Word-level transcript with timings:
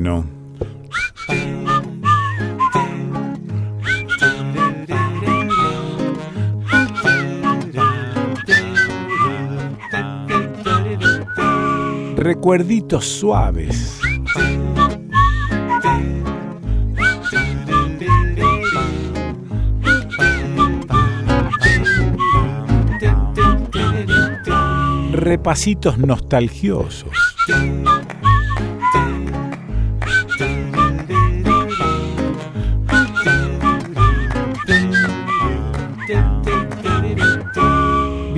Bueno. 0.00 0.24
Recuerditos 12.16 13.06
suaves. 13.06 14.00
Repasitos 25.12 25.98
nostalgiosos. 25.98 27.10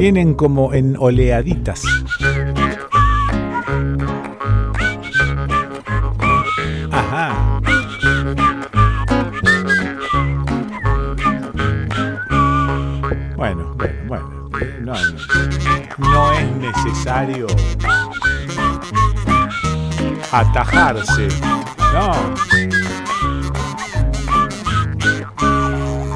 Vienen 0.00 0.32
como 0.32 0.72
en 0.72 0.96
oleaditas. 0.98 1.84
Ajá. 6.90 7.60
Bueno, 13.36 13.74
bueno, 13.76 13.94
bueno. 14.06 14.50
No, 14.80 14.94
no, 14.94 16.10
no 16.10 16.32
es 16.32 16.56
necesario 16.56 17.46
atajarse. 20.32 21.28
No. 21.92 22.12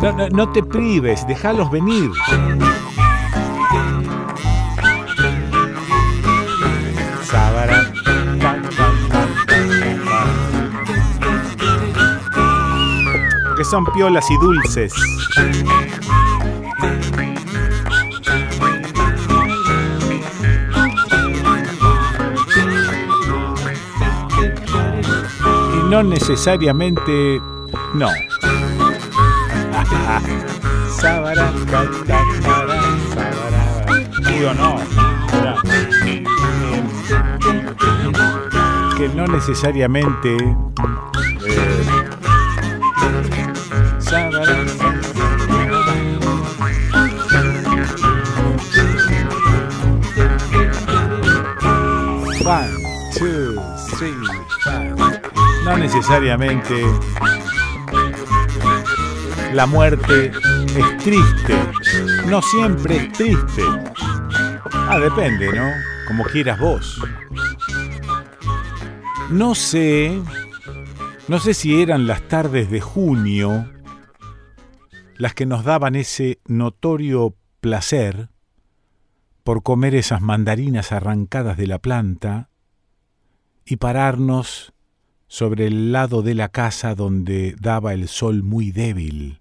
No, 0.01 0.13
no, 0.13 0.29
no 0.31 0.53
te 0.53 0.63
prives, 0.63 1.27
déjalos 1.27 1.71
venir. 1.71 2.11
Son 13.65 13.84
piolas 13.87 14.31
y 14.31 14.37
dulces. 14.37 14.93
Y 25.73 25.79
no 25.91 26.03
necesariamente. 26.03 27.41
No. 27.95 28.09
Digo, 34.29 34.53
no. 34.55 34.77
Que 38.96 39.08
no 39.08 39.27
necesariamente. 39.27 40.36
Necesariamente 55.95 56.83
la 59.53 59.65
muerte 59.67 60.33
es 60.77 60.99
triste. 61.05 61.55
No 62.27 62.43
siempre 62.43 62.97
es 62.97 63.13
triste. 63.13 63.63
Ah, 64.73 64.99
depende, 64.99 65.53
¿no? 65.53 65.71
Como 66.09 66.25
quieras 66.25 66.59
vos. 66.59 67.01
No 69.31 69.55
sé, 69.55 70.21
no 71.29 71.39
sé 71.39 71.55
si 71.55 71.81
eran 71.81 72.09
las 72.09 72.23
tardes 72.23 72.71
de 72.71 72.81
junio 72.81 73.71
las 75.17 75.33
que 75.35 75.47
nos 75.47 75.63
daban 75.63 75.95
ese 75.95 76.41
notorio 76.45 77.37
placer 77.61 78.31
por 79.45 79.63
comer 79.63 79.95
esas 79.95 80.21
mandarinas 80.21 80.91
arrancadas 80.91 81.57
de 81.57 81.69
la 81.69 81.79
planta 81.79 82.51
y 83.65 83.77
pararnos 83.77 84.73
sobre 85.34 85.67
el 85.67 85.90
lado 85.90 86.22
de 86.22 86.36
la 86.36 86.48
casa 86.48 86.95
donde 86.95 87.56
daba 87.58 87.92
el 87.92 88.06
sol 88.06 88.45
muy 88.45 88.70
débil. 88.70 89.40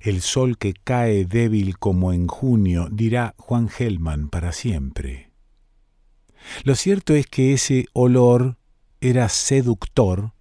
El 0.00 0.20
sol 0.20 0.58
que 0.58 0.74
cae 0.74 1.24
débil 1.24 1.76
como 1.76 2.12
en 2.12 2.28
junio, 2.28 2.86
dirá 2.92 3.34
Juan 3.36 3.68
Gelman 3.68 4.28
para 4.28 4.52
siempre. 4.52 5.32
Lo 6.62 6.76
cierto 6.76 7.14
es 7.14 7.26
que 7.26 7.52
ese 7.52 7.86
olor 7.94 8.58
era 9.00 9.28
seductor, 9.28 10.34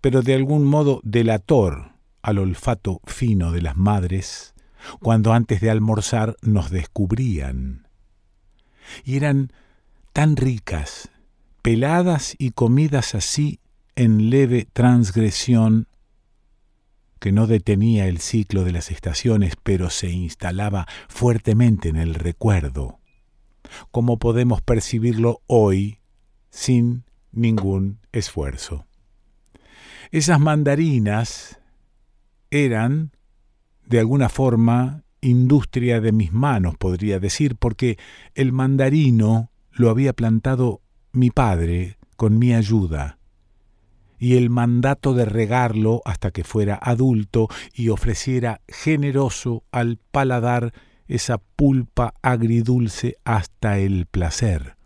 pero 0.00 0.22
de 0.22 0.34
algún 0.34 0.64
modo 0.64 1.00
delator 1.04 1.92
al 2.22 2.38
olfato 2.40 3.00
fino 3.04 3.52
de 3.52 3.62
las 3.62 3.76
madres 3.76 4.52
cuando 4.98 5.32
antes 5.32 5.60
de 5.60 5.70
almorzar 5.70 6.34
nos 6.42 6.72
descubrían. 6.72 7.86
Y 9.04 9.16
eran 9.16 9.52
tan 10.12 10.34
ricas, 10.34 11.12
peladas 11.62 12.34
y 12.38 12.50
comidas 12.50 13.14
así 13.14 13.60
en 13.94 14.30
leve 14.30 14.66
transgresión, 14.72 15.86
que 17.20 17.30
no 17.30 17.46
detenía 17.46 18.08
el 18.08 18.18
ciclo 18.18 18.64
de 18.64 18.72
las 18.72 18.90
estaciones, 18.90 19.54
pero 19.62 19.90
se 19.90 20.10
instalaba 20.10 20.88
fuertemente 21.08 21.88
en 21.88 21.96
el 21.96 22.14
recuerdo, 22.14 22.98
como 23.92 24.18
podemos 24.18 24.60
percibirlo 24.60 25.40
hoy 25.46 26.00
sin 26.50 27.04
ningún 27.30 28.00
esfuerzo. 28.10 28.86
Esas 30.10 30.40
mandarinas 30.40 31.60
eran, 32.50 33.12
de 33.86 34.00
alguna 34.00 34.28
forma, 34.28 35.04
industria 35.20 36.00
de 36.00 36.10
mis 36.10 36.32
manos, 36.32 36.76
podría 36.76 37.20
decir, 37.20 37.54
porque 37.56 37.98
el 38.34 38.52
mandarino 38.52 39.50
lo 39.70 39.90
había 39.90 40.12
plantado 40.12 40.82
mi 41.12 41.30
padre 41.30 41.98
con 42.16 42.38
mi 42.38 42.54
ayuda, 42.54 43.18
y 44.18 44.36
el 44.36 44.50
mandato 44.50 45.14
de 45.14 45.24
regarlo 45.24 46.02
hasta 46.04 46.30
que 46.30 46.44
fuera 46.44 46.78
adulto 46.80 47.48
y 47.74 47.88
ofreciera 47.88 48.60
generoso 48.68 49.64
al 49.72 49.98
paladar 50.10 50.72
esa 51.08 51.38
pulpa 51.38 52.14
agridulce 52.22 53.16
hasta 53.24 53.78
el 53.78 54.06
placer. 54.06 54.76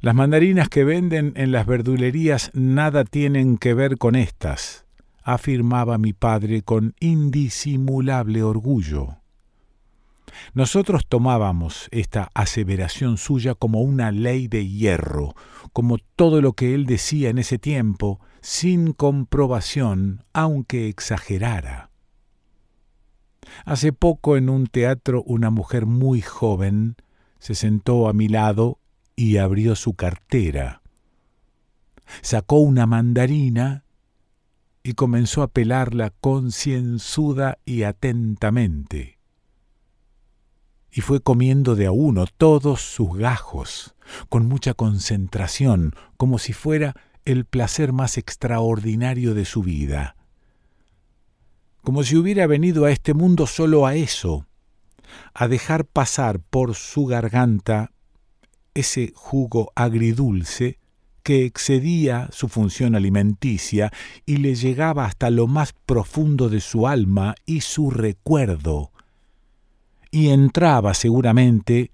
Las 0.00 0.14
mandarinas 0.14 0.68
que 0.68 0.84
venden 0.84 1.32
en 1.36 1.50
las 1.50 1.66
verdulerías 1.66 2.52
nada 2.54 3.04
tienen 3.04 3.58
que 3.58 3.74
ver 3.74 3.98
con 3.98 4.14
estas 4.14 4.86
afirmaba 5.28 5.98
mi 5.98 6.14
padre 6.14 6.62
con 6.62 6.94
indisimulable 7.00 8.42
orgullo. 8.42 9.18
Nosotros 10.54 11.06
tomábamos 11.06 11.88
esta 11.90 12.30
aseveración 12.34 13.16
suya 13.16 13.54
como 13.54 13.80
una 13.80 14.10
ley 14.12 14.48
de 14.48 14.66
hierro, 14.66 15.34
como 15.72 15.98
todo 15.98 16.40
lo 16.40 16.52
que 16.52 16.74
él 16.74 16.86
decía 16.86 17.30
en 17.30 17.38
ese 17.38 17.58
tiempo, 17.58 18.20
sin 18.40 18.92
comprobación, 18.92 20.24
aunque 20.32 20.88
exagerara. 20.88 21.90
Hace 23.64 23.92
poco 23.92 24.36
en 24.36 24.48
un 24.48 24.66
teatro 24.66 25.22
una 25.24 25.50
mujer 25.50 25.86
muy 25.86 26.20
joven 26.20 26.96
se 27.38 27.54
sentó 27.54 28.08
a 28.08 28.12
mi 28.12 28.28
lado 28.28 28.78
y 29.16 29.38
abrió 29.38 29.74
su 29.74 29.94
cartera. 29.94 30.82
Sacó 32.22 32.58
una 32.58 32.86
mandarina 32.86 33.84
y 34.82 34.94
comenzó 34.94 35.42
a 35.42 35.48
pelarla 35.48 36.10
concienzuda 36.20 37.58
y 37.64 37.82
atentamente. 37.82 39.17
Y 40.90 41.00
fue 41.00 41.20
comiendo 41.20 41.76
de 41.76 41.86
a 41.86 41.92
uno 41.92 42.26
todos 42.26 42.80
sus 42.80 43.16
gajos, 43.16 43.94
con 44.28 44.46
mucha 44.46 44.74
concentración, 44.74 45.94
como 46.16 46.38
si 46.38 46.52
fuera 46.52 46.94
el 47.24 47.44
placer 47.44 47.92
más 47.92 48.16
extraordinario 48.16 49.34
de 49.34 49.44
su 49.44 49.62
vida. 49.62 50.16
Como 51.82 52.02
si 52.02 52.16
hubiera 52.16 52.46
venido 52.46 52.84
a 52.84 52.90
este 52.90 53.14
mundo 53.14 53.46
solo 53.46 53.86
a 53.86 53.94
eso, 53.94 54.46
a 55.34 55.48
dejar 55.48 55.84
pasar 55.84 56.40
por 56.40 56.74
su 56.74 57.06
garganta 57.06 57.92
ese 58.74 59.12
jugo 59.14 59.72
agridulce 59.74 60.78
que 61.22 61.44
excedía 61.44 62.28
su 62.32 62.48
función 62.48 62.94
alimenticia 62.94 63.92
y 64.24 64.38
le 64.38 64.54
llegaba 64.54 65.04
hasta 65.04 65.30
lo 65.30 65.46
más 65.46 65.74
profundo 65.84 66.48
de 66.48 66.60
su 66.60 66.86
alma 66.86 67.34
y 67.44 67.60
su 67.60 67.90
recuerdo, 67.90 68.92
y 70.10 70.28
entraba 70.28 70.94
seguramente 70.94 71.90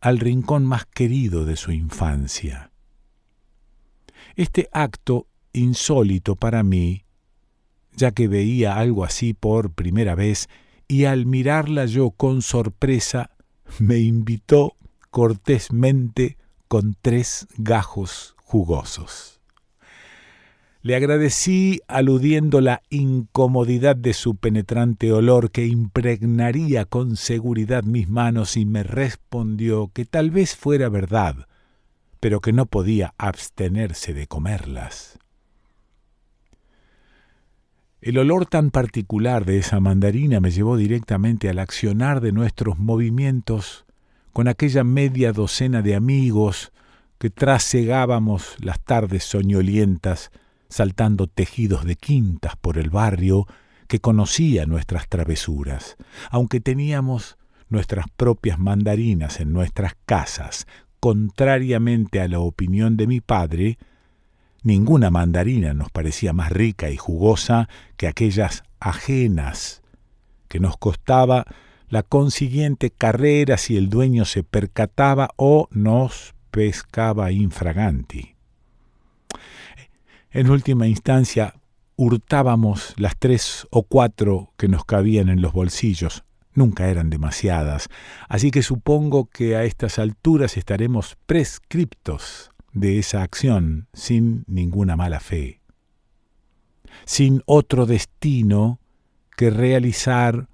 al 0.00 0.18
rincón 0.18 0.64
más 0.64 0.86
querido 0.86 1.44
de 1.44 1.56
su 1.56 1.72
infancia. 1.72 2.70
Este 4.36 4.68
acto 4.72 5.26
insólito 5.52 6.36
para 6.36 6.62
mí, 6.62 7.04
ya 7.92 8.10
que 8.10 8.28
veía 8.28 8.76
algo 8.76 9.04
así 9.04 9.32
por 9.34 9.72
primera 9.72 10.14
vez, 10.14 10.48
y 10.88 11.04
al 11.04 11.26
mirarla 11.26 11.86
yo 11.86 12.10
con 12.10 12.42
sorpresa, 12.42 13.30
me 13.78 13.98
invitó 13.98 14.76
cortésmente 15.10 16.36
con 16.68 16.96
tres 17.00 17.46
gajos 17.56 18.34
jugosos. 18.42 19.33
Le 20.84 20.96
agradecí 20.96 21.80
aludiendo 21.88 22.60
la 22.60 22.82
incomodidad 22.90 23.96
de 23.96 24.12
su 24.12 24.36
penetrante 24.36 25.14
olor 25.14 25.50
que 25.50 25.66
impregnaría 25.66 26.84
con 26.84 27.16
seguridad 27.16 27.84
mis 27.84 28.10
manos 28.10 28.58
y 28.58 28.66
me 28.66 28.82
respondió 28.82 29.90
que 29.94 30.04
tal 30.04 30.30
vez 30.30 30.54
fuera 30.54 30.90
verdad, 30.90 31.48
pero 32.20 32.42
que 32.42 32.52
no 32.52 32.66
podía 32.66 33.14
abstenerse 33.16 34.12
de 34.12 34.26
comerlas. 34.26 35.18
El 38.02 38.18
olor 38.18 38.44
tan 38.44 38.70
particular 38.70 39.46
de 39.46 39.56
esa 39.56 39.80
mandarina 39.80 40.38
me 40.40 40.50
llevó 40.50 40.76
directamente 40.76 41.48
al 41.48 41.60
accionar 41.60 42.20
de 42.20 42.32
nuestros 42.32 42.78
movimientos 42.78 43.86
con 44.34 44.48
aquella 44.48 44.84
media 44.84 45.32
docena 45.32 45.80
de 45.80 45.94
amigos 45.94 46.72
que 47.16 47.30
trasegábamos 47.30 48.56
las 48.58 48.78
tardes 48.84 49.24
soñolientas 49.24 50.30
saltando 50.74 51.28
tejidos 51.28 51.84
de 51.84 51.94
quintas 51.94 52.56
por 52.56 52.78
el 52.78 52.90
barrio 52.90 53.46
que 53.86 54.00
conocía 54.00 54.66
nuestras 54.66 55.08
travesuras, 55.08 55.96
aunque 56.30 56.58
teníamos 56.58 57.38
nuestras 57.68 58.06
propias 58.16 58.58
mandarinas 58.58 59.38
en 59.38 59.52
nuestras 59.52 59.92
casas, 60.04 60.66
contrariamente 60.98 62.20
a 62.20 62.26
la 62.26 62.40
opinión 62.40 62.96
de 62.96 63.06
mi 63.06 63.20
padre, 63.20 63.78
ninguna 64.64 65.12
mandarina 65.12 65.74
nos 65.74 65.92
parecía 65.92 66.32
más 66.32 66.50
rica 66.50 66.90
y 66.90 66.96
jugosa 66.96 67.68
que 67.96 68.08
aquellas 68.08 68.64
ajenas, 68.80 69.80
que 70.48 70.58
nos 70.58 70.76
costaba 70.76 71.44
la 71.88 72.02
consiguiente 72.02 72.90
carrera 72.90 73.58
si 73.58 73.76
el 73.76 73.90
dueño 73.90 74.24
se 74.24 74.42
percataba 74.42 75.28
o 75.36 75.68
nos 75.70 76.34
pescaba 76.50 77.30
infraganti. 77.30 78.33
En 80.34 80.50
última 80.50 80.88
instancia, 80.88 81.54
hurtábamos 81.94 82.94
las 82.96 83.16
tres 83.16 83.68
o 83.70 83.84
cuatro 83.84 84.52
que 84.56 84.66
nos 84.66 84.84
cabían 84.84 85.28
en 85.28 85.40
los 85.40 85.52
bolsillos. 85.52 86.24
Nunca 86.54 86.88
eran 86.88 87.08
demasiadas, 87.08 87.88
así 88.28 88.50
que 88.50 88.64
supongo 88.64 89.26
que 89.26 89.54
a 89.54 89.62
estas 89.62 90.00
alturas 90.00 90.56
estaremos 90.56 91.16
prescriptos 91.26 92.50
de 92.72 92.98
esa 92.98 93.22
acción 93.22 93.86
sin 93.92 94.42
ninguna 94.48 94.96
mala 94.96 95.20
fe, 95.20 95.60
sin 97.04 97.40
otro 97.46 97.86
destino 97.86 98.80
que 99.36 99.50
realizar 99.50 100.48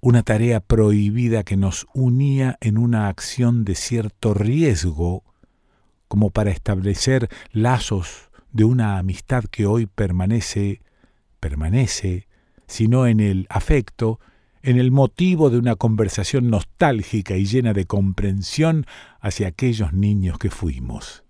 una 0.00 0.22
tarea 0.22 0.60
prohibida 0.60 1.44
que 1.44 1.58
nos 1.58 1.86
unía 1.92 2.56
en 2.62 2.78
una 2.78 3.08
acción 3.08 3.66
de 3.66 3.74
cierto 3.74 4.32
riesgo, 4.32 5.22
como 6.08 6.30
para 6.30 6.50
establecer 6.50 7.28
lazos 7.52 8.27
de 8.52 8.64
una 8.64 8.98
amistad 8.98 9.44
que 9.44 9.66
hoy 9.66 9.86
permanece, 9.86 10.82
permanece, 11.40 12.26
sino 12.66 13.06
en 13.06 13.20
el 13.20 13.46
afecto, 13.50 14.20
en 14.62 14.78
el 14.78 14.90
motivo 14.90 15.50
de 15.50 15.58
una 15.58 15.76
conversación 15.76 16.50
nostálgica 16.50 17.36
y 17.36 17.46
llena 17.46 17.72
de 17.72 17.86
comprensión 17.86 18.86
hacia 19.20 19.48
aquellos 19.48 19.92
niños 19.92 20.38
que 20.38 20.50
fuimos. 20.50 21.24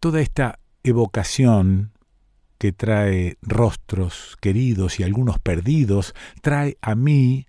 Toda 0.00 0.20
esta 0.20 0.58
evocación 0.82 1.92
que 2.58 2.72
trae 2.72 3.38
rostros 3.40 4.36
queridos 4.40 4.98
y 4.98 5.04
algunos 5.04 5.38
perdidos, 5.38 6.14
trae 6.42 6.76
a 6.82 6.94
mí 6.94 7.46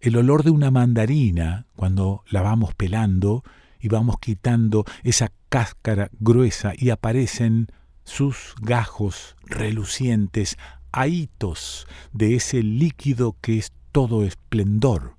el 0.00 0.16
olor 0.16 0.44
de 0.44 0.50
una 0.50 0.70
mandarina 0.70 1.66
cuando 1.76 2.22
la 2.28 2.42
vamos 2.42 2.74
pelando 2.74 3.42
y 3.80 3.88
vamos 3.88 4.16
quitando 4.20 4.84
esa 5.02 5.32
cáscara 5.50 6.10
gruesa 6.18 6.72
y 6.76 6.90
aparecen 6.90 7.66
sus 8.04 8.54
gajos 8.62 9.36
relucientes, 9.42 10.56
ahitos 10.92 11.86
de 12.12 12.36
ese 12.36 12.62
líquido 12.62 13.36
que 13.40 13.58
es 13.58 13.72
todo 13.92 14.24
esplendor, 14.24 15.16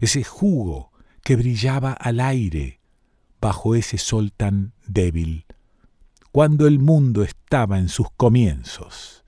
ese 0.00 0.24
jugo 0.24 0.92
que 1.22 1.36
brillaba 1.36 1.92
al 1.92 2.20
aire 2.20 2.80
bajo 3.40 3.74
ese 3.74 3.98
sol 3.98 4.32
tan 4.32 4.72
débil, 4.86 5.46
cuando 6.30 6.66
el 6.66 6.78
mundo 6.78 7.22
estaba 7.22 7.78
en 7.78 7.88
sus 7.88 8.06
comienzos 8.16 9.24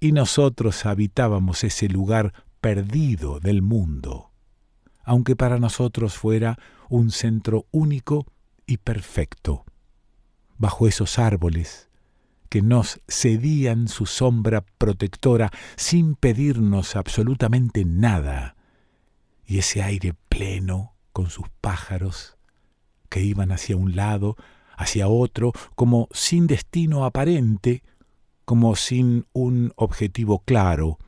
y 0.00 0.12
nosotros 0.12 0.86
habitábamos 0.86 1.64
ese 1.64 1.88
lugar 1.88 2.32
perdido 2.60 3.40
del 3.40 3.62
mundo, 3.62 4.30
aunque 5.04 5.36
para 5.36 5.58
nosotros 5.58 6.14
fuera 6.14 6.58
un 6.88 7.10
centro 7.10 7.66
único 7.72 8.26
y 8.66 8.78
perfecto. 8.78 9.64
Bajo 10.58 10.88
esos 10.88 11.18
árboles 11.18 11.88
que 12.48 12.62
nos 12.62 13.00
cedían 13.08 13.88
su 13.88 14.06
sombra 14.06 14.64
protectora 14.78 15.50
sin 15.76 16.14
pedirnos 16.14 16.96
absolutamente 16.96 17.84
nada, 17.84 18.56
y 19.44 19.58
ese 19.58 19.82
aire 19.82 20.14
pleno 20.28 20.94
con 21.12 21.30
sus 21.30 21.48
pájaros 21.60 22.36
que 23.08 23.22
iban 23.22 23.52
hacia 23.52 23.76
un 23.76 23.96
lado, 23.96 24.36
hacia 24.76 25.08
otro, 25.08 25.52
como 25.74 26.08
sin 26.12 26.46
destino 26.46 27.04
aparente, 27.04 27.82
como 28.44 28.76
sin 28.76 29.26
un 29.32 29.72
objetivo 29.76 30.40
claro, 30.40 30.98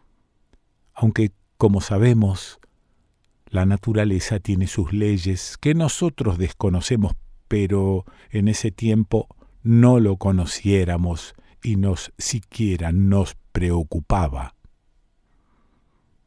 aunque, 0.94 1.32
como 1.56 1.80
sabemos, 1.80 2.58
la 3.46 3.66
naturaleza 3.66 4.40
tiene 4.40 4.66
sus 4.66 4.92
leyes 4.92 5.56
que 5.58 5.74
nosotros 5.74 6.38
desconocemos, 6.38 7.12
pero 7.48 8.04
en 8.30 8.48
ese 8.48 8.70
tiempo 8.70 9.26
no 9.62 9.98
lo 9.98 10.16
conociéramos 10.16 11.34
y 11.62 11.76
nos 11.76 12.12
siquiera 12.18 12.92
nos 12.92 13.36
preocupaba. 13.52 14.54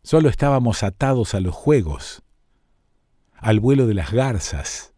Solo 0.04 0.30
estábamos 0.30 0.84
atados 0.84 1.36
a 1.36 1.40
los 1.40 1.56
juegos, 1.56 2.24
al 3.36 3.60
vuelo 3.60 3.88
de 3.88 3.94
las 3.94 4.12
garzas, 4.12 4.94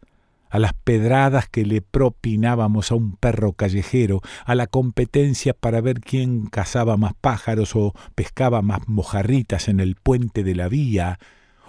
a 0.50 0.60
las 0.60 0.74
pedradas 0.74 1.50
que 1.50 1.66
le 1.66 1.82
propinábamos 1.82 2.92
a 2.92 2.96
un 2.96 3.16
perro 3.18 3.54
callejero, 3.54 4.22
a 4.46 4.56
la 4.56 4.68
competencia 4.68 5.54
para 5.54 5.82
ver 5.82 6.00
quién 6.00 6.46
cazaba 6.46 6.96
más 6.96 7.14
pájaros 7.20 7.76
o 7.76 7.94
pescaba 8.16 8.62
más 8.62 8.88
mojarritas 8.88 9.68
en 9.68 9.80
el 9.80 9.96
puente 9.96 10.44
de 10.44 10.56
la 10.56 10.70
vía, 10.70 11.20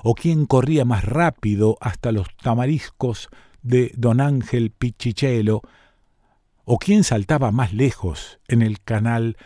o 0.03 0.15
quién 0.15 0.45
corría 0.45 0.85
más 0.85 1.03
rápido 1.03 1.79
hasta 1.81 2.13
los 2.13 2.29
tamariscos 2.37 3.31
de 3.64 3.92
don 3.97 4.21
Ángel 4.21 4.71
Pichichelo, 4.71 5.62
o 6.64 6.78
quién 6.78 7.02
saltaba 7.02 7.50
más 7.50 7.73
lejos 7.73 8.38
en 8.47 8.62
el 8.62 8.80
canal 8.80 9.37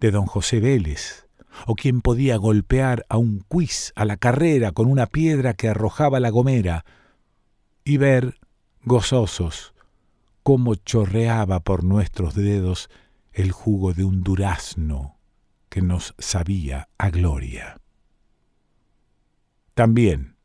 de 0.00 0.10
don 0.10 0.26
José 0.26 0.60
Vélez, 0.60 1.28
o 1.66 1.74
quién 1.74 2.00
podía 2.00 2.36
golpear 2.36 3.06
a 3.08 3.18
un 3.18 3.44
quiz 3.46 3.92
a 3.94 4.04
la 4.04 4.16
carrera 4.16 4.72
con 4.72 4.86
una 4.90 5.06
piedra 5.06 5.54
que 5.54 5.68
arrojaba 5.68 6.18
la 6.20 6.30
gomera, 6.30 6.84
y 7.84 7.98
ver, 7.98 8.38
gozosos, 8.82 9.74
cómo 10.42 10.74
chorreaba 10.74 11.60
por 11.60 11.84
nuestros 11.84 12.34
dedos 12.34 12.88
el 13.32 13.52
jugo 13.52 13.92
de 13.92 14.04
un 14.04 14.22
durazno 14.22 15.18
que 15.68 15.82
nos 15.82 16.14
sabía 16.18 16.88
a 16.98 17.10
gloria. 17.10 17.80
También, 19.74 20.36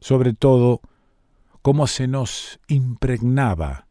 sobre 0.00 0.32
todo, 0.32 0.80
cómo 1.64 1.86
se 1.86 2.08
nos 2.08 2.60
impregnaba 2.68 3.88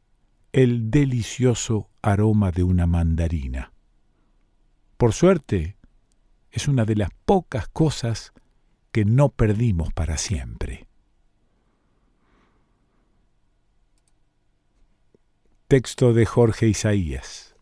el 0.51 0.91
delicioso 0.91 1.89
aroma 2.03 2.51
de 2.51 2.61
una 2.61 2.85
mandarina. 2.85 3.73
Por 4.95 5.11
suerte, 5.11 5.75
es 6.51 6.67
una 6.67 6.85
de 6.85 6.95
las 6.95 7.09
pocas 7.25 7.67
cosas 7.67 8.31
que 8.91 9.05
no 9.05 9.29
perdimos 9.29 9.91
para 9.91 10.19
siempre. 10.19 10.87
Texto 15.67 16.13
de 16.13 16.27
Jorge 16.27 16.67
Isaías. 16.67 17.55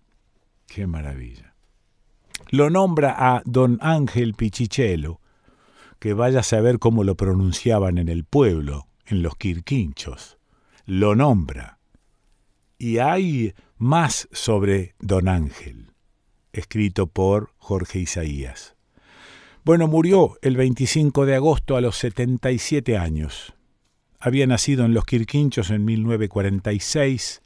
Qué 0.67 0.87
maravilla. 0.87 1.55
Lo 2.49 2.69
nombra 2.69 3.15
a 3.17 3.43
don 3.45 3.77
Ángel 3.79 4.33
Pichichelo, 4.33 5.21
que 5.99 6.13
vaya 6.13 6.41
a 6.41 6.43
saber 6.43 6.79
cómo 6.79 7.05
lo 7.05 7.15
pronunciaban 7.15 7.97
en 7.97 8.09
el 8.09 8.25
pueblo, 8.25 8.90
en 9.11 9.21
los 9.21 9.35
quirquinchos. 9.35 10.37
Lo 10.85 11.15
nombra. 11.15 11.79
Y 12.77 12.97
hay 12.97 13.53
más 13.77 14.27
sobre 14.31 14.95
Don 14.99 15.27
Ángel, 15.27 15.91
escrito 16.53 17.07
por 17.07 17.53
Jorge 17.57 17.99
Isaías. 17.99 18.75
Bueno, 19.63 19.87
murió 19.87 20.37
el 20.41 20.57
25 20.57 21.25
de 21.25 21.35
agosto 21.35 21.75
a 21.75 21.81
los 21.81 21.97
77 21.97 22.97
años. 22.97 23.53
Había 24.19 24.47
nacido 24.47 24.85
en 24.85 24.93
los 24.93 25.05
Quirquinchos 25.05 25.69
en 25.69 25.85
1946, 25.85 27.41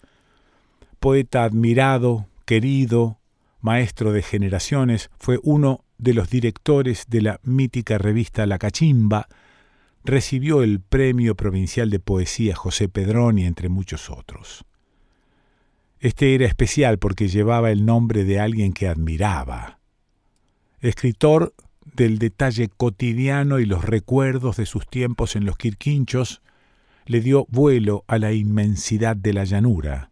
poeta 1.00 1.43
admirado, 1.43 2.27
querido, 2.45 3.19
maestro 3.60 4.13
de 4.13 4.22
generaciones, 4.22 5.10
fue 5.19 5.39
uno 5.43 5.84
de 5.98 6.13
los 6.13 6.29
directores 6.29 7.05
de 7.07 7.22
la 7.22 7.39
mítica 7.43 7.98
revista 7.98 8.45
La 8.45 8.60
Cachimba, 8.60 9.27
recibió 10.06 10.62
el 10.62 10.80
Premio 10.80 11.36
Provincial 11.36 11.90
de 11.90 12.00
Poesía 12.00 12.56
José 12.56 12.88
Pedroni, 12.90 13.46
entre 13.46 13.70
muchos 13.70 14.10
otros. 14.10 14.66
Este 16.00 16.36
era 16.36 16.46
especial 16.46 17.00
porque 17.00 17.28
llevaba 17.28 17.72
el 17.72 17.86
nombre 17.86 18.24
de 18.24 18.40
alguien 18.40 18.74
que 18.74 18.88
admiraba. 18.88 19.80
Escritor 20.80 21.56
del 21.96 22.20
detalle 22.20 22.70
cotidiano 22.70 23.60
y 23.60 23.66
los 23.66 23.84
recuerdos 23.84 24.58
de 24.58 24.66
sus 24.66 24.88
tiempos 24.88 25.36
en 25.36 25.46
los 25.46 25.58
Quirquinchos, 25.58 26.42
le 27.06 27.22
dio 27.22 27.46
vuelo 27.50 28.04
a 28.08 28.18
la 28.18 28.34
inmensidad 28.34 29.16
de 29.16 29.34
la 29.34 29.44
llanura. 29.46 30.12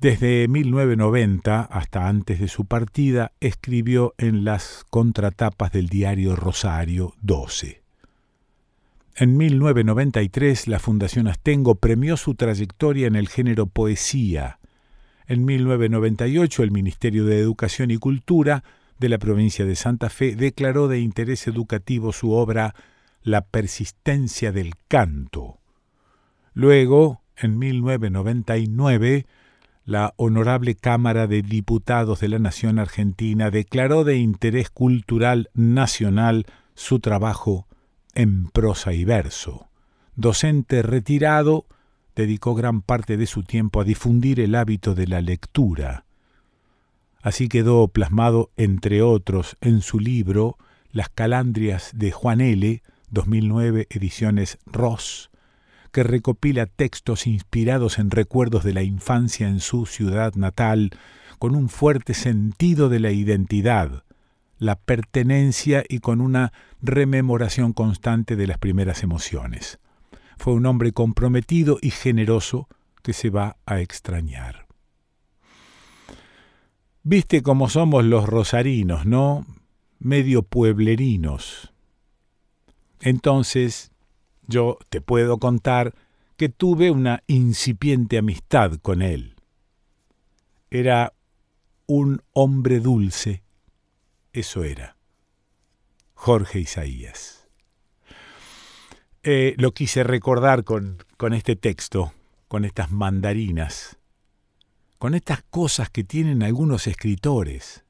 Desde 0.00 0.48
1990 0.48 1.62
hasta 1.62 2.08
antes 2.08 2.40
de 2.40 2.48
su 2.48 2.64
partida 2.66 3.32
escribió 3.40 4.14
en 4.18 4.44
las 4.44 4.84
contratapas 4.90 5.72
del 5.72 5.88
diario 5.88 6.36
Rosario 6.36 7.14
12. 7.22 7.81
En 9.14 9.36
1993 9.36 10.68
la 10.68 10.78
Fundación 10.78 11.28
Astengo 11.28 11.74
premió 11.74 12.16
su 12.16 12.34
trayectoria 12.34 13.06
en 13.06 13.14
el 13.14 13.28
género 13.28 13.66
poesía. 13.66 14.58
En 15.26 15.44
1998 15.44 16.62
el 16.62 16.70
Ministerio 16.70 17.26
de 17.26 17.38
Educación 17.38 17.90
y 17.90 17.98
Cultura 17.98 18.64
de 18.98 19.10
la 19.10 19.18
provincia 19.18 19.66
de 19.66 19.76
Santa 19.76 20.08
Fe 20.08 20.34
declaró 20.34 20.88
de 20.88 21.00
interés 21.00 21.46
educativo 21.46 22.12
su 22.12 22.32
obra 22.32 22.74
La 23.22 23.42
persistencia 23.42 24.50
del 24.50 24.76
canto. 24.88 25.58
Luego, 26.54 27.20
en 27.36 27.58
1999, 27.58 29.26
la 29.84 30.14
Honorable 30.16 30.74
Cámara 30.74 31.26
de 31.26 31.42
Diputados 31.42 32.20
de 32.20 32.28
la 32.28 32.38
Nación 32.38 32.78
Argentina 32.78 33.50
declaró 33.50 34.04
de 34.04 34.16
interés 34.16 34.70
cultural 34.70 35.50
nacional 35.52 36.46
su 36.74 36.98
trabajo 37.00 37.66
en 38.14 38.48
prosa 38.48 38.92
y 38.92 39.04
verso. 39.04 39.68
Docente 40.16 40.82
retirado, 40.82 41.66
dedicó 42.14 42.54
gran 42.54 42.82
parte 42.82 43.16
de 43.16 43.26
su 43.26 43.42
tiempo 43.42 43.80
a 43.80 43.84
difundir 43.84 44.40
el 44.40 44.54
hábito 44.54 44.94
de 44.94 45.06
la 45.06 45.20
lectura. 45.20 46.04
Así 47.22 47.48
quedó 47.48 47.88
plasmado, 47.88 48.50
entre 48.56 49.02
otros, 49.02 49.56
en 49.60 49.80
su 49.80 50.00
libro 50.00 50.58
Las 50.90 51.08
Calandrias 51.08 51.92
de 51.94 52.10
Juan 52.10 52.40
L., 52.40 52.82
2009, 53.10 53.86
ediciones 53.90 54.58
Ross, 54.66 55.30
que 55.92 56.02
recopila 56.02 56.66
textos 56.66 57.26
inspirados 57.26 57.98
en 57.98 58.10
recuerdos 58.10 58.64
de 58.64 58.72
la 58.72 58.82
infancia 58.82 59.48
en 59.48 59.60
su 59.60 59.86
ciudad 59.86 60.34
natal, 60.34 60.90
con 61.38 61.54
un 61.54 61.68
fuerte 61.68 62.14
sentido 62.14 62.88
de 62.88 63.00
la 63.00 63.12
identidad, 63.12 64.04
la 64.58 64.76
pertenencia 64.76 65.84
y 65.88 65.98
con 65.98 66.20
una 66.20 66.52
rememoración 66.82 67.72
constante 67.72 68.36
de 68.36 68.46
las 68.48 68.58
primeras 68.58 69.02
emociones. 69.02 69.78
Fue 70.36 70.52
un 70.52 70.66
hombre 70.66 70.92
comprometido 70.92 71.78
y 71.80 71.90
generoso 71.90 72.68
que 73.02 73.12
se 73.12 73.30
va 73.30 73.56
a 73.64 73.80
extrañar. 73.80 74.66
Viste 77.04 77.42
cómo 77.42 77.68
somos 77.68 78.04
los 78.04 78.28
rosarinos, 78.28 79.06
¿no? 79.06 79.46
Medio 79.98 80.42
pueblerinos. 80.42 81.72
Entonces, 83.00 83.92
yo 84.46 84.78
te 84.88 85.00
puedo 85.00 85.38
contar 85.38 85.94
que 86.36 86.48
tuve 86.48 86.90
una 86.90 87.22
incipiente 87.26 88.18
amistad 88.18 88.74
con 88.82 89.02
él. 89.02 89.36
Era 90.70 91.12
un 91.86 92.22
hombre 92.32 92.80
dulce, 92.80 93.42
eso 94.32 94.64
era. 94.64 94.91
Jorge 96.24 96.60
Isaías. 96.60 97.48
Eh, 99.24 99.56
lo 99.58 99.74
quise 99.74 100.04
recordar 100.04 100.62
con, 100.62 100.98
con 101.16 101.34
este 101.34 101.56
texto, 101.56 102.14
con 102.46 102.64
estas 102.64 102.92
mandarinas, 102.92 103.98
con 104.98 105.16
estas 105.16 105.42
cosas 105.42 105.90
que 105.90 106.04
tienen 106.04 106.44
algunos 106.44 106.86
escritores, 106.86 107.84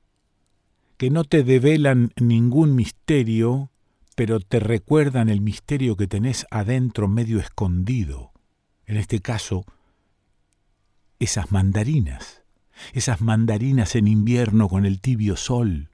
que 0.97 1.11
no 1.11 1.25
te 1.25 1.43
develan 1.43 2.15
ningún 2.19 2.75
misterio, 2.75 3.71
pero 4.17 4.41
te 4.41 4.61
recuerdan 4.61 5.29
el 5.29 5.43
misterio 5.43 5.99
que 5.99 6.07
tenés 6.07 6.47
adentro 6.51 7.09
medio 7.09 7.39
escondido. 7.39 8.33
En 8.87 8.97
este 8.97 9.21
caso, 9.21 9.67
esas 11.19 11.53
mandarinas, 11.53 12.45
esas 12.95 13.21
mandarinas 13.21 13.95
en 13.95 14.09
invierno 14.09 14.71
con 14.71 14.87
el 14.87 15.03
tibio 15.03 15.37
sol. 15.37 15.92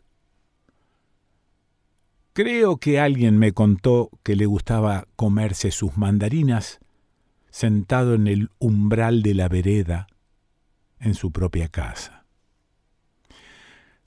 Creo 2.38 2.76
que 2.76 3.00
alguien 3.00 3.36
me 3.36 3.50
contó 3.50 4.10
que 4.22 4.36
le 4.36 4.46
gustaba 4.46 5.08
comerse 5.16 5.72
sus 5.72 5.96
mandarinas 5.96 6.78
sentado 7.50 8.14
en 8.14 8.28
el 8.28 8.50
umbral 8.60 9.22
de 9.22 9.34
la 9.34 9.48
vereda 9.48 10.06
en 11.00 11.14
su 11.14 11.32
propia 11.32 11.66
casa 11.66 12.18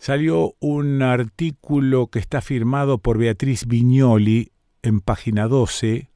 salió 0.01 0.55
un 0.59 1.03
artículo 1.03 2.07
que 2.07 2.17
está 2.17 2.41
firmado 2.41 2.97
por 2.97 3.19
Beatriz 3.19 3.67
Viñoli 3.67 4.51
en 4.81 4.99
página 4.99 5.47
12. 5.47 6.09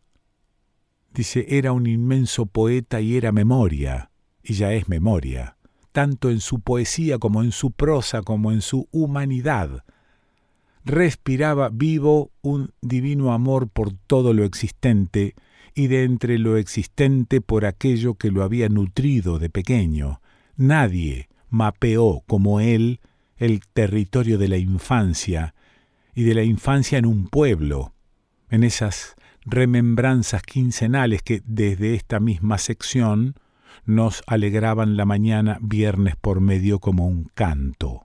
Dice, 1.14 1.46
era 1.50 1.72
un 1.72 1.86
inmenso 1.86 2.48
poeta 2.48 3.00
y 3.00 3.16
era 3.16 3.32
memoria, 3.32 4.10
y 4.42 4.54
ya 4.54 4.74
es 4.74 4.90
memoria, 4.90 5.58
tanto 5.92 6.32
en 6.32 6.40
su 6.40 6.62
poesía 6.62 7.20
como 7.20 7.44
en 7.44 7.52
su 7.52 7.74
prosa 7.74 8.24
como 8.24 8.52
en 8.52 8.62
su 8.62 8.88
humanidad. 8.92 9.84
Respiraba 10.86 11.70
vivo 11.70 12.32
un 12.42 12.72
divino 12.82 13.34
amor 13.34 13.68
por 13.68 13.92
todo 13.92 14.34
lo 14.34 14.44
existente, 14.46 15.34
y 15.76 15.88
de 15.88 16.04
entre 16.04 16.40
lo 16.40 16.58
existente 16.58 17.42
por 17.42 17.66
aquello 17.66 18.16
que 18.16 18.32
lo 18.32 18.44
había 18.44 18.70
nutrido 18.70 19.40
de 19.40 19.50
pequeño. 19.50 20.22
Nadie 20.56 21.28
mapeó 21.50 22.24
como 22.26 22.62
él 22.62 23.02
el 23.36 23.60
territorio 23.74 24.38
de 24.38 24.48
la 24.48 24.58
infancia 24.58 25.54
y 26.16 26.24
de 26.24 26.34
la 26.34 26.44
infancia 26.44 26.98
en 26.98 27.06
un 27.06 27.28
pueblo, 27.28 27.94
en 28.50 28.64
esas 28.64 29.16
remembranzas 29.46 30.42
quincenales 30.44 31.22
que 31.22 31.42
desde 31.46 31.94
esta 31.94 32.22
misma 32.22 32.58
sección 32.58 33.36
nos 33.86 34.24
alegraban 34.26 34.96
la 34.96 35.06
mañana 35.06 35.60
viernes 35.62 36.16
por 36.16 36.40
medio 36.40 36.80
como 36.80 37.06
un 37.06 37.30
canto. 37.34 38.05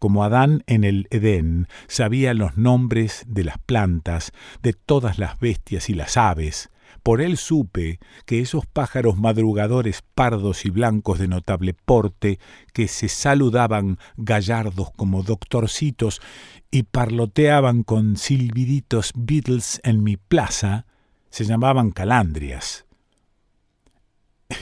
Como 0.00 0.24
Adán 0.24 0.64
en 0.66 0.82
el 0.82 1.06
Edén 1.10 1.68
sabía 1.86 2.32
los 2.32 2.56
nombres 2.56 3.22
de 3.28 3.44
las 3.44 3.58
plantas, 3.58 4.32
de 4.62 4.72
todas 4.72 5.18
las 5.18 5.38
bestias 5.38 5.90
y 5.90 5.94
las 5.94 6.16
aves, 6.16 6.70
por 7.02 7.20
él 7.20 7.36
supe 7.36 8.00
que 8.24 8.40
esos 8.40 8.64
pájaros 8.64 9.18
madrugadores 9.18 10.02
pardos 10.14 10.64
y 10.64 10.70
blancos 10.70 11.18
de 11.18 11.28
notable 11.28 11.74
porte, 11.74 12.38
que 12.72 12.88
se 12.88 13.08
saludaban 13.08 13.98
gallardos 14.16 14.90
como 14.96 15.22
doctorcitos 15.22 16.22
y 16.70 16.84
parloteaban 16.84 17.82
con 17.82 18.16
silbiditos 18.16 19.12
Beatles 19.14 19.82
en 19.84 20.02
mi 20.02 20.16
plaza, 20.16 20.86
se 21.28 21.44
llamaban 21.44 21.90
calandrias. 21.90 22.86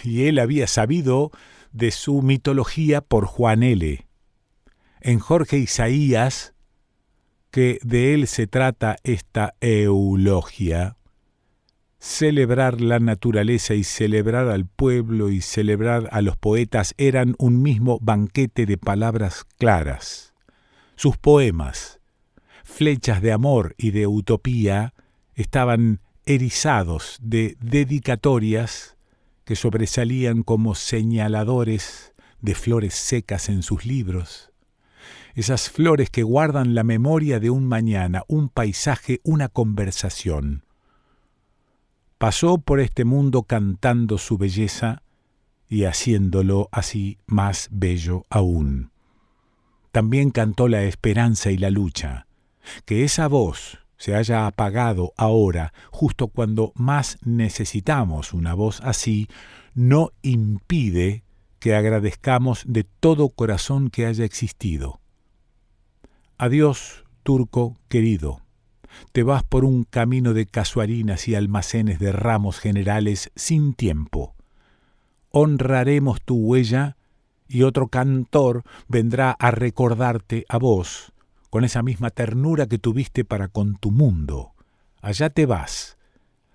Y 0.02 0.24
él 0.24 0.40
había 0.40 0.66
sabido 0.66 1.30
de 1.70 1.92
su 1.92 2.22
mitología 2.22 3.02
por 3.02 3.24
Juan 3.26 3.62
L. 3.62 4.07
En 5.00 5.18
Jorge 5.18 5.58
Isaías, 5.58 6.54
que 7.50 7.78
de 7.82 8.14
él 8.14 8.26
se 8.26 8.46
trata 8.46 8.96
esta 9.02 9.54
eulogia, 9.60 10.98
Celebrar 12.00 12.80
la 12.80 13.00
naturaleza 13.00 13.74
y 13.74 13.82
celebrar 13.82 14.48
al 14.48 14.66
pueblo 14.66 15.30
y 15.30 15.40
celebrar 15.40 16.08
a 16.12 16.22
los 16.22 16.36
poetas 16.36 16.94
eran 16.96 17.34
un 17.38 17.60
mismo 17.60 17.98
banquete 18.00 18.66
de 18.66 18.78
palabras 18.78 19.44
claras. 19.58 20.32
Sus 20.94 21.18
poemas, 21.18 21.98
flechas 22.62 23.20
de 23.20 23.32
amor 23.32 23.74
y 23.78 23.90
de 23.90 24.06
utopía, 24.06 24.94
estaban 25.34 26.00
erizados 26.24 27.18
de 27.20 27.56
dedicatorias 27.60 28.96
que 29.44 29.56
sobresalían 29.56 30.44
como 30.44 30.76
señaladores 30.76 32.14
de 32.40 32.54
flores 32.54 32.94
secas 32.94 33.48
en 33.48 33.64
sus 33.64 33.84
libros. 33.84 34.47
Esas 35.38 35.70
flores 35.70 36.10
que 36.10 36.22
guardan 36.22 36.74
la 36.74 36.82
memoria 36.82 37.38
de 37.38 37.50
un 37.50 37.64
mañana, 37.64 38.24
un 38.28 38.48
paisaje, 38.48 39.20
una 39.22 39.48
conversación 39.48 40.64
pasó 42.18 42.58
por 42.58 42.80
este 42.80 43.04
mundo 43.04 43.44
cantando 43.44 44.18
su 44.18 44.36
belleza 44.36 45.02
y 45.68 45.84
haciéndolo 45.84 46.68
así 46.72 47.18
más 47.26 47.68
bello 47.70 48.24
aún. 48.28 48.90
También 49.92 50.30
cantó 50.30 50.68
la 50.68 50.82
esperanza 50.82 51.50
y 51.50 51.56
la 51.56 51.70
lucha. 51.70 52.26
Que 52.84 53.04
esa 53.04 53.28
voz 53.28 53.78
se 53.96 54.14
haya 54.14 54.46
apagado 54.46 55.12
ahora, 55.16 55.72
justo 55.90 56.28
cuando 56.28 56.72
más 56.74 57.18
necesitamos 57.24 58.34
una 58.34 58.54
voz 58.54 58.80
así, 58.82 59.28
no 59.74 60.10
impide 60.22 61.24
que 61.58 61.74
agradezcamos 61.74 62.64
de 62.66 62.84
todo 62.84 63.28
corazón 63.28 63.90
que 63.90 64.06
haya 64.06 64.24
existido. 64.24 64.97
Adiós, 66.40 67.04
turco 67.24 67.76
querido. 67.88 68.42
Te 69.10 69.24
vas 69.24 69.42
por 69.42 69.64
un 69.64 69.82
camino 69.82 70.34
de 70.34 70.46
casuarinas 70.46 71.26
y 71.26 71.34
almacenes 71.34 71.98
de 71.98 72.12
ramos 72.12 72.60
generales 72.60 73.32
sin 73.34 73.74
tiempo. 73.74 74.36
Honraremos 75.30 76.22
tu 76.22 76.36
huella 76.36 76.96
y 77.48 77.64
otro 77.64 77.88
cantor 77.88 78.62
vendrá 78.86 79.32
a 79.32 79.50
recordarte 79.50 80.44
a 80.48 80.58
vos 80.58 81.12
con 81.50 81.64
esa 81.64 81.82
misma 81.82 82.10
ternura 82.10 82.68
que 82.68 82.78
tuviste 82.78 83.24
para 83.24 83.48
con 83.48 83.74
tu 83.74 83.90
mundo. 83.90 84.52
Allá 85.02 85.30
te 85.30 85.44
vas, 85.44 85.98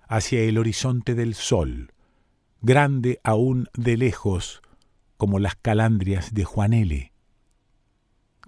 hacia 0.08 0.40
el 0.40 0.56
horizonte 0.56 1.14
del 1.14 1.34
sol, 1.34 1.92
grande 2.62 3.20
aún 3.22 3.68
de 3.74 3.98
lejos, 3.98 4.62
como 5.18 5.38
las 5.38 5.56
calandrias 5.56 6.32
de 6.32 6.44
Juanele. 6.44 7.13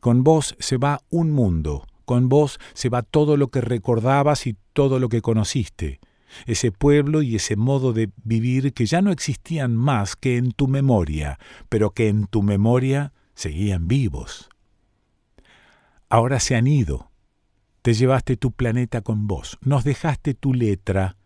Con 0.06 0.22
vos 0.22 0.54
se 0.60 0.76
va 0.76 1.00
un 1.10 1.32
mundo, 1.32 1.84
con 2.04 2.28
vos 2.28 2.60
se 2.74 2.88
va 2.88 3.02
todo 3.02 3.36
lo 3.36 3.48
que 3.48 3.60
recordabas 3.60 4.46
y 4.46 4.56
todo 4.72 5.00
lo 5.00 5.08
que 5.08 5.20
conociste, 5.20 5.98
ese 6.46 6.70
pueblo 6.70 7.22
y 7.22 7.34
ese 7.34 7.56
modo 7.56 7.92
de 7.92 8.12
vivir 8.22 8.72
que 8.72 8.86
ya 8.86 9.02
no 9.02 9.10
existían 9.10 9.74
más 9.74 10.14
que 10.14 10.36
en 10.36 10.52
tu 10.52 10.68
memoria, 10.68 11.40
pero 11.68 11.90
que 11.90 12.06
en 12.06 12.28
tu 12.28 12.44
memoria 12.44 13.14
seguían 13.34 13.88
vivos. 13.88 14.48
Ahora 16.08 16.38
se 16.38 16.54
han 16.54 16.68
ido. 16.68 17.10
Te 17.82 17.92
llevaste 17.92 18.36
tu 18.36 18.52
planeta 18.52 19.00
con 19.00 19.26
vos, 19.26 19.58
nos 19.60 19.82
dejaste 19.82 20.34
tu 20.34 20.54
letra, 20.54 21.16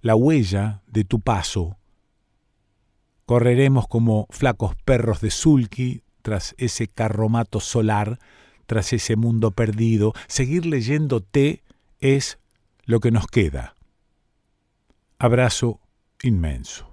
la 0.00 0.16
huella 0.16 0.80
de 0.86 1.04
tu 1.04 1.20
paso. 1.20 1.76
Correremos 3.26 3.86
como 3.86 4.26
flacos 4.30 4.74
perros 4.86 5.20
de 5.20 5.30
sulky 5.30 6.02
tras 6.26 6.56
ese 6.58 6.88
carromato 6.88 7.60
solar, 7.60 8.18
tras 8.66 8.92
ese 8.92 9.14
mundo 9.14 9.52
perdido. 9.52 10.12
Seguir 10.26 10.66
leyéndote 10.66 11.62
es 12.00 12.40
lo 12.84 12.98
que 12.98 13.12
nos 13.12 13.28
queda. 13.28 13.76
Abrazo 15.20 15.78
inmenso. 16.24 16.90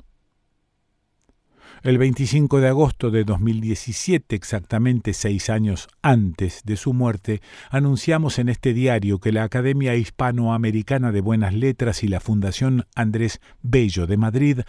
El 1.82 1.98
25 1.98 2.60
de 2.60 2.68
agosto 2.68 3.10
de 3.10 3.24
2017, 3.24 4.36
exactamente 4.36 5.14
seis 5.14 5.50
años 5.50 5.88
antes 6.04 6.62
de 6.64 6.78
su 6.78 6.94
muerte, 6.94 7.42
anunciamos 7.72 8.38
en 8.38 8.50
este 8.50 8.72
diario 8.76 9.18
que 9.18 9.32
la 9.32 9.46
Academia 9.46 9.96
Hispanoamericana 9.96 11.12
de 11.12 11.22
Buenas 11.22 11.56
Letras 11.56 12.04
y 12.04 12.08
la 12.08 12.20
Fundación 12.20 12.86
Andrés 12.94 13.42
Bello 13.64 14.06
de 14.06 14.18
Madrid 14.18 14.60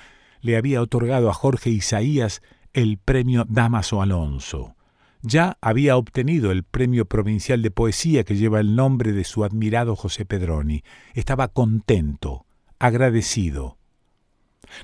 le 0.40 0.56
había 0.56 0.80
otorgado 0.80 1.28
a 1.28 1.35
Jorge 1.35 1.68
Isaías 1.68 2.40
el 2.74 2.98
premio 2.98 3.46
Damaso 3.48 4.02
Alonso. 4.02 4.76
Ya 5.22 5.56
había 5.62 5.96
obtenido 5.96 6.50
el 6.50 6.64
premio 6.64 7.06
provincial 7.06 7.62
de 7.62 7.70
poesía 7.70 8.24
que 8.24 8.36
lleva 8.36 8.60
el 8.60 8.76
nombre 8.76 9.12
de 9.12 9.24
su 9.24 9.42
admirado 9.42 9.96
José 9.96 10.26
Pedroni. 10.26 10.84
Estaba 11.14 11.48
contento, 11.48 12.44
agradecido 12.78 13.78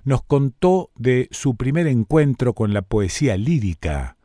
nos 0.04 0.22
contó 0.22 0.90
de 0.96 1.28
su 1.30 1.56
primer 1.56 1.86
encuentro 1.86 2.54
con 2.54 2.72
la 2.72 2.82
poesía 2.82 3.36
lírica, 3.36 4.16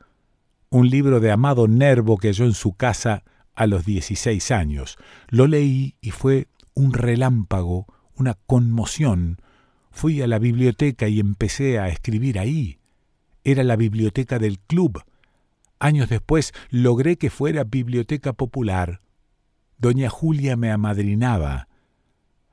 un 0.69 0.89
libro 0.89 1.19
de 1.19 1.31
Amado 1.31 1.67
Nervo 1.67 2.17
que 2.17 2.29
halló 2.29 2.45
en 2.45 2.53
su 2.53 2.73
casa 2.73 3.23
a 3.55 3.67
los 3.67 3.85
16 3.85 4.51
años. 4.51 4.97
Lo 5.29 5.47
leí 5.47 5.95
y 6.01 6.11
fue 6.11 6.47
un 6.73 6.93
relámpago, 6.93 7.87
una 8.15 8.35
conmoción. 8.45 9.37
Fui 9.91 10.21
a 10.21 10.27
la 10.27 10.39
biblioteca 10.39 11.07
y 11.07 11.19
empecé 11.19 11.79
a 11.79 11.87
escribir 11.87 12.39
ahí. 12.39 12.79
Era 13.45 13.63
la 13.63 13.75
biblioteca 13.75 14.39
del 14.39 14.59
club. 14.59 15.03
Años 15.77 16.09
después 16.09 16.51
logré 16.71 17.17
que 17.17 17.29
fuera 17.29 17.63
biblioteca 17.63 18.33
popular. 18.33 19.01
Doña 19.77 20.09
Julia 20.09 20.57
me 20.57 20.71
amadrinaba. 20.71 21.67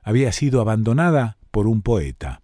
Había 0.03 0.31
sido 0.31 0.61
abandonada 0.61 1.37
por 1.49 1.65
un 1.65 1.81
poeta. 1.81 2.43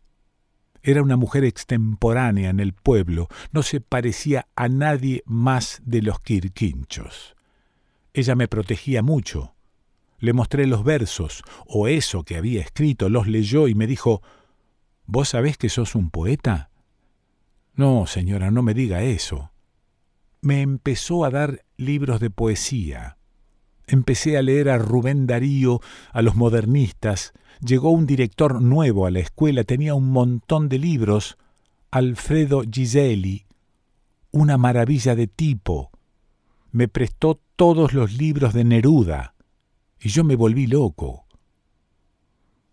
Era 0.81 1.03
una 1.03 1.15
mujer 1.15 1.43
extemporánea 1.43 2.49
en 2.49 2.59
el 2.59 2.73
pueblo, 2.73 3.27
no 3.51 3.61
se 3.61 3.81
parecía 3.81 4.47
a 4.55 4.67
nadie 4.67 5.21
más 5.25 5.81
de 5.85 6.01
los 6.01 6.19
quirquinchos. 6.19 7.35
Ella 8.13 8.33
me 8.33 8.47
protegía 8.47 9.03
mucho. 9.03 9.53
Le 10.17 10.33
mostré 10.33 10.65
los 10.65 10.83
versos, 10.83 11.43
o 11.67 11.87
eso 11.87 12.23
que 12.23 12.35
había 12.35 12.61
escrito, 12.61 13.09
los 13.09 13.27
leyó 13.27 13.67
y 13.67 13.75
me 13.75 13.85
dijo, 13.85 14.23
¿Vos 15.05 15.29
sabés 15.29 15.57
que 15.57 15.69
sos 15.69 15.93
un 15.93 16.09
poeta? 16.09 16.68
No, 17.79 18.07
señora, 18.07 18.51
no 18.51 18.61
me 18.61 18.73
diga 18.73 19.03
eso. 19.03 19.51
Me 20.41 20.61
empezó 20.61 21.23
a 21.23 21.29
dar 21.29 21.63
libros 21.77 22.19
de 22.19 22.29
poesía. 22.29 23.17
Empecé 23.87 24.37
a 24.37 24.41
leer 24.41 24.67
a 24.67 24.77
Rubén 24.77 25.27
Darío, 25.27 25.79
a 26.11 26.21
los 26.21 26.35
modernistas, 26.35 27.31
Llegó 27.61 27.91
un 27.91 28.05
director 28.05 28.61
nuevo 28.61 29.05
a 29.05 29.11
la 29.11 29.19
escuela, 29.19 29.63
tenía 29.63 29.95
un 29.95 30.11
montón 30.11 30.67
de 30.67 30.77
libros, 30.77 31.37
Alfredo 31.89 32.63
Giseli, 32.69 33.45
una 34.31 34.57
maravilla 34.57 35.15
de 35.15 35.27
tipo. 35.27 35.89
Me 36.71 36.89
prestó 36.89 37.39
todos 37.55 37.93
los 37.93 38.13
libros 38.13 38.53
de 38.53 38.65
Neruda, 38.65 39.35
y 40.01 40.09
yo 40.09 40.25
me 40.25 40.35
volví 40.35 40.67
loco. 40.67 41.25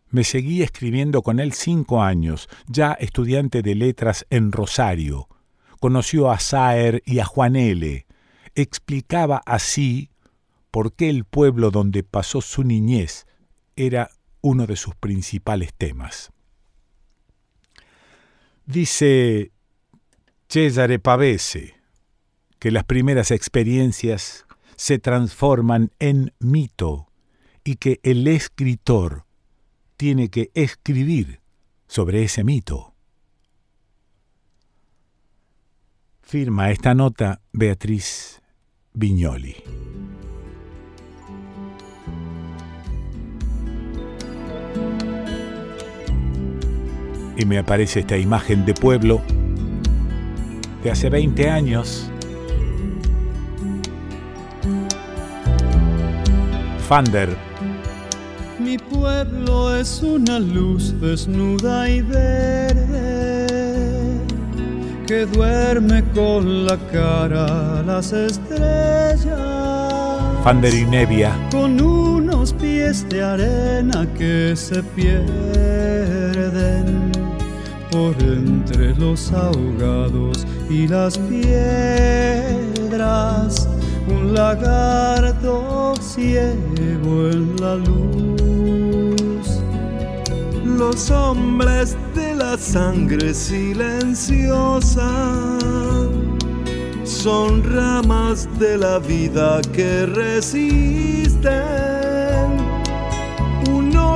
Me 0.09 0.25
seguí 0.25 0.63
escribiendo 0.63 1.23
con 1.23 1.41
él 1.41 1.53
cinco 1.53 2.03
años, 2.03 2.49
ya 2.69 2.93
estudiante 2.93 3.63
de 3.63 3.75
letras 3.75 4.27
en 4.31 4.53
Rosario. 4.53 5.29
Conoció 5.81 6.31
a 6.31 6.39
Saer 6.39 7.03
y 7.05 7.19
a 7.19 7.25
Juan 7.25 7.57
L. 7.57 8.07
Explicaba 8.55 9.43
así 9.45 10.11
por 10.71 10.93
qué 10.93 11.11
el 11.11 11.25
pueblo 11.25 11.71
donde 11.71 12.03
pasó 12.03 12.41
su 12.41 12.63
niñez 12.63 13.27
era 13.75 14.11
uno 14.41 14.67
de 14.67 14.77
sus 14.77 14.95
principales 14.95 15.75
temas. 15.75 16.31
Dice 18.65 19.53
Cesare 20.49 20.99
Pavese 20.99 21.75
que 22.59 22.71
las 22.71 22.85
primeras 22.85 23.31
experiencias 23.31 24.47
se 24.77 24.99
transforman 24.99 25.93
en 25.99 26.33
mito 26.39 27.09
y 27.65 27.77
que 27.77 28.01
el 28.03 28.27
escritor 28.29 29.26
tiene 29.97 30.29
que 30.29 30.51
escribir 30.55 31.41
sobre 31.87 32.23
ese 32.25 32.45
mito. 32.45 32.95
Firma 36.23 36.71
esta 36.71 36.95
nota 36.95 37.41
Beatriz 37.53 38.43
Viñoli. 38.93 39.57
y 47.37 47.45
me 47.45 47.59
aparece 47.59 48.01
esta 48.01 48.17
imagen 48.17 48.65
de 48.65 48.75
pueblo 48.75 49.23
de 50.83 50.91
hace 50.91 51.11
20 51.11 51.51
años. 51.51 52.11
Fander. 56.89 57.46
Mi 58.67 58.77
pueblo 58.79 59.77
es 59.77 60.03
una 60.03 60.41
luz 60.41 61.01
desnuda 61.01 61.89
y 61.89 62.03
verde 62.03 63.47
que 65.07 65.25
duerme 65.25 66.03
con 66.13 66.67
la 66.67 66.77
cara 66.91 67.79
a 67.79 67.83
las 67.85 68.13
estrellas. 68.13 69.31
Fander 70.43 70.75
y 70.75 70.85
Nevia. 70.85 71.33
Con 71.53 71.81
unos 71.81 72.53
pies 72.55 73.09
de 73.09 73.23
arena 73.23 74.05
que 74.19 74.57
se 74.57 74.83
pierden 74.83 75.63
por 77.93 78.21
entre 78.21 78.97
los 78.97 79.33
ahogados 79.33 80.45
y 80.69 80.89
las 80.89 81.17
piedras, 81.19 82.09
un 84.09 84.35
lagarto 84.35 85.95
ciego 86.01 87.29
en 87.31 87.57
la 87.61 87.77
luz. 87.77 89.61
Los 90.65 91.11
hombres 91.11 91.97
de 92.15 92.35
la 92.35 92.57
sangre 92.59 93.35
silenciosa 93.35 95.11
son 97.05 97.63
ramas 97.65 98.49
de 98.59 98.79
la 98.79 98.99
vida 98.99 99.61
que 99.73 100.07
resisten 100.07 101.17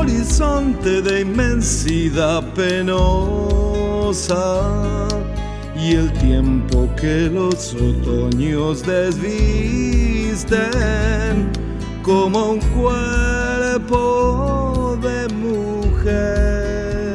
horizonte 0.01 1.03
de 1.03 1.21
inmensidad 1.21 2.43
penosa 2.55 3.03
y 5.83 5.95
el 5.95 6.13
tiempo 6.13 6.89
que 7.01 7.31
los 7.31 7.75
otoños 7.75 8.83
desvisten 8.85 10.51
como 12.03 12.53
un 12.53 12.61
cuerpo 12.77 13.89
de 15.01 15.27
mujer. 15.35 17.15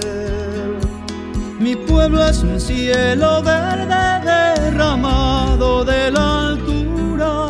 Mi 1.59 1.75
pueblo 1.75 2.25
es 2.25 2.41
un 2.43 2.59
cielo 2.59 3.43
verde 3.43 4.21
derramado 4.25 5.85
de 5.85 6.09
la 6.11 6.47
altura 6.47 7.49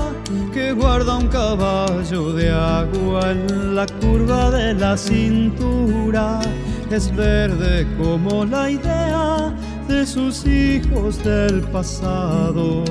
que 0.53 0.73
guarda 0.73 1.15
un 1.15 1.27
caballo 1.29 2.33
de 2.33 2.51
agua 2.51 3.31
en 3.31 3.75
la 3.75 3.85
curva 4.01 4.51
de 4.51 4.73
la 4.73 4.97
cintura. 4.97 6.41
Es 6.91 7.15
verde 7.15 7.87
como 7.97 8.45
la 8.45 8.69
idea 8.69 9.53
de 9.87 10.05
sus 10.05 10.45
hijos 10.45 11.23
del 11.23 11.61
pasado. 11.61 12.83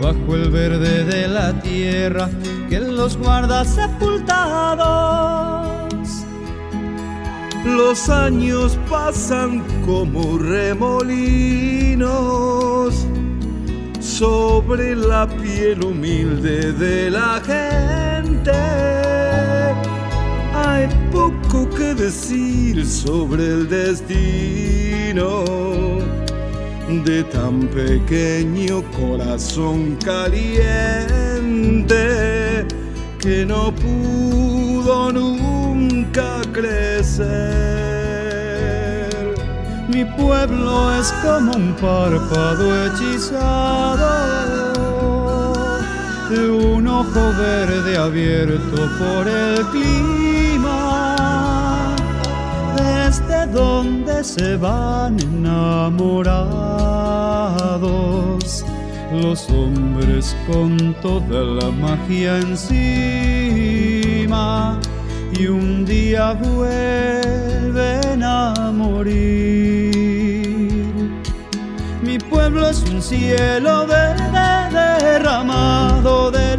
Bajo 0.00 0.34
el 0.34 0.50
verde 0.50 1.04
de 1.04 1.28
la 1.28 1.52
tierra 1.60 2.28
que 2.68 2.80
los 2.80 3.16
guarda 3.16 3.64
sepultados. 3.64 5.12
Los 7.64 8.08
años 8.08 8.78
pasan 8.90 9.62
como 9.86 10.38
remolinos 10.38 11.22
sobre 14.00 14.96
la 14.96 15.28
piel 15.28 15.84
humilde 15.84 16.72
de 16.72 17.10
la 17.10 17.40
gente. 17.44 18.52
Poco 21.12 21.68
que 21.76 21.94
decir 21.94 22.84
sobre 22.86 23.44
el 23.44 23.68
destino 23.68 25.44
de 27.04 27.22
tan 27.24 27.68
pequeño 27.68 28.82
corazón 28.98 29.96
caliente 30.04 30.66
que 33.18 33.44
no 33.46 33.72
pudo 33.74 35.12
nunca 35.12 36.40
crecer. 36.52 37.32
Mi 39.88 40.04
pueblo 40.04 40.98
es 40.98 41.12
como 41.22 41.52
un 41.52 41.74
párpado 41.74 42.86
hechizado 42.86 44.42
de 46.30 46.50
un 46.50 46.86
ojo 46.86 47.20
verde 47.38 47.96
abierto 47.96 48.88
por 48.98 49.28
el 49.28 49.64
clima, 49.66 50.21
donde 53.52 54.24
se 54.24 54.56
van 54.56 55.20
enamorados 55.20 56.02
los 59.12 59.48
hombres 59.50 60.34
con 60.50 60.94
toda 61.02 61.42
la 61.42 61.70
magia 61.70 62.38
encima 62.38 62.80
y 65.38 65.46
un 65.46 65.84
día 65.84 66.32
vuelven 66.32 68.22
a 68.22 68.72
morir. 68.72 69.92
Mi 72.02 72.18
pueblo 72.18 72.70
es 72.70 72.82
un 72.90 73.02
cielo 73.02 73.86
verde 73.86 74.22
derramado 75.02 76.30
de 76.30 76.51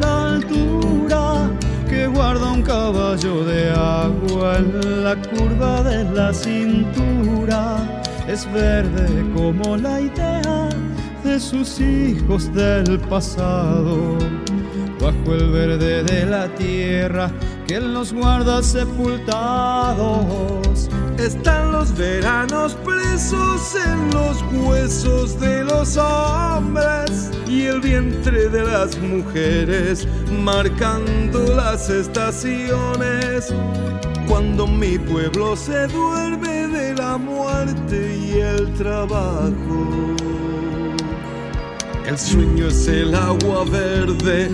caballo 2.83 3.45
de 3.45 3.69
agua 3.69 4.57
en 4.57 5.03
la 5.05 5.15
curva 5.15 5.83
de 5.83 6.03
la 6.03 6.33
cintura. 6.33 7.61
Es 8.27 8.45
verde 8.51 9.07
como 9.33 9.77
la 9.77 10.01
idea 10.01 10.67
de 11.23 11.39
sus 11.39 11.79
hijos 11.79 12.53
del 12.53 12.99
pasado, 12.99 14.17
bajo 14.99 15.33
el 15.33 15.49
verde 15.49 16.03
de 16.03 16.25
la 16.25 16.49
tierra 16.55 17.31
que 17.67 17.79
los 17.79 18.11
guarda 18.11 18.61
sepultados. 18.61 19.29
Están 21.17 21.71
los 21.71 21.95
veranos 21.95 22.75
presos 22.83 23.75
en 23.75 24.11
los 24.11 24.43
huesos 24.51 25.39
de 25.39 25.63
los 25.63 25.95
hombres 25.95 27.31
y 27.47 27.63
el 27.63 27.81
vientre 27.81 28.49
de 28.49 28.63
las 28.63 28.97
mujeres 28.97 30.07
marcando 30.31 31.55
las 31.55 31.89
estaciones. 31.89 33.53
Cuando 34.27 34.65
mi 34.67 34.97
pueblo 34.97 35.55
se 35.55 35.87
duerme 35.87 36.67
de 36.67 36.93
la 36.95 37.17
muerte 37.17 38.17
y 38.17 38.39
el 38.39 38.73
trabajo. 38.73 40.13
El 42.05 42.17
sueño 42.17 42.67
es 42.67 42.87
el 42.87 43.15
agua 43.15 43.63
verde 43.65 44.49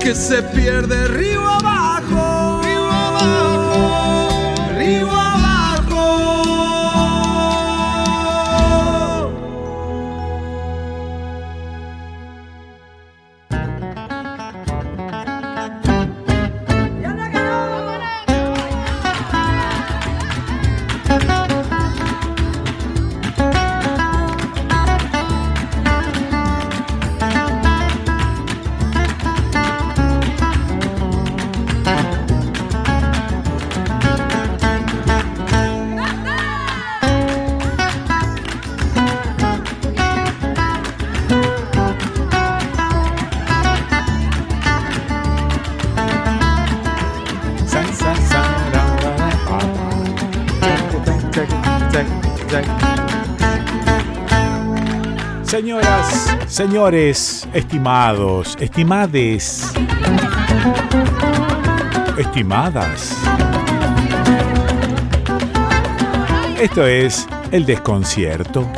que 0.00 0.14
se 0.14 0.42
pierde 0.42 1.08
río 1.08 1.40
abajo. 1.40 1.83
Señores, 56.54 57.48
estimados, 57.52 58.56
estimades, 58.60 59.72
estimadas. 62.16 63.18
Esto 66.60 66.86
es 66.86 67.26
el 67.50 67.66
desconcierto. 67.66 68.70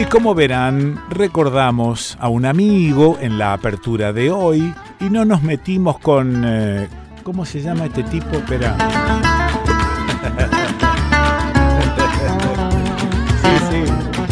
Y 0.00 0.04
como 0.06 0.34
verán, 0.34 0.98
recordamos 1.10 2.16
a 2.18 2.28
un 2.30 2.46
amigo 2.46 3.18
en 3.20 3.36
la 3.36 3.52
apertura 3.52 4.14
de 4.14 4.30
hoy 4.30 4.72
y 4.98 5.10
no 5.10 5.26
nos 5.26 5.42
metimos 5.42 5.98
con... 5.98 6.42
eh, 6.42 6.88
¿Cómo 7.22 7.44
se 7.44 7.60
llama 7.60 7.84
este 7.84 8.02
tipo? 8.04 8.30
Espera. 8.36 8.74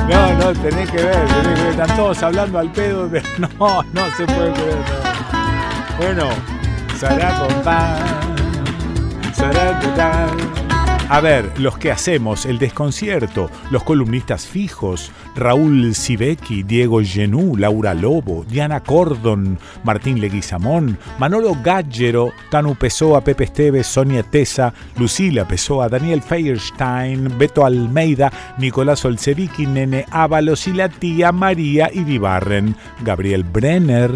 No, 0.08 0.32
no, 0.34 0.52
tenés 0.52 0.90
que 0.90 0.98
ver, 0.98 1.26
tenés 1.26 1.58
que 1.58 1.62
ver. 1.62 1.80
Están 1.80 1.96
todos 1.96 2.22
hablando 2.22 2.58
al 2.58 2.70
pedo 2.70 3.08
de... 3.08 3.22
No, 3.38 3.82
no 3.92 4.16
se 4.16 4.24
puede 4.26 4.52
creer. 4.52 4.76
no. 4.78 5.96
Bueno, 5.98 6.28
será 6.98 7.38
con 7.38 7.62
pan, 7.62 7.98
será 9.34 9.80
con 9.80 9.90
pan. 9.94 10.55
A 11.08 11.20
ver, 11.20 11.52
los 11.60 11.78
que 11.78 11.92
hacemos 11.92 12.46
el 12.46 12.58
desconcierto, 12.58 13.48
los 13.70 13.84
columnistas 13.84 14.44
fijos, 14.44 15.12
Raúl 15.36 15.94
Sibeki, 15.94 16.64
Diego 16.64 17.00
Genú, 17.00 17.56
Laura 17.56 17.94
Lobo, 17.94 18.44
Diana 18.48 18.80
Cordon, 18.80 19.56
Martín 19.84 20.20
Leguizamón, 20.20 20.98
Manolo 21.20 21.56
Gaggero, 21.62 22.32
Tanu 22.50 22.74
Pessoa, 22.74 23.20
Pepe 23.20 23.44
Esteves, 23.44 23.86
Sonia 23.86 24.24
Tesa, 24.24 24.74
Lucila 24.98 25.46
Pessoa, 25.46 25.88
Daniel 25.88 26.22
Feierstein, 26.22 27.38
Beto 27.38 27.64
Almeida, 27.64 28.32
Nicolás 28.58 29.04
Olseviki, 29.04 29.64
Nene 29.64 30.06
Ábalos 30.10 30.66
y 30.66 30.72
la 30.72 30.88
tía 30.88 31.30
María 31.30 31.88
Iribarren, 31.92 32.74
Gabriel 33.04 33.44
Brenner, 33.44 34.10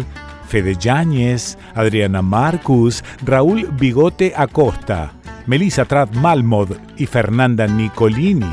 Fede 0.49 0.75
Yáñez, 0.75 1.57
Adriana 1.73 2.21
Marcus, 2.21 3.01
Raúl 3.23 3.69
Bigote 3.79 4.33
Acosta, 4.35 5.13
Melissa 5.45 5.85
Trat 5.85 6.13
Malmod 6.15 6.71
y 6.97 7.05
Fernanda 7.05 7.67
Nicolini. 7.67 8.51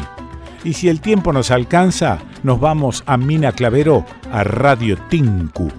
Y 0.65 0.73
si 0.73 0.89
el 0.89 1.01
tiempo 1.01 1.33
nos 1.33 1.51
alcanza, 1.51 2.19
nos 2.43 2.61
vamos 2.61 3.03
a 3.07 3.17
Mina 3.17 3.53
Clavero, 3.53 4.05
a 4.33 4.45
Radio 4.45 4.97
Tinku. 5.09 5.71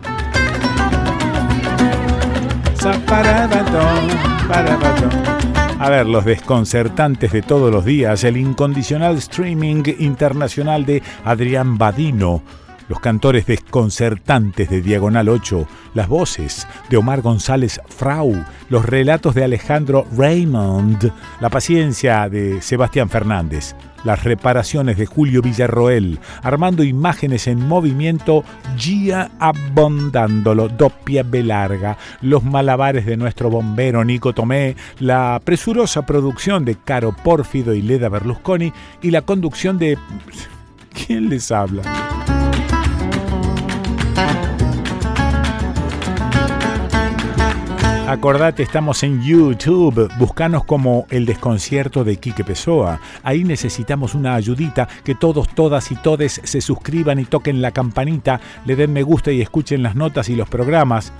A 5.79 5.89
ver, 5.89 6.07
los 6.07 6.25
desconcertantes 6.25 7.31
de 7.31 7.41
todos 7.41 7.71
los 7.71 7.85
días, 7.85 8.23
el 8.23 8.37
incondicional 8.37 9.17
streaming 9.17 9.83
internacional 9.99 10.85
de 10.85 11.01
Adrián 11.23 11.77
Badino, 11.77 12.41
los 12.89 12.99
cantores 12.99 13.45
desconcertantes 13.45 14.69
de 14.69 14.81
Diagonal 14.81 15.29
8, 15.29 15.65
las 15.93 16.09
voces 16.09 16.67
de 16.89 16.97
Omar 16.97 17.21
González 17.21 17.79
Frau, 17.87 18.43
los 18.69 18.85
relatos 18.85 19.35
de 19.35 19.45
Alejandro 19.45 20.05
Raymond, 20.17 21.13
la 21.39 21.49
paciencia 21.49 22.27
de 22.27 22.61
Sebastián 22.61 23.09
Fernández, 23.09 23.75
las 24.03 24.23
reparaciones 24.23 24.97
de 24.97 25.05
Julio 25.05 25.41
Villarroel, 25.41 26.19
armando 26.41 26.83
imágenes 26.83 27.47
en 27.47 27.65
movimiento, 27.65 28.43
Gia 28.75 29.31
abondándolo, 29.39 30.67
doppia 30.67 31.23
belarga, 31.23 31.97
los 32.21 32.43
malabares 32.43 33.05
de 33.05 33.17
nuestro 33.17 33.49
bombero 33.49 34.03
Nico 34.03 34.33
Tomé, 34.33 34.75
la 34.99 35.39
presurosa 35.43 36.05
producción 36.05 36.65
de 36.65 36.75
Caro 36.75 37.11
Pórfido 37.11 37.73
y 37.73 37.81
Leda 37.81 38.09
Berlusconi 38.09 38.73
y 39.01 39.11
la 39.11 39.21
conducción 39.21 39.77
de... 39.77 39.97
¿Quién 40.91 41.29
les 41.29 41.51
habla? 41.51 41.83
Acordate, 48.09 48.63
estamos 48.63 49.03
en 49.03 49.21
YouTube. 49.21 50.11
Buscanos 50.17 50.63
como 50.63 51.05
El 51.11 51.27
Desconcierto 51.27 52.03
de 52.03 52.17
Quique 52.17 52.43
Pessoa. 52.43 52.99
Ahí 53.21 53.43
necesitamos 53.43 54.15
una 54.15 54.33
ayudita, 54.33 54.87
que 55.03 55.13
todos, 55.13 55.47
todas 55.47 55.91
y 55.91 55.95
todes 55.95 56.41
se 56.43 56.59
suscriban 56.59 57.19
y 57.19 57.25
toquen 57.25 57.61
la 57.61 57.69
campanita, 57.69 58.41
le 58.65 58.75
den 58.75 58.93
me 58.93 59.03
gusta 59.03 59.31
y 59.31 59.41
escuchen 59.41 59.83
las 59.83 59.95
notas 59.95 60.27
y 60.29 60.35
los 60.35 60.49
programas. 60.49 61.13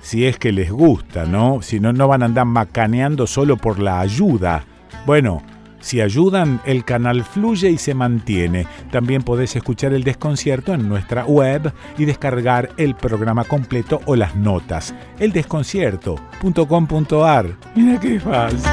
Si 0.00 0.24
es 0.24 0.38
que 0.38 0.50
les 0.50 0.72
gusta, 0.72 1.26
¿no? 1.26 1.60
Si 1.60 1.78
no, 1.78 1.92
no 1.92 2.08
van 2.08 2.22
a 2.22 2.26
andar 2.26 2.46
macaneando 2.46 3.26
solo 3.26 3.58
por 3.58 3.78
la 3.78 4.00
ayuda. 4.00 4.64
Bueno, 5.04 5.42
si 5.80 6.00
ayudan, 6.00 6.60
el 6.64 6.84
canal 6.84 7.24
fluye 7.24 7.70
y 7.70 7.78
se 7.78 7.94
mantiene. 7.94 8.68
También 8.90 9.22
podés 9.22 9.56
escuchar 9.56 9.92
el 9.92 10.04
desconcierto 10.04 10.72
en 10.74 10.88
nuestra 10.88 11.24
web 11.24 11.72
y 11.98 12.04
descargar 12.04 12.70
el 12.76 12.94
programa 12.94 13.42
completo 13.44 14.00
o 14.06 14.14
las 14.16 14.36
notas. 14.36 14.94
Eldesconcierto.com.ar. 15.18 17.56
Mira 17.74 18.00
qué 18.00 18.20
fácil. 18.20 18.70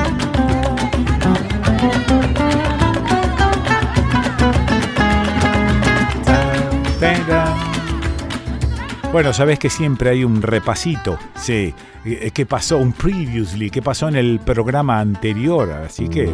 Bueno, 9.11 9.33
sabes 9.33 9.57
que 9.57 9.69
siempre 9.69 10.09
hay 10.09 10.23
un 10.23 10.41
repasito, 10.41 11.17
sí, 11.35 11.73
eh, 12.05 12.31
qué 12.33 12.45
pasó, 12.45 12.77
un 12.77 12.93
previously, 12.93 13.69
qué 13.69 13.81
pasó 13.81 14.09
en 14.09 14.15
el 14.15 14.39
programa 14.39 14.99
anterior, 14.99 15.71
así 15.71 16.07
que 16.07 16.29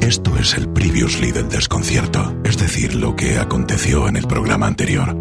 esto 0.00 0.36
es 0.38 0.58
el 0.58 0.68
Previously 0.68 1.32
del 1.32 1.48
desconcierto, 1.48 2.34
es 2.44 2.58
decir, 2.58 2.94
lo 2.94 3.16
que 3.16 3.38
aconteció 3.38 4.06
en 4.06 4.16
el 4.16 4.26
programa 4.26 4.66
anterior. 4.66 5.16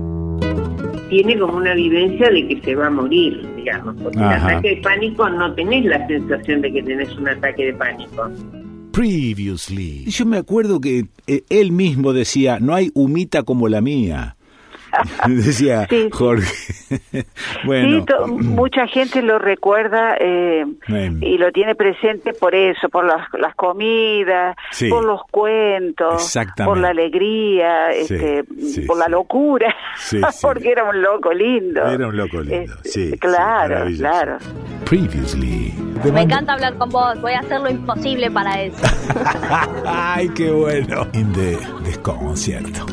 Tiene 1.10 1.40
como 1.40 1.56
una 1.56 1.74
vivencia 1.74 2.30
de 2.30 2.48
que 2.48 2.62
se 2.62 2.76
va 2.76 2.88
a 2.88 2.90
morir, 2.90 3.50
digamos, 3.56 3.96
porque 4.04 4.18
en 4.18 4.26
el 4.26 4.32
ataque 4.32 4.76
de 4.76 4.82
pánico 4.82 5.30
no 5.30 5.54
tenés 5.56 5.86
la 5.86 6.06
sensación 6.06 6.62
de 6.62 6.74
que 6.74 6.84
tenés 6.84 7.16
un 7.18 7.30
ataque 7.30 7.68
de 7.68 7.74
pánico. 7.74 8.30
Previously. 8.92 10.04
Yo 10.06 10.26
me 10.26 10.38
acuerdo 10.38 10.82
que 10.82 11.06
eh, 11.28 11.44
él 11.50 11.72
mismo 11.72 12.12
decía, 12.12 12.60
no 12.60 12.76
hay 12.76 12.92
humita 12.94 13.44
como 13.44 13.70
la 13.70 13.80
mía. 13.80 14.36
decía 15.28 15.88
Jorge. 16.12 17.02
bueno, 17.66 18.06
mucha 18.28 18.88
gente 18.88 19.22
lo 19.22 19.40
recuerda 19.40 20.16
eh, 20.20 20.66
y 21.22 21.38
lo 21.38 21.52
tiene 21.52 21.76
presente 21.76 22.34
por 22.34 22.56
eso, 22.56 22.90
por 22.90 23.06
las, 23.06 23.28
las 23.34 23.56
comidas, 23.56 24.56
por 24.90 25.04
los 25.06 25.22
cuentos, 25.32 26.34
por 26.64 26.78
la 26.78 26.90
alegría, 26.90 27.92
este, 27.92 28.44
por 28.86 28.98
la 28.98 29.08
locura, 29.08 29.76
porque 30.42 30.72
era 30.72 30.84
un 30.84 31.02
loco 31.02 31.34
lindo. 31.34 31.86
Era 31.86 32.08
un 32.08 32.18
loco 32.18 32.42
lindo, 32.42 32.74
sí. 32.84 33.18
Claro, 33.20 33.86
claro. 33.98 34.38
Previously. 34.86 35.74
Me 36.12 36.22
encanta 36.22 36.54
hablar 36.54 36.78
con 36.78 36.90
vos, 36.90 37.20
voy 37.22 37.34
a 37.34 37.40
hacer 37.40 37.62
lo 37.62 37.70
imposible 37.70 38.30
para 38.30 38.62
eso. 38.62 38.78
Ay, 39.86 40.30
qué 40.30 40.52
bueno. 40.52 41.08
In 41.14 41.32
the 41.34 41.58
desconcierto. 41.86 42.86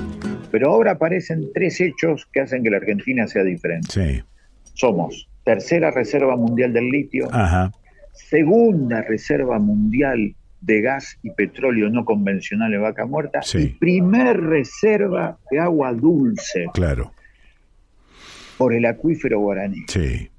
Pero 0.51 0.71
ahora 0.71 0.93
aparecen 0.93 1.51
tres 1.53 1.81
hechos 1.81 2.27
que 2.33 2.41
hacen 2.41 2.63
que 2.63 2.71
la 2.71 2.79
Argentina 2.79 3.27
sea 3.27 3.45
diferente. 3.45 4.25
Somos 4.75 5.29
tercera 5.45 5.91
reserva 5.91 6.37
mundial 6.37 6.73
del 6.73 6.89
litio, 6.89 7.29
segunda 8.13 9.03
reserva 9.03 9.59
mundial 9.59 10.35
de 10.61 10.81
gas 10.83 11.19
y 11.23 11.31
petróleo 11.31 11.89
no 11.89 12.05
convencional 12.05 12.75
en 12.75 12.83
vaca 12.83 13.07
muerta 13.07 13.41
y 13.55 13.67
primer 13.69 14.41
reserva 14.41 15.39
de 15.51 15.59
agua 15.59 15.93
dulce. 15.93 16.67
Claro. 16.75 17.13
Por 18.59 18.75
el 18.75 18.85
acuífero 18.85 19.41
guaraní. 19.41 19.85
Sí 19.89 20.30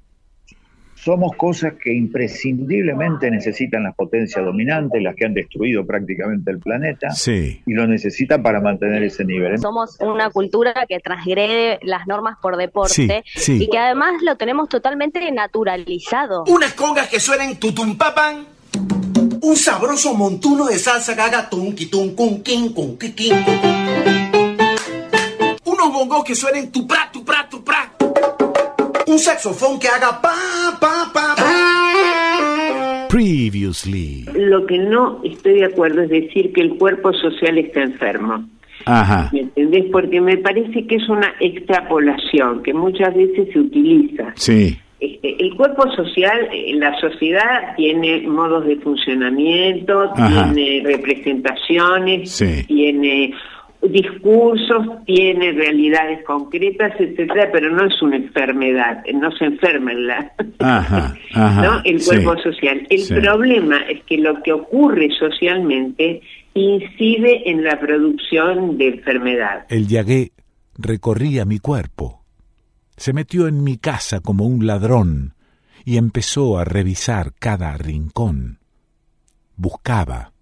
somos 1.02 1.34
cosas 1.36 1.74
que 1.82 1.92
imprescindiblemente 1.92 3.28
necesitan 3.28 3.82
las 3.82 3.94
potencias 3.96 4.44
dominantes, 4.44 5.02
las 5.02 5.16
que 5.16 5.24
han 5.24 5.34
destruido 5.34 5.84
prácticamente 5.84 6.52
el 6.52 6.60
planeta, 6.60 7.10
sí. 7.10 7.60
y 7.66 7.72
lo 7.72 7.88
necesitan 7.88 8.40
para 8.40 8.60
mantener 8.60 9.02
ese 9.02 9.24
nivel. 9.24 9.58
Somos 9.58 9.98
una 10.00 10.30
cultura 10.30 10.72
que 10.88 11.00
transgrede 11.00 11.80
las 11.82 12.06
normas 12.06 12.38
por 12.40 12.56
deporte 12.56 13.24
y 13.48 13.68
que 13.68 13.78
además 13.78 14.22
lo 14.22 14.36
tenemos 14.36 14.68
totalmente 14.68 15.28
naturalizado. 15.32 16.44
Unas 16.46 16.72
congas 16.74 17.08
que 17.08 17.18
suenen 17.18 17.56
tutumpapan, 17.56 18.46
un 19.40 19.56
sabroso 19.56 20.14
montuno 20.14 20.66
de 20.66 20.78
salsa 20.78 21.12
haga 21.12 21.50
tunquitun, 21.50 22.14
cun, 22.14 22.42
quin, 22.42 22.72
cun, 22.72 22.96
Unos 25.64 25.92
bongos 25.92 26.24
que 26.24 26.36
suenen 26.36 26.70
tupra, 26.70 27.10
tupra, 27.12 27.48
tupra 27.50 27.61
un 29.12 29.18
saxofón 29.18 29.78
que 29.78 29.88
haga 29.88 30.20
pa, 30.22 30.32
pa, 30.80 31.10
pa, 31.12 31.34
pa. 31.36 33.06
Previously. 33.08 34.24
Lo 34.34 34.66
que 34.66 34.78
no 34.78 35.20
estoy 35.22 35.60
de 35.60 35.66
acuerdo 35.66 36.02
es 36.02 36.08
decir 36.08 36.52
que 36.54 36.62
el 36.62 36.76
cuerpo 36.76 37.12
social 37.12 37.58
está 37.58 37.82
enfermo. 37.82 38.48
Ajá. 38.86 39.28
¿Me 39.32 39.40
entendés? 39.40 39.84
Porque 39.92 40.20
me 40.20 40.38
parece 40.38 40.86
que 40.86 40.96
es 40.96 41.08
una 41.08 41.34
extrapolación 41.40 42.62
que 42.62 42.72
muchas 42.72 43.14
veces 43.14 43.48
se 43.52 43.60
utiliza. 43.60 44.32
Sí. 44.36 44.78
Este, 44.98 45.44
el 45.44 45.54
cuerpo 45.56 45.90
social, 45.94 46.48
eh, 46.50 46.72
la 46.74 46.98
sociedad 46.98 47.74
tiene 47.76 48.26
modos 48.26 48.64
de 48.64 48.76
funcionamiento, 48.76 50.10
tiene 50.14 50.82
representaciones, 50.84 52.42
tiene 52.66 53.34
discursos, 53.82 55.04
tiene 55.06 55.52
realidades 55.52 56.24
concretas, 56.24 56.92
etcétera, 56.98 57.50
pero 57.52 57.70
no 57.70 57.86
es 57.86 58.00
una 58.00 58.16
enfermedad, 58.16 59.04
no 59.12 59.32
se 59.32 59.46
enferma 59.46 59.92
la, 59.92 60.32
el 61.84 62.04
cuerpo 62.04 62.36
social. 62.42 62.86
El 62.88 63.20
problema 63.20 63.78
es 63.88 64.04
que 64.04 64.18
lo 64.18 64.40
que 64.42 64.52
ocurre 64.52 65.08
socialmente 65.18 66.22
incide 66.54 67.50
en 67.50 67.64
la 67.64 67.80
producción 67.80 68.78
de 68.78 68.88
enfermedad. 68.88 69.66
El 69.68 69.88
yagué 69.88 70.32
recorría 70.78 71.44
mi 71.44 71.58
cuerpo, 71.58 72.22
se 72.96 73.12
metió 73.12 73.48
en 73.48 73.64
mi 73.64 73.78
casa 73.78 74.20
como 74.20 74.46
un 74.46 74.66
ladrón 74.66 75.34
y 75.84 75.96
empezó 75.96 76.58
a 76.58 76.64
revisar 76.64 77.32
cada 77.38 77.76
rincón. 77.76 78.60
Buscaba, 79.56 80.32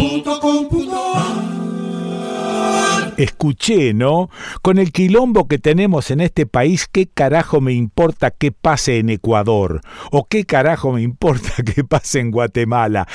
escuché, 3.18 3.92
¿no? 3.92 4.30
Con 4.62 4.78
el 4.78 4.92
quilombo 4.92 5.48
que 5.48 5.58
tenemos 5.58 6.10
en 6.10 6.20
este 6.20 6.46
país, 6.46 6.88
¿qué 6.90 7.06
carajo 7.06 7.60
me 7.60 7.72
importa 7.72 8.30
qué 8.30 8.52
pase 8.52 8.98
en 8.98 9.10
Ecuador? 9.10 9.82
¿O 10.10 10.24
qué 10.24 10.44
carajo 10.44 10.92
me 10.92 11.02
importa 11.02 11.50
qué 11.74 11.84
pase 11.84 12.20
en 12.20 12.30
Guatemala? 12.30 13.06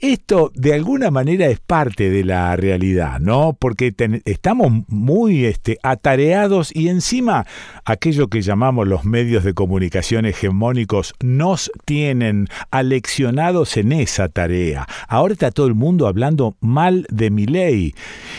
Esto 0.00 0.52
de 0.54 0.72
alguna 0.72 1.10
manera 1.10 1.46
es 1.46 1.60
parte 1.60 2.10
de 2.10 2.24
la 2.24 2.54
realidad, 2.56 3.20
¿no? 3.20 3.56
Porque 3.58 3.92
estamos 4.24 4.84
muy 4.88 5.44
este, 5.44 5.78
atareados 5.82 6.74
y 6.74 6.88
encima 6.88 7.46
aquello 7.90 8.28
que 8.28 8.40
llamamos 8.40 8.86
los 8.86 9.04
medios 9.04 9.44
de 9.44 9.52
comunicación 9.52 10.24
hegemónicos 10.24 11.14
nos 11.22 11.70
tienen 11.84 12.48
aleccionados 12.70 13.76
en 13.76 13.92
esa 13.92 14.28
tarea. 14.28 14.86
Ahora 15.08 15.32
está 15.32 15.50
todo 15.50 15.66
el 15.66 15.74
mundo 15.74 16.06
hablando 16.06 16.56
mal 16.60 17.06
de 17.10 17.30
mi 17.30 17.46
ley. 17.46 17.94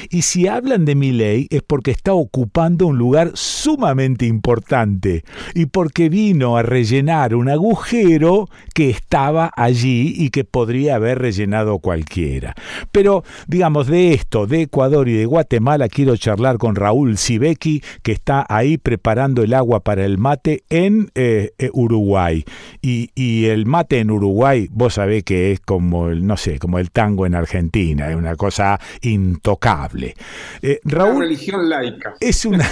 Y 0.10 0.22
si 0.22 0.48
hablan 0.48 0.86
de 0.86 0.96
mi 0.96 1.12
ley 1.12 1.48
es 1.50 1.62
porque 1.62 1.92
está 1.92 2.14
ocupando 2.14 2.88
un 2.88 2.98
lugar 2.98 3.32
sumamente 3.34 4.26
importante 4.26 5.24
y 5.54 5.66
porque 5.66 6.10
vino 6.10 6.58
a 6.58 6.64
rellenar 6.64 7.36
un 7.36 7.50
agujero 7.50 8.50
que 8.74 8.90
estaba 8.90 9.52
allí 9.56 10.14
y 10.18 10.30
que 10.30 10.44
podría 10.44 10.96
haber 10.96 11.20
rellenado 11.20 11.80
cualquiera. 11.80 12.56
Pero, 12.92 13.24
digamos, 13.48 13.88
de 13.88 14.14
esto, 14.14 14.48
de 14.48 14.62
Ecuador 14.64 15.10
y 15.10 15.14
de 15.14 15.26
Guatemala, 15.26 15.90
quiero 15.90 16.16
charlar 16.16 16.58
con 16.58 16.76
Raúl 16.76 17.18
Sibeki, 17.18 17.84
que 18.02 18.14
está 18.14 18.46
ahí 18.48 18.78
preparando 18.78 19.41
el 19.44 19.54
agua 19.54 19.82
para 19.82 20.06
el 20.06 20.18
mate 20.18 20.64
en 20.70 21.12
eh, 21.16 21.54
eh, 21.58 21.70
Uruguay. 21.74 22.46
Y, 22.82 23.12
y, 23.16 23.46
el 23.46 23.66
mate 23.66 24.00
en 24.00 24.12
Uruguay, 24.12 24.68
vos 24.72 24.96
sabés 24.96 25.24
que 25.24 25.52
es 25.52 25.60
como 25.60 26.10
el, 26.10 26.26
no 26.26 26.38
sé, 26.38 26.60
como 26.60 26.80
el 26.80 26.92
tango 26.92 27.26
en 27.26 27.36
Argentina, 27.36 28.10
es 28.10 28.16
una 28.16 28.36
cosa 28.36 28.80
intocable. 29.02 30.16
Eh, 30.62 30.80
Raúl, 30.84 31.16
una 31.16 31.26
religión 31.26 31.70
laica. 31.70 32.16
Es 32.20 32.46
una, 32.46 32.68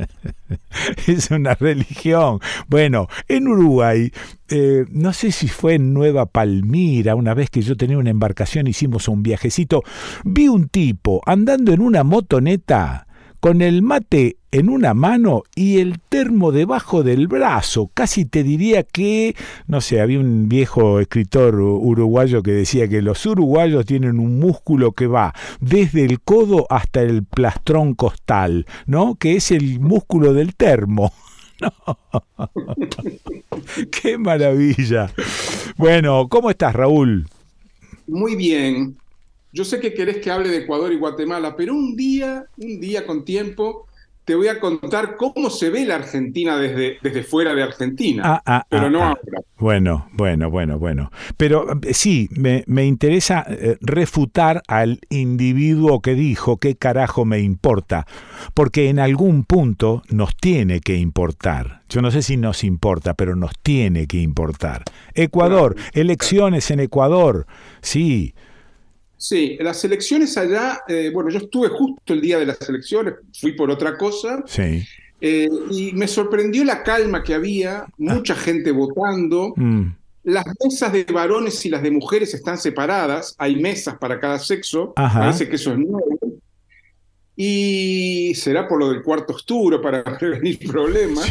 es 1.06 1.30
una 1.30 1.54
religión. 1.54 2.40
Bueno, 2.68 3.08
en 3.28 3.48
Uruguay, 3.48 4.10
eh, 4.48 4.84
no 4.90 5.12
sé 5.12 5.30
si 5.30 5.48
fue 5.48 5.74
en 5.74 5.94
Nueva 5.94 6.26
Palmira, 6.26 7.14
una 7.14 7.34
vez 7.34 7.50
que 7.50 7.62
yo 7.62 7.76
tenía 7.76 7.98
una 7.98 8.10
embarcación, 8.10 8.66
hicimos 8.66 9.08
un 9.08 9.22
viajecito, 9.22 9.82
vi 10.24 10.48
un 10.48 10.68
tipo 10.68 11.22
andando 11.24 11.72
en 11.72 11.80
una 11.80 12.02
motoneta 12.02 13.06
con 13.38 13.62
el 13.62 13.82
mate 13.82 14.36
en 14.52 14.68
una 14.68 14.94
mano 14.94 15.42
y 15.54 15.78
el 15.78 16.00
termo 16.00 16.52
debajo 16.52 17.02
del 17.02 17.28
brazo. 17.28 17.90
Casi 17.94 18.24
te 18.24 18.42
diría 18.42 18.82
que, 18.82 19.36
no 19.66 19.80
sé, 19.80 20.00
había 20.00 20.20
un 20.20 20.48
viejo 20.48 21.00
escritor 21.00 21.56
uruguayo 21.56 22.42
que 22.42 22.52
decía 22.52 22.88
que 22.88 23.02
los 23.02 23.24
uruguayos 23.26 23.86
tienen 23.86 24.18
un 24.18 24.38
músculo 24.38 24.92
que 24.92 25.06
va 25.06 25.34
desde 25.60 26.04
el 26.04 26.20
codo 26.20 26.66
hasta 26.70 27.02
el 27.02 27.24
plastrón 27.24 27.94
costal, 27.94 28.66
¿no? 28.86 29.14
Que 29.14 29.36
es 29.36 29.50
el 29.50 29.80
músculo 29.80 30.32
del 30.32 30.54
termo. 30.54 31.12
¡Qué 33.90 34.18
maravilla! 34.18 35.12
Bueno, 35.76 36.28
¿cómo 36.28 36.50
estás, 36.50 36.74
Raúl? 36.74 37.26
Muy 38.06 38.36
bien. 38.36 38.96
Yo 39.52 39.64
sé 39.64 39.80
que 39.80 39.94
querés 39.94 40.18
que 40.18 40.30
hable 40.30 40.48
de 40.48 40.58
Ecuador 40.58 40.92
y 40.92 40.98
Guatemala, 40.98 41.56
pero 41.56 41.74
un 41.74 41.96
día, 41.96 42.46
un 42.56 42.80
día 42.80 43.04
con 43.04 43.24
tiempo, 43.24 43.88
te 44.24 44.34
voy 44.34 44.48
a 44.48 44.60
contar 44.60 45.16
cómo 45.16 45.50
se 45.50 45.70
ve 45.70 45.84
la 45.84 45.96
Argentina 45.96 46.56
desde, 46.56 46.98
desde 47.02 47.22
fuera 47.22 47.54
de 47.54 47.62
Argentina, 47.62 48.22
ah, 48.24 48.42
ah, 48.46 48.66
pero 48.68 48.86
ah, 48.86 48.90
no 48.90 49.02
ahora. 49.02 49.40
Bueno, 49.58 50.08
bueno, 50.12 50.50
bueno, 50.50 50.78
bueno. 50.78 51.10
Pero 51.36 51.66
eh, 51.82 51.94
sí, 51.94 52.28
me, 52.32 52.64
me 52.66 52.86
interesa 52.86 53.44
eh, 53.48 53.76
refutar 53.80 54.62
al 54.68 55.00
individuo 55.08 56.00
que 56.00 56.14
dijo 56.14 56.58
qué 56.58 56.76
carajo 56.76 57.24
me 57.24 57.40
importa, 57.40 58.06
porque 58.54 58.88
en 58.88 58.98
algún 58.98 59.44
punto 59.44 60.02
nos 60.10 60.36
tiene 60.36 60.80
que 60.80 60.96
importar. 60.96 61.82
Yo 61.88 62.00
no 62.00 62.10
sé 62.10 62.22
si 62.22 62.36
nos 62.36 62.62
importa, 62.62 63.14
pero 63.14 63.34
nos 63.34 63.52
tiene 63.62 64.06
que 64.06 64.18
importar. 64.18 64.84
Ecuador, 65.14 65.76
elecciones 65.92 66.70
en 66.70 66.80
Ecuador, 66.80 67.46
sí. 67.80 68.34
Sí, 69.20 69.58
las 69.60 69.84
elecciones 69.84 70.38
allá, 70.38 70.80
eh, 70.88 71.10
bueno, 71.12 71.28
yo 71.28 71.40
estuve 71.40 71.68
justo 71.68 72.14
el 72.14 72.22
día 72.22 72.38
de 72.38 72.46
las 72.46 72.66
elecciones, 72.66 73.16
fui 73.38 73.52
por 73.52 73.70
otra 73.70 73.98
cosa. 73.98 74.42
Sí. 74.46 74.82
Eh, 75.20 75.46
y 75.70 75.92
me 75.92 76.08
sorprendió 76.08 76.64
la 76.64 76.82
calma 76.82 77.22
que 77.22 77.34
había, 77.34 77.84
mucha 77.98 78.34
gente 78.34 78.72
votando. 78.72 79.52
Mm. 79.56 79.88
Las 80.22 80.46
mesas 80.64 80.94
de 80.94 81.04
varones 81.04 81.62
y 81.66 81.68
las 81.68 81.82
de 81.82 81.90
mujeres 81.90 82.32
están 82.32 82.56
separadas, 82.56 83.34
hay 83.36 83.56
mesas 83.56 83.98
para 83.98 84.18
cada 84.18 84.38
sexo, 84.38 84.94
parece 84.94 85.50
que 85.50 85.56
eso 85.56 85.72
es 85.72 85.78
nuevo. 85.78 86.18
Y 87.36 88.32
será 88.36 88.66
por 88.66 88.78
lo 88.78 88.90
del 88.90 89.02
cuarto 89.02 89.34
osturo 89.34 89.82
para 89.82 90.02
prevenir 90.18 90.58
problemas. 90.66 91.26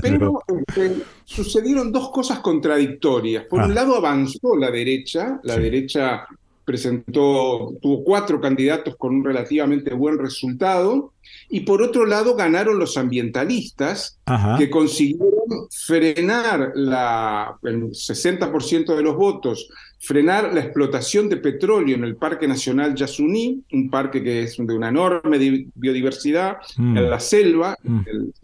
Pero 0.00 0.42
este, 0.68 1.02
sucedieron 1.26 1.92
dos 1.92 2.10
cosas 2.10 2.38
contradictorias. 2.38 3.44
Por 3.44 3.60
un 3.62 3.72
ah. 3.72 3.74
lado 3.74 3.94
avanzó 3.94 4.56
la 4.56 4.70
derecha, 4.70 5.38
la 5.42 5.58
derecha 5.58 6.26
presentó, 6.64 7.74
tuvo 7.80 8.04
cuatro 8.04 8.40
candidatos 8.40 8.96
con 8.96 9.14
un 9.14 9.24
relativamente 9.24 9.94
buen 9.94 10.18
resultado, 10.18 11.12
y 11.48 11.60
por 11.60 11.82
otro 11.82 12.06
lado 12.06 12.36
ganaron 12.36 12.78
los 12.78 12.96
ambientalistas, 12.96 14.18
que 14.56 14.70
consiguieron 14.70 15.68
frenar 15.70 16.72
la, 16.76 17.56
el 17.64 17.90
60% 17.90 18.94
de 18.94 19.02
los 19.02 19.16
votos, 19.16 19.68
frenar 19.98 20.54
la 20.54 20.60
explotación 20.60 21.28
de 21.28 21.36
petróleo 21.36 21.96
en 21.96 22.04
el 22.04 22.16
Parque 22.16 22.46
Nacional 22.46 22.94
Yasuní, 22.94 23.64
un 23.72 23.90
parque 23.90 24.22
que 24.22 24.44
es 24.44 24.56
de 24.56 24.74
una 24.74 24.88
enorme 24.88 25.66
biodiversidad 25.74 26.58
mm. 26.76 26.96
en 26.96 27.10
la 27.10 27.20
selva, 27.20 27.76
mm. 27.82 28.00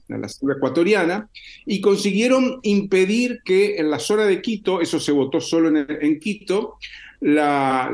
en 0.09 0.21
la 0.21 0.29
selva 0.29 0.55
ecuatoriana, 0.57 1.29
y 1.65 1.81
consiguieron 1.81 2.59
impedir 2.63 3.39
que 3.45 3.77
en 3.77 3.91
la 3.91 4.01
zona 4.01 4.25
de 4.25 4.43
Quito, 4.43 4.81
eso 4.81 4.99
se 4.99 5.13
votó 5.13 5.41
solo 5.41 5.69
en, 5.69 5.87
en 5.89 6.19
Quito, 6.19 6.79
la, 7.21 7.91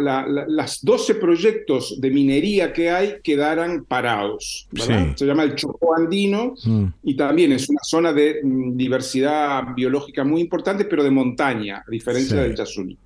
las 0.48 0.84
12 0.84 1.14
proyectos 1.16 2.00
de 2.00 2.10
minería 2.10 2.72
que 2.72 2.90
hay 2.90 3.14
quedaran 3.22 3.84
parados. 3.84 4.68
Se 5.16 5.26
llama 5.26 5.44
el 5.44 5.54
Chocó 5.54 5.96
Andino 5.96 6.54
mm. 6.64 6.84
y 7.04 7.16
también 7.16 7.52
es 7.52 7.68
una 7.68 7.80
zona 7.82 8.12
de 8.12 8.40
mm, 8.42 8.76
diversidad 8.76 9.74
biológica 9.74 10.24
muy 10.24 10.40
importante, 10.40 10.84
pero 10.84 11.04
de 11.04 11.10
montaña, 11.10 11.84
a 11.86 11.90
diferencia 11.90 12.42
del 12.42 12.54
Yasuní. 12.54 12.96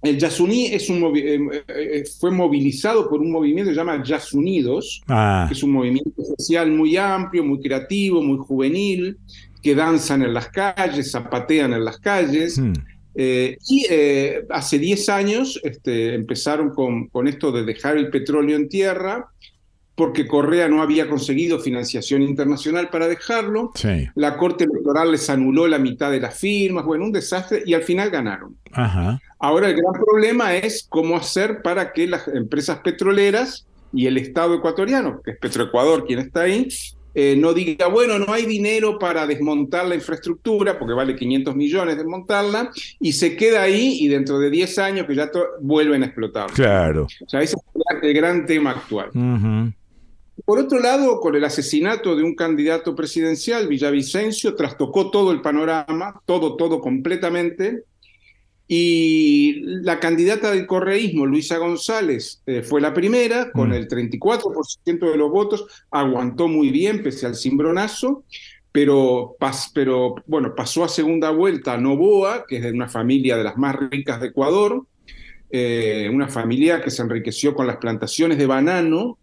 El 0.00 0.16
Yasuní 0.16 0.66
es 0.66 0.88
un 0.88 1.12
eh, 1.16 1.62
eh, 1.66 2.04
fue 2.20 2.30
movilizado 2.30 3.08
por 3.08 3.20
un 3.20 3.32
movimiento 3.32 3.70
que 3.70 3.74
se 3.74 3.80
llama 3.80 4.02
Yasunidos, 4.02 5.02
ah. 5.08 5.46
que 5.48 5.54
es 5.54 5.62
un 5.62 5.72
movimiento 5.72 6.22
social 6.38 6.70
muy 6.70 6.96
amplio, 6.96 7.42
muy 7.42 7.60
creativo, 7.60 8.22
muy 8.22 8.38
juvenil, 8.38 9.18
que 9.60 9.74
danzan 9.74 10.22
en 10.22 10.34
las 10.34 10.48
calles, 10.48 11.10
zapatean 11.10 11.72
en 11.72 11.84
las 11.84 11.98
calles. 11.98 12.58
Mm. 12.58 12.72
Eh, 13.20 13.58
y 13.66 13.84
eh, 13.90 14.44
hace 14.48 14.78
10 14.78 15.08
años 15.08 15.60
este, 15.64 16.14
empezaron 16.14 16.70
con, 16.70 17.08
con, 17.08 17.26
esto 17.26 17.50
de 17.50 17.64
dejar 17.64 17.96
el 17.96 18.10
petróleo 18.10 18.56
en 18.56 18.68
tierra, 18.68 19.26
porque 19.96 20.28
Correa 20.28 20.68
no 20.68 20.82
había 20.82 21.08
conseguido 21.08 21.58
financiación 21.58 22.22
internacional 22.22 22.90
para 22.90 23.08
dejarlo. 23.08 23.72
La 24.14 24.36
Corte 24.36 24.62
Electoral 24.62 25.10
les 25.10 25.28
anuló 25.30 25.66
la 25.66 25.80
mitad 25.80 26.12
de 26.12 26.20
las 26.20 26.38
firmas, 26.38 26.84
bueno, 26.84 27.06
un 27.06 27.10
desastre, 27.10 27.64
y 27.66 27.74
al 27.74 27.82
final 27.82 28.08
ganaron. 28.10 28.56
Ahora 29.40 29.68
el 29.68 29.74
gran 29.74 29.94
problema 29.94 30.54
es 30.54 30.86
cómo 30.88 31.16
hacer 31.16 31.60
para 31.62 31.92
que 31.92 32.06
las 32.06 32.28
empresas 32.28 32.78
petroleras 32.84 33.66
y 33.92 34.06
el 34.06 34.16
Estado 34.16 34.54
ecuatoriano, 34.54 35.20
que 35.24 35.32
es 35.32 35.38
Petroecuador 35.38 36.06
quien 36.06 36.20
está 36.20 36.42
ahí, 36.42 36.68
eh, 37.20 37.34
no 37.36 37.52
diga, 37.52 37.88
bueno, 37.88 38.16
no 38.16 38.32
hay 38.32 38.46
dinero 38.46 38.96
para 38.96 39.26
desmontar 39.26 39.88
la 39.88 39.96
infraestructura, 39.96 40.78
porque 40.78 40.94
vale 40.94 41.16
500 41.16 41.56
millones 41.56 41.96
desmontarla, 41.96 42.70
y 43.00 43.12
se 43.12 43.34
queda 43.34 43.62
ahí 43.62 43.98
y 44.00 44.06
dentro 44.06 44.38
de 44.38 44.48
10 44.48 44.78
años 44.78 45.04
que 45.04 45.16
ya 45.16 45.28
vuelven 45.60 46.04
a 46.04 46.06
explotar. 46.06 46.48
Claro. 46.52 47.08
O 47.26 47.28
sea, 47.28 47.42
ese 47.42 47.56
es 47.56 48.02
el 48.02 48.14
gran 48.14 48.46
tema 48.46 48.70
actual. 48.70 49.10
Por 50.44 50.60
otro 50.60 50.78
lado, 50.78 51.18
con 51.18 51.34
el 51.34 51.44
asesinato 51.44 52.14
de 52.14 52.22
un 52.22 52.36
candidato 52.36 52.94
presidencial, 52.94 53.66
Villavicencio, 53.66 54.54
trastocó 54.54 55.10
todo 55.10 55.32
el 55.32 55.40
panorama, 55.40 56.22
todo, 56.24 56.54
todo 56.54 56.80
completamente. 56.80 57.82
Y 58.70 59.62
la 59.62 59.98
candidata 59.98 60.50
del 60.50 60.66
correísmo, 60.66 61.24
Luisa 61.24 61.56
González, 61.56 62.42
eh, 62.44 62.62
fue 62.62 62.82
la 62.82 62.92
primera, 62.92 63.50
con 63.50 63.70
mm. 63.70 63.72
el 63.72 63.88
34% 63.88 65.10
de 65.10 65.16
los 65.16 65.30
votos, 65.30 65.64
aguantó 65.90 66.48
muy 66.48 66.70
bien 66.70 67.02
pese 67.02 67.24
al 67.24 67.34
cimbronazo, 67.34 68.24
pero, 68.70 69.36
pero 69.72 70.16
bueno, 70.26 70.54
pasó 70.54 70.84
a 70.84 70.88
segunda 70.88 71.30
vuelta 71.30 71.72
a 71.72 71.78
Novoa, 71.78 72.44
que 72.46 72.58
es 72.58 72.62
de 72.62 72.72
una 72.72 72.88
familia 72.88 73.38
de 73.38 73.44
las 73.44 73.56
más 73.56 73.74
ricas 73.74 74.20
de 74.20 74.28
Ecuador, 74.28 74.84
eh, 75.50 76.10
una 76.12 76.28
familia 76.28 76.82
que 76.82 76.90
se 76.90 77.00
enriqueció 77.00 77.54
con 77.54 77.66
las 77.66 77.78
plantaciones 77.78 78.36
de 78.36 78.44
banano 78.44 79.16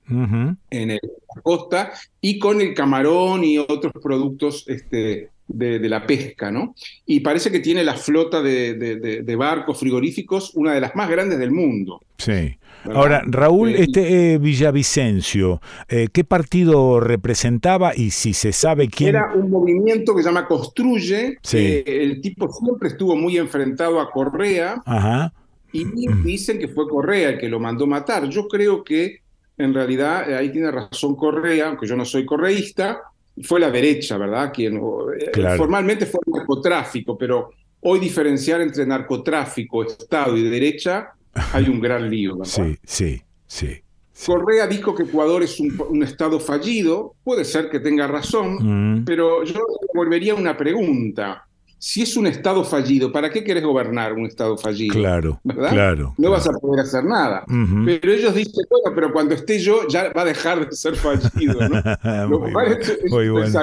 en 0.71 0.87
la 0.87 1.41
costa 1.43 1.91
y 2.19 2.39
con 2.39 2.61
el 2.61 2.73
camarón 2.73 3.43
y 3.43 3.59
otros 3.59 3.93
productos 4.01 4.65
este, 4.67 5.29
de, 5.47 5.89
la 5.89 6.05
pesca, 6.05 6.51
¿no? 6.51 6.75
Y 7.05 7.19
parece 7.19 7.51
que 7.51 7.59
tiene 7.59 7.83
la 7.83 7.95
flota 7.95 8.41
de, 8.41 9.35
barcos 9.37 9.79
frigoríficos, 9.79 10.53
una 10.55 10.73
de 10.73 10.81
las 10.81 10.95
más 10.95 11.09
grandes 11.09 11.39
del 11.39 11.51
mundo. 11.51 12.01
Sí. 12.17 12.57
Ahora, 12.93 13.23
Raúl, 13.25 13.69
eh, 13.69 13.83
este 13.83 14.33
eh, 14.33 14.37
Villavicencio, 14.37 15.59
eh, 15.89 16.07
¿qué 16.13 16.23
partido 16.23 16.99
representaba 16.99 17.95
y 17.95 18.11
si 18.11 18.33
se 18.33 18.53
sabe 18.53 18.89
quién? 18.89 19.09
Era 19.09 19.33
un 19.33 19.49
movimiento 19.49 20.15
que 20.15 20.21
se 20.21 20.29
llama 20.29 20.47
Construye. 20.47 21.37
Sí. 21.41 21.83
el 21.85 22.21
tipo 22.21 22.51
siempre 22.51 22.89
estuvo 22.89 23.15
muy 23.15 23.37
enfrentado 23.37 23.99
a 23.99 24.11
Correa. 24.11 24.81
Ajá. 24.85 25.33
Y 25.71 25.85
dicen 26.23 26.59
que 26.59 26.69
fue 26.69 26.87
Correa 26.87 27.29
el 27.29 27.37
que 27.37 27.49
lo 27.49 27.59
mandó 27.59 27.85
matar. 27.85 28.29
Yo 28.29 28.47
creo 28.47 28.83
que 28.83 29.21
en 29.57 29.73
realidad 29.73 30.33
ahí 30.33 30.51
tiene 30.51 30.71
razón 30.71 31.15
Correa, 31.15 31.67
aunque 31.67 31.87
yo 31.87 31.95
no 31.95 32.05
soy 32.05 32.25
correísta, 32.25 33.01
fue 33.43 33.59
la 33.59 33.69
derecha, 33.69 34.17
¿verdad? 34.17 34.51
Quien 34.53 34.77
eh, 34.77 35.57
formalmente 35.57 36.05
fue 36.05 36.19
el 36.25 36.33
narcotráfico, 36.33 37.17
pero 37.17 37.51
hoy 37.81 37.99
diferenciar 37.99 38.61
entre 38.61 38.85
narcotráfico, 38.85 39.83
Estado 39.83 40.37
y 40.37 40.43
derecha 40.49 41.13
hay 41.53 41.69
un 41.69 41.79
gran 41.79 42.09
lío, 42.09 42.37
¿verdad? 42.37 42.51
Sí, 42.51 42.77
sí, 42.83 43.21
sí. 43.47 43.81
Correa 44.25 44.65
dijo 44.65 44.95
que 44.95 45.03
Ecuador 45.03 45.43
es 45.43 45.59
un, 45.59 46.01
Estado 46.01 46.39
fallido, 46.39 47.15
puede 47.23 47.43
ser 47.43 47.69
que 47.69 47.81
tenga 47.81 48.07
razón, 48.07 48.99
mm. 48.99 49.05
pero 49.05 49.43
yo 49.43 49.59
volvería 49.93 50.31
a 50.31 50.35
una 50.35 50.55
pregunta 50.55 51.45
si 51.77 52.01
es 52.01 52.15
un 52.17 52.27
Estado 52.27 52.63
fallido, 52.63 53.11
¿para 53.11 53.29
qué 53.29 53.43
querés 53.43 53.63
gobernar 53.63 54.13
un 54.13 54.25
Estado 54.25 54.57
fallido? 54.57 54.93
Claro, 54.93 55.39
claro. 55.69 56.13
No 56.17 56.31
vas 56.31 56.47
a 56.47 56.51
poder 56.53 56.81
hacer 56.85 57.03
nada. 57.03 57.43
Pero 57.85 58.11
ellos 58.11 58.33
dicen, 58.33 58.65
bueno, 58.69 58.95
pero 58.95 59.11
cuando 59.11 59.35
esté 59.35 59.59
yo 59.59 59.87
ya 59.87 60.11
va 60.11 60.21
a 60.21 60.25
dejar 60.25 60.69
de 60.69 60.75
ser 60.75 60.95
fallido. 60.95 61.59
¿no? 61.69 62.27
muy, 62.27 63.29
bueno. 63.29 63.55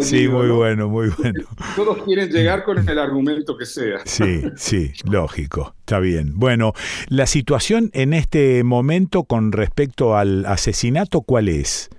Sí, 0.00 0.28
muy 0.28 0.48
bueno, 0.48 0.88
muy 0.88 1.10
bueno. 1.10 1.44
Todos 1.76 2.02
quieren 2.04 2.30
llegar 2.30 2.64
con 2.64 2.88
el 2.88 2.98
argumento 2.98 3.56
que 3.56 3.66
sea. 3.66 4.00
Sí, 4.04 4.42
sí, 4.56 4.92
lógico. 5.04 5.74
Está 5.80 5.98
bien. 5.98 6.38
Bueno, 6.38 6.72
la 7.08 7.26
situación 7.26 7.90
en 7.92 8.14
este 8.14 8.64
momento 8.64 9.24
con 9.24 9.52
respecto 9.52 10.16
al 10.16 10.46
asesinato, 10.46 11.20
¿cuál 11.20 11.48
es? 11.48 11.90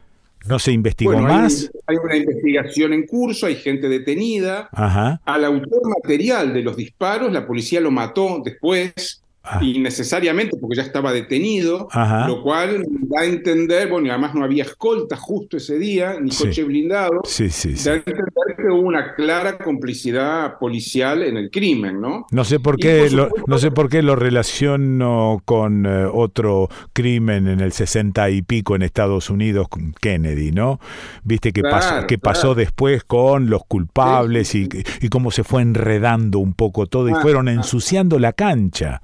¿No 0.46 0.60
se 0.60 0.72
investigó 0.72 1.18
más? 1.20 1.72
Hay, 1.88 1.96
una 1.96 2.18
investigación 2.18 2.94
en 2.94 3.08
curso, 3.08 3.46
hay 3.46 3.56
gente 3.56 3.88
detenida. 3.88 4.70
Ajá. 4.72 5.22
Al 5.26 5.46
autor 5.46 5.82
material 5.88 6.54
de 6.54 6.62
los 6.62 6.76
disparos, 6.76 7.32
la 7.32 7.48
policía 7.48 7.80
lo 7.80 7.92
mató 7.92 8.42
después. 8.44 9.23
Ah. 9.46 9.60
innecesariamente 9.62 10.56
porque 10.56 10.78
ya 10.78 10.84
estaba 10.84 11.12
detenido, 11.12 11.90
lo 12.28 12.42
cual 12.42 12.86
da 13.02 13.24
a 13.24 13.26
entender, 13.26 13.90
bueno, 13.90 14.08
y 14.08 14.10
además 14.10 14.34
no 14.36 14.46
había 14.46 14.64
escolta 14.64 15.18
justo 15.18 15.58
ese 15.58 15.78
día, 15.78 16.18
ni 16.22 16.32
coche 16.32 16.64
blindado, 16.64 17.20
sí, 17.26 17.50
sí, 17.50 17.74
da 17.74 17.92
a 17.92 17.96
entender 17.96 18.24
que 18.56 18.72
hubo 18.72 18.88
una 18.88 19.16
clara 19.16 19.58
complicidad 19.58 20.58
policial 20.60 21.24
en 21.24 21.36
el 21.36 21.52
crimen, 21.52 22.00
¿no? 22.00 22.26
No 22.32 22.46
sé 22.46 22.62
por 22.62 22.78
qué, 22.78 23.10
lo, 23.10 23.28
no 23.46 23.58
sé 23.58 23.70
por 23.72 23.90
qué 23.90 24.02
lo 24.02 24.16
relaciono 24.16 25.42
con 25.44 25.86
eh, 25.88 26.06
otro 26.06 26.70
crimen 26.94 27.50
en 27.50 27.60
el 27.60 27.74
60 27.74 28.30
y 28.30 28.44
pico 28.44 28.78
en 28.78 28.82
Estados 28.82 29.30
Unidos, 29.30 29.68
con 29.68 29.92
Kennedy, 29.92 30.54
¿no? 30.54 30.80
Viste 31.26 31.52
que, 31.52 31.64
pasó, 31.64 32.08
que 32.08 32.18
pasó 32.18 32.56
después 32.56 33.04
con 33.04 33.50
los 33.50 33.66
culpables 33.66 34.56
y, 34.56 34.70
y 35.02 35.10
cómo 35.10 35.32
se 35.32 35.44
fue 35.44 35.64
enredando 35.64 36.40
un 36.40 36.54
poco 36.54 36.86
todo 36.86 37.10
y 37.10 37.14
ah, 37.14 37.20
fueron 37.22 37.50
ah. 37.50 37.52
ensuciando 37.52 38.20
la 38.20 38.32
cancha. 38.32 39.02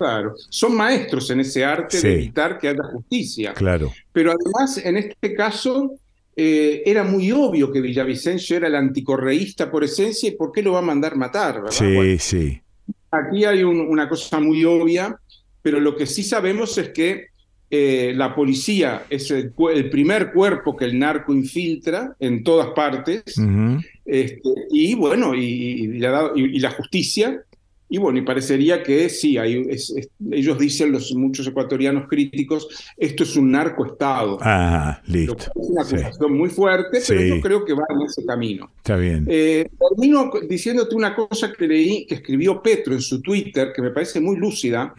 Claro, 0.00 0.34
son 0.48 0.74
maestros 0.74 1.28
en 1.28 1.40
ese 1.40 1.62
arte 1.62 2.00
de 2.00 2.14
evitar 2.14 2.56
que 2.56 2.68
haya 2.68 2.82
justicia. 2.84 3.52
Claro. 3.52 3.92
Pero 4.10 4.32
además, 4.32 4.78
en 4.82 4.96
este 4.96 5.34
caso, 5.34 5.92
eh, 6.34 6.82
era 6.86 7.04
muy 7.04 7.30
obvio 7.30 7.70
que 7.70 7.82
Villavicencio 7.82 8.56
era 8.56 8.68
el 8.68 8.76
anticorreísta 8.76 9.70
por 9.70 9.84
esencia 9.84 10.30
y 10.30 10.36
por 10.36 10.52
qué 10.52 10.62
lo 10.62 10.72
va 10.72 10.78
a 10.78 10.82
mandar 10.82 11.16
matar, 11.16 11.56
¿verdad? 11.56 11.70
Sí, 11.72 12.18
sí. 12.18 12.62
Aquí 13.10 13.44
hay 13.44 13.62
una 13.62 14.08
cosa 14.08 14.40
muy 14.40 14.64
obvia, 14.64 15.14
pero 15.60 15.78
lo 15.78 15.94
que 15.94 16.06
sí 16.06 16.22
sabemos 16.22 16.78
es 16.78 16.88
que 16.88 17.26
eh, 17.68 18.14
la 18.16 18.34
policía 18.34 19.04
es 19.10 19.30
el, 19.30 19.52
primer 19.90 20.32
cuerpo 20.32 20.74
que 20.74 20.86
el 20.86 20.98
narco 20.98 21.34
infiltra 21.34 22.16
en 22.18 22.42
todas 22.42 22.68
partes, 22.68 23.22
este, 24.06 24.50
y 24.70 24.94
bueno, 24.94 25.34
y, 25.34 25.98
la 25.98 26.70
justicia 26.70 27.44
y 27.92 27.98
bueno, 27.98 28.20
y 28.20 28.22
parecería 28.22 28.84
que 28.84 29.08
sí, 29.08 29.36
hay, 29.36 29.68
ellos 30.30 30.58
dicen, 30.58 30.92
los 30.92 31.12
muchos 31.12 31.44
ecuatorianos 31.48 32.08
críticos, 32.08 32.68
esto 32.96 33.24
es 33.24 33.34
un 33.34 33.50
narcoestado. 33.50 34.38
Ah, 34.40 35.02
listo. 35.06 35.36
Es 35.36 35.68
una 35.68 35.82
acusación 35.82 36.38
muy 36.38 36.50
fuerte, 36.50 37.02
pero 37.08 37.20
yo 37.20 37.40
creo 37.40 37.64
que 37.64 37.72
va 37.74 37.84
en 37.88 38.02
ese 38.02 38.24
camino. 38.24 38.70
Está 38.76 38.94
bien. 38.94 39.26
Eh, 39.28 39.68
termino 39.90 40.30
diciéndote 40.48 40.94
una 40.94 41.16
cosa 41.16 41.52
que 41.52 41.66
leí, 41.66 42.06
que 42.06 42.14
escribió 42.14 42.62
Petro 42.62 42.94
en 42.94 43.00
su 43.00 43.20
Twitter, 43.20 43.72
que 43.74 43.82
me 43.82 43.90
parece 43.90 44.20
muy 44.20 44.36
lúcida. 44.36 44.94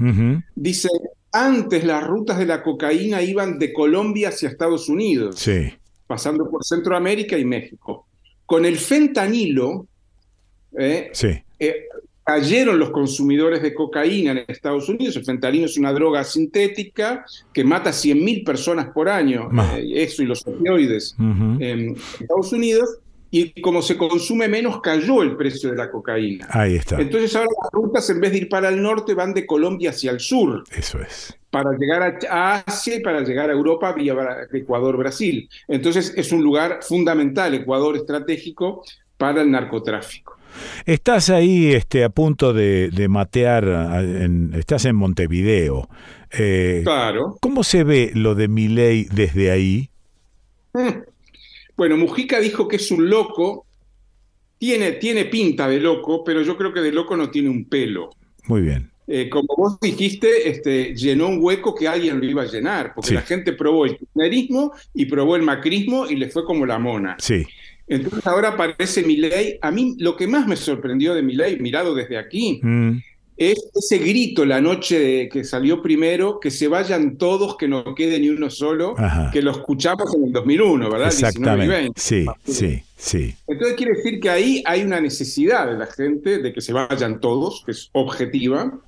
Dice, 0.54 0.90
antes 1.32 1.86
las 1.86 2.06
rutas 2.06 2.40
de 2.40 2.46
la 2.46 2.62
cocaína 2.62 3.22
iban 3.22 3.58
de 3.58 3.72
Colombia 3.72 4.30
hacia 4.30 4.50
Estados 4.50 4.90
Unidos, 4.90 5.40
sí. 5.40 5.72
pasando 6.08 6.50
por 6.50 6.66
Centroamérica 6.66 7.38
y 7.38 7.46
México. 7.46 8.06
Con 8.46 8.66
el 8.66 8.76
fentanilo, 8.76 9.88
eh, 10.78 11.10
sí. 11.14 11.42
Eh, 11.64 11.86
cayeron 12.32 12.80
los 12.80 12.92
consumidores 12.92 13.62
de 13.62 13.74
cocaína 13.74 14.32
en 14.32 14.46
Estados 14.48 14.88
Unidos. 14.88 15.18
El 15.18 15.26
fentanilo 15.26 15.66
es 15.66 15.78
una 15.78 15.92
droga 15.92 16.24
sintética 16.24 17.26
que 17.52 17.66
mata 17.66 17.90
a 17.90 17.94
100.000 17.94 18.46
personas 18.46 18.88
por 18.94 19.10
año, 19.10 19.50
eh, 19.76 19.92
eso 19.96 20.24
y 20.24 20.28
los 20.28 20.48
opioides 20.48 21.14
en 21.20 21.98
Estados 22.20 22.54
Unidos. 22.54 23.00
Y 23.34 23.62
como 23.62 23.82
se 23.82 23.98
consume 23.98 24.48
menos, 24.48 24.80
cayó 24.82 25.24
el 25.24 25.36
precio 25.36 25.72
de 25.72 25.78
la 25.78 25.92
cocaína. 25.92 26.48
Ahí 26.50 26.76
está. 26.76 27.02
Entonces 27.02 27.34
ahora 27.36 27.50
las 27.64 27.72
rutas, 27.72 28.10
en 28.10 28.20
vez 28.22 28.32
de 28.32 28.38
ir 28.40 28.50
para 28.50 28.70
el 28.70 28.82
norte, 28.82 29.14
van 29.14 29.34
de 29.34 29.46
Colombia 29.46 29.90
hacia 29.90 30.12
el 30.12 30.20
sur. 30.22 30.64
Eso 30.72 31.02
es. 31.02 31.38
Para 31.50 31.72
llegar 31.78 32.18
a 32.30 32.64
Asia 32.66 32.96
y 32.96 33.00
para 33.02 33.22
llegar 33.22 33.50
a 33.50 33.54
Europa 33.54 33.92
vía 33.92 34.16
Ecuador, 34.54 34.96
Brasil. 34.98 35.50
Entonces 35.68 36.14
es 36.16 36.32
un 36.32 36.42
lugar 36.42 36.80
fundamental, 36.82 37.54
Ecuador 37.54 37.98
estratégico, 37.98 38.84
para 39.18 39.42
el 39.42 39.52
narcotráfico. 39.52 40.41
Estás 40.86 41.30
ahí 41.30 41.74
este, 41.74 42.04
a 42.04 42.10
punto 42.10 42.54
de, 42.54 43.08
matear, 43.10 44.04
estás 44.54 44.86
en 44.86 44.96
Montevideo. 44.96 45.90
Eh, 46.32 46.82
claro. 46.84 47.38
¿Cómo 47.42 47.64
se 47.64 47.84
ve 47.84 48.12
lo 48.14 48.36
de 48.36 48.48
Milei 48.48 49.06
desde 49.12 49.52
ahí? 49.52 49.90
Mm. 50.74 51.02
Bueno, 51.76 51.98
Mujica 51.98 52.40
dijo 52.40 52.68
que 52.68 52.76
es 52.76 52.92
un 52.92 53.10
loco, 53.10 53.66
tiene, 54.58 54.94
tiene 54.94 55.26
pinta 55.26 55.68
de 55.68 55.80
loco, 55.80 56.24
pero 56.24 56.42
yo 56.42 56.58
creo 56.58 56.72
que 56.72 56.82
de 56.82 56.92
loco 56.92 57.18
no 57.18 57.30
tiene 57.30 57.50
un 57.50 57.66
pelo. 57.66 58.12
Muy 58.46 58.62
bien. 58.62 58.92
Eh, 59.08 59.30
como 59.30 59.48
vos 59.58 59.80
dijiste, 59.82 60.48
este, 60.50 60.96
llenó 60.96 61.28
un 61.28 61.40
hueco 61.42 61.76
que 61.76 61.88
alguien 61.88 62.20
lo 62.20 62.26
iba 62.26 62.44
a 62.44 62.46
llenar, 62.46 62.94
porque 62.94 63.14
la 63.14 63.22
gente 63.22 63.52
probó 63.54 63.86
el 63.86 63.98
kirchnerismo 63.98 64.72
y 64.94 65.06
probó 65.06 65.36
el 65.36 65.42
macrismo 65.42 66.08
y 66.08 66.16
le 66.16 66.30
fue 66.30 66.46
como 66.46 66.66
la 66.66 66.80
mona. 66.80 67.18
Sí. 67.20 67.46
Entonces 67.92 68.26
ahora 68.26 68.50
aparece 68.50 69.02
ley. 69.02 69.58
A 69.62 69.70
mí 69.70 69.96
lo 70.00 70.16
que 70.16 70.26
más 70.26 70.48
me 70.48 70.56
sorprendió 70.56 71.14
de 71.14 71.22
ley, 71.22 71.60
mirado 71.60 71.94
desde 71.94 72.18
aquí, 72.18 72.62
mm. 72.64 72.98
es 73.36 73.58
ese 73.76 73.98
grito 73.98 74.46
la 74.46 74.62
noche 74.62 74.98
de, 74.98 75.30
que 75.30 75.44
salió 75.44 75.82
primero, 75.82 76.40
que 76.40 76.52
se 76.52 76.70
vayan 76.70 77.18
todos, 77.18 77.58
que 77.58 77.68
no 77.68 77.94
quede 77.94 78.18
ni 78.20 78.30
uno 78.30 78.50
solo, 78.50 78.96
que 79.34 79.42
lo 79.42 79.52
escuchamos 79.52 80.16
en 80.16 80.24
el 80.26 80.32
2001, 80.32 80.90
¿verdad? 80.90 81.08
Exactamente. 81.08 81.92
Sí, 81.98 82.26
sí, 82.46 82.82
sí. 82.96 83.36
Entonces 83.46 83.76
quiere 83.76 83.98
decir 83.98 84.22
que 84.22 84.30
ahí 84.30 84.64
hay 84.66 84.84
una 84.84 85.02
necesidad 85.02 85.68
de 85.68 85.78
la 85.78 85.88
gente 85.88 86.38
de 86.38 86.54
que 86.54 86.62
se 86.62 86.72
vayan 86.72 87.20
todos, 87.20 87.64
que 87.66 87.74
es 87.74 87.90
objetiva. 87.92 88.80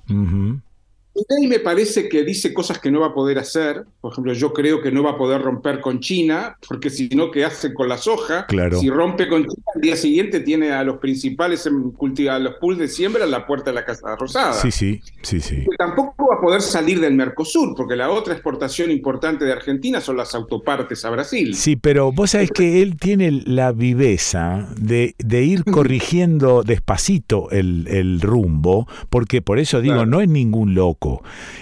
Y 1.38 1.46
me 1.46 1.60
parece 1.60 2.08
que 2.08 2.24
dice 2.24 2.52
cosas 2.52 2.80
que 2.80 2.90
no 2.90 3.00
va 3.00 3.08
a 3.08 3.14
poder 3.14 3.38
hacer. 3.38 3.84
Por 4.00 4.12
ejemplo, 4.12 4.32
yo 4.32 4.52
creo 4.52 4.82
que 4.82 4.90
no 4.90 5.02
va 5.04 5.12
a 5.12 5.18
poder 5.18 5.40
romper 5.42 5.80
con 5.80 6.00
China, 6.00 6.56
porque 6.66 6.90
si 6.90 7.08
no, 7.10 7.30
¿qué 7.30 7.44
hace 7.44 7.72
con 7.72 7.88
la 7.88 7.98
soja? 7.98 8.46
Claro. 8.46 8.80
Si 8.80 8.90
rompe 8.90 9.28
con 9.28 9.42
China, 9.42 9.64
al 9.74 9.80
día 9.80 9.96
siguiente 9.96 10.40
tiene 10.40 10.72
a 10.72 10.82
los 10.82 10.98
principales 10.98 11.66
en 11.66 11.92
cultivar 11.92 12.40
los 12.40 12.54
pools 12.54 12.78
de 12.78 12.88
siembra 12.88 13.24
en 13.24 13.30
la 13.30 13.46
puerta 13.46 13.70
de 13.70 13.74
la 13.74 13.84
Casa 13.84 14.16
Rosada. 14.16 14.54
Sí, 14.54 14.70
sí, 14.72 15.00
sí, 15.22 15.40
sí. 15.40 15.64
tampoco 15.78 16.28
va 16.30 16.36
a 16.36 16.40
poder 16.40 16.60
salir 16.60 17.00
del 17.00 17.14
Mercosur, 17.14 17.74
porque 17.76 17.94
la 17.94 18.10
otra 18.10 18.34
exportación 18.34 18.90
importante 18.90 19.44
de 19.44 19.52
Argentina 19.52 20.00
son 20.00 20.16
las 20.16 20.34
autopartes 20.34 21.04
a 21.04 21.10
Brasil. 21.10 21.54
Sí, 21.54 21.76
pero 21.76 22.12
vos 22.12 22.32
sabés 22.32 22.50
que 22.50 22.82
él 22.82 22.96
tiene 22.96 23.30
la 23.30 23.72
viveza 23.72 24.68
de, 24.76 25.14
ir 25.44 25.64
corrigiendo 25.64 26.62
despacito 26.62 27.50
el, 27.50 28.20
rumbo, 28.20 28.88
porque 29.10 29.42
por 29.42 29.58
eso 29.58 29.80
digo, 29.80 30.06
no 30.06 30.20
es 30.20 30.28
ningún 30.28 30.74
loco 30.74 31.03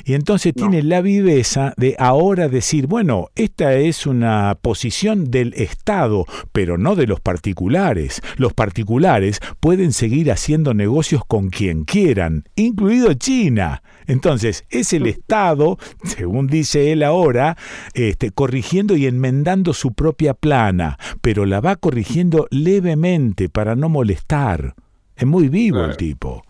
Y 0.05 0.15
entonces 0.15 0.55
tiene 0.55 0.83
la 0.83 1.01
viveza 1.01 1.75
de 1.77 1.97
ahora 1.99 2.49
decir, 2.49 2.87
bueno, 2.87 3.29
esta 3.35 3.75
es 3.75 4.07
una 4.07 4.57
posición 4.61 5.31
del 5.31 5.55
Estado, 5.55 6.27
pero 6.53 6.79
no 6.79 6.97
de 6.97 7.07
los 7.07 7.21
particulares. 7.21 8.21
Los 8.37 8.53
particulares 8.53 9.41
pueden 9.61 9.93
seguir 9.93 10.31
haciendo 10.31 10.75
negocios 10.75 11.23
con 11.27 11.51
quien 11.51 11.85
quieran, 11.85 12.45
incluido 12.57 13.13
China. 13.15 13.83
Entonces, 14.07 14.65
es 14.71 14.93
el 14.93 15.07
Estado, 15.07 15.79
según 16.05 16.47
dice 16.47 16.93
él 16.93 17.03
ahora, 17.03 17.57
este, 17.95 18.31
corrigiendo 18.31 18.97
y 18.97 19.07
enmendando 19.07 19.75
su 19.75 19.93
propia 19.93 20.35
plana, 20.35 20.99
pero 21.21 21.47
la 21.47 21.61
va 21.61 21.77
corrigiendo 21.77 22.47
levemente 22.51 23.49
para 23.49 23.77
no 23.77 23.89
molestar. 23.89 24.75
Es 25.17 25.27
muy 25.27 25.49
vivo 25.49 25.85
el 25.85 25.97
tipo. 25.97 26.43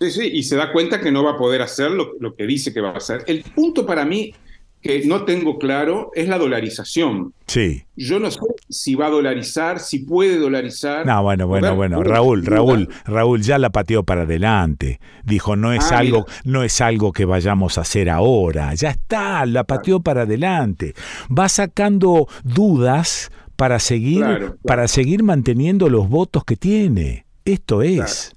Sí, 0.00 0.10
sí, 0.10 0.30
y 0.32 0.42
se 0.42 0.56
da 0.56 0.72
cuenta 0.72 1.00
que 1.00 1.12
no 1.12 1.22
va 1.22 1.32
a 1.32 1.36
poder 1.36 1.62
hacer 1.62 1.90
lo, 1.90 2.12
lo 2.18 2.34
que 2.34 2.46
dice 2.46 2.72
que 2.72 2.80
va 2.80 2.90
a 2.90 2.96
hacer. 2.96 3.22
El 3.26 3.42
punto 3.42 3.84
para 3.84 4.04
mí 4.04 4.32
que 4.80 5.04
no 5.04 5.24
tengo 5.24 5.58
claro 5.58 6.10
es 6.14 6.28
la 6.28 6.38
dolarización. 6.38 7.34
Sí. 7.46 7.84
Yo 7.96 8.18
no 8.18 8.30
sé 8.30 8.40
si 8.68 8.94
va 8.94 9.06
a 9.06 9.10
dolarizar, 9.10 9.78
si 9.78 10.00
puede 10.00 10.38
dolarizar. 10.38 11.04
No, 11.04 11.22
bueno, 11.22 11.46
bueno, 11.46 11.74
bueno. 11.76 12.02
Raúl, 12.02 12.46
Raúl, 12.46 12.88
Raúl 13.04 13.42
ya 13.42 13.58
la 13.58 13.70
pateó 13.70 14.04
para 14.04 14.22
adelante. 14.22 15.00
Dijo, 15.24 15.54
no 15.56 15.72
es 15.72 15.92
ah, 15.92 15.98
algo, 15.98 16.26
no 16.44 16.62
es 16.62 16.80
algo 16.80 17.12
que 17.12 17.26
vayamos 17.26 17.76
a 17.76 17.82
hacer 17.82 18.08
ahora. 18.08 18.74
Ya 18.74 18.90
está, 18.90 19.44
la 19.44 19.64
pateó 19.64 20.00
para 20.00 20.22
adelante. 20.22 20.94
Va 21.36 21.48
sacando 21.48 22.26
dudas 22.42 23.30
para 23.56 23.78
seguir, 23.80 24.24
para 24.62 24.88
seguir 24.88 25.22
manteniendo 25.22 25.90
los 25.90 26.08
votos 26.08 26.44
que 26.44 26.56
tiene. 26.56 27.26
Esto 27.44 27.82
es. 27.82 28.32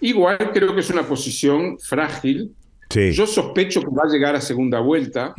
Igual 0.00 0.50
creo 0.52 0.74
que 0.74 0.80
es 0.80 0.90
una 0.90 1.02
posición 1.02 1.78
frágil 1.78 2.54
yo 3.12 3.26
sospecho 3.26 3.80
que 3.80 3.88
va 3.88 4.04
a 4.04 4.08
llegar 4.08 4.36
a 4.36 4.40
segunda 4.40 4.80
vuelta. 4.80 5.34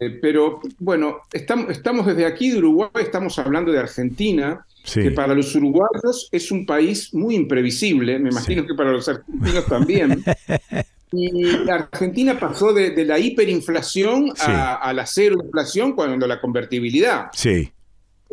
Eh, 0.00 0.18
pero 0.22 0.60
bueno, 0.78 1.18
estamos, 1.32 1.70
estamos 1.70 2.06
desde 2.06 2.24
aquí 2.24 2.50
de 2.50 2.58
Uruguay, 2.58 2.90
estamos 3.00 3.38
hablando 3.38 3.72
de 3.72 3.80
Argentina, 3.80 4.64
que 4.92 5.10
para 5.10 5.34
los 5.34 5.54
uruguayos 5.54 6.28
es 6.30 6.50
un 6.50 6.64
país 6.64 7.12
muy 7.12 7.34
imprevisible, 7.34 8.18
me 8.18 8.30
imagino 8.30 8.64
que 8.64 8.74
para 8.74 8.92
los 8.92 9.08
argentinos 9.08 9.66
también. 9.66 10.24
y 11.12 11.68
Argentina 11.68 12.38
pasó 12.38 12.72
de, 12.72 13.04
la 13.04 13.18
hiperinflación 13.18 14.32
a, 14.38 14.92
la 14.92 15.04
cero 15.04 15.36
inflación 15.44 15.94
cuando 15.94 16.26
la 16.26 16.40
convertibilidad. 16.40 17.26
Sí. 17.32 17.72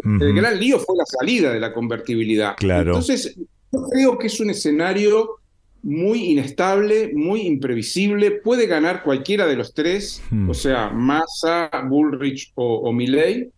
El 0.04 0.36
gran 0.36 0.60
lío 0.60 0.78
fue 0.78 0.98
la 0.98 1.06
salida 1.06 1.54
de 1.54 1.60
la 1.60 1.74
convertibilidad. 1.74 2.56
Claro. 2.58 2.92
Entonces, 2.92 3.36
yo 3.76 3.88
creo 3.90 4.18
que 4.18 4.28
es 4.28 4.40
un 4.40 4.50
escenario 4.50 5.40
muy 5.84 6.32
inestable, 6.32 7.12
muy 7.14 7.42
imprevisible, 7.42 8.32
puede 8.32 8.66
ganar 8.66 9.04
cualquiera 9.04 9.46
de 9.46 9.56
los 9.56 9.74
tres, 9.74 10.22
hmm. 10.32 10.50
o 10.50 10.54
sea, 10.54 10.90
Massa, 10.90 11.70
Bullrich 11.88 12.52
o, 12.56 12.78
o 12.78 12.92
Milley. 12.92 13.50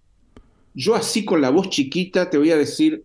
Yo 0.74 0.95
así 0.95 1.24
con 1.24 1.41
la 1.41 1.49
voz 1.49 1.70
chiquita 1.70 2.30
te 2.30 2.38
voy 2.38 2.51
a 2.51 2.57
decir, 2.57 3.03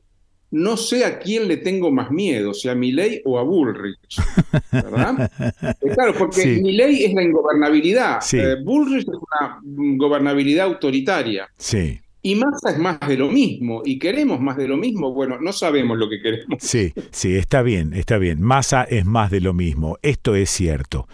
no 0.50 0.76
sé 0.76 1.04
a 1.04 1.18
quién 1.18 1.48
le 1.48 1.56
tengo 1.56 1.90
más 1.90 2.10
miedo, 2.10 2.52
si 2.52 2.68
a 2.68 2.74
Milley 2.74 3.22
o 3.24 3.38
a 3.38 3.42
Bullrich, 3.42 4.20
¿verdad? 4.70 5.30
Eh, 5.62 5.94
claro, 5.94 6.14
porque 6.18 6.60
Milley 6.60 7.04
es 7.04 7.14
la 7.14 7.22
ingobernabilidad, 7.22 8.20
eh, 8.32 8.56
Bullrich 8.62 9.02
es 9.02 9.08
una 9.08 9.60
gobernabilidad 9.96 10.66
autoritaria. 10.66 11.48
Sí. 11.56 12.01
Y 12.24 12.36
Massa 12.36 12.70
es 12.70 12.78
más 12.78 13.00
de 13.00 13.16
lo 13.16 13.28
mismo, 13.28 13.82
y 13.84 13.98
queremos 13.98 14.40
más 14.40 14.56
de 14.56 14.68
lo 14.68 14.76
mismo, 14.76 15.12
bueno, 15.12 15.38
no 15.40 15.52
sabemos 15.52 15.98
lo 15.98 16.08
que 16.08 16.20
queremos. 16.22 16.62
Sí, 16.62 16.92
sí, 17.10 17.34
está 17.34 17.62
bien, 17.62 17.92
está 17.94 18.16
bien. 18.18 18.40
Massa 18.40 18.84
es 18.84 19.04
más 19.04 19.32
de 19.32 19.40
lo 19.40 19.52
mismo, 19.54 19.98
esto 20.02 20.36
es 20.36 20.48
cierto. 20.48 21.08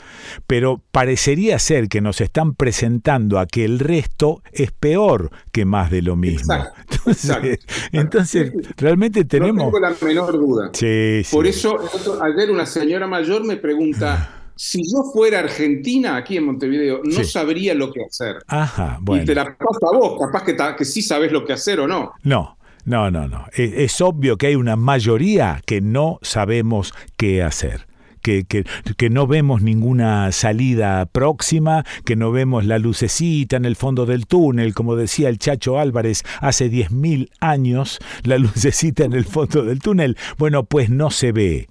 Pero 0.47 0.83
parecería 0.93 1.59
ser 1.59 1.89
que 1.89 2.03
nos 2.03 2.21
están 2.21 2.55
presentando 2.55 3.39
a 3.39 3.47
que 3.47 3.65
el 3.65 3.79
resto 3.79 4.43
es 4.53 4.71
peor 4.71 5.31
que 5.51 5.65
más 5.65 5.91
de 5.91 6.03
lo 6.03 6.15
mismo. 6.15 6.55
entonces, 6.91 7.59
entonces 7.93 8.53
realmente 8.77 9.25
tenemos... 9.25 9.57
No 9.57 9.65
tengo 9.65 9.81
la 9.81 9.95
menor 10.03 10.33
duda. 10.33 10.71
Sí, 10.75 11.23
Por 11.31 11.47
eso, 11.47 11.79
ayer 12.21 12.51
una 12.51 12.67
señora 12.67 13.07
mayor 13.07 13.45
me 13.47 13.57
pregunta... 13.57 14.35
si 14.59 14.83
yo 14.93 15.05
fuera 15.05 15.39
Argentina, 15.39 16.17
aquí 16.17 16.37
en 16.37 16.47
Montevideo, 16.47 17.01
no 17.05 17.23
sabría 17.23 17.75
lo 17.75 17.93
que 17.93 18.03
hacer. 18.03 18.39
Ajá, 18.49 18.99
bueno. 19.01 19.23
Y 19.23 19.27
te 19.27 19.33
la 19.33 19.57
paso 19.57 19.95
a 19.95 19.97
vos, 19.97 20.19
capaz 20.19 20.43
que, 20.45 20.57
que 20.77 20.85
sí 20.85 21.01
sabes 21.01 21.31
lo 21.31 21.45
que 21.45 21.53
hacer 21.53 21.79
o 21.79 21.87
no. 21.87 22.11
No, 22.25 22.59
no, 22.85 23.09
no, 23.09 23.29
no. 23.29 23.47
E, 23.57 23.85
es, 23.85 24.01
obvio 24.01 24.37
que 24.37 24.49
hay 24.49 24.57
una 24.57 24.75
mayoría 24.75 25.63
que 25.65 25.81
no 25.81 26.19
sabemos 26.23 26.93
qué 27.17 27.45
hacer. 27.45 27.87
Que, 28.21 28.45
que, 28.47 28.65
que, 28.97 29.11
no 29.11 29.29
vemos 29.29 29.63
ninguna 29.63 30.33
salida 30.33 31.07
próxima, 31.07 31.85
que 32.05 32.17
no 32.17 32.33
vemos 32.33 32.65
la 32.67 32.81
lucecita 32.81 33.57
en 33.57 33.65
el 33.65 33.77
fondo 33.77 34.07
del 34.07 34.27
túnel, 34.27 34.75
como 34.75 34.97
decía 34.97 35.29
el 35.29 35.39
Chacho 35.39 35.79
Álvarez 35.79 36.25
hace 36.41 36.69
10.000 36.69 37.31
años, 37.39 38.01
la 38.25 38.39
lucecita 38.39 39.05
en 39.05 39.13
el 39.13 39.25
fondo 39.25 39.63
del 39.63 39.79
túnel. 39.79 40.17
Bueno, 40.37 40.65
pues 40.65 40.91
no 40.91 41.13
se 41.13 41.31
ve. 41.31 41.69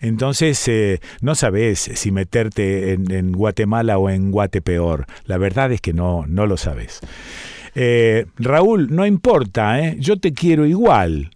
Entonces, 0.00 0.66
eh, 0.68 1.00
no 1.20 1.34
sabes 1.34 1.78
si 1.78 2.10
meterte 2.10 2.92
en, 2.92 3.32
Guatemala 3.32 3.98
o 3.98 4.08
en 4.08 4.30
Guatepeor. 4.30 5.06
La 5.26 5.36
verdad 5.38 5.72
es 5.72 5.80
que 5.80 5.92
no, 5.92 6.24
no 6.26 6.46
lo 6.46 6.56
sabes. 6.56 7.00
Eh, 7.74 8.26
Raúl, 8.36 8.94
no 8.94 9.06
importa, 9.06 9.78
¿eh? 9.80 9.96
yo 9.98 10.18
te 10.18 10.32
quiero 10.32 10.66
igual. 10.66 11.30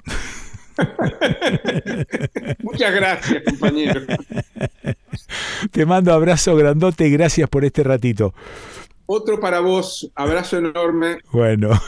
Muchas 2.62 2.94
gracias, 2.94 3.42
compañero. 3.44 4.00
Te 5.70 5.86
mando 5.86 6.12
abrazo 6.12 6.56
grandote 6.56 7.06
y 7.06 7.10
gracias 7.10 7.48
por 7.48 7.64
este 7.64 7.84
ratito. 7.84 8.34
Otro 9.06 9.38
para 9.38 9.60
vos, 9.60 10.10
abrazo 10.14 10.58
enorme. 10.58 11.18
Bueno. 11.32 11.70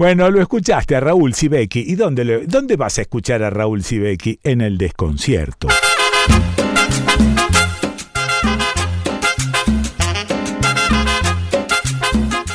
Bueno, 0.00 0.30
lo 0.30 0.40
escuchaste 0.40 0.96
a 0.96 1.00
Raúl 1.00 1.34
Sibeki. 1.34 1.80
¿Y 1.86 1.94
dónde, 1.94 2.46
dónde 2.46 2.76
vas 2.76 2.96
a 2.96 3.02
escuchar 3.02 3.42
a 3.42 3.50
Raúl 3.50 3.84
Sibeki? 3.84 4.40
En 4.42 4.62
el 4.62 4.78
desconcierto. 4.78 5.68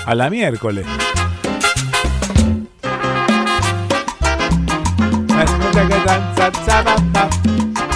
A 0.07 0.15
la 0.15 0.31
miércoles. 0.31 0.87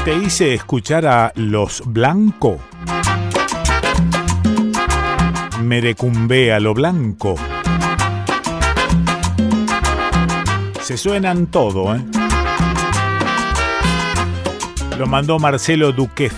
Te 0.05 0.14
hice 0.14 0.53
escuchar 0.53 1.07
a 1.07 1.32
Los 1.34 1.82
Blanco. 1.88 2.60
Merecumbe 5.70 6.51
a 6.51 6.59
lo 6.59 6.74
blanco. 6.74 7.36
Se 10.82 10.97
suenan 10.97 11.45
todo, 11.45 11.93
¿eh? 11.93 12.03
Lo 14.97 15.05
mandó 15.05 15.38
Marcelo 15.38 15.91
Duquez. 15.91 16.34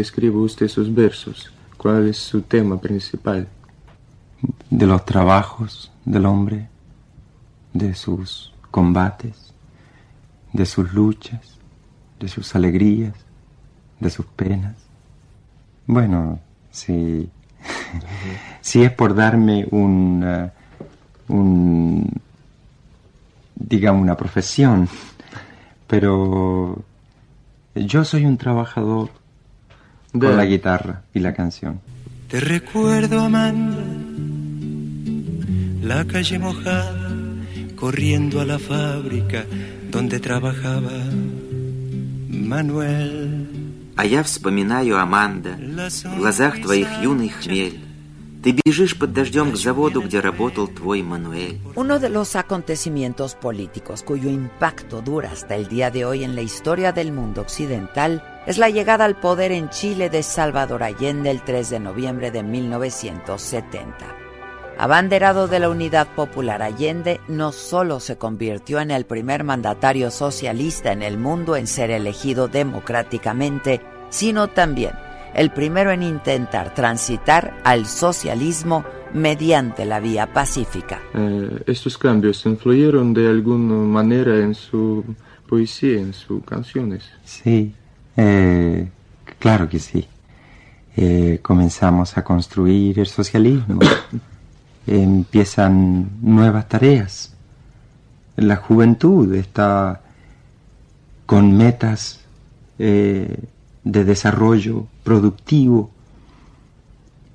Escribe 0.00 0.36
usted 0.36 0.68
sus 0.68 0.92
versos? 0.92 1.52
¿Cuál 1.76 2.08
es 2.08 2.18
su 2.18 2.42
tema 2.42 2.80
principal? 2.80 3.48
De 4.68 4.86
los 4.86 5.04
trabajos 5.04 5.90
del 6.04 6.26
hombre, 6.26 6.68
de 7.72 7.94
sus 7.94 8.52
combates, 8.70 9.52
de 10.52 10.66
sus 10.66 10.92
luchas, 10.92 11.58
de 12.18 12.28
sus 12.28 12.54
alegrías, 12.54 13.14
de 13.98 14.10
sus 14.10 14.26
penas. 14.26 14.76
Bueno, 15.86 16.38
si, 16.70 17.28
si 18.60 18.82
es 18.82 18.92
por 18.92 19.14
darme 19.14 19.66
un, 19.70 20.50
un, 21.28 22.20
digamos, 23.56 24.02
una 24.02 24.16
profesión, 24.16 24.88
pero 25.86 26.82
yo 27.74 28.04
soy 28.04 28.26
un 28.26 28.36
trabajador 28.36 29.10
con 30.11 30.37
la 30.37 30.45
guitarra 30.45 31.03
y 31.13 31.19
la 31.19 31.33
canción. 31.33 31.81
Te 32.29 32.39
recuerdo, 32.39 33.19
Amanda, 33.19 33.83
la 35.81 36.05
calle 36.05 36.39
mojada, 36.39 36.95
corriendo 37.75 38.41
a 38.41 38.45
la 38.45 38.59
fábrica 38.59 39.45
donde 39.91 40.19
trabajaba 40.19 40.91
Manuel. 42.29 43.47
А 43.97 44.05
я 44.05 44.23
вспоминаю, 44.23 44.99
Аманда, 44.99 45.57
в 45.57 46.17
глазах 46.17 46.61
твоих 46.61 46.87
юный 47.01 47.29
хмель, 47.29 47.79
Ты 48.45 48.55
бежишь 48.63 48.95
под 48.95 49.11
дождем 49.11 49.51
к 49.51 49.55
заводу, 49.55 50.03
где 50.03 50.19
работал 50.19 50.67
твой 50.67 51.01
Manuel. 51.01 51.59
Uno 51.75 51.97
de 51.97 52.09
los 52.09 52.35
acontecimientos 52.35 53.33
políticos 53.33 54.03
cuyo 54.03 54.29
impacto 54.29 55.01
dura 55.01 55.31
hasta 55.31 55.55
el 55.55 55.67
día 55.67 55.89
de 55.89 56.05
hoy 56.05 56.23
en 56.23 56.35
la 56.35 56.41
historia 56.41 56.91
del 56.91 57.11
mundo 57.11 57.41
occidental 57.41 58.21
es 58.50 58.58
la 58.58 58.68
llegada 58.68 59.04
al 59.04 59.14
poder 59.14 59.52
en 59.52 59.70
Chile 59.70 60.10
de 60.10 60.24
Salvador 60.24 60.82
Allende 60.82 61.30
el 61.30 61.40
3 61.40 61.70
de 61.70 61.78
noviembre 61.78 62.32
de 62.32 62.42
1970. 62.42 64.16
Abanderado 64.76 65.46
de 65.46 65.60
la 65.60 65.68
Unidad 65.68 66.08
Popular 66.16 66.60
Allende, 66.60 67.20
no 67.28 67.52
solo 67.52 68.00
se 68.00 68.18
convirtió 68.18 68.80
en 68.80 68.90
el 68.90 69.04
primer 69.04 69.44
mandatario 69.44 70.10
socialista 70.10 70.90
en 70.90 71.02
el 71.02 71.16
mundo 71.16 71.54
en 71.54 71.68
ser 71.68 71.92
elegido 71.92 72.48
democráticamente, 72.48 73.82
sino 74.08 74.48
también 74.48 74.94
el 75.32 75.52
primero 75.52 75.92
en 75.92 76.02
intentar 76.02 76.74
transitar 76.74 77.60
al 77.62 77.86
socialismo 77.86 78.84
mediante 79.14 79.84
la 79.84 80.00
vía 80.00 80.32
pacífica. 80.32 81.00
Eh, 81.14 81.62
estos 81.66 81.96
cambios 81.96 82.44
influyeron 82.46 83.14
de 83.14 83.28
alguna 83.28 83.76
manera 83.76 84.38
en 84.38 84.56
su 84.56 85.04
poesía, 85.46 86.00
en 86.00 86.12
sus 86.12 86.42
canciones. 86.44 87.04
Sí, 87.24 87.74
eh, 88.16 88.88
claro 89.38 89.68
que 89.68 89.78
sí. 89.78 90.06
Eh, 90.96 91.38
comenzamos 91.42 92.16
a 92.18 92.24
construir 92.24 92.98
el 92.98 93.06
socialismo. 93.06 93.80
Empiezan 94.86 96.10
nuevas 96.20 96.68
tareas. 96.68 97.34
La 98.36 98.56
juventud 98.56 99.34
está 99.34 100.00
con 101.26 101.56
metas 101.56 102.20
de 102.78 104.04
desarrollo 104.04 104.86
productivo. 105.04 105.90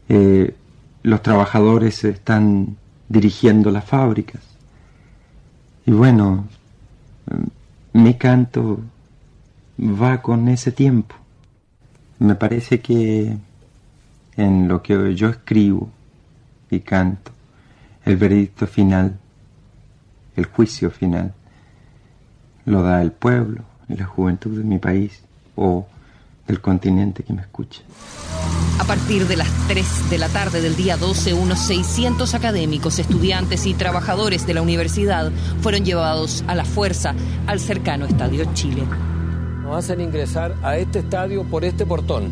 Eh, 0.09 0.55
los 1.03 1.21
trabajadores 1.21 2.03
están 2.03 2.78
dirigiendo 3.09 3.69
las 3.71 3.86
fábricas. 3.86 4.41
Y 5.86 5.91
bueno, 5.91 6.45
mi 7.93 8.15
canto 8.15 8.80
va 9.80 10.21
con 10.21 10.47
ese 10.47 10.71
tiempo. 10.71 11.15
Me 12.19 12.36
parece 12.36 12.82
que 12.82 13.38
en 14.38 14.67
lo 14.67 14.82
que 14.82 15.15
yo 15.15 15.30
escribo 15.30 15.89
y 16.69 16.80
canto, 16.80 17.32
el 18.05 18.17
veredicto 18.17 18.67
final, 18.67 19.17
el 20.36 20.45
juicio 20.45 20.91
final, 20.91 21.34
lo 22.65 22.82
da 22.82 23.01
el 23.01 23.11
pueblo 23.11 23.63
y 23.88 23.95
la 23.95 24.05
juventud 24.05 24.57
de 24.57 24.63
mi 24.63 24.80
país 24.80 25.23
o 25.55 25.88
del 26.47 26.61
continente 26.61 27.23
que 27.23 27.34
me 27.34 27.41
escuche. 27.41 27.84
A 28.80 28.84
partir 28.84 29.28
de 29.28 29.38
las 29.38 29.49
3 29.67 30.09
de 30.09 30.17
la 30.17 30.30
tarde 30.30 30.61
del 30.61 30.76
día 30.76 30.97
12, 30.97 31.34
unos 31.34 31.59
600 31.59 32.36
académicos, 32.36 32.99
estudiantes 32.99 33.65
y 33.65 33.73
trabajadores 33.73 34.45
de 34.45 34.53
la 34.53 34.61
universidad 34.61 35.32
fueron 35.61 35.86
llevados 35.86 36.43
a 36.47 36.55
la 36.55 36.65
fuerza 36.65 37.15
al 37.47 37.59
cercano 37.59 38.05
Estadio 38.05 38.45
Chile. 38.53 38.84
Nos 39.66 39.76
hacen 39.76 39.99
ingresar 39.99 40.55
a 40.63 40.78
este 40.78 40.99
estadio 40.99 41.43
por 41.43 41.66
este 41.66 41.86
portón. 41.86 42.32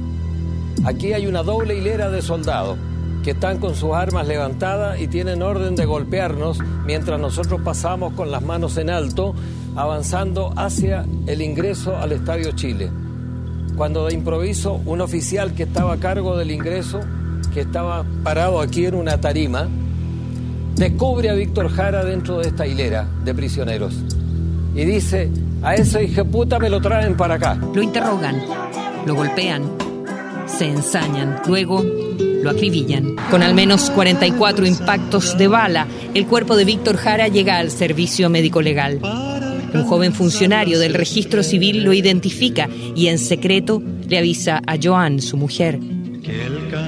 Aquí 0.85 1.11
hay 1.11 1.27
una 1.27 1.43
doble 1.43 1.75
hilera 1.75 2.09
de 2.09 2.21
soldados 2.21 2.77
que 3.23 3.31
están 3.31 3.59
con 3.59 3.75
sus 3.75 3.93
armas 3.93 4.27
levantadas 4.27 5.01
y 5.01 5.07
tienen 5.07 5.41
orden 5.41 5.75
de 5.75 5.85
golpearnos 5.85 6.59
mientras 6.85 7.19
nosotros 7.19 7.59
pasamos 7.61 8.13
con 8.13 8.31
las 8.31 8.41
manos 8.41 8.77
en 8.77 8.89
alto, 8.89 9.33
avanzando 9.75 10.53
hacia 10.55 11.05
el 11.27 11.41
ingreso 11.41 11.97
al 11.97 12.11
Estadio 12.11 12.51
Chile 12.51 12.89
cuando 13.75 14.05
de 14.05 14.13
improviso 14.13 14.79
un 14.85 15.01
oficial 15.01 15.53
que 15.53 15.63
estaba 15.63 15.93
a 15.93 15.97
cargo 15.97 16.37
del 16.37 16.51
ingreso, 16.51 16.99
que 17.53 17.61
estaba 17.61 18.05
parado 18.23 18.61
aquí 18.61 18.85
en 18.85 18.95
una 18.95 19.19
tarima, 19.19 19.67
descubre 20.75 21.29
a 21.29 21.33
Víctor 21.33 21.69
Jara 21.69 22.03
dentro 22.03 22.39
de 22.39 22.49
esta 22.49 22.67
hilera 22.67 23.07
de 23.23 23.33
prisioneros 23.33 23.95
y 24.75 24.85
dice, 24.85 25.29
a 25.63 25.75
ese 25.75 26.03
hijo 26.03 26.25
puta 26.25 26.59
me 26.59 26.69
lo 26.69 26.81
traen 26.81 27.15
para 27.15 27.35
acá. 27.35 27.57
Lo 27.73 27.81
interrogan, 27.81 28.41
lo 29.05 29.15
golpean, 29.15 29.63
se 30.45 30.67
ensañan, 30.67 31.41
luego 31.47 31.81
lo 31.81 32.49
acribillan. 32.49 33.15
Con 33.31 33.41
al 33.41 33.53
menos 33.53 33.89
44 33.91 34.65
impactos 34.65 35.37
de 35.37 35.47
bala, 35.47 35.87
el 36.13 36.27
cuerpo 36.27 36.55
de 36.55 36.65
Víctor 36.65 36.97
Jara 36.97 37.29
llega 37.29 37.57
al 37.57 37.71
servicio 37.71 38.29
médico 38.29 38.61
legal. 38.61 38.99
Un 39.73 39.85
joven 39.85 40.13
funcionario 40.13 40.77
del 40.77 40.93
registro 40.93 41.41
civil 41.41 41.83
lo 41.83 41.93
identifica 41.93 42.69
y 42.95 43.07
en 43.07 43.17
secreto 43.17 43.81
le 44.07 44.17
avisa 44.17 44.61
a 44.67 44.77
Joan, 44.81 45.21
su 45.21 45.37
mujer. 45.37 45.79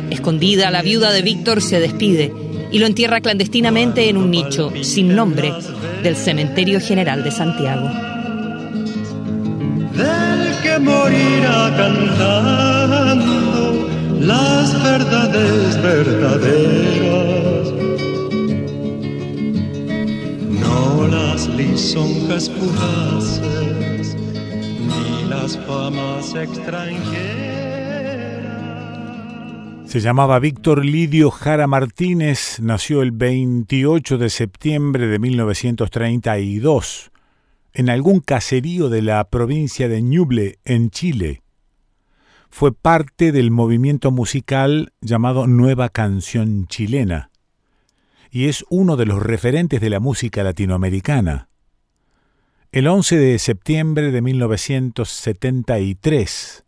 Escondida, 0.10 0.70
la 0.70 0.82
viuda 0.82 1.12
de 1.12 1.22
Víctor 1.22 1.62
se 1.62 1.80
despide 1.80 2.32
y 2.72 2.80
lo 2.80 2.86
entierra 2.86 3.22
clandestinamente 3.22 4.10
en 4.10 4.18
un 4.18 4.30
nicho 4.30 4.72
sin 4.82 5.16
nombre 5.16 5.52
del 6.04 6.16
Cementerio 6.16 6.80
General 6.80 7.24
de 7.24 7.32
Santiago. 7.32 8.15
Morirá 10.80 11.74
cantando 11.78 13.26
las 14.20 14.84
verdades 14.84 15.82
verdaderas 15.82 17.16
las 21.36 21.48
lisonjas 21.50 22.50
fugaces, 22.50 24.16
ni 24.16 25.30
las 25.30 25.58
famas 25.60 26.34
extranjeras. 26.34 27.06
Se 29.86 30.00
llamaba 30.00 30.40
Víctor 30.40 30.84
Lidio 30.86 31.32
Jara 31.32 31.68
Martínez, 31.68 32.60
nació 32.62 33.02
el 33.02 33.12
28 33.12 34.18
de 34.18 34.30
septiembre 34.30 35.08
de 35.08 35.20
1932 35.20 37.12
en 37.76 37.90
algún 37.90 38.22
caserío 38.22 38.90
de 38.90 39.02
la 39.02 39.30
provincia 39.30 39.90
de 39.90 40.02
Ñuble, 40.02 40.60
en 40.64 40.92
Chile. 40.92 41.42
Fue 42.50 42.74
parte 42.74 43.34
del 43.34 43.52
movimiento 43.52 44.12
musical 44.12 44.94
llamado 45.02 45.46
Nueva 45.46 45.90
Canción 45.90 46.68
Chilena 46.68 47.32
y 48.32 48.48
es 48.48 48.64
uno 48.70 48.96
de 48.96 49.06
los 49.06 49.22
referentes 49.22 49.82
de 49.82 49.90
la 49.90 50.00
música 50.00 50.42
latinoamericana. 50.42 51.50
El 52.72 52.88
11 52.88 53.18
de 53.18 53.38
septiembre 53.40 54.12
de 54.12 54.22
1973, 54.22 56.64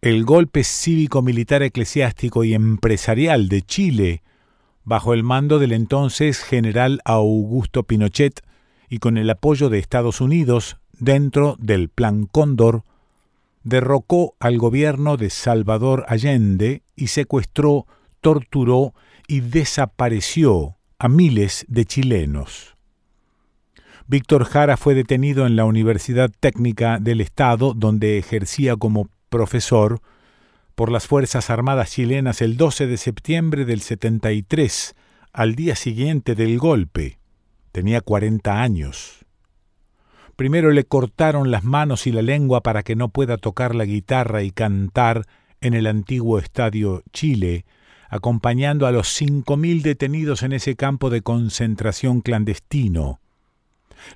el 0.00 0.24
golpe 0.24 0.64
cívico-militar 0.64 1.62
eclesiástico 1.62 2.44
y 2.44 2.54
empresarial 2.54 3.50
de 3.50 3.60
Chile, 3.60 4.22
bajo 4.84 5.12
el 5.12 5.22
mando 5.22 5.58
del 5.58 5.72
entonces 5.72 6.40
general 6.40 7.02
Augusto 7.04 7.82
Pinochet 7.82 8.40
y 8.94 8.98
con 8.98 9.18
el 9.18 9.28
apoyo 9.28 9.70
de 9.70 9.80
Estados 9.80 10.20
Unidos 10.20 10.76
dentro 10.92 11.56
del 11.58 11.88
Plan 11.88 12.26
Cóndor, 12.26 12.84
derrocó 13.64 14.36
al 14.38 14.56
gobierno 14.56 15.16
de 15.16 15.30
Salvador 15.30 16.04
Allende 16.06 16.84
y 16.94 17.08
secuestró, 17.08 17.88
torturó 18.20 18.94
y 19.26 19.40
desapareció 19.40 20.76
a 21.00 21.08
miles 21.08 21.64
de 21.66 21.86
chilenos. 21.86 22.76
Víctor 24.06 24.44
Jara 24.44 24.76
fue 24.76 24.94
detenido 24.94 25.44
en 25.44 25.56
la 25.56 25.64
Universidad 25.64 26.30
Técnica 26.38 27.00
del 27.00 27.20
Estado, 27.20 27.74
donde 27.74 28.16
ejercía 28.18 28.76
como 28.76 29.08
profesor, 29.28 30.02
por 30.76 30.92
las 30.92 31.08
Fuerzas 31.08 31.50
Armadas 31.50 31.90
chilenas 31.90 32.40
el 32.42 32.56
12 32.56 32.86
de 32.86 32.96
septiembre 32.96 33.64
del 33.64 33.80
73, 33.80 34.94
al 35.32 35.56
día 35.56 35.74
siguiente 35.74 36.36
del 36.36 36.60
golpe. 36.60 37.18
Tenía 37.74 38.02
40 38.02 38.62
años. 38.62 39.26
Primero 40.36 40.70
le 40.70 40.84
cortaron 40.84 41.50
las 41.50 41.64
manos 41.64 42.06
y 42.06 42.12
la 42.12 42.22
lengua 42.22 42.60
para 42.60 42.84
que 42.84 42.94
no 42.94 43.08
pueda 43.08 43.36
tocar 43.36 43.74
la 43.74 43.84
guitarra 43.84 44.44
y 44.44 44.52
cantar 44.52 45.26
en 45.60 45.74
el 45.74 45.88
antiguo 45.88 46.38
Estadio 46.38 47.02
Chile, 47.12 47.64
acompañando 48.08 48.86
a 48.86 48.92
los 48.92 49.08
cinco 49.08 49.56
mil 49.56 49.82
detenidos 49.82 50.44
en 50.44 50.52
ese 50.52 50.76
campo 50.76 51.10
de 51.10 51.22
concentración 51.22 52.20
clandestino. 52.20 53.18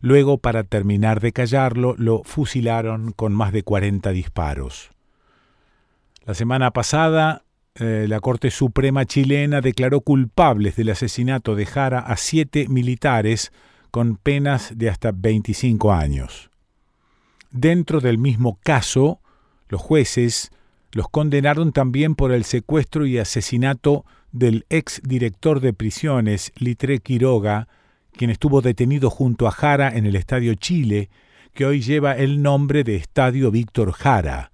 Luego, 0.03 0.39
para 0.39 0.63
terminar 0.63 1.19
de 1.19 1.33
callarlo, 1.33 1.97
lo 1.99 2.23
fusilaron 2.23 3.11
con 3.11 3.33
más 3.33 3.51
de 3.51 3.65
cuarenta 3.65 4.13
disparos. 4.13 4.91
La 6.25 6.35
semana 6.35 6.71
pasada, 6.71 7.43
eh, 7.81 8.07
la 8.09 8.21
Corte 8.21 8.51
Suprema 8.51 9.05
chilena 9.05 9.61
declaró 9.61 10.01
culpables 10.01 10.77
del 10.77 10.91
asesinato 10.91 11.55
de 11.55 11.67
Jara 11.67 12.01
a 12.01 12.17
siete 12.17 12.67
militares 12.69 13.53
con 13.91 14.17
penas 14.17 14.73
de 14.77 14.91
hasta 14.91 15.13
25 15.13 15.93
años. 15.93 16.51
Dentro 17.51 18.01
del 18.01 18.19
mismo 18.19 18.59
caso, 18.63 19.21
los 19.69 19.81
jueces 19.81 20.51
los 20.93 21.09
condenaron 21.09 21.73
también 21.73 22.15
por 22.15 22.33
el 22.33 22.45
secuestro 22.45 23.07
y 23.07 23.19
asesinato 23.19 24.05
del 24.33 24.67
ex 24.69 25.01
director 25.05 25.61
de 25.61 25.73
prisiones, 25.73 26.53
Litre 26.57 26.99
Quiroga, 26.99 27.69
quien 28.13 28.31
estuvo 28.31 28.61
detenido 28.61 29.11
junto 29.11 29.47
a 29.47 29.51
Jara 29.51 29.91
en 29.97 30.07
el 30.07 30.17
Estadio 30.17 30.55
Chile, 30.55 31.11
que 31.55 31.65
hoy 31.65 31.81
lleva 31.81 32.17
el 32.17 32.43
nombre 32.43 32.85
de 32.85 32.97
Estadio 32.97 33.51
Víctor 33.51 33.93
Jara. 33.93 34.51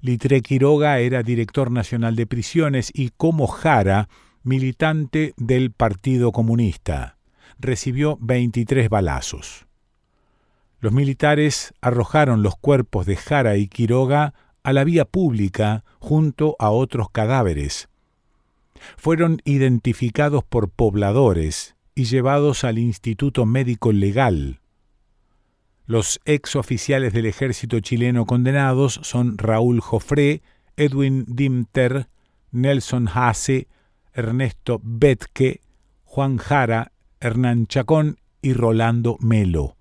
Litre 0.00 0.42
Quiroga 0.42 0.98
era 1.00 1.22
director 1.22 1.70
nacional 1.70 2.14
de 2.14 2.26
prisiones 2.26 2.90
y, 2.94 3.10
como 3.16 3.46
Jara, 3.46 4.08
militante 4.42 5.34
del 5.36 5.72
Partido 5.72 6.30
Comunista. 6.32 7.16
Recibió 7.58 8.16
23 8.20 8.88
balazos. 8.88 9.66
Los 10.80 10.92
militares 10.92 11.74
arrojaron 11.80 12.42
los 12.42 12.56
cuerpos 12.56 13.06
de 13.06 13.16
Jara 13.16 13.56
y 13.56 13.66
Quiroga 13.66 14.34
a 14.62 14.72
la 14.72 14.84
vía 14.84 15.04
pública 15.04 15.84
junto 15.98 16.54
a 16.60 16.70
otros 16.70 17.10
cadáveres. 17.10 17.88
Fueron 18.96 19.40
identificados 19.44 20.44
por 20.44 20.70
pobladores 20.70 21.74
y 21.96 22.04
llevados 22.04 22.62
al 22.62 22.78
Instituto 22.78 23.44
Médico 23.44 23.90
Legal. 23.90 24.60
Los 25.88 26.20
ex 26.26 26.54
oficiales 26.54 27.14
del 27.14 27.24
ejército 27.24 27.80
chileno 27.80 28.26
condenados 28.26 29.00
son 29.04 29.38
Raúl 29.38 29.80
Jofré, 29.80 30.42
Edwin 30.76 31.24
Dimter, 31.26 32.08
Nelson 32.50 33.08
Hase, 33.10 33.68
Ernesto 34.12 34.82
Betke, 34.84 35.62
Juan 36.04 36.36
Jara, 36.36 36.92
Hernán 37.20 37.68
Chacón 37.68 38.18
y 38.42 38.52
Rolando 38.52 39.16
Melo. 39.20 39.78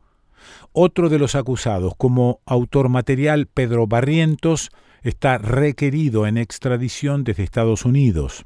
Otro 0.72 1.10
de 1.10 1.20
los 1.20 1.36
acusados 1.36 1.92
como 1.98 2.40
autor 2.46 2.88
material, 2.88 3.48
Pedro 3.48 3.86
Barrientos, 3.86 4.70
está 5.02 5.38
requerido 5.38 6.26
en 6.26 6.38
extradición 6.38 7.26
desde 7.26 7.44
Estados 7.44 7.84
Unidos. 7.84 8.46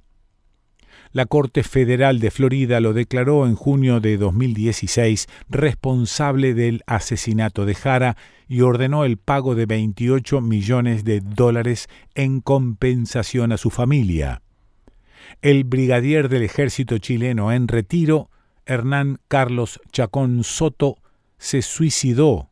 La 1.13 1.25
Corte 1.25 1.63
Federal 1.63 2.19
de 2.19 2.31
Florida 2.31 2.79
lo 2.79 2.93
declaró 2.93 3.45
en 3.45 3.55
junio 3.55 3.99
de 3.99 4.15
2016 4.15 5.27
responsable 5.49 6.53
del 6.53 6.83
asesinato 6.87 7.65
de 7.65 7.75
Jara 7.75 8.15
y 8.47 8.61
ordenó 8.61 9.03
el 9.03 9.17
pago 9.17 9.53
de 9.53 9.65
28 9.65 10.39
millones 10.39 11.03
de 11.03 11.19
dólares 11.19 11.89
en 12.15 12.39
compensación 12.39 13.51
a 13.51 13.57
su 13.57 13.71
familia. 13.71 14.41
El 15.41 15.65
brigadier 15.65 16.29
del 16.29 16.43
ejército 16.43 16.97
chileno 16.97 17.51
en 17.51 17.67
retiro, 17.67 18.29
Hernán 18.65 19.19
Carlos 19.27 19.81
Chacón 19.91 20.45
Soto, 20.45 20.97
se 21.37 21.61
suicidó 21.61 22.51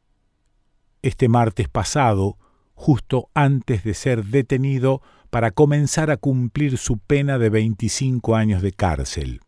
este 1.01 1.29
martes 1.29 1.69
pasado, 1.69 2.37
justo 2.73 3.29
antes 3.33 3.85
de 3.85 3.93
ser 3.93 4.25
detenido 4.25 5.01
para 5.29 5.51
comenzar 5.51 6.11
a 6.11 6.17
cumplir 6.17 6.77
su 6.77 6.97
pena 6.97 7.37
de 7.37 7.49
25 7.49 8.35
años 8.35 8.61
de 8.61 8.71
cárcel. 8.71 9.41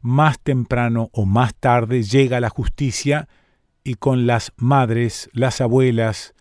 Más 0.00 0.38
temprano 0.38 1.10
o 1.12 1.26
más 1.26 1.54
tarde 1.54 2.02
llega 2.02 2.40
la 2.40 2.50
justicia 2.50 3.28
y 3.82 3.94
con 3.94 4.26
las 4.26 4.52
madres, 4.56 5.28
las 5.32 5.60
abuelas, 5.60 6.34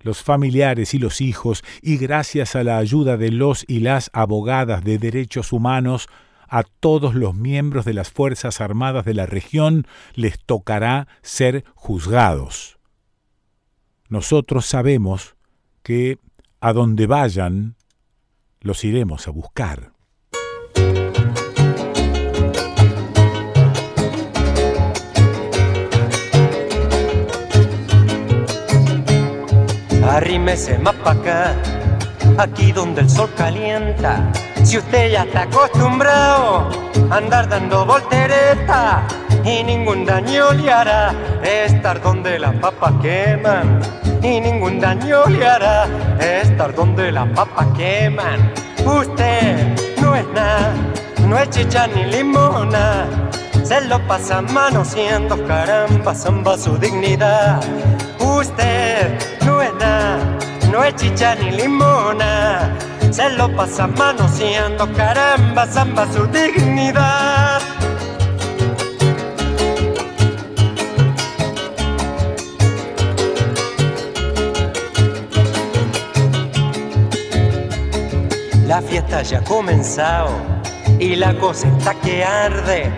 los 0.00 0.22
familiares 0.22 0.94
y 0.94 0.98
los 0.98 1.20
hijos, 1.20 1.62
y 1.82 1.96
gracias 1.96 2.56
a 2.56 2.64
la 2.64 2.78
ayuda 2.78 3.16
de 3.16 3.30
los 3.30 3.64
y 3.68 3.80
las 3.80 4.10
abogadas 4.12 4.84
de 4.84 4.98
derechos 4.98 5.52
humanos, 5.52 6.08
a 6.48 6.64
todos 6.64 7.14
los 7.14 7.34
miembros 7.34 7.84
de 7.84 7.94
las 7.94 8.10
Fuerzas 8.10 8.60
Armadas 8.60 9.04
de 9.04 9.14
la 9.14 9.26
región 9.26 9.86
les 10.14 10.40
tocará 10.40 11.06
ser 11.22 11.64
juzgados. 11.74 12.78
Nosotros 14.08 14.66
sabemos 14.66 15.36
que 15.84 16.18
a 16.60 16.72
donde 16.72 17.06
vayan, 17.06 17.76
los 18.60 18.84
iremos 18.84 19.26
a 19.26 19.30
buscar. 19.30 19.92
Arrímese 30.06 30.78
más 30.78 30.94
pa' 30.96 31.12
acá, 31.12 31.56
aquí 32.38 32.72
donde 32.72 33.02
el 33.02 33.10
sol 33.10 33.30
calienta 33.36 34.32
si 34.64 34.76
usted 34.76 35.10
ya 35.10 35.22
está 35.22 35.42
acostumbrado 35.42 36.68
a 37.10 37.16
andar 37.16 37.48
dando 37.48 37.86
voltereta 37.86 39.06
y 39.44 39.64
ningún 39.64 40.04
daño 40.04 40.52
le 40.52 40.70
hará 40.70 41.14
estar 41.42 42.02
donde 42.02 42.38
las 42.38 42.54
papas 42.56 42.92
queman 43.00 43.80
y 44.22 44.40
ningún 44.40 44.80
daño 44.80 45.26
le 45.26 45.46
hará 45.46 45.86
estar 46.20 46.74
donde 46.74 47.12
las 47.12 47.28
papas 47.30 47.66
queman. 47.76 48.52
Usted 48.84 49.76
no 50.00 50.14
es 50.14 50.26
nada, 50.34 50.72
no 51.26 51.38
es 51.38 51.50
chicha 51.50 51.86
ni 51.86 52.04
limona, 52.04 53.06
se 53.62 53.80
lo 53.82 53.98
pasa 54.06 54.42
manoseando 54.42 55.46
caramba, 55.46 56.14
zamba 56.14 56.56
su 56.56 56.76
dignidad. 56.78 57.60
Usted 58.18 59.18
no 59.44 59.62
es 59.62 59.72
nada, 59.74 60.18
no 60.70 60.84
es 60.84 60.94
chicha 60.96 61.34
ni 61.34 61.50
limona 61.52 62.76
se 63.12 63.28
lo 63.30 63.54
pasa 63.56 63.86
manoseando, 63.86 64.90
caramba, 64.92 65.66
zamba 65.66 66.06
su 66.12 66.26
dignidad. 66.26 67.60
La 78.70 78.80
fiesta 78.80 79.22
ya 79.22 79.38
ha 79.38 79.42
comenzado 79.42 80.30
y 81.00 81.16
la 81.16 81.36
cosa 81.40 81.66
está 81.76 81.92
que 81.92 82.24
arde. 82.24 82.88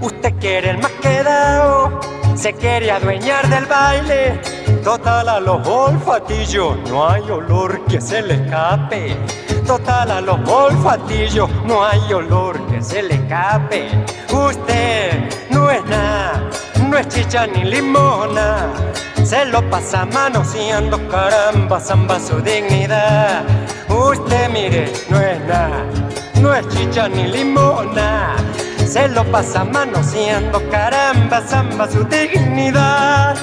Usted 0.00 0.34
quiere 0.40 0.70
el 0.70 0.78
más 0.78 0.90
quedado, 1.00 2.00
se 2.34 2.52
quiere 2.52 2.90
adueñar 2.90 3.48
del 3.48 3.64
baile. 3.66 4.40
Total 4.82 5.28
a 5.28 5.38
los 5.38 5.64
olfatillos, 5.64 6.76
no 6.88 7.08
hay 7.08 7.30
olor 7.30 7.84
que 7.84 8.00
se 8.00 8.22
le 8.22 8.34
escape 8.34 9.16
total 9.64 10.10
a 10.10 10.20
los 10.20 10.40
olfatillos, 10.48 11.48
no 11.64 11.84
hay 11.84 12.12
olor 12.12 12.60
que 12.66 12.82
se 12.82 13.00
le 13.04 13.14
escape. 13.14 13.86
Usted 14.32 15.30
no 15.50 15.70
es 15.70 15.84
nada, 15.84 16.50
no 16.90 16.98
es 16.98 17.06
chicha 17.08 17.46
ni 17.46 17.62
limona, 17.62 18.68
se 19.24 19.44
lo 19.44 19.62
pasa 19.70 20.04
manoseando, 20.06 20.98
caramba, 21.08 21.78
zamba 21.78 22.18
su 22.18 22.40
dignidad. 22.40 23.44
Usted 23.88 24.50
mire, 24.50 24.92
no 25.08 25.20
es 25.20 25.40
nada, 25.42 25.84
no 26.40 26.52
es 26.52 26.68
chicha 26.68 27.08
ni 27.08 27.28
limona, 27.28 28.34
se 28.84 29.08
lo 29.08 29.24
pasa 29.30 29.64
manoseando, 29.64 30.60
caramba, 30.70 31.40
zamba 31.46 31.88
su 31.88 32.02
dignidad. 32.04 33.36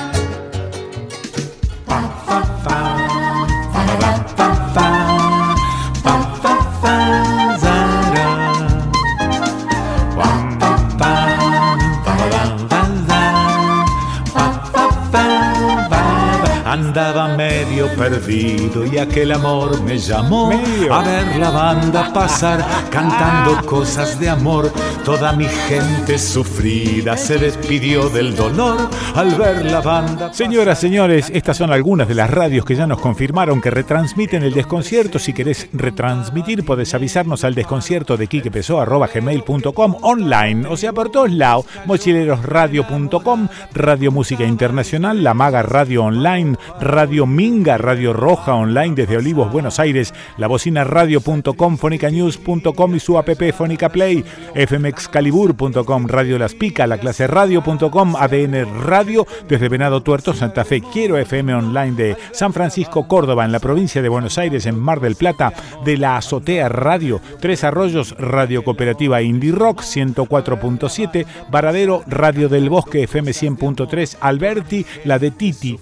Andaba 16.78 17.36
medio 17.36 17.88
perdido 17.96 18.86
y 18.86 19.00
aquel 19.00 19.32
amor 19.32 19.82
me 19.82 19.98
llamó 19.98 20.52
a 20.92 21.02
ver 21.02 21.36
la 21.38 21.50
banda 21.50 22.14
pasar 22.14 22.64
cantando 22.92 23.66
cosas 23.66 24.20
de 24.20 24.30
amor. 24.30 24.72
Toda 25.04 25.34
mi 25.34 25.46
gente 25.46 26.20
sufrida 26.20 27.18
se 27.18 27.40
despidió 27.40 28.10
del 28.10 28.36
dolor 28.36 28.90
al 29.16 29.34
ver 29.36 29.66
la 29.66 29.82
banda. 29.82 30.32
Señoras, 30.34 30.80
señores, 30.80 31.32
estas 31.34 31.58
son 31.58 31.72
algunas 31.72 32.08
de 32.08 32.14
las 32.14 32.30
radios 32.30 32.64
que 32.64 32.76
ya 32.76 32.86
nos 32.86 33.02
confirmaron 33.02 33.60
que 33.60 33.72
retransmiten 33.72 34.44
el 34.44 34.54
desconcierto. 34.54 35.18
Si 35.18 35.34
querés 35.34 35.70
retransmitir, 35.74 36.64
podés 36.64 36.94
avisarnos 36.94 37.44
al 37.44 37.56
desconcierto 37.56 38.18
de 38.18 38.28
gmail.com 38.28 39.96
online, 40.02 40.68
o 40.68 40.78
sea, 40.78 40.94
por 40.94 41.10
todos 41.10 41.32
lados, 41.32 41.66
mochilerosradio.com, 41.86 43.48
Radio 43.74 44.12
Música 44.12 44.44
Internacional, 44.44 45.24
La 45.24 45.34
Maga 45.34 45.64
Radio 45.64 46.04
Online, 46.04 46.56
Radio 46.80 47.26
Minga, 47.26 47.78
Radio 47.78 48.14
Roja 48.14 48.56
Online 48.56 48.96
desde 48.96 49.18
Olivos, 49.18 49.52
Buenos 49.52 49.80
Aires, 49.80 50.14
La 50.38 50.48
Bocina 50.48 50.84
Radio.com, 50.84 51.78
Fonicanews.com 51.78 52.96
y 52.96 53.00
su 53.00 53.18
app 53.18 53.30
Fónica 53.54 53.90
Play, 53.90 54.24
fmexcalibur.com, 54.56 56.08
Radio 56.08 56.40
Las 56.40 56.56
Pica, 56.56 56.88
La 56.88 56.98
Clase 56.98 57.28
Radio.com, 57.28 58.16
ADN 58.16 58.84
Radio 58.84 59.26
desde 59.48 59.70
Venado 59.70 60.02
Tuerto, 60.02 60.34
Santa 60.34 60.66
Fe, 60.66 60.82
Quiero 60.82 61.18
FM 61.18 61.54
Online 61.54 61.92
de 61.92 62.18
San 62.32 62.54
Francisco, 62.54 63.08
Córdoba, 63.08 63.46
en 63.46 63.52
la 63.52 63.60
provincia 63.60 64.02
de 64.02 64.10
Buenos 64.10 64.38
Aires, 64.38 64.66
en 64.66 64.80
Mar 64.80 65.00
del 65.00 65.16
Plata, 65.16 65.54
de 65.84 65.98
La 65.98 66.18
Azotea 66.18 66.70
Radio, 66.70 67.22
Tres 67.40 67.64
Arroyos, 67.64 68.16
Radio 68.18 68.64
Cooperativa 68.64 69.22
Indie 69.22 69.52
Rock 69.52 69.82
104.7, 69.82 71.26
Varadero, 71.50 72.04
Radio 72.08 72.50
del 72.50 72.70
Bosque 72.70 73.04
FM 73.04 73.32
100.3, 73.32 74.18
Alberti, 74.20 74.86
la 75.06 75.20
de 75.20 75.32
Titi 75.32 75.80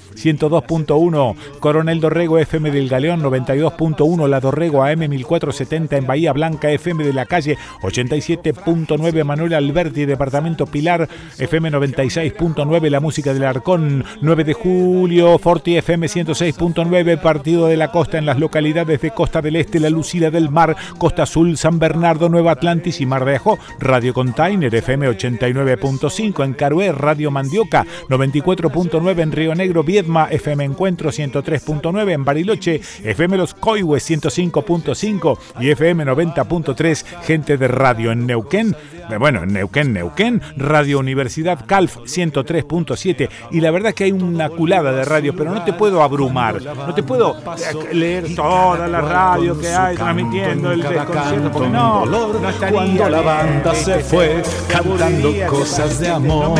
102.1, 0.84 1.36
Coronel 1.60 2.02
Dorrego 2.02 2.38
FM 2.38 2.72
del 2.72 2.90
Galeón 2.90 3.22
92.1, 3.22 4.28
La 4.28 4.40
Dorrego 4.40 4.84
AM 4.84 5.00
1470 5.00 5.98
en 5.98 6.08
Bahía 6.08 6.34
Blanca 6.34 6.70
FM 6.70 7.04
de 7.04 7.14
la 7.14 7.26
calle 7.26 7.58
87.9, 7.82 9.24
Manuel 9.24 9.54
Alberti, 9.54 10.06
Departamento 10.06 10.66
Pilar 10.66 11.08
FM 11.38 11.72
96.9, 11.72 12.90
La 12.90 13.00
Música 13.00 13.34
del 13.34 13.46
Arcón 13.46 14.04
9 14.22 14.44
de 14.44 14.54
julio, 14.54 15.38
Forti 15.38 15.78
FM 15.78 16.08
106.9, 16.08 17.22
Partido 17.22 17.68
de 17.68 17.78
la 17.78 17.92
Costa 17.92 18.18
en 18.18 18.26
las 18.26 18.40
localidades 18.40 19.02
de 19.02 19.12
Costa 19.12 19.42
del 19.42 19.56
Este, 19.56 19.80
La 19.80 19.90
Lucida 19.90 20.30
del 20.30 20.50
Mar, 20.50 20.76
Costa 20.98 21.24
Azul, 21.24 21.58
San 21.58 21.80
Bernardo, 21.80 22.30
Nueva 22.30 22.52
Atlantis 22.52 23.02
y 23.02 23.06
Mar 23.06 23.26
de 23.26 23.36
Ajó, 23.36 23.58
Radio 23.80 24.14
Container 24.14 24.74
FM 24.74 25.10
89.5 25.10 26.44
en 26.44 26.54
Carué, 26.54 26.92
Radio 26.92 27.32
Mandioca 27.32 27.86
94.9 28.10 29.22
en 29.22 29.32
Río 29.32 29.56
Negro, 29.56 29.84
Viedma 29.84 30.28
FM 30.30 30.55
Encuentro 30.64 31.12
103.9 31.12 32.12
en 32.12 32.26
Bariloche, 32.26 32.82
FM 33.04 33.38
Los 33.38 33.54
Coihues 33.54 34.10
105.5 34.10 35.38
y 35.60 35.70
FM 35.72 36.06
90.3 36.06 37.04
Gente 37.24 37.58
de 37.58 37.68
Radio 37.68 38.12
en 38.12 38.26
Neuquén, 38.26 38.76
eh, 39.10 39.18
bueno, 39.18 39.44
en 39.44 39.54
Neuquén, 39.54 39.94
Neuquén, 39.94 40.42
Radio 40.58 41.00
Universidad 41.00 41.66
Calf 41.66 41.98
103.7 41.98 43.30
y 43.52 43.62
la 43.62 43.72
verdad 43.72 43.94
que 43.94 44.06
hay 44.06 44.12
una 44.12 44.50
culada 44.50 44.92
de 44.92 45.06
radio, 45.06 45.36
pero 45.36 45.54
no 45.54 45.64
te 45.64 45.74
puedo 45.74 46.02
abrumar, 46.02 46.62
no 46.62 46.94
te 46.94 47.04
puedo 47.04 47.36
eh, 47.38 47.94
leer 47.94 48.36
toda 48.36 48.88
la 48.88 49.02
radio 49.02 49.60
que 49.60 49.70
hay 49.70 49.96
transmitiendo 49.96 50.72
el 50.72 50.82
desconcierto, 50.82 51.52
porque 51.52 51.70
no, 51.70 52.06
no 52.06 52.50
estaría 52.50 52.76
cuando 52.76 53.10
la 53.10 53.22
banda 53.22 53.76
se 53.76 54.00
fue 54.00 54.44
cantando 54.68 55.34
cosas 55.48 56.00
de 56.00 56.10
amor. 56.10 56.60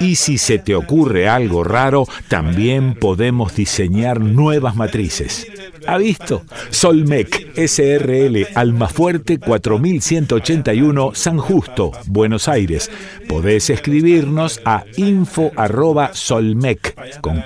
Y 0.00 0.16
si 0.16 0.38
se 0.38 0.58
te 0.58 0.74
ocurre 0.74 1.28
algo 1.28 1.64
raro, 1.64 2.06
también 2.28 2.94
podemos 2.94 3.54
diseñar 3.54 4.20
nuevas 4.20 4.76
matrices. 4.76 5.46
¿Ha 5.86 5.98
visto? 5.98 6.44
Solmec 6.70 7.56
SRL 7.56 8.48
Almafuerte 8.54 9.38
4181 9.38 11.12
San 11.14 11.38
Justo, 11.38 11.92
Buenos 12.06 12.48
Aires. 12.48 12.90
Podés 13.28 13.70
escribirnos 13.70 14.60
a 14.64 14.84
info@solmec 14.96 17.20
con 17.20 17.42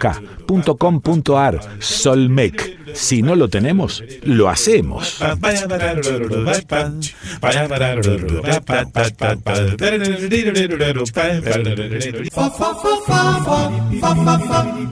Solmec. 1.78 2.82
Si 2.94 3.22
no 3.22 3.36
lo 3.36 3.48
tenemos, 3.48 4.02
lo 4.22 4.48
hacemos. 4.48 5.18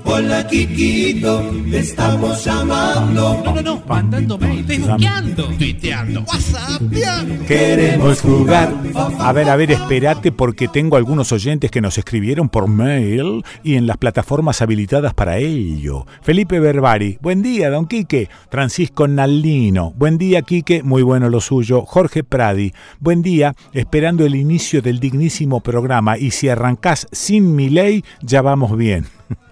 Hola 0.04 0.46
Kikito, 0.46 1.50
estamos 1.72 2.44
llamando. 2.44 3.29
No, 3.30 3.54
no, 3.54 3.62
no, 3.62 3.82
mandándome. 3.86 4.64
Facebook, 4.64 4.96
¿qué 4.98 5.04
chateando, 5.04 5.44
tuiteando, 5.58 6.20
whatsappeando. 6.22 7.46
Queremos 7.46 8.20
jugar. 8.20 8.74
A 9.18 9.32
ver, 9.32 9.48
a 9.48 9.56
ver, 9.56 9.70
espérate 9.72 10.32
porque 10.32 10.68
tengo 10.68 10.96
algunos 10.96 11.32
oyentes 11.32 11.70
que 11.70 11.80
nos 11.80 11.96
escribieron 11.98 12.48
por 12.48 12.68
mail 12.68 13.44
y 13.62 13.76
en 13.76 13.86
las 13.86 13.96
plataformas 13.96 14.62
habilitadas 14.62 15.14
para 15.14 15.38
ello. 15.38 16.06
Felipe 16.22 16.60
Berbari, 16.60 17.18
buen 17.20 17.42
día, 17.42 17.70
don 17.70 17.86
Quique. 17.86 18.28
Francisco 18.50 19.06
Nalino, 19.06 19.92
buen 19.96 20.18
día, 20.18 20.42
Quique, 20.42 20.82
muy 20.82 21.02
bueno 21.02 21.28
lo 21.28 21.40
suyo. 21.40 21.82
Jorge 21.82 22.24
Pradi, 22.24 22.72
buen 22.98 23.22
día, 23.22 23.54
esperando 23.72 24.26
el 24.26 24.34
inicio 24.34 24.82
del 24.82 25.00
dignísimo 25.00 25.60
programa 25.60 26.18
y 26.18 26.32
si 26.32 26.48
arrancás 26.48 27.06
sin 27.12 27.54
mi 27.54 27.70
ley, 27.70 28.04
ya 28.22 28.42
vamos 28.42 28.76
bien. 28.76 29.06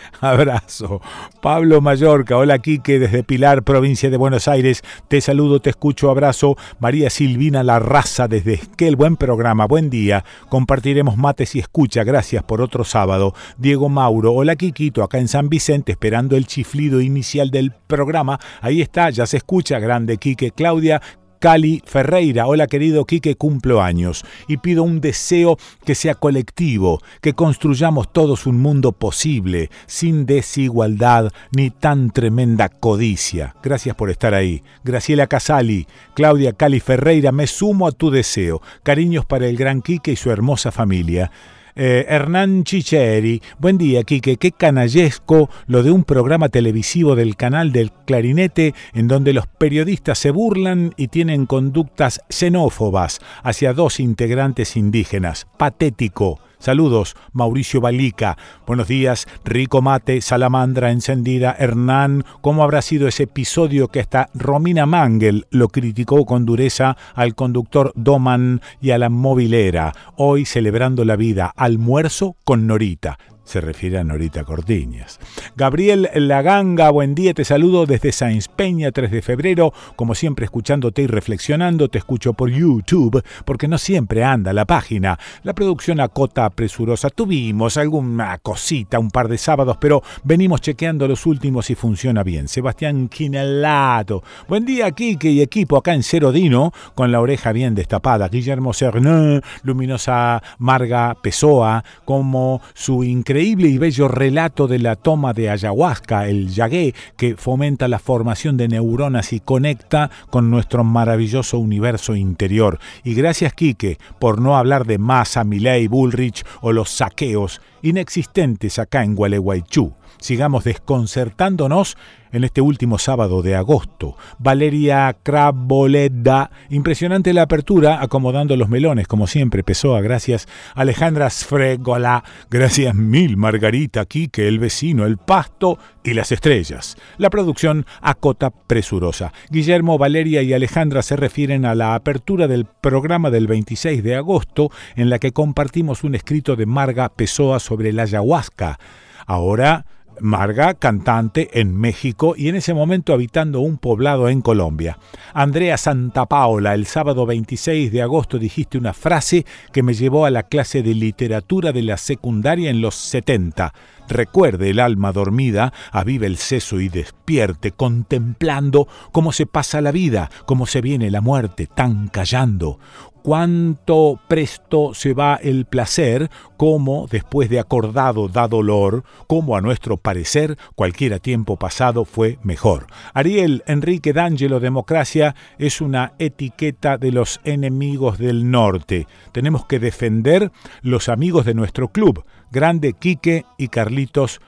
Abrazo. 0.20 1.00
Pablo 1.40 1.80
Mallorca, 1.80 2.36
hola 2.36 2.58
Quique, 2.58 2.98
desde 2.98 3.22
Pilar, 3.22 3.62
provincia 3.62 4.10
de 4.10 4.16
Buenos 4.16 4.48
Aires. 4.48 4.82
Te 5.08 5.20
saludo, 5.20 5.60
te 5.60 5.70
escucho, 5.70 6.10
abrazo. 6.10 6.56
María 6.78 7.10
Silvina 7.10 7.62
La 7.62 7.78
Raza, 7.78 8.28
desde 8.28 8.54
Esquel, 8.54 8.96
buen 8.96 9.16
programa, 9.16 9.66
buen 9.66 9.90
día. 9.90 10.24
Compartiremos 10.48 11.16
mates 11.16 11.54
y 11.56 11.58
escucha, 11.58 12.04
gracias 12.04 12.42
por 12.42 12.60
otro 12.60 12.84
sábado. 12.84 13.34
Diego 13.58 13.88
Mauro, 13.88 14.32
hola 14.32 14.56
Quiquito, 14.56 15.02
acá 15.02 15.18
en 15.18 15.28
San 15.28 15.48
Vicente, 15.48 15.92
esperando 15.92 16.36
el 16.36 16.46
chiflido 16.46 17.00
inicial 17.00 17.50
del 17.50 17.72
programa. 17.86 18.38
Ahí 18.60 18.82
está, 18.82 19.10
ya 19.10 19.26
se 19.26 19.38
escucha, 19.38 19.78
grande 19.78 20.18
Quique. 20.18 20.50
Claudia 20.50 21.00
Cali 21.40 21.82
Ferreira. 21.86 22.46
Hola 22.46 22.66
querido 22.66 23.06
Quique, 23.06 23.34
cumplo 23.34 23.82
años 23.82 24.24
y 24.46 24.58
pido 24.58 24.82
un 24.82 25.00
deseo 25.00 25.56
que 25.86 25.94
sea 25.94 26.14
colectivo, 26.14 27.00
que 27.22 27.32
construyamos 27.32 28.12
todos 28.12 28.46
un 28.46 28.60
mundo 28.60 28.92
posible, 28.92 29.70
sin 29.86 30.26
desigualdad 30.26 31.32
ni 31.50 31.70
tan 31.70 32.10
tremenda 32.10 32.68
codicia. 32.68 33.56
Gracias 33.62 33.96
por 33.96 34.10
estar 34.10 34.34
ahí. 34.34 34.62
Graciela 34.84 35.26
Casali, 35.26 35.86
Claudia 36.14 36.52
Cali 36.52 36.78
Ferreira, 36.78 37.32
me 37.32 37.46
sumo 37.46 37.88
a 37.88 37.92
tu 37.92 38.10
deseo. 38.10 38.60
Cariños 38.82 39.24
para 39.24 39.46
el 39.46 39.56
gran 39.56 39.80
Quique 39.80 40.12
y 40.12 40.16
su 40.16 40.30
hermosa 40.30 40.70
familia. 40.70 41.30
Eh, 41.76 42.06
Hernán 42.08 42.64
Chicheri, 42.64 43.42
buen 43.58 43.78
día, 43.78 44.02
Quique. 44.04 44.36
Qué 44.36 44.52
canallesco 44.52 45.48
lo 45.66 45.82
de 45.82 45.90
un 45.90 46.04
programa 46.04 46.48
televisivo 46.48 47.14
del 47.14 47.36
canal 47.36 47.72
del 47.72 47.92
Clarinete 48.06 48.74
en 48.92 49.08
donde 49.08 49.32
los 49.32 49.46
periodistas 49.46 50.18
se 50.18 50.30
burlan 50.30 50.92
y 50.96 51.08
tienen 51.08 51.46
conductas 51.46 52.20
xenófobas 52.28 53.20
hacia 53.42 53.72
dos 53.72 54.00
integrantes 54.00 54.76
indígenas. 54.76 55.46
Patético. 55.56 56.40
Saludos, 56.60 57.16
Mauricio 57.32 57.80
Balica. 57.80 58.36
Buenos 58.66 58.86
días, 58.86 59.26
Rico 59.46 59.80
Mate, 59.80 60.20
Salamandra 60.20 60.90
Encendida, 60.90 61.56
Hernán. 61.58 62.22
¿Cómo 62.42 62.62
habrá 62.62 62.82
sido 62.82 63.08
ese 63.08 63.22
episodio 63.22 63.88
que 63.88 64.00
hasta 64.00 64.28
Romina 64.34 64.84
Mangel 64.84 65.46
lo 65.50 65.68
criticó 65.68 66.26
con 66.26 66.44
dureza 66.44 66.98
al 67.14 67.34
conductor 67.34 67.92
Doman 67.96 68.60
y 68.78 68.90
a 68.90 68.98
la 68.98 69.08
movilera? 69.08 69.94
Hoy 70.16 70.44
celebrando 70.44 71.06
la 71.06 71.16
vida, 71.16 71.50
almuerzo 71.56 72.36
con 72.44 72.66
Norita 72.66 73.18
se 73.50 73.60
refiere 73.60 73.98
a 73.98 74.04
Norita 74.04 74.44
Cortiñas. 74.44 75.18
Gabriel 75.56 76.08
Laganga, 76.14 76.88
buen 76.90 77.16
día, 77.16 77.34
te 77.34 77.44
saludo 77.44 77.84
desde 77.84 78.12
Sáenz 78.12 78.46
Peña, 78.46 78.92
3 78.92 79.10
de 79.10 79.22
febrero, 79.22 79.72
como 79.96 80.14
siempre 80.14 80.44
escuchándote 80.44 81.02
y 81.02 81.08
reflexionando, 81.08 81.88
te 81.88 81.98
escucho 81.98 82.32
por 82.32 82.48
YouTube, 82.48 83.24
porque 83.44 83.66
no 83.66 83.76
siempre 83.76 84.22
anda 84.22 84.52
la 84.52 84.66
página. 84.66 85.18
La 85.42 85.52
producción 85.52 85.98
acota 85.98 86.48
presurosa, 86.50 87.10
tuvimos 87.10 87.76
alguna 87.76 88.38
cosita 88.38 89.00
un 89.00 89.10
par 89.10 89.26
de 89.26 89.36
sábados, 89.36 89.78
pero 89.80 90.04
venimos 90.22 90.60
chequeando 90.60 91.08
los 91.08 91.26
últimos 91.26 91.70
y 91.70 91.74
funciona 91.74 92.22
bien. 92.22 92.46
Sebastián 92.46 93.08
Quinelato, 93.08 94.22
buen 94.46 94.64
día 94.64 94.92
Kike 94.92 95.28
y 95.28 95.42
equipo 95.42 95.76
acá 95.76 95.92
en 95.92 96.04
Cero 96.04 96.30
Dino, 96.30 96.72
con 96.94 97.10
la 97.10 97.20
oreja 97.20 97.50
bien 97.50 97.74
destapada. 97.74 98.28
Guillermo 98.28 98.72
Cerné, 98.72 99.40
luminosa 99.64 100.40
Marga 100.58 101.16
Pessoa, 101.20 101.82
como 102.04 102.62
su 102.74 103.02
increíble 103.02 103.39
increíble 103.40 103.68
y 103.68 103.78
bello 103.78 104.06
relato 104.06 104.68
de 104.68 104.78
la 104.78 104.96
toma 104.96 105.32
de 105.32 105.48
ayahuasca, 105.48 106.28
el 106.28 106.50
yagué, 106.50 106.94
que 107.16 107.36
fomenta 107.36 107.88
la 107.88 107.98
formación 107.98 108.58
de 108.58 108.68
neuronas 108.68 109.32
y 109.32 109.40
conecta 109.40 110.10
con 110.28 110.50
nuestro 110.50 110.84
maravilloso 110.84 111.58
universo 111.58 112.14
interior. 112.14 112.78
Y 113.02 113.14
gracias, 113.14 113.54
Quique, 113.54 113.96
por 114.18 114.42
no 114.42 114.58
hablar 114.58 114.86
de 114.86 114.98
Massa, 114.98 115.42
Milei, 115.42 115.88
Bullrich 115.88 116.44
o 116.60 116.72
los 116.72 116.90
saqueos 116.90 117.62
inexistentes 117.80 118.78
acá 118.78 119.04
en 119.04 119.14
Gualeguaychú 119.14 119.94
sigamos 120.20 120.64
desconcertándonos 120.64 121.96
en 122.32 122.44
este 122.44 122.60
último 122.60 122.98
sábado 122.98 123.42
de 123.42 123.56
agosto. 123.56 124.16
Valeria 124.38 125.16
Craboleda, 125.22 126.50
impresionante 126.68 127.32
la 127.32 127.42
apertura, 127.42 128.02
acomodando 128.02 128.56
los 128.56 128.68
melones, 128.68 129.06
como 129.06 129.26
siempre, 129.26 129.64
Pessoa, 129.64 130.00
gracias. 130.00 130.46
Alejandra 130.74 131.28
Sfregola, 131.30 132.24
gracias 132.50 132.94
mil. 132.94 133.36
Margarita, 133.36 134.04
Quique, 134.04 134.46
el 134.46 134.58
vecino, 134.58 135.06
el 135.06 135.18
pasto 135.18 135.78
y 136.04 136.14
las 136.14 136.32
estrellas. 136.32 136.96
La 137.18 137.30
producción 137.30 137.86
acota 138.00 138.50
presurosa. 138.50 139.32
Guillermo, 139.50 139.98
Valeria 139.98 140.42
y 140.42 140.52
Alejandra 140.52 141.02
se 141.02 141.16
refieren 141.16 141.64
a 141.64 141.74
la 141.74 141.94
apertura 141.94 142.46
del 142.46 142.64
programa 142.64 143.30
del 143.30 143.46
26 143.46 144.02
de 144.02 144.16
agosto, 144.16 144.70
en 144.96 145.10
la 145.10 145.18
que 145.18 145.32
compartimos 145.32 146.04
un 146.04 146.14
escrito 146.14 146.56
de 146.56 146.66
Marga 146.66 147.08
Pessoa 147.08 147.60
sobre 147.60 147.92
la 147.92 148.02
ayahuasca. 148.02 148.78
Ahora 149.26 149.86
Marga, 150.20 150.74
cantante 150.74 151.60
en 151.60 151.74
México 151.74 152.34
y 152.36 152.48
en 152.48 152.56
ese 152.56 152.74
momento 152.74 153.12
habitando 153.12 153.60
un 153.60 153.78
poblado 153.78 154.28
en 154.28 154.42
Colombia. 154.42 154.98
Andrea 155.34 155.76
Santa 155.76 156.26
Paola, 156.26 156.74
el 156.74 156.86
sábado 156.86 157.26
26 157.26 157.92
de 157.92 158.02
agosto 158.02 158.38
dijiste 158.38 158.78
una 158.78 158.92
frase 158.92 159.44
que 159.72 159.82
me 159.82 159.94
llevó 159.94 160.26
a 160.26 160.30
la 160.30 160.44
clase 160.44 160.82
de 160.82 160.94
literatura 160.94 161.72
de 161.72 161.82
la 161.82 161.96
secundaria 161.96 162.70
en 162.70 162.80
los 162.80 162.94
70. 162.94 163.72
Recuerde 164.08 164.70
el 164.70 164.80
alma 164.80 165.12
dormida, 165.12 165.72
avive 165.92 166.26
el 166.26 166.36
seso 166.36 166.80
y 166.80 166.88
despierte, 166.88 167.70
contemplando 167.70 168.88
cómo 169.12 169.32
se 169.32 169.46
pasa 169.46 169.80
la 169.80 169.92
vida, 169.92 170.30
cómo 170.46 170.66
se 170.66 170.80
viene 170.80 171.10
la 171.10 171.20
muerte, 171.20 171.68
tan 171.68 172.08
callando 172.08 172.78
cuánto 173.22 174.18
presto 174.28 174.94
se 174.94 175.14
va 175.14 175.36
el 175.36 175.64
placer, 175.64 176.30
cómo 176.56 177.06
después 177.10 177.48
de 177.48 177.58
acordado 177.58 178.28
da 178.28 178.48
dolor, 178.48 179.04
cómo 179.26 179.56
a 179.56 179.60
nuestro 179.60 179.96
parecer 179.96 180.56
cualquiera 180.74 181.18
tiempo 181.18 181.56
pasado 181.56 182.04
fue 182.04 182.38
mejor. 182.42 182.86
Ariel 183.14 183.62
Enrique 183.66 184.12
D'Angelo 184.12 184.60
Democracia 184.60 185.34
es 185.58 185.80
una 185.80 186.12
etiqueta 186.18 186.98
de 186.98 187.12
los 187.12 187.40
enemigos 187.44 188.18
del 188.18 188.50
norte. 188.50 189.06
Tenemos 189.32 189.64
que 189.66 189.78
defender 189.78 190.50
los 190.82 191.08
amigos 191.08 191.44
de 191.44 191.54
nuestro 191.54 191.88
club, 191.88 192.24
Grande 192.50 192.94
Quique 192.94 193.44
y 193.58 193.68
Carlitos 193.68 194.40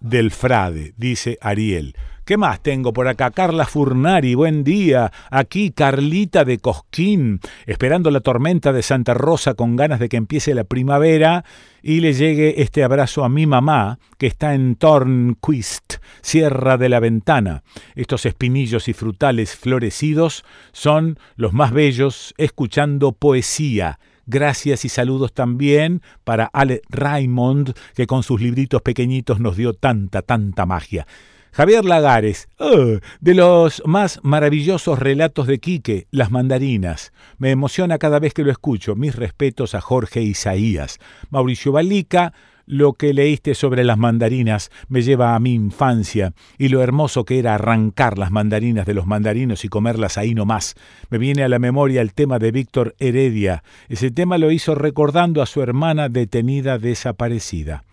del 0.00 0.30
Frade, 0.30 0.94
dice 0.96 1.38
Ariel. 1.40 1.96
¿Qué 2.28 2.36
más 2.36 2.60
tengo 2.60 2.92
por 2.92 3.08
acá? 3.08 3.30
Carla 3.30 3.64
Furnari, 3.64 4.34
buen 4.34 4.62
día. 4.62 5.10
Aquí 5.30 5.70
Carlita 5.70 6.44
de 6.44 6.58
Cosquín, 6.58 7.40
esperando 7.64 8.10
la 8.10 8.20
tormenta 8.20 8.70
de 8.70 8.82
Santa 8.82 9.14
Rosa 9.14 9.54
con 9.54 9.76
ganas 9.76 9.98
de 9.98 10.10
que 10.10 10.18
empiece 10.18 10.54
la 10.54 10.64
primavera 10.64 11.46
y 11.82 12.00
le 12.00 12.12
llegue 12.12 12.60
este 12.60 12.84
abrazo 12.84 13.24
a 13.24 13.30
mi 13.30 13.46
mamá, 13.46 13.98
que 14.18 14.26
está 14.26 14.52
en 14.52 14.76
Tornquist, 14.76 15.94
Sierra 16.20 16.76
de 16.76 16.90
la 16.90 17.00
Ventana. 17.00 17.62
Estos 17.94 18.26
espinillos 18.26 18.88
y 18.88 18.92
frutales 18.92 19.56
florecidos 19.56 20.44
son 20.72 21.18
los 21.36 21.54
más 21.54 21.72
bellos 21.72 22.34
escuchando 22.36 23.12
poesía. 23.12 24.00
Gracias 24.26 24.84
y 24.84 24.90
saludos 24.90 25.32
también 25.32 26.02
para 26.24 26.50
Ale 26.52 26.82
Raymond, 26.90 27.72
que 27.94 28.06
con 28.06 28.22
sus 28.22 28.42
libritos 28.42 28.82
pequeñitos 28.82 29.40
nos 29.40 29.56
dio 29.56 29.72
tanta, 29.72 30.20
tanta 30.20 30.66
magia. 30.66 31.06
Javier 31.52 31.84
Lagares, 31.84 32.48
de 33.20 33.34
los 33.34 33.82
más 33.84 34.20
maravillosos 34.22 34.98
relatos 34.98 35.46
de 35.46 35.58
Quique, 35.58 36.06
Las 36.10 36.30
mandarinas. 36.30 37.12
Me 37.38 37.50
emociona 37.50 37.98
cada 37.98 38.18
vez 38.18 38.34
que 38.34 38.44
lo 38.44 38.50
escucho. 38.50 38.94
Mis 38.94 39.16
respetos 39.16 39.74
a 39.74 39.80
Jorge 39.80 40.22
Isaías. 40.22 40.98
Mauricio 41.30 41.72
Balica, 41.72 42.32
lo 42.68 42.92
que 42.92 43.14
leíste 43.14 43.54
sobre 43.54 43.82
las 43.82 43.96
mandarinas 43.96 44.70
me 44.88 45.00
lleva 45.00 45.34
a 45.34 45.40
mi 45.40 45.54
infancia 45.54 46.34
y 46.58 46.68
lo 46.68 46.82
hermoso 46.82 47.24
que 47.24 47.38
era 47.38 47.54
arrancar 47.54 48.18
las 48.18 48.30
mandarinas 48.30 48.84
de 48.84 48.92
los 48.92 49.06
mandarinos 49.06 49.64
y 49.64 49.68
comerlas 49.68 50.18
ahí 50.18 50.34
nomás. 50.34 50.74
Me 51.08 51.16
viene 51.16 51.44
a 51.44 51.48
la 51.48 51.58
memoria 51.58 52.02
el 52.02 52.12
tema 52.12 52.38
de 52.38 52.52
Víctor 52.52 52.94
Heredia. 52.98 53.62
Ese 53.88 54.10
tema 54.10 54.36
lo 54.36 54.50
hizo 54.50 54.74
recordando 54.74 55.40
a 55.40 55.46
su 55.46 55.62
hermana 55.62 56.10
detenida 56.10 56.78
desaparecida. 56.78 57.84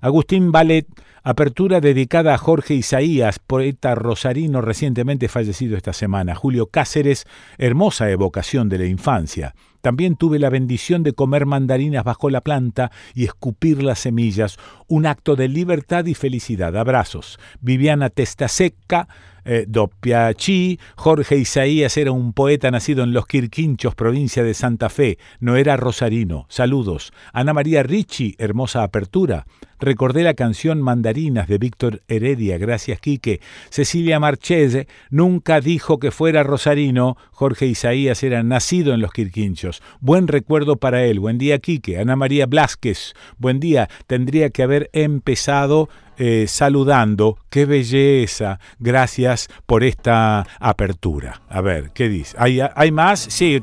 Agustín 0.00 0.50
Ballet, 0.50 0.86
apertura 1.26 1.80
dedicada 1.80 2.34
a 2.34 2.38
Jorge 2.38 2.74
Isaías, 2.74 3.40
poeta 3.40 3.96
rosarino 3.96 4.60
recientemente 4.60 5.26
fallecido 5.26 5.76
esta 5.76 5.92
semana. 5.92 6.36
Julio 6.36 6.68
Cáceres, 6.68 7.24
hermosa 7.58 8.08
evocación 8.08 8.68
de 8.68 8.78
la 8.78 8.86
infancia. 8.86 9.56
También 9.80 10.14
tuve 10.14 10.38
la 10.38 10.50
bendición 10.50 11.02
de 11.02 11.14
comer 11.14 11.44
mandarinas 11.44 12.04
bajo 12.04 12.30
la 12.30 12.42
planta 12.42 12.92
y 13.12 13.24
escupir 13.24 13.82
las 13.82 13.98
semillas, 13.98 14.56
un 14.86 15.04
acto 15.04 15.34
de 15.34 15.48
libertad 15.48 16.06
y 16.06 16.14
felicidad. 16.14 16.76
Abrazos. 16.76 17.40
Viviana 17.60 18.08
Testaseca, 18.08 19.08
eh, 19.44 19.64
Doppiachi, 19.68 20.78
Jorge 20.96 21.36
Isaías 21.38 21.96
era 21.96 22.10
un 22.10 22.32
poeta 22.34 22.70
nacido 22.70 23.04
en 23.04 23.12
Los 23.12 23.26
Quirquinchos, 23.26 23.94
provincia 23.94 24.42
de 24.42 24.54
Santa 24.54 24.88
Fe, 24.88 25.18
no 25.38 25.56
era 25.56 25.76
rosarino. 25.76 26.46
Saludos. 26.48 27.12
Ana 27.32 27.52
María 27.52 27.84
Ricci, 27.84 28.34
hermosa 28.38 28.82
apertura. 28.82 29.46
Recordé 29.78 30.22
la 30.22 30.34
canción 30.34 30.80
Mandarinas 30.80 31.48
de 31.48 31.58
Víctor 31.58 32.02
Heredia, 32.08 32.58
gracias 32.58 33.00
Quique. 33.00 33.40
Cecilia 33.68 34.18
Marchese 34.18 34.88
nunca 35.10 35.60
dijo 35.60 35.98
que 35.98 36.10
fuera 36.10 36.42
rosarino. 36.42 37.16
Jorge 37.30 37.66
Isaías 37.66 38.22
era 38.22 38.42
nacido 38.42 38.94
en 38.94 39.00
Los 39.00 39.12
Quirquinchos. 39.12 39.82
Buen 40.00 40.28
recuerdo 40.28 40.76
para 40.76 41.04
él. 41.04 41.20
Buen 41.20 41.38
día 41.38 41.58
Quique. 41.58 41.98
Ana 41.98 42.16
María 42.16 42.46
Blasquez, 42.46 43.14
buen 43.38 43.60
día. 43.60 43.88
Tendría 44.06 44.50
que 44.50 44.62
haber 44.62 44.88
empezado 44.92 45.88
eh, 46.18 46.46
saludando. 46.48 47.36
¡Qué 47.50 47.66
belleza! 47.66 48.58
Gracias 48.78 49.48
por 49.66 49.84
esta 49.84 50.46
apertura. 50.58 51.42
A 51.48 51.60
ver, 51.60 51.90
¿qué 51.92 52.08
dice? 52.08 52.34
¿Hay, 52.38 52.60
hay 52.74 52.90
más? 52.90 53.20
Sí, 53.20 53.62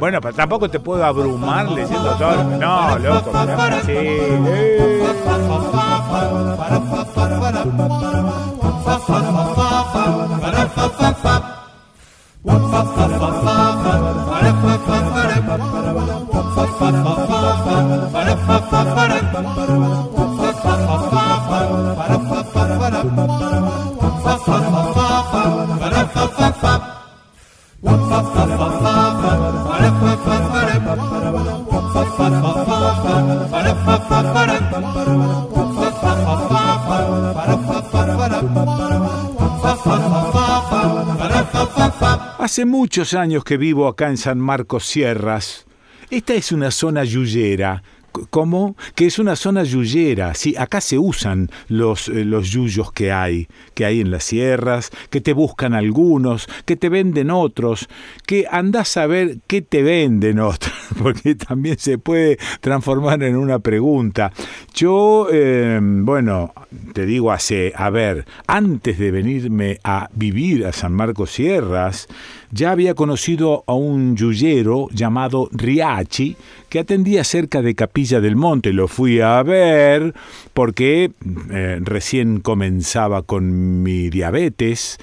bueno, 0.00 0.20
pero 0.20 0.34
tampoco 0.34 0.68
te 0.68 0.80
puedo 0.80 1.04
abrumar 1.04 1.70
leyendo 1.70 2.16
todo. 2.16 2.58
No, 2.58 2.98
loco, 2.98 3.32
sí. 3.86 3.92
Bum, 27.82 28.08
bum, 28.10 28.24
bum, 28.34 28.58
bum. 28.58 28.81
Hace 42.52 42.66
muchos 42.66 43.14
años 43.14 43.44
que 43.44 43.56
vivo 43.56 43.88
acá 43.88 44.10
en 44.10 44.18
San 44.18 44.38
Marcos 44.38 44.84
Sierras. 44.84 45.64
Esta 46.10 46.34
es 46.34 46.52
una 46.52 46.70
zona 46.70 47.02
yuyera, 47.02 47.82
¿Cómo? 48.30 48.76
Que 48.94 49.06
es 49.06 49.18
una 49.18 49.36
zona 49.36 49.64
yuyera. 49.64 50.34
Sí, 50.34 50.54
acá 50.56 50.80
se 50.80 50.98
usan 50.98 51.50
los, 51.68 52.08
eh, 52.08 52.24
los 52.24 52.50
yuyos 52.50 52.92
que 52.92 53.12
hay, 53.12 53.48
que 53.74 53.84
hay 53.84 54.00
en 54.00 54.10
las 54.10 54.24
sierras, 54.24 54.90
que 55.10 55.20
te 55.20 55.32
buscan 55.32 55.74
algunos, 55.74 56.48
que 56.64 56.76
te 56.76 56.88
venden 56.88 57.30
otros, 57.30 57.88
que 58.26 58.46
andás 58.50 58.96
a 58.96 59.06
ver 59.06 59.38
qué 59.46 59.62
te 59.62 59.82
venden 59.82 60.40
otros, 60.40 60.74
porque 61.02 61.34
también 61.34 61.78
se 61.78 61.98
puede 61.98 62.38
transformar 62.60 63.22
en 63.22 63.36
una 63.36 63.58
pregunta. 63.58 64.32
Yo, 64.74 65.28
em, 65.30 66.04
bueno, 66.04 66.52
te 66.92 67.06
digo 67.06 67.32
hace, 67.32 67.72
a 67.74 67.90
ver, 67.90 68.26
antes 68.46 68.98
de 68.98 69.10
venirme 69.10 69.78
a 69.84 70.08
vivir 70.14 70.66
a 70.66 70.72
San 70.72 70.92
Marcos 70.92 71.30
Sierras, 71.30 72.08
ya 72.50 72.70
había 72.70 72.94
conocido 72.94 73.64
a 73.66 73.74
un 73.74 74.16
yuyero 74.16 74.88
llamado 74.92 75.48
Riachi 75.52 76.36
que 76.72 76.78
atendía 76.78 77.22
cerca 77.22 77.60
de 77.60 77.74
Capilla 77.74 78.22
del 78.22 78.34
Monte. 78.34 78.72
Lo 78.72 78.88
fui 78.88 79.20
a 79.20 79.42
ver 79.42 80.14
porque 80.54 81.12
eh, 81.50 81.78
recién 81.82 82.40
comenzaba 82.40 83.20
con 83.20 83.82
mi 83.82 84.08
diabetes. 84.08 84.96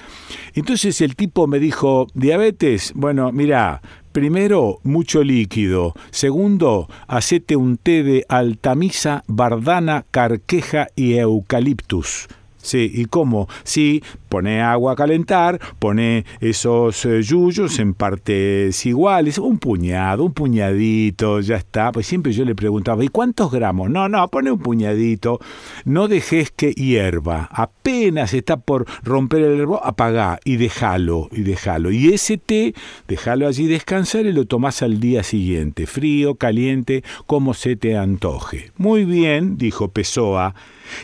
Entonces 0.54 1.00
el 1.00 1.14
tipo 1.14 1.46
me 1.46 1.60
dijo, 1.60 2.08
diabetes, 2.12 2.90
bueno, 2.96 3.30
mira, 3.30 3.82
Primero, 4.10 4.80
mucho 4.82 5.22
líquido. 5.22 5.94
Segundo, 6.10 6.88
hacete 7.06 7.54
un 7.54 7.76
té 7.76 8.02
de 8.02 8.26
altamisa, 8.28 9.22
bardana, 9.28 10.04
carqueja 10.10 10.88
y 10.96 11.14
eucaliptus. 11.14 12.26
Sí, 12.62 12.90
¿y 12.92 13.06
cómo? 13.06 13.48
Sí, 13.64 14.02
pone 14.28 14.60
agua 14.60 14.92
a 14.92 14.96
calentar, 14.96 15.60
pone 15.78 16.24
esos 16.40 17.04
eh, 17.04 17.22
yuyos 17.22 17.78
en 17.78 17.94
partes 17.94 18.84
iguales, 18.86 19.38
un 19.38 19.58
puñado, 19.58 20.24
un 20.24 20.32
puñadito, 20.32 21.40
ya 21.40 21.56
está. 21.56 21.90
Pues 21.90 22.06
siempre 22.06 22.32
yo 22.32 22.44
le 22.44 22.54
preguntaba, 22.54 23.02
¿y 23.02 23.08
cuántos 23.08 23.50
gramos? 23.50 23.90
No, 23.90 24.08
no, 24.08 24.28
pone 24.28 24.50
un 24.50 24.58
puñadito, 24.58 25.40
no 25.84 26.06
dejes 26.06 26.50
que 26.50 26.72
hierva. 26.72 27.48
Apenas 27.50 28.34
está 28.34 28.58
por 28.58 28.86
romper 29.02 29.42
el 29.42 29.60
hervor, 29.60 29.80
apagá 29.82 30.38
y 30.44 30.56
déjalo, 30.56 31.28
y 31.32 31.42
déjalo. 31.42 31.90
Y 31.90 32.12
ese 32.12 32.36
té, 32.36 32.74
déjalo 33.08 33.48
allí 33.48 33.66
descansar 33.66 34.26
y 34.26 34.32
lo 34.32 34.44
tomás 34.44 34.82
al 34.82 35.00
día 35.00 35.22
siguiente, 35.22 35.86
frío, 35.86 36.34
caliente, 36.34 37.02
como 37.26 37.54
se 37.54 37.76
te 37.76 37.96
antoje. 37.96 38.70
Muy 38.76 39.04
bien, 39.04 39.56
dijo 39.56 39.88
Pessoa 39.88 40.54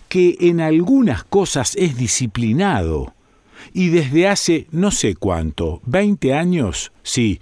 que 0.09 0.37
en 0.41 0.61
algunas 0.61 1.25
cosas 1.25 1.75
es 1.77 1.97
disciplinado. 1.97 3.15
Y 3.73 3.89
desde 3.89 4.29
hace 4.29 4.67
no 4.71 4.91
sé 4.91 5.15
cuánto, 5.15 5.81
20 5.87 6.35
años, 6.35 6.93
sí, 7.03 7.41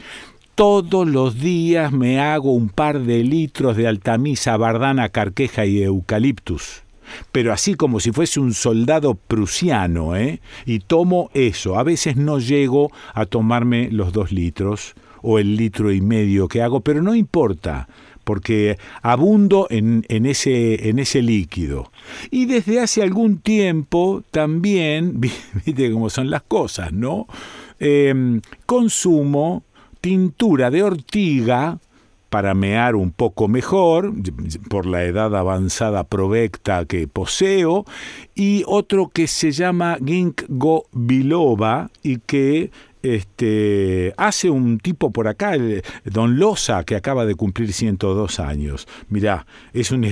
todos 0.55 1.07
los 1.09 1.41
días 1.41 1.93
me 1.93 2.21
hago 2.21 2.53
un 2.53 2.69
par 2.69 3.01
de 3.01 3.25
litros 3.25 3.77
de 3.77 3.89
altamisa, 3.89 4.57
bardana, 4.57 5.09
carqueja 5.09 5.67
y 5.67 5.83
eucaliptus. 5.83 6.83
Pero 7.33 7.53
así 7.53 7.75
como 7.75 8.01
si 8.01 8.13
fuese 8.13 8.41
un 8.41 8.55
soldado 8.55 9.15
prusiano, 9.15 10.17
¿eh? 10.17 10.41
Y 10.65 10.81
tomo 10.81 11.31
eso. 11.35 11.79
A 11.79 11.83
veces 11.83 12.17
no 12.17 12.39
llego 12.39 12.91
a 13.13 13.27
tomarme 13.27 13.91
los 13.91 14.13
dos 14.13 14.33
litros 14.33 14.95
o 15.23 15.39
el 15.39 15.57
litro 15.57 15.93
y 15.93 16.01
medio 16.01 16.49
que 16.49 16.63
hago, 16.63 16.81
pero 16.81 17.03
no 17.03 17.15
importa 17.15 17.89
porque 18.25 18.79
abundo 19.03 19.67
en, 19.71 20.05
ese, 20.09 21.23
líquido. 21.23 21.93
Y 22.31 22.47
desde 22.47 22.81
hace 22.81 23.03
algún 23.03 23.39
tiempo 23.39 24.23
también, 24.31 25.21
viste 25.65 25.93
cómo 25.93 26.11
son 26.11 26.31
las 26.31 26.43
cosas, 26.43 26.93
¿no? 26.93 27.27
Em, 27.79 28.41
consumo 28.67 29.63
tintura 30.01 30.71
de 30.71 30.83
ortiga 30.83 31.79
para 32.35 32.53
mear 32.53 32.97
un 32.97 33.13
poco 33.13 33.47
mejor, 33.47 34.13
por 34.69 34.87
la 34.87 35.05
edad 35.05 35.37
avanzada 35.37 36.03
provecta 36.03 36.85
que 36.85 37.07
poseo, 37.07 37.85
y 38.35 38.65
otro 38.67 39.09
que 39.09 39.29
se 39.29 39.53
llama 39.53 39.99
ginkgo 40.05 40.87
biloba 40.91 41.91
y 42.03 42.19
que 42.19 42.73
este, 43.05 44.15
hace 44.17 44.49
un 44.49 44.79
tipo 44.79 45.11
por 45.11 45.29
acá, 45.29 45.53
Don 46.05 46.39
Loza, 46.39 46.85
que 46.85 46.97
acaba 46.97 47.27
de 47.27 47.35
cumplir 47.35 47.73
102 47.73 48.41
años. 48.41 48.89
Mirá, 49.11 49.47
es 49.75 49.91
un 49.91 50.11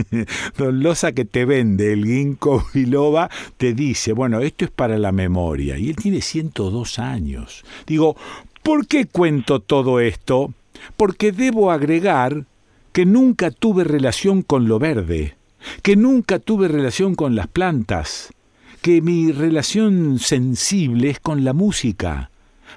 Don 0.56 0.82
Loza 0.82 1.12
que 1.12 1.24
te 1.24 1.44
vende 1.44 1.92
el 1.92 2.04
ginkgo 2.04 2.64
biloba, 2.72 3.28
te 3.56 3.74
dice, 3.74 4.12
bueno, 4.12 4.40
esto 4.40 4.64
es 4.64 4.70
para 4.70 4.98
la 4.98 5.10
memoria. 5.10 5.76
Y 5.78 5.90
él 5.90 5.96
tiene 5.96 6.20
102 6.20 7.00
años. 7.00 7.64
Digo, 7.86 8.16
¿por 8.62 8.86
qué 8.86 9.06
cuento 9.06 9.58
todo 9.58 9.98
esto? 9.98 10.54
Porque 10.96 11.32
debo 11.32 11.72
agregar 11.72 12.44
que 12.92 13.04
nunca 13.04 13.50
tuve 13.50 13.82
relación 13.82 14.42
con 14.42 14.68
lo 14.68 14.78
verde, 14.78 15.36
que 15.82 15.96
nunca 15.96 16.38
tuve 16.38 16.68
relación 16.68 17.16
con 17.16 17.34
las 17.34 17.48
plantas, 17.48 18.30
que 18.80 19.02
mi 19.02 19.32
relación 19.32 20.18
sensible 20.18 21.10
es 21.10 21.20
con 21.20 21.44
la 21.44 21.52
música. 21.52 22.30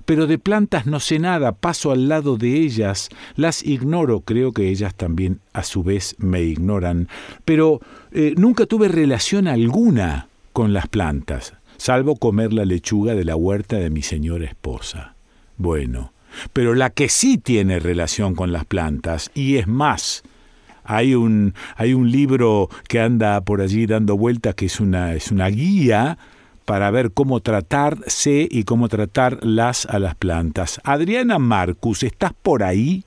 Pero 0.06 0.26
de 0.26 0.40
plantas 0.40 0.86
no 0.86 1.00
sé 1.00 1.20
nada, 1.20 1.52
paso 1.52 1.92
al 1.92 2.08
lado 2.08 2.38
de 2.38 2.58
ellas, 2.58 3.10
las 3.36 3.64
ignoro, 3.64 4.22
creo 4.22 4.52
que 4.52 4.70
ellas 4.70 4.96
también 4.96 5.42
a 5.54 5.64
su 5.64 5.84
vez 5.84 6.16
me 6.18 6.44
ignoran, 6.44 7.08
pero 7.46 7.82
eh, 8.12 8.34
nunca 8.38 8.66
tuve 8.66 8.88
relación 8.88 9.48
alguna 9.48 10.28
con 10.54 10.74
las 10.74 10.88
plantas, 10.88 11.54
salvo 11.78 12.16
comer 12.16 12.54
la 12.54 12.66
lechuga 12.66 13.16
de 13.16 13.26
la 13.26 13.36
huerta 13.36 13.78
de 13.78 13.90
mi 13.90 14.02
señora 14.02 14.46
esposa. 14.46 15.16
Bueno, 15.58 16.14
pero 16.54 16.74
la 16.74 16.90
que 16.90 17.10
sí 17.10 17.38
tiene 17.38 17.80
relación 17.80 18.34
con 18.34 18.52
las 18.52 18.66
plantas, 18.66 19.30
y 19.34 19.58
es 19.58 19.68
más, 19.68 20.24
hay 20.84 21.16
un, 21.16 21.54
hay 21.76 21.94
un 21.94 22.12
libro 22.12 22.70
que 22.88 23.00
anda 23.00 23.42
por 23.42 23.62
allí 23.62 23.86
dando 23.86 24.18
vueltas 24.18 24.56
que 24.56 24.66
es 24.66 24.80
una, 24.80 25.14
es 25.14 25.32
una 25.32 25.48
guía 25.48 26.18
para 26.66 26.92
ver 26.92 27.12
cómo 27.12 27.40
tratarse 27.40 28.48
y 28.50 28.64
cómo 28.64 28.88
tratarlas 28.88 29.86
a 29.88 30.00
las 30.00 30.16
plantas. 30.16 30.80
Adriana 30.84 31.40
Marcus, 31.40 32.04
¿estás 32.04 32.32
por 32.42 32.64
ahí? 32.64 33.04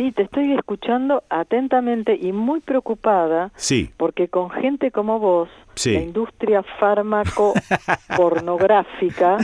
Sí, 0.00 0.12
te 0.12 0.22
estoy 0.22 0.54
escuchando 0.54 1.24
atentamente 1.28 2.18
y 2.18 2.32
muy 2.32 2.60
preocupada. 2.60 3.52
Sí. 3.54 3.90
Porque 3.98 4.28
con 4.28 4.48
gente 4.48 4.90
como 4.90 5.18
vos, 5.18 5.50
la 5.84 6.00
industria 6.00 6.62
fármaco 6.78 7.52
pornográfica 8.16 9.36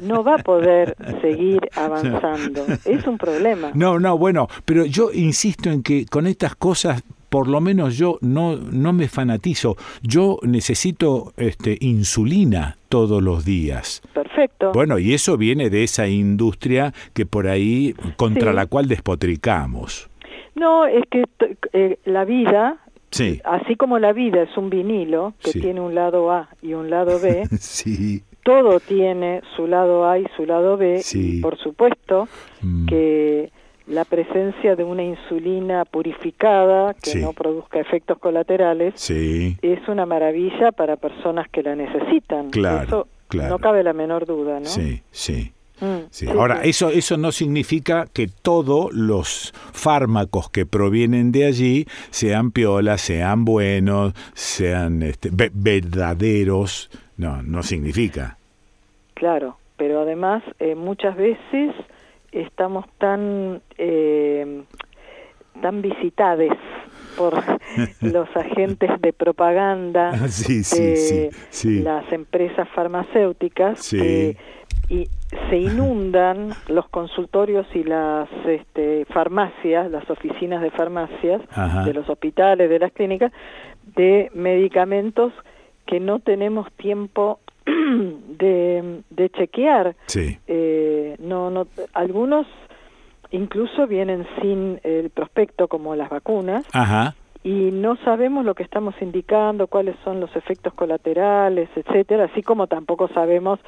no 0.00 0.24
va 0.24 0.36
a 0.36 0.38
poder 0.38 0.96
seguir 1.20 1.60
avanzando. 1.76 2.64
Es 2.86 3.06
un 3.06 3.18
problema. 3.18 3.72
No, 3.74 3.98
no, 3.98 4.16
bueno, 4.16 4.48
pero 4.64 4.86
yo 4.86 5.10
insisto 5.12 5.68
en 5.68 5.82
que 5.82 6.06
con 6.06 6.26
estas 6.26 6.54
cosas 6.54 7.02
por 7.30 7.48
lo 7.48 7.60
menos 7.60 7.96
yo 7.96 8.18
no, 8.20 8.56
no 8.56 8.92
me 8.92 9.08
fanatizo. 9.08 9.76
Yo 10.02 10.38
necesito 10.42 11.32
este, 11.36 11.78
insulina 11.80 12.76
todos 12.88 13.22
los 13.22 13.44
días. 13.44 14.02
Perfecto. 14.12 14.72
Bueno, 14.72 14.98
y 14.98 15.14
eso 15.14 15.38
viene 15.38 15.70
de 15.70 15.84
esa 15.84 16.08
industria 16.08 16.92
que 17.14 17.24
por 17.24 17.46
ahí, 17.46 17.94
contra 18.16 18.52
la 18.52 18.66
cual 18.66 18.88
despotricamos. 18.88 20.10
No, 20.56 20.86
es 20.86 21.04
que 21.08 21.24
eh, 21.72 21.98
la 22.04 22.24
vida, 22.24 22.78
sí. 23.10 23.40
así 23.44 23.76
como 23.76 24.00
la 24.00 24.12
vida 24.12 24.42
es 24.42 24.56
un 24.56 24.68
vinilo 24.68 25.34
que 25.42 25.52
tiene 25.52 25.80
un 25.80 25.94
lado 25.94 26.32
A 26.32 26.48
y 26.60 26.74
un 26.74 26.90
lado 26.90 27.20
B, 27.20 27.46
sí. 27.60 28.24
todo 28.42 28.80
tiene 28.80 29.40
su 29.56 29.68
lado 29.68 30.08
A 30.08 30.18
y 30.18 30.26
su 30.36 30.44
lado 30.46 30.76
B, 30.76 30.98
sí. 31.02 31.40
por 31.40 31.56
supuesto 31.58 32.28
mm. 32.60 32.86
que 32.86 33.52
la 33.90 34.04
presencia 34.04 34.76
de 34.76 34.84
una 34.84 35.02
insulina 35.02 35.84
purificada 35.84 36.94
que 36.94 37.16
no 37.16 37.32
produzca 37.32 37.80
efectos 37.80 38.18
colaterales 38.18 38.94
es 39.10 39.88
una 39.88 40.06
maravilla 40.06 40.70
para 40.70 40.96
personas 40.96 41.48
que 41.48 41.62
la 41.62 41.74
necesitan. 41.74 42.50
Claro, 42.50 42.82
eso 42.84 43.08
no 43.48 43.58
cabe 43.58 43.82
la 43.82 43.92
menor 43.92 44.26
duda, 44.26 44.60
¿no? 44.60 44.66
Sí, 44.66 45.02
sí. 45.10 45.52
Mm, 45.80 46.28
Ahora, 46.38 46.62
Eso, 46.62 46.90
eso 46.90 47.16
no 47.16 47.32
significa 47.32 48.06
que 48.12 48.28
todos 48.28 48.92
los 48.92 49.52
fármacos 49.72 50.50
que 50.50 50.66
provienen 50.66 51.32
de 51.32 51.46
allí 51.46 51.86
sean 52.10 52.50
piolas, 52.50 53.00
sean 53.00 53.44
buenos, 53.44 54.12
sean 54.34 55.02
este, 55.02 55.30
verdaderos. 55.32 56.90
No, 57.16 57.42
no 57.42 57.62
significa. 57.62 58.36
Claro, 59.14 59.56
pero 59.76 60.02
además 60.02 60.42
eh, 60.58 60.74
muchas 60.74 61.16
veces 61.16 61.74
estamos 62.32 62.86
tan 62.98 63.60
eh, 63.78 64.62
tan 65.60 65.82
visitades 65.82 66.52
por 67.16 67.34
los 68.00 68.28
agentes 68.36 68.90
de 69.00 69.12
propaganda 69.12 70.12
las 71.82 72.12
empresas 72.12 72.68
farmacéuticas 72.74 73.92
y 73.92 75.08
se 75.48 75.56
inundan 75.58 76.50
los 76.68 76.88
consultorios 76.88 77.66
y 77.74 77.84
las 77.84 78.28
este, 78.46 79.06
farmacias, 79.06 79.90
las 79.90 80.08
oficinas 80.10 80.60
de 80.60 80.70
farmacias 80.70 81.40
de 81.84 81.94
los 81.94 82.08
hospitales, 82.08 82.68
de 82.68 82.78
las 82.78 82.92
clínicas, 82.92 83.32
de 83.96 84.30
medicamentos 84.34 85.32
que 85.86 86.00
no 86.00 86.18
tenemos 86.18 86.70
tiempo 86.72 87.40
de, 88.38 89.02
de 89.10 89.30
chequear. 89.30 89.94
Eh, 90.46 91.16
no, 91.18 91.50
no, 91.50 91.66
algunos 91.92 92.46
incluso 93.30 93.86
vienen 93.86 94.26
sin 94.40 94.80
el 94.82 95.10
prospecto 95.10 95.68
como 95.68 95.94
las 95.94 96.10
vacunas. 96.10 96.64
Y 97.42 97.70
no 97.70 97.96
sabemos 98.04 98.44
lo 98.44 98.54
que 98.54 98.62
estamos 98.62 98.94
indicando, 99.00 99.66
cuáles 99.66 99.96
son 100.04 100.20
los 100.20 100.34
efectos 100.36 100.74
colaterales, 100.74 101.70
etcétera, 101.74 102.24
así 102.24 102.42
como 102.42 102.66
tampoco 102.66 103.08
sabemos 103.08 103.58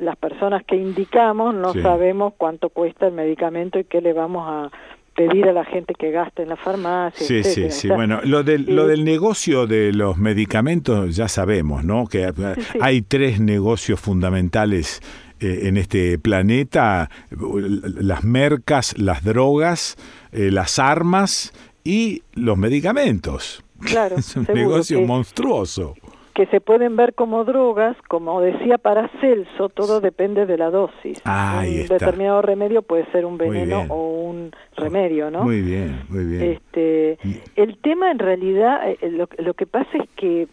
las 0.00 0.16
personas 0.16 0.64
que 0.64 0.74
indicamos, 0.74 1.54
no 1.54 1.72
sabemos 1.74 2.34
cuánto 2.36 2.70
cuesta 2.70 3.06
el 3.06 3.12
medicamento 3.12 3.78
y 3.78 3.84
qué 3.84 4.00
le 4.00 4.12
vamos 4.14 4.44
a 4.48 4.70
pedir 5.14 5.48
a 5.48 5.52
la 5.52 5.64
gente 5.64 5.94
que 5.94 6.10
gaste 6.10 6.42
en 6.42 6.50
la 6.50 6.56
farmacia. 6.56 7.26
Sí, 7.26 7.42
sí, 7.44 7.70
sí. 7.70 7.88
bueno, 7.88 8.20
lo 8.24 8.42
del, 8.42 8.66
lo 8.74 8.86
del 8.86 9.04
negocio 9.04 9.66
de 9.66 9.92
los 9.92 10.18
medicamentos 10.18 11.14
ya 11.16 11.28
sabemos, 11.28 11.84
¿no? 11.84 12.06
Que 12.06 12.32
hay 12.80 13.02
tres 13.02 13.40
negocios 13.40 14.00
fundamentales 14.00 15.00
eh, 15.40 15.60
en 15.64 15.76
este 15.76 16.18
planeta, 16.18 17.10
las 17.30 18.24
mercas, 18.24 18.98
las 18.98 19.24
drogas, 19.24 19.96
eh, 20.32 20.50
las 20.50 20.78
armas 20.78 21.52
y 21.84 22.22
los 22.34 22.56
medicamentos. 22.58 23.64
Claro, 23.80 24.16
es 24.18 24.36
un 24.36 24.46
negocio 24.52 25.00
monstruoso 25.02 25.94
que 26.34 26.46
se 26.46 26.60
pueden 26.60 26.96
ver 26.96 27.14
como 27.14 27.44
drogas, 27.44 27.96
como 28.08 28.40
decía 28.40 28.76
Paracelso, 28.78 29.68
todo 29.68 30.00
depende 30.00 30.46
de 30.46 30.58
la 30.58 30.70
dosis. 30.70 31.22
un 31.24 31.86
determinado 31.88 32.42
remedio 32.42 32.82
puede 32.82 33.06
ser 33.12 33.24
un 33.24 33.38
veneno 33.38 33.86
o 33.88 34.22
un 34.22 34.50
remedio, 34.76 35.30
¿no? 35.30 35.44
Muy 35.44 35.62
bien, 35.62 36.02
muy 36.08 36.24
bien. 36.24 36.42
Este, 36.52 37.18
el 37.54 37.78
tema 37.78 38.10
en 38.10 38.18
realidad, 38.18 38.90
eh, 38.90 39.10
lo, 39.10 39.28
lo 39.38 39.54
que 39.54 39.66
pasa 39.66 39.90
es 39.96 40.08
que 40.16 40.48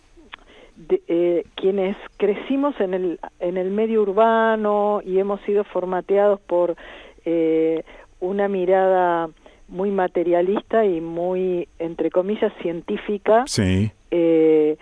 eh, 1.08 1.46
quienes 1.56 1.98
crecimos 2.18 2.80
en 2.80 2.94
el, 2.94 3.20
en 3.40 3.58
el 3.58 3.72
medio 3.72 4.02
urbano 4.02 5.02
y 5.06 5.20
hemos 5.20 5.42
sido 5.42 5.64
formateados 5.64 6.40
por 6.42 6.76
eh, 7.26 7.84
una 8.20 8.48
mirada 8.48 9.30
muy 9.68 9.92
materialista 9.92 10.86
y 10.86 11.02
muy, 11.02 11.68
entre 11.80 12.10
comillas, 12.10 12.52
científica, 12.62 13.44
sí. 13.48 13.92
eh, 14.12 14.78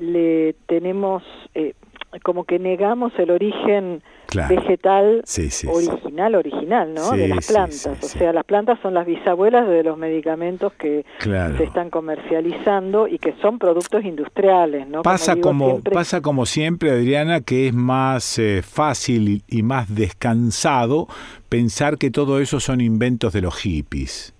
le 0.00 0.54
tenemos 0.66 1.22
eh, 1.54 1.74
como 2.22 2.44
que 2.44 2.58
negamos 2.58 3.12
el 3.18 3.30
origen 3.30 4.02
vegetal 4.48 5.22
original, 5.66 6.34
original, 6.34 6.94
¿no? 6.94 7.10
de 7.12 7.28
las 7.28 7.46
plantas. 7.46 7.86
o 7.86 8.06
sea, 8.06 8.32
las 8.32 8.44
plantas 8.44 8.78
son 8.82 8.94
las 8.94 9.06
bisabuelas 9.06 9.68
de 9.68 9.82
los 9.82 9.96
medicamentos 9.96 10.72
que 10.74 11.04
se 11.20 11.64
están 11.64 11.90
comercializando 11.90 13.08
y 13.08 13.18
que 13.18 13.34
son 13.40 13.58
productos 13.58 14.04
industriales, 14.04 14.86
¿no? 14.86 15.02
Pasa 15.02 15.36
como, 15.36 15.80
pasa 15.80 16.20
como 16.20 16.46
siempre, 16.46 16.90
Adriana, 16.90 17.40
que 17.40 17.68
es 17.68 17.74
más 17.74 18.38
eh, 18.38 18.62
fácil 18.62 19.42
y 19.48 19.62
más 19.62 19.94
descansado 19.94 21.08
pensar 21.48 21.96
que 21.96 22.10
todo 22.10 22.40
eso 22.40 22.60
son 22.60 22.80
inventos 22.80 23.32
de 23.32 23.40
los 23.40 23.56
hippies. 23.56 24.34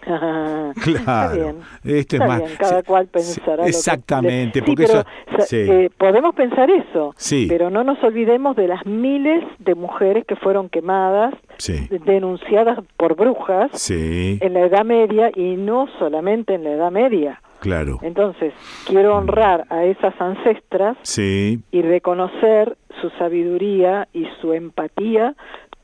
claro. 1.04 1.56
Esto 1.84 2.16
es 2.16 2.20
más. 2.20 2.42
cada 2.58 2.82
cual 2.82 3.06
pensará. 3.06 3.66
Exactamente, 3.66 4.62
porque 4.62 4.86
eh, 5.50 5.90
podemos 5.96 6.34
pensar 6.34 6.70
eso, 6.70 7.14
pero 7.48 7.70
no 7.70 7.84
nos 7.84 8.02
olvidemos 8.02 8.56
de 8.56 8.68
las 8.68 8.84
miles 8.86 9.44
de 9.58 9.74
mujeres 9.74 10.24
que 10.26 10.36
fueron 10.36 10.68
quemadas, 10.68 11.34
denunciadas 12.04 12.78
por 12.96 13.16
brujas 13.16 13.90
en 13.90 14.52
la 14.54 14.60
Edad 14.60 14.84
Media 14.84 15.30
y 15.34 15.56
no 15.56 15.88
solamente 15.98 16.54
en 16.54 16.64
la 16.64 16.70
Edad 16.70 16.90
Media. 16.90 17.40
Claro. 17.60 17.98
Entonces, 18.02 18.54
quiero 18.86 19.16
honrar 19.16 19.66
a 19.68 19.84
esas 19.84 20.18
ancestras 20.18 20.96
y 21.18 21.82
reconocer 21.82 22.76
su 23.00 23.10
sabiduría 23.10 24.08
y 24.12 24.26
su 24.40 24.52
empatía 24.54 25.34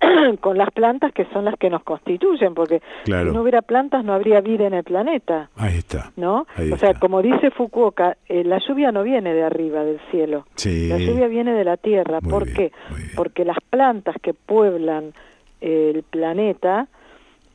con 0.40 0.58
las 0.58 0.70
plantas 0.70 1.12
que 1.12 1.24
son 1.26 1.44
las 1.44 1.56
que 1.56 1.70
nos 1.70 1.82
constituyen, 1.82 2.54
porque 2.54 2.82
si 3.04 3.12
no 3.12 3.42
hubiera 3.42 3.62
plantas 3.62 4.04
no 4.04 4.12
habría 4.12 4.40
vida 4.40 4.66
en 4.66 4.74
el 4.74 4.84
planeta. 4.84 5.50
Ahí 5.56 5.78
está. 5.78 6.12
¿No? 6.16 6.46
o 6.72 6.76
sea, 6.76 6.94
como 6.94 7.22
dice 7.22 7.50
Fukuoka, 7.50 8.16
eh, 8.28 8.44
la 8.44 8.58
lluvia 8.58 8.92
no 8.92 9.02
viene 9.02 9.32
de 9.34 9.42
arriba 9.42 9.84
del 9.84 10.00
cielo. 10.10 10.46
La 10.64 10.98
lluvia 10.98 11.28
viene 11.28 11.52
de 11.52 11.64
la 11.64 11.76
tierra. 11.76 12.20
¿Por 12.20 12.52
qué? 12.52 12.72
Porque 13.14 13.44
las 13.44 13.58
plantas 13.70 14.16
que 14.20 14.34
pueblan 14.34 15.12
eh, 15.60 15.92
el 15.94 16.02
planeta 16.02 16.88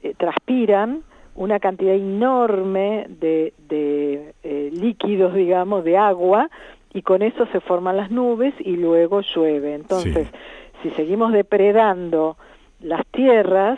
eh, 0.03 0.13
transpiran 0.17 1.03
una 1.35 1.59
cantidad 1.59 1.95
enorme 1.95 3.05
de, 3.07 3.53
de 3.69 4.33
líquidos, 4.73 5.33
digamos, 5.33 5.83
de 5.85 5.97
agua, 5.97 6.49
y 6.93 7.01
con 7.03 7.21
eso 7.21 7.45
se 7.51 7.59
forman 7.61 7.97
las 7.97 8.11
nubes 8.11 8.53
y 8.59 8.75
luego 8.75 9.21
llueve. 9.21 9.75
Entonces, 9.75 10.27
si 10.83 10.89
seguimos 10.91 11.31
depredando 11.31 12.37
las 12.79 13.05
tierras, 13.07 13.77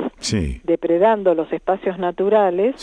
depredando 0.63 1.35
los 1.35 1.51
espacios 1.51 1.97
naturales, 1.99 2.75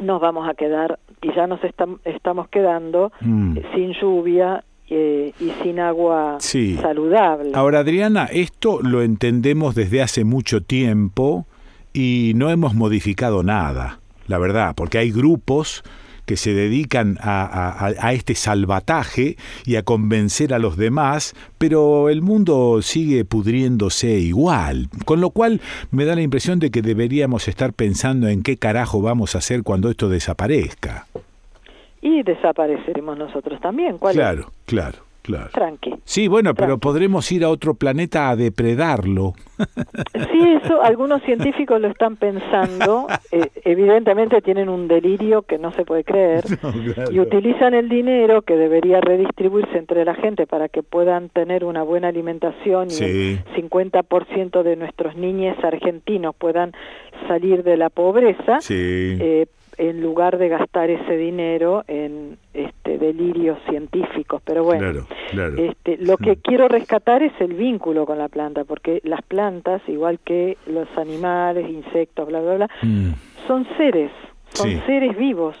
nos 0.00 0.20
vamos 0.20 0.48
a 0.48 0.54
quedar, 0.54 0.98
y 1.20 1.32
ya 1.34 1.46
nos 1.46 1.60
estamos 2.04 2.48
quedando 2.48 3.12
mm. 3.20 3.58
sin 3.74 3.92
lluvia 3.92 4.64
eh, 4.88 5.32
y 5.40 5.50
sin 5.62 5.78
agua 5.78 6.38
saludable. 6.40 7.52
Ahora, 7.54 7.80
Adriana, 7.80 8.28
esto 8.32 8.80
lo 8.82 9.02
entendemos 9.02 9.74
desde 9.74 10.02
hace 10.02 10.24
mucho 10.24 10.62
tiempo 10.62 11.46
y 11.92 12.32
no 12.34 12.50
hemos 12.50 12.74
modificado 12.74 13.42
nada, 13.42 14.00
la 14.26 14.38
verdad, 14.38 14.74
porque 14.74 14.98
hay 14.98 15.12
grupos 15.12 15.84
que 16.26 16.36
se 16.36 16.54
dedican 16.54 17.18
a, 17.20 18.12
este 18.12 18.34
salvataje 18.34 19.36
y 19.64 19.76
a 19.76 19.82
convencer 19.82 20.54
a 20.54 20.58
los 20.58 20.76
demás, 20.76 21.34
pero 21.58 22.08
el 22.08 22.22
mundo 22.22 22.80
sigue 22.82 23.24
pudriéndose 23.24 24.18
igual, 24.18 24.88
con 25.04 25.20
lo 25.20 25.30
cual 25.30 25.60
me 25.90 26.04
da 26.04 26.14
la 26.14 26.22
impresión 26.22 26.58
de 26.58 26.70
que 26.70 26.82
deberíamos 26.82 27.48
estar 27.48 27.72
pensando 27.72 28.28
en 28.28 28.42
qué 28.42 28.56
carajo 28.56 29.02
vamos 29.02 29.34
a 29.34 29.38
hacer 29.38 29.62
cuando 29.62 29.90
esto 29.90 30.08
desaparezca. 30.08 31.06
Y 32.00 32.22
desapareceremos 32.22 33.16
nosotros 33.16 33.60
también. 33.60 33.98
claro, 33.98 34.50
claro. 34.66 35.11
Claro. 35.22 35.50
Tranqui. 35.52 35.94
Sí, 36.04 36.26
bueno, 36.26 36.54
pero 36.54 36.78
podremos 36.78 37.30
ir 37.30 37.44
a 37.44 37.48
otro 37.48 37.74
planeta 37.74 38.30
a 38.30 38.36
depredarlo. 38.36 39.34
Sí, 40.14 40.58
eso 40.62 40.82
algunos 40.82 41.22
científicos 41.22 41.80
lo 41.80 41.88
están 41.88 42.16
pensando. 42.16 43.06
Eh, 43.30 43.48
evidentemente 43.64 44.42
tienen 44.42 44.68
un 44.68 44.88
delirio 44.88 45.40
que 45.40 45.56
no 45.56 45.72
se 45.72 45.86
puede 45.86 46.04
creer 46.04 46.44
y 47.10 47.18
utilizan 47.18 47.72
el 47.72 47.88
dinero 47.88 48.42
que 48.42 48.56
debería 48.56 49.00
redistribuirse 49.00 49.78
entre 49.78 50.04
la 50.04 50.14
gente 50.14 50.46
para 50.46 50.68
que 50.68 50.82
puedan 50.82 51.30
tener 51.30 51.64
una 51.64 51.82
buena 51.82 52.08
alimentación 52.08 52.88
y 52.90 53.02
el 53.02 53.44
50% 53.56 54.62
de 54.62 54.76
nuestros 54.76 55.16
niños 55.16 55.56
argentinos 55.64 56.34
puedan 56.36 56.72
salir 57.26 57.62
de 57.62 57.78
la 57.78 57.88
pobreza. 57.88 58.60
Sí. 58.60 59.16
Eh, 59.18 59.46
en 59.78 60.02
lugar 60.02 60.38
de 60.38 60.48
gastar 60.48 60.90
ese 60.90 61.16
dinero 61.16 61.84
en 61.88 62.38
este 62.54 62.98
delirios 62.98 63.58
científicos. 63.68 64.42
Pero 64.44 64.64
bueno 64.64 65.06
este 65.56 65.96
lo 65.98 66.16
que 66.16 66.36
quiero 66.36 66.68
rescatar 66.68 67.22
es 67.22 67.32
el 67.40 67.54
vínculo 67.54 68.06
con 68.06 68.18
la 68.18 68.28
planta 68.28 68.64
porque 68.64 69.00
las 69.04 69.22
plantas 69.22 69.80
igual 69.88 70.18
que 70.24 70.58
los 70.66 70.88
animales 70.96 71.68
insectos 71.68 72.28
bla 72.28 72.40
bla 72.40 72.54
bla 72.54 72.70
mm. 72.82 73.12
son 73.46 73.66
seres 73.76 74.10
son 74.54 74.84
seres 74.86 75.16
vivos. 75.16 75.56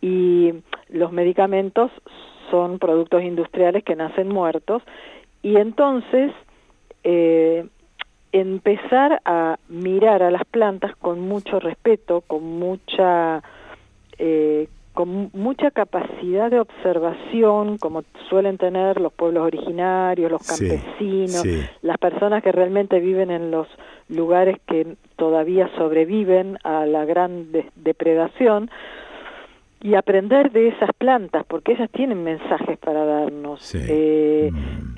Y 0.00 0.52
los 0.88 1.12
medicamentos 1.12 1.90
son 2.50 2.78
productos 2.78 3.22
industriales 3.22 3.84
que 3.84 3.96
nacen 3.96 4.28
muertos. 4.28 4.82
Y 5.42 5.56
entonces 5.56 6.32
eh, 7.04 7.66
empezar 8.34 9.22
a 9.24 9.58
mirar 9.68 10.24
a 10.24 10.30
las 10.32 10.44
plantas 10.44 10.96
con 10.96 11.20
mucho 11.20 11.60
respeto, 11.60 12.20
con 12.22 12.42
mucha 12.42 13.42
eh, 14.18 14.66
con 14.92 15.30
mucha 15.32 15.70
capacidad 15.70 16.50
de 16.50 16.60
observación, 16.60 17.78
como 17.78 18.02
suelen 18.28 18.58
tener 18.58 19.00
los 19.00 19.12
pueblos 19.12 19.44
originarios, 19.44 20.30
los 20.30 20.46
campesinos, 20.46 21.44
las 21.82 21.98
personas 21.98 22.44
que 22.44 22.52
realmente 22.52 23.00
viven 23.00 23.32
en 23.32 23.50
los 23.50 23.66
lugares 24.08 24.56
que 24.66 24.96
todavía 25.16 25.68
sobreviven 25.76 26.58
a 26.62 26.86
la 26.86 27.04
gran 27.04 27.48
depredación, 27.74 28.70
y 29.80 29.96
aprender 29.96 30.52
de 30.52 30.68
esas 30.68 30.90
plantas, 30.96 31.44
porque 31.44 31.72
ellas 31.72 31.90
tienen 31.90 32.22
mensajes 32.22 32.78
para 32.78 33.04
darnos. 33.04 33.74
Eh, 33.74 34.50
mm. 34.52 34.94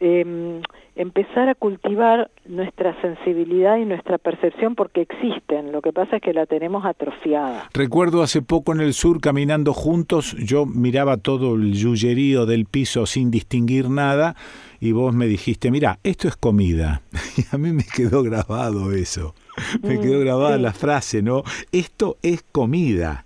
Em, 0.00 0.62
empezar 0.96 1.48
a 1.48 1.54
cultivar 1.54 2.30
nuestra 2.46 3.00
sensibilidad 3.00 3.76
y 3.76 3.84
nuestra 3.84 4.18
percepción 4.18 4.74
porque 4.74 5.02
existen, 5.02 5.72
lo 5.72 5.82
que 5.82 5.92
pasa 5.92 6.16
es 6.16 6.22
que 6.22 6.32
la 6.32 6.46
tenemos 6.46 6.84
atrofiada. 6.84 7.68
Recuerdo 7.72 8.22
hace 8.22 8.42
poco 8.42 8.72
en 8.72 8.80
el 8.80 8.92
sur 8.92 9.20
caminando 9.20 9.72
juntos, 9.72 10.36
yo 10.38 10.66
miraba 10.66 11.16
todo 11.16 11.54
el 11.54 11.72
yuyerío 11.72 12.46
del 12.46 12.66
piso 12.66 13.06
sin 13.06 13.30
distinguir 13.30 13.88
nada 13.88 14.36
y 14.80 14.92
vos 14.92 15.14
me 15.14 15.26
dijiste, 15.26 15.70
mira, 15.70 15.98
esto 16.02 16.28
es 16.28 16.36
comida. 16.36 17.02
Y 17.36 17.44
a 17.54 17.58
mí 17.58 17.72
me 17.72 17.84
quedó 17.84 18.22
grabado 18.22 18.92
eso, 18.92 19.34
me 19.82 19.98
quedó 20.00 20.18
mm, 20.18 20.24
grabada 20.24 20.58
la 20.58 20.72
frase, 20.72 21.22
¿no? 21.22 21.42
Esto 21.72 22.18
es 22.22 22.42
comida 22.42 23.24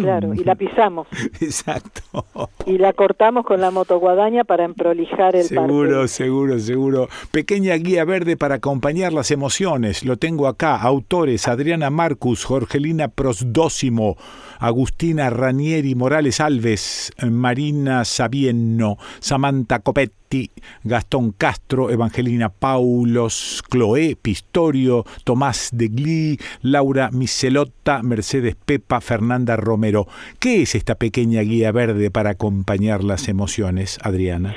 claro, 0.00 0.34
y 0.34 0.44
la 0.44 0.54
pisamos. 0.54 1.06
Exacto. 1.40 2.26
Y 2.66 2.78
la 2.78 2.92
cortamos 2.92 3.44
con 3.46 3.60
la 3.60 3.70
motoguadaña 3.70 4.44
para 4.44 4.64
emprolijar 4.64 5.36
el 5.36 5.44
Seguro, 5.44 6.08
seguro, 6.08 6.58
seguro. 6.58 7.08
Pequeña 7.30 7.74
guía 7.74 8.04
verde 8.04 8.36
para 8.36 8.56
acompañar 8.56 9.12
las 9.12 9.30
emociones. 9.30 10.04
Lo 10.04 10.16
tengo 10.16 10.48
acá. 10.48 10.76
Autores 10.80 11.46
Adriana 11.46 11.90
Marcus, 11.90 12.44
Jorgelina 12.44 13.08
Prosdósimo, 13.08 14.16
Agustina 14.58 15.30
Ranieri 15.30 15.94
Morales 15.94 16.40
Alves, 16.40 17.12
Marina 17.30 18.04
Sabienno, 18.04 18.98
Samantha 19.20 19.80
Copet 19.80 20.12
Gastón 20.84 21.32
Castro, 21.32 21.90
Evangelina 21.90 22.50
Paulos, 22.50 23.62
Chloé 23.70 24.16
Pistorio, 24.20 25.04
Tomás 25.24 25.70
de 25.72 25.88
Gli, 25.88 26.38
Laura 26.62 27.10
Miselotta, 27.10 28.02
Mercedes 28.02 28.56
Pepa, 28.56 29.00
Fernanda 29.00 29.56
Romero. 29.56 30.06
¿Qué 30.38 30.62
es 30.62 30.74
esta 30.74 30.96
pequeña 30.96 31.40
guía 31.42 31.72
verde 31.72 32.10
para 32.10 32.30
acompañar 32.30 33.04
las 33.04 33.28
emociones, 33.28 33.98
Adriana? 34.02 34.54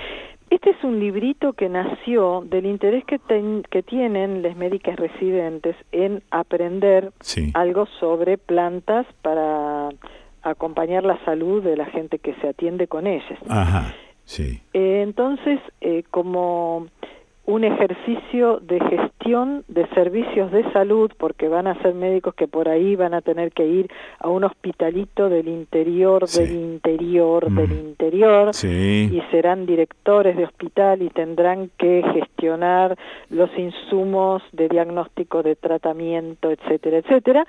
Este 0.51 0.71
es 0.71 0.83
un 0.83 0.99
librito 0.99 1.53
que 1.53 1.69
nació 1.69 2.41
del 2.45 2.65
interés 2.65 3.05
que, 3.05 3.21
que 3.69 3.83
tienen 3.83 4.41
las 4.41 4.57
médicas 4.57 4.97
residentes 4.97 5.77
en 5.93 6.21
aprender 6.29 7.13
algo 7.53 7.85
sobre 8.01 8.37
plantas 8.37 9.07
para 9.21 9.87
acompañar 10.41 11.05
la 11.05 11.23
salud 11.23 11.63
de 11.63 11.77
la 11.77 11.85
gente 11.85 12.19
que 12.19 12.33
se 12.35 12.49
atiende 12.49 12.87
con 12.87 13.07
ellas. 13.07 13.39
Ajá. 13.47 13.95
Sí. 14.25 14.61
Eh, 14.73 15.03
entonces, 15.03 15.61
eh, 15.79 16.03
como 16.11 16.87
un 17.51 17.65
ejercicio 17.65 18.59
de 18.61 18.79
gestión 18.79 19.65
de 19.67 19.85
servicios 19.89 20.51
de 20.51 20.63
salud, 20.71 21.11
porque 21.17 21.49
van 21.49 21.67
a 21.67 21.75
ser 21.81 21.93
médicos 21.93 22.33
que 22.33 22.47
por 22.47 22.69
ahí 22.69 22.95
van 22.95 23.13
a 23.13 23.21
tener 23.21 23.51
que 23.51 23.65
ir 23.65 23.91
a 24.19 24.29
un 24.29 24.45
hospitalito 24.45 25.27
del 25.27 25.49
interior, 25.49 26.27
del 26.27 26.51
interior, 26.51 27.51
del 27.51 27.69
mm. 27.69 27.87
interior, 27.89 28.51
y 28.63 29.21
serán 29.31 29.65
directores 29.65 30.37
de 30.37 30.45
hospital 30.45 31.01
y 31.01 31.09
tendrán 31.09 31.69
que 31.77 32.03
gestionar 32.13 32.97
los 33.29 33.49
insumos 33.57 34.41
de 34.53 34.69
diagnóstico, 34.69 35.43
de 35.43 35.57
tratamiento, 35.57 36.51
etcétera, 36.51 36.99
etcétera. 36.99 37.45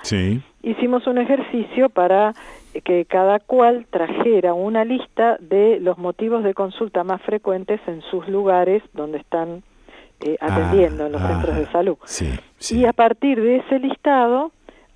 Hicimos 0.62 1.06
un 1.06 1.18
ejercicio 1.18 1.88
para 1.90 2.34
que 2.84 3.04
cada 3.04 3.38
cual 3.38 3.86
trajera 3.90 4.54
una 4.54 4.84
lista 4.84 5.36
de 5.40 5.78
los 5.80 5.98
motivos 5.98 6.42
de 6.42 6.54
consulta 6.54 7.04
más 7.04 7.22
frecuentes 7.22 7.80
en 7.86 8.00
sus 8.02 8.28
lugares 8.28 8.82
donde 8.94 9.18
están 9.18 9.62
eh, 10.24 10.36
ah, 10.40 10.46
atendiendo 10.46 11.06
en 11.06 11.12
los 11.12 11.22
centros 11.22 11.56
de 11.56 11.66
salud. 11.66 11.96
Y 12.70 12.84
a 12.84 12.92
partir 12.92 13.40
de 13.40 13.56
ese 13.56 13.78
listado, 13.78 14.52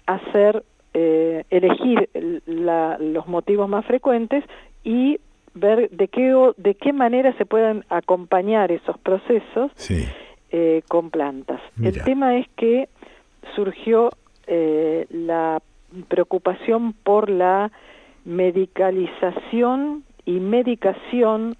hacer, 0.06 0.64
eh, 0.94 1.44
elegir 1.50 2.08
los 2.46 3.26
motivos 3.26 3.68
más 3.68 3.84
frecuentes 3.86 4.44
y 4.84 5.18
ver 5.54 5.90
de 5.90 6.08
qué, 6.08 6.52
de 6.56 6.74
qué 6.74 6.92
manera 6.92 7.32
se 7.38 7.46
pueden 7.46 7.84
acompañar 7.88 8.70
esos 8.70 8.98
procesos 8.98 9.72
eh, 10.50 10.82
con 10.88 11.10
plantas. 11.10 11.60
El 11.82 12.02
tema 12.04 12.36
es 12.36 12.46
que 12.56 12.88
surgió 13.54 14.10
la 14.46 15.60
preocupación 16.08 16.92
por 16.92 17.30
la 17.30 17.72
medicalización 18.24 20.04
y 20.24 20.38
medicación 20.40 21.56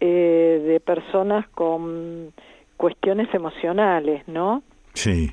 de 0.00 0.82
personas 0.84 1.46
con 1.48 2.32
cuestiones 2.82 3.32
emocionales, 3.32 4.26
¿no? 4.26 4.64
Sí. 4.94 5.30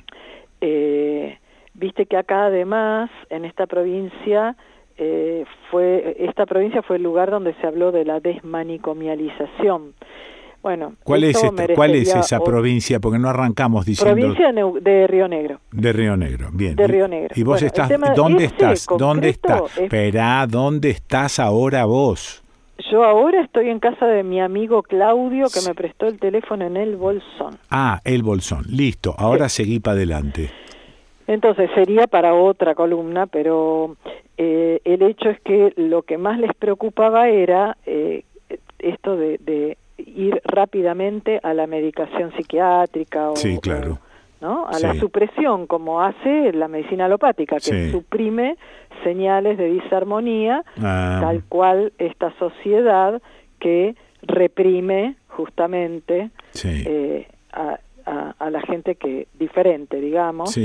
Eh, 0.60 1.36
viste 1.74 2.06
que 2.06 2.16
acá 2.16 2.44
además, 2.44 3.10
en 3.28 3.44
esta 3.44 3.66
provincia, 3.66 4.54
eh, 4.96 5.44
fue 5.68 6.14
esta 6.20 6.46
provincia 6.46 6.80
fue 6.82 6.98
el 6.98 7.02
lugar 7.02 7.28
donde 7.32 7.52
se 7.54 7.66
habló 7.66 7.90
de 7.90 8.04
la 8.04 8.20
desmanicomialización. 8.20 9.94
Bueno, 10.62 10.94
¿cuál 11.02 11.24
es 11.24 11.42
cuál 11.74 11.96
es 11.96 12.14
esa 12.14 12.38
provincia? 12.38 13.00
Porque 13.00 13.18
no 13.18 13.28
arrancamos 13.28 13.84
diciendo 13.84 14.14
provincia 14.14 14.52
de 14.80 15.06
Río 15.08 15.26
Negro. 15.26 15.58
De 15.72 15.92
Río 15.92 16.16
Negro, 16.16 16.50
bien. 16.52 16.76
De 16.76 16.86
Río 16.86 17.08
Negro. 17.08 17.34
Y 17.34 17.42
vos 17.42 17.60
estás 17.62 17.90
¿dónde 18.14 18.44
estás? 18.44 18.86
¿Dónde 18.96 19.30
estás? 19.30 19.76
Espera, 19.76 20.46
¿dónde 20.48 20.90
estás 20.90 21.40
ahora 21.40 21.84
vos? 21.84 22.39
Yo 22.90 23.04
ahora 23.04 23.42
estoy 23.42 23.68
en 23.68 23.80
casa 23.80 24.06
de 24.06 24.22
mi 24.22 24.40
amigo 24.40 24.82
Claudio 24.82 25.46
que 25.52 25.60
me 25.66 25.74
prestó 25.74 26.06
el 26.06 26.18
teléfono 26.18 26.64
en 26.64 26.76
el 26.76 26.96
Bolsón. 26.96 27.58
Ah, 27.70 28.00
el 28.04 28.22
Bolsón. 28.22 28.64
Listo. 28.68 29.14
Ahora 29.18 29.48
seguí 29.48 29.80
para 29.80 29.96
adelante. 29.96 30.50
Entonces 31.26 31.70
sería 31.74 32.06
para 32.06 32.34
otra 32.34 32.74
columna, 32.74 33.26
pero 33.26 33.96
eh, 34.36 34.80
el 34.84 35.02
hecho 35.02 35.28
es 35.30 35.40
que 35.40 35.72
lo 35.76 36.02
que 36.02 36.18
más 36.18 36.38
les 36.38 36.54
preocupaba 36.54 37.28
era 37.28 37.76
eh, 37.86 38.24
esto 38.78 39.16
de, 39.16 39.76
ir 39.98 40.40
rápidamente 40.44 41.38
a 41.42 41.52
la 41.52 41.66
medicación 41.66 42.32
psiquiátrica 42.34 43.30
o, 43.30 43.36
sí, 43.36 43.58
claro. 43.60 43.98
¿No? 44.40 44.66
a 44.66 44.78
la 44.78 44.94
supresión, 44.94 45.66
como 45.66 46.02
hace 46.02 46.52
la 46.52 46.68
medicina 46.68 47.06
alopática, 47.06 47.56
que 47.56 47.90
suprime 47.90 48.56
señales 49.04 49.58
de 49.58 49.70
disarmonía, 49.70 50.64
ah. 50.80 51.18
tal 51.20 51.42
cual 51.48 51.92
esta 51.98 52.32
sociedad 52.38 53.20
que 53.58 53.94
reprime 54.22 55.16
justamente 55.28 56.30
eh, 56.64 57.26
a, 57.52 57.78
la 58.50 58.60
gente 58.62 58.96
que 58.96 59.28
diferente, 59.38 60.00
digamos, 60.00 60.58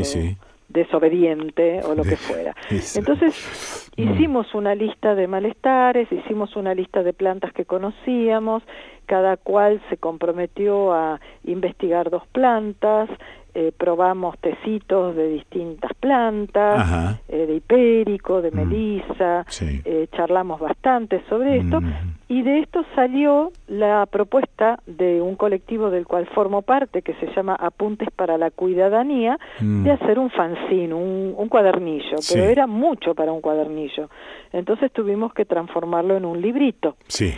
desobediente 0.67 1.81
o 1.83 1.93
lo 1.93 2.03
que 2.03 2.17
fuera. 2.17 2.55
Entonces 2.95 3.91
mm. 3.97 4.01
hicimos 4.01 4.53
una 4.55 4.73
lista 4.73 5.13
de 5.13 5.27
malestares, 5.27 6.11
hicimos 6.11 6.55
una 6.55 6.73
lista 6.73 7.03
de 7.03 7.13
plantas 7.13 7.53
que 7.53 7.65
conocíamos, 7.65 8.63
cada 9.05 9.37
cual 9.37 9.81
se 9.89 9.97
comprometió 9.97 10.93
a 10.93 11.19
investigar 11.43 12.09
dos 12.09 12.25
plantas, 12.27 13.09
eh, 13.57 13.71
probamos 13.71 14.37
tecitos 14.39 15.15
de 15.15 15.29
distintas 15.29 15.93
plantas, 15.93 17.21
eh, 17.29 17.45
de 17.45 17.55
hipérico, 17.55 18.41
de 18.41 18.51
mm. 18.51 18.55
melisa, 18.55 19.45
eh, 19.61 20.07
charlamos 20.11 20.59
bastante 20.59 21.23
sobre 21.29 21.59
esto 21.59 21.79
mm. 21.79 21.93
y 22.27 22.41
de 22.41 22.59
esto 22.59 22.83
salió 22.95 23.53
la 23.69 24.05
propuesta 24.07 24.81
de 24.85 25.21
un 25.21 25.37
colectivo 25.37 25.89
del 25.89 26.05
cual 26.05 26.27
formo 26.35 26.63
parte 26.63 27.01
que 27.01 27.13
se 27.13 27.27
llama 27.33 27.55
Apuntes 27.55 28.09
para 28.13 28.37
la 28.37 28.51
Cuidadanía 28.51 29.39
mm. 29.61 29.83
de 29.83 29.91
hacer 29.91 30.19
un 30.19 30.31
fanzine, 30.31 30.93
un, 30.93 31.47
cuadernillo, 31.47 32.17
pero 32.29 32.43
era 32.43 32.67
mucho 32.67 33.15
para 33.15 33.31
un 33.31 33.39
cuadernillo. 33.39 34.09
Entonces 34.51 34.91
tuvimos 34.91 35.33
que 35.33 35.45
transformarlo 35.45 36.17
en 36.17 36.25
un 36.25 36.41
librito. 36.41 36.97
Sí. 37.07 37.33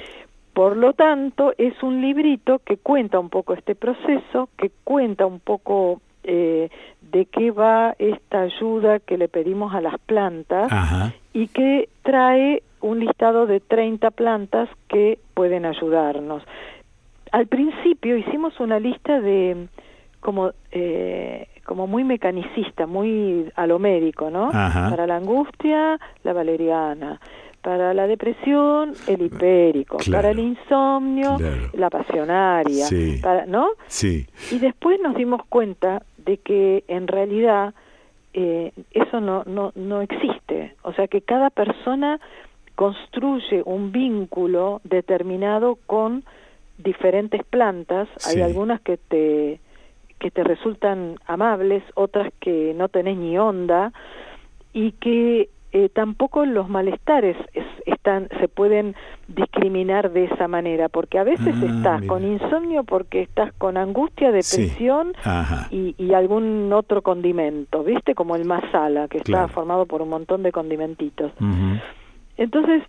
Por 0.58 0.76
lo 0.76 0.94
tanto, 0.94 1.54
es 1.60 1.84
un 1.84 2.02
librito 2.02 2.58
que 2.66 2.78
cuenta 2.78 3.20
un 3.20 3.30
poco 3.30 3.54
este 3.54 3.76
proceso, 3.76 4.50
que 4.58 4.72
cuenta 4.84 5.28
un 5.28 5.40
poco 5.40 6.02
eh, 6.30 6.70
de 7.02 7.26
qué 7.26 7.52
va 7.52 7.96
esta 7.98 8.42
ayuda 8.42 9.00
que 9.00 9.18
le 9.18 9.30
pedimos 9.30 9.74
a 9.74 9.82
las 9.82 9.98
plantas 10.00 10.70
y 11.34 11.48
que 11.48 11.88
trae 12.04 12.62
un 12.82 13.00
listado 13.00 13.48
de 13.48 13.62
30 13.62 14.12
plantas 14.12 14.70
que 14.90 15.20
pueden 15.34 15.66
ayudarnos. 15.66 16.44
Al 17.32 17.48
principio 17.48 18.18
hicimos 18.18 18.60
una 18.60 18.80
lista 18.80 19.22
de 19.22 19.68
como 20.20 20.52
eh, 20.72 21.48
como 21.66 21.88
muy 21.88 22.04
mecanicista, 22.04 22.88
muy 22.88 23.52
a 23.56 23.68
lo 23.68 23.78
médico, 23.78 24.30
¿no? 24.30 24.50
Para 24.52 25.06
la 25.06 25.18
angustia, 25.18 26.00
la 26.24 26.34
valeriana. 26.34 27.20
Para 27.62 27.94
la 27.94 28.08
depresión, 28.08 28.94
el 29.08 29.24
hipérico. 29.24 29.98
para 30.10 30.32
el 30.32 30.40
insomnio, 30.40 31.38
la 31.74 31.90
pasionaria. 31.90 32.86
¿No? 33.48 33.68
Sí. 33.88 34.26
Y 34.52 34.60
después 34.60 35.00
nos 35.02 35.16
dimos 35.16 35.42
cuenta 35.50 36.02
de 36.28 36.38
que 36.38 36.84
en 36.88 37.08
realidad 37.08 37.74
eh, 38.34 38.72
eso 38.92 39.20
no, 39.20 39.44
no, 39.46 39.72
no 39.76 40.02
existe. 40.02 40.76
O 40.84 40.94
sea 40.94 41.08
que 41.08 41.22
cada 41.22 41.50
persona 41.50 42.20
construye 42.76 43.64
un 43.66 43.92
vínculo 43.92 44.82
determinado 44.84 45.80
con 45.88 46.24
diferentes 46.78 47.44
plantas. 47.46 48.08
Hay 48.28 48.42
algunas 48.42 48.82
que 48.82 48.98
te, 48.98 49.60
que 50.20 50.30
te 50.30 50.44
resultan 50.44 51.16
amables, 51.26 51.82
otras 51.96 52.32
que 52.40 52.74
no 52.76 52.90
tenés 52.90 53.18
ni 53.18 53.38
onda 53.40 53.94
y 54.74 54.92
que 54.92 55.50
eh, 55.72 55.90
tampoco 55.90 56.46
los 56.46 56.70
malestares 56.70 57.38
están 58.08 58.30
se 58.40 58.48
pueden 58.48 58.96
discriminar 59.28 60.12
de 60.12 60.26
esa 60.26 60.48
manera 60.48 60.88
porque 60.88 61.20
a 61.20 61.24
veces 61.24 61.54
ah, 61.62 61.66
estás 61.66 62.04
con 62.04 62.24
insomnio 62.24 62.84
porque 62.84 63.22
estás 63.22 63.52
con 63.54 63.76
angustia 63.78 64.32
depresión 64.32 65.14
y, 65.72 66.14
algún 66.14 66.72
otro 66.74 67.04
condimento 67.04 67.84
viste 67.84 68.16
como 68.16 68.36
el 68.36 68.46
masala 68.46 69.08
que 69.08 69.18
está 69.18 69.48
formado 69.50 69.86
por 69.86 70.02
un 70.02 70.10
montón 70.10 70.42
de 70.42 70.52
condimentitos. 70.52 71.32
Entonces 72.38 72.84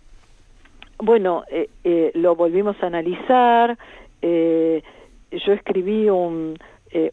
bueno 0.97 1.43
eh, 1.51 1.69
eh, 1.83 2.11
lo 2.15 2.35
volvimos 2.35 2.75
a 2.81 2.87
analizar 2.87 3.77
yo 4.21 5.53
escribí 5.53 6.09
un, 6.09 6.57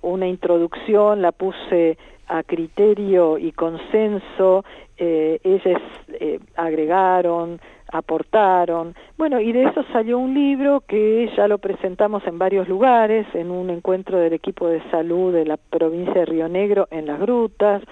una 0.02 0.26
introducción 0.26 1.22
la 1.22 1.32
puse 1.32 1.98
a 2.28 2.42
criterio 2.42 3.38
y 3.38 3.52
consenso 3.52 4.64
eh, 4.98 5.40
ellas 5.44 5.82
eh, 6.08 6.40
agregaron, 6.56 7.60
aportaron. 7.92 8.94
Bueno, 9.16 9.40
y 9.40 9.52
de 9.52 9.64
eso 9.64 9.84
salió 9.92 10.18
un 10.18 10.34
libro 10.34 10.82
que 10.86 11.30
ya 11.36 11.48
lo 11.48 11.58
presentamos 11.58 12.26
en 12.26 12.38
varios 12.38 12.68
lugares, 12.68 13.26
en 13.34 13.50
un 13.50 13.70
encuentro 13.70 14.18
del 14.18 14.32
equipo 14.32 14.68
de 14.68 14.82
salud 14.90 15.32
de 15.32 15.44
la 15.44 15.56
provincia 15.56 16.14
de 16.14 16.24
Río 16.26 16.48
Negro 16.48 16.88
en 16.90 17.06
las 17.06 17.20
grutas, 17.20 17.82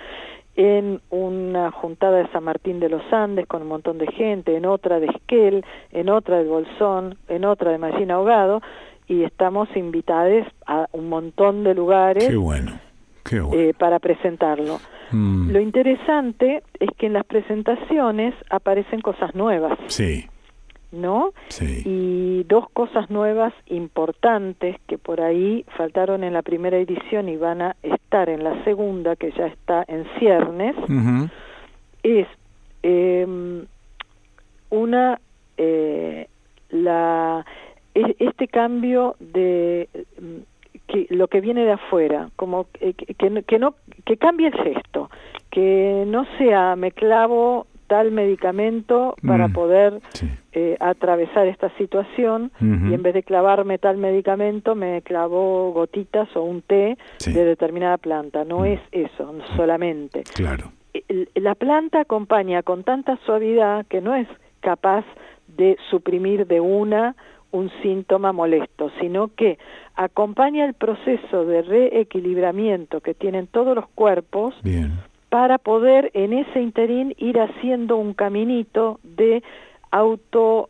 en 0.57 1.01
una 1.11 1.71
juntada 1.73 2.19
de 2.19 2.29
San 2.29 2.45
Martín 2.45 2.79
de 2.79 2.89
los 2.89 3.03
Andes 3.13 3.47
con 3.47 3.63
un 3.63 3.69
montón 3.69 3.99
de 3.99 4.07
gente, 4.07 4.57
en 4.57 4.67
otra 4.67 5.01
de 5.01 5.07
Esquel, 5.07 5.65
en 5.91 6.09
otra 6.09 6.39
de 6.39 6.45
Bolsón, 6.45 7.17
en 7.29 7.45
otra 7.45 7.73
de 7.73 7.79
Mallín 7.79 8.11
Ahogado, 8.11 8.63
y 9.07 9.25
estamos 9.25 9.69
invitados 9.77 10.47
a 10.67 10.87
un 10.93 11.09
montón 11.09 11.65
de 11.65 11.75
lugares. 11.75 12.29
Qué 12.29 12.37
bueno. 12.37 12.84
Eh, 13.31 13.75
para 13.79 13.99
presentarlo. 13.99 14.81
Mm. 15.11 15.51
Lo 15.51 15.61
interesante 15.61 16.63
es 16.79 16.91
que 16.99 17.07
en 17.07 17.15
las 17.15 17.25
presentaciones 17.25 18.35
aparecen 18.51 19.01
cosas 19.01 19.35
nuevas. 19.35 19.79
Sí. 19.87 20.27
¿No? 20.93 21.33
Sí. 21.49 21.83
Y 21.85 22.45
dos 22.45 22.71
cosas 22.71 23.11
nuevas 23.11 23.53
importantes 23.67 24.77
que 24.87 24.97
por 24.97 25.21
ahí 25.21 25.65
faltaron 25.77 26.23
en 26.23 26.33
la 26.33 26.43
primera 26.43 26.77
edición 26.79 27.29
y 27.29 27.37
van 27.37 27.63
a 27.63 27.77
estar 27.83 28.29
en 28.29 28.45
la 28.45 28.63
segunda, 28.63 29.17
que 29.17 29.33
ya 29.33 29.47
está 29.47 29.85
en 29.89 30.07
ciernes, 30.19 30.77
es 32.05 32.29
em, 32.83 33.67
una 34.71 35.19
eh, 35.57 36.29
la 36.71 37.45
este 37.95 38.49
cambio 38.49 39.17
de 39.21 39.89
que 40.87 41.07
lo 41.11 41.29
que 41.29 41.41
viene 41.41 41.65
de 41.65 41.73
afuera, 41.73 42.31
como 42.37 42.67
que, 42.73 42.95
que, 42.95 43.59
no 43.59 43.75
que 44.05 44.17
cambie 44.17 44.49
el 44.49 44.55
gesto, 44.55 45.11
que 45.51 46.05
no 46.07 46.27
sea 46.39 46.77
me 46.77 46.93
clavo 46.93 47.67
tal 47.87 48.11
medicamento 48.11 49.15
para 49.27 49.49
mm, 49.49 49.53
poder 49.53 50.01
eh, 50.53 50.77
atravesar 50.81 51.47
esta 51.47 51.71
situación 51.77 52.51
y 52.61 52.95
en 52.95 53.03
vez 53.03 53.15
de 53.15 53.23
clavarme 53.23 53.79
tal 53.79 53.99
medicamento 53.99 54.75
me 54.75 55.03
clavo 55.03 55.73
gotitas 55.73 56.35
o 56.35 56.43
un 56.43 56.63
té 56.63 56.97
de 57.27 57.45
determinada 57.45 57.99
planta. 57.99 58.45
No 58.45 58.61
mm. 58.61 58.65
es 58.65 58.81
eso 58.93 59.35
solamente. 59.57 60.25
Claro. 60.35 60.73
La 61.35 61.55
planta 61.55 62.01
acompaña 62.01 62.63
con 62.63 62.85
tanta 62.85 63.19
suavidad 63.27 63.85
que 63.87 64.01
no 64.01 64.15
es 64.15 64.29
capaz 64.61 65.05
de 65.49 65.77
suprimir 65.91 66.47
de 66.47 66.61
una 66.61 67.17
un 67.55 67.71
síntoma 67.83 68.33
molesto, 68.33 68.91
sino 69.01 69.29
que 69.29 69.59
acompaña 69.95 70.65
el 70.65 70.75
proceso 70.75 71.45
de 71.45 71.63
reequilibramiento 71.63 73.01
que 73.01 73.15
tienen 73.15 73.47
todos 73.47 73.77
los 73.77 73.87
cuerpos 73.95 74.55
para 75.29 75.59
poder 75.59 76.11
en 76.15 76.33
ese 76.33 76.61
interín 76.61 77.15
ir 77.17 77.39
haciendo 77.39 77.97
un 77.97 78.13
caminito 78.13 78.99
de 79.05 79.45
auto 79.93 80.69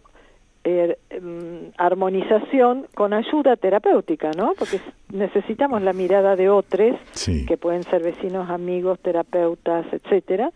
eh, 0.64 0.98
mm, 1.22 1.72
armonización 1.78 2.86
con 2.94 3.14
ayuda 3.14 3.56
terapéutica, 3.56 4.32
¿no? 4.36 4.52
Porque 4.58 4.78
necesitamos 5.10 5.80
la 5.80 5.94
mirada 5.94 6.36
de 6.36 6.50
otros, 6.50 6.96
que 7.46 7.56
pueden 7.56 7.82
ser 7.84 8.02
vecinos, 8.02 8.50
amigos, 8.50 8.98
terapeutas, 9.00 9.86
etcétera, 9.90 10.50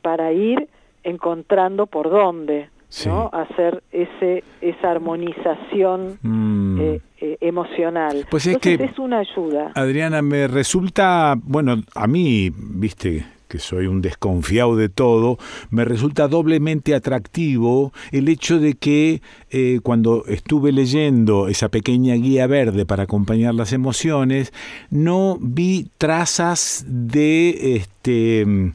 para 0.00 0.32
ir 0.32 0.66
encontrando 1.04 1.86
por 1.86 2.08
dónde, 2.08 2.70
¿no? 3.06 3.30
Hacer 3.32 3.82
ese 3.90 4.44
esa 4.60 4.90
armonización 4.90 6.18
mm. 6.22 6.80
eh, 6.80 7.00
eh, 7.20 7.36
emocional. 7.40 8.26
Pues 8.30 8.46
es 8.46 8.58
que 8.58 8.74
es 8.74 8.98
una 8.98 9.18
ayuda. 9.18 9.72
Adriana 9.74 10.22
me 10.22 10.48
resulta, 10.48 11.34
bueno, 11.42 11.76
a 11.94 12.06
mí, 12.06 12.50
viste, 12.54 13.24
que 13.52 13.58
soy 13.58 13.86
un 13.86 14.00
desconfiado 14.00 14.76
de 14.76 14.88
todo, 14.88 15.36
me 15.70 15.84
resulta 15.84 16.26
doblemente 16.26 16.94
atractivo 16.94 17.92
el 18.10 18.28
hecho 18.28 18.58
de 18.58 18.72
que 18.74 19.20
eh, 19.50 19.80
cuando 19.82 20.24
estuve 20.26 20.72
leyendo 20.72 21.48
esa 21.48 21.68
pequeña 21.68 22.14
guía 22.14 22.46
verde 22.46 22.86
para 22.86 23.02
acompañar 23.02 23.54
las 23.54 23.74
emociones, 23.74 24.54
no 24.90 25.36
vi 25.38 25.90
trazas 25.98 26.86
de 26.88 27.76
este 27.76 28.72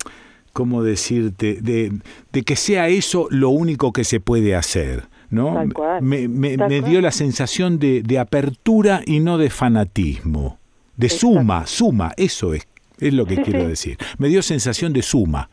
¿cómo 0.57 0.81
decirte? 0.81 1.61
De, 1.61 1.91
de, 2.31 2.41
que 2.41 2.55
sea 2.55 2.87
eso 2.87 3.27
lo 3.29 3.51
único 3.51 3.93
que 3.93 4.03
se 4.03 4.19
puede 4.19 4.55
hacer. 4.55 5.03
¿no? 5.29 5.53
me, 6.01 6.27
me, 6.27 6.81
dio 6.81 6.99
la 6.99 7.11
sensación 7.11 7.77
de, 7.77 8.01
de, 8.01 8.17
apertura 8.17 9.01
y 9.05 9.19
no 9.19 9.37
de 9.37 9.51
fanatismo. 9.51 10.57
De 10.95 11.09
suma, 11.09 11.67
suma, 11.67 12.13
eso 12.17 12.55
es, 12.55 12.67
es 12.99 13.13
lo 13.13 13.27
que 13.27 13.35
quiero 13.43 13.67
decir. 13.67 13.97
Me 14.17 14.29
dio 14.29 14.41
sensación 14.41 14.93
de 14.93 15.03
suma. 15.03 15.47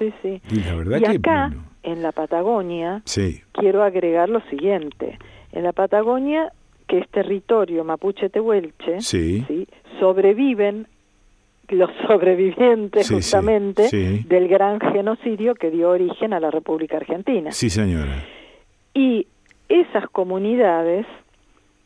Sí, 0.00 0.12
sí. 0.20 0.42
Y 0.50 0.56
la 0.64 0.74
verdad 0.74 0.98
que, 0.98 1.18
acá, 1.18 1.52
en 1.84 2.02
la 2.02 2.10
Patagonia, 2.10 3.04
quiero 3.52 3.84
agregar 3.84 4.28
lo 4.30 4.40
siguiente. 4.50 5.16
En 5.52 5.62
la 5.62 5.72
Patagonia, 5.72 6.52
que 6.88 6.98
es 6.98 7.08
territorio 7.10 7.84
mapuche-tehuelche, 7.84 9.00
sí. 9.00 9.46
sobreviven 10.00 10.88
los 11.70 11.90
sobrevivientes 12.06 13.10
justamente 13.10 13.88
del 14.26 14.48
gran 14.48 14.80
genocidio 14.80 15.54
que 15.54 15.70
dio 15.70 15.90
origen 15.90 16.32
a 16.32 16.40
la 16.40 16.50
República 16.50 16.96
Argentina. 16.96 17.52
Sí, 17.52 17.70
señora. 17.70 18.24
Y 18.94 19.26
esas 19.68 20.08
comunidades 20.10 21.06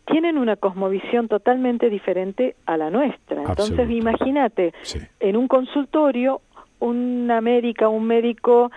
tienen 0.07 0.39
una 0.39 0.57
cosmovisión 0.57 1.29
totalmente 1.29 1.89
diferente 1.89 2.57
a 2.67 2.77
la 2.77 2.91
nuestra. 2.91 3.43
Entonces, 3.43 3.89
imagínate, 3.91 4.73
en 5.21 5.37
un 5.37 5.49
consultorio, 5.49 6.41
un 6.81 7.31
América, 7.31 7.89
un 7.89 8.07
médico 8.07 8.71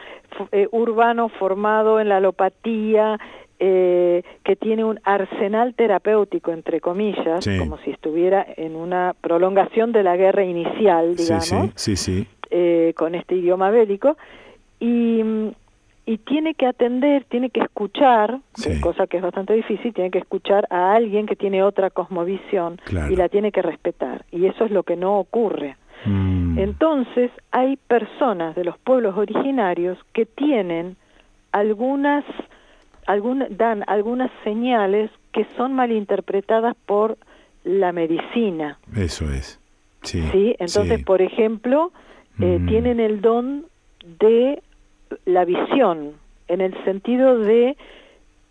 eh, 0.52 0.68
urbano 0.72 1.30
formado 1.30 2.00
en 2.00 2.10
la 2.10 2.18
alopatía, 2.18 3.20
eh, 3.60 4.24
que 4.44 4.56
tiene 4.56 4.84
un 4.84 5.00
arsenal 5.04 5.74
terapéutico, 5.74 6.52
entre 6.52 6.80
comillas, 6.80 7.48
como 7.58 7.80
si 7.80 7.90
estuviera 7.90 8.46
en 8.56 8.76
una 8.76 9.16
prolongación 9.20 9.92
de 9.92 10.04
la 10.04 10.16
guerra 10.16 10.44
inicial, 10.44 11.16
digamos, 11.16 11.72
sí, 11.76 11.96
sí, 11.96 12.28
eh, 12.52 12.94
con 12.96 13.16
este 13.16 13.36
idioma 13.36 13.72
bélico, 13.72 14.16
y, 14.80 15.24
y, 16.06 16.18
tiene 16.20 16.54
que 16.54 16.68
atender, 16.68 17.26
tiene 17.26 17.50
que 17.50 17.62
escuchar, 17.62 18.42
cosa 18.80 19.08
que 19.08 19.18
es 19.18 19.24
bastante 19.24 19.54
difícil, 19.54 19.92
tiene 19.92 20.12
que 20.12 20.20
escuchar 20.20 20.68
a 20.70 20.94
alguien 20.94 21.26
que 21.26 21.36
tiene 21.36 21.64
otra 21.64 21.90
cosmovisión 21.90 22.80
y 23.10 23.16
la 23.16 23.28
tiene 23.28 23.52
que 23.52 23.64
respetar, 23.64 24.24
y 24.32 24.46
eso 24.46 24.66
es 24.66 24.72
lo 24.72 24.84
que 24.84 24.96
no 24.96 25.18
ocurre. 25.18 25.78
Mm. 26.06 26.60
Entonces, 26.60 27.32
hay 27.52 27.78
personas 27.88 28.56
de 28.56 28.66
los 28.66 28.78
pueblos 28.78 29.18
originarios 29.18 29.98
que 30.14 30.28
tienen 30.28 30.96
algunas 31.52 32.24
dan 33.50 33.84
algunas 33.88 34.32
señales 34.44 35.10
que 35.32 35.46
son 35.56 35.74
malinterpretadas 35.74 36.76
por 36.86 37.18
la 37.64 37.92
medicina. 37.92 38.80
Eso 38.96 39.32
es. 39.32 39.60
Sí. 40.04 40.22
¿Sí? 40.32 40.56
Entonces, 40.60 41.04
por 41.04 41.22
ejemplo, 41.22 41.92
eh, 42.40 42.60
mm. 42.60 42.68
tienen 42.68 43.00
el 43.00 43.22
don 43.22 43.66
de 44.20 44.62
la 45.26 45.46
visión, 45.46 46.14
en 46.48 46.62
el 46.62 46.74
sentido 46.86 47.40
de 47.40 47.76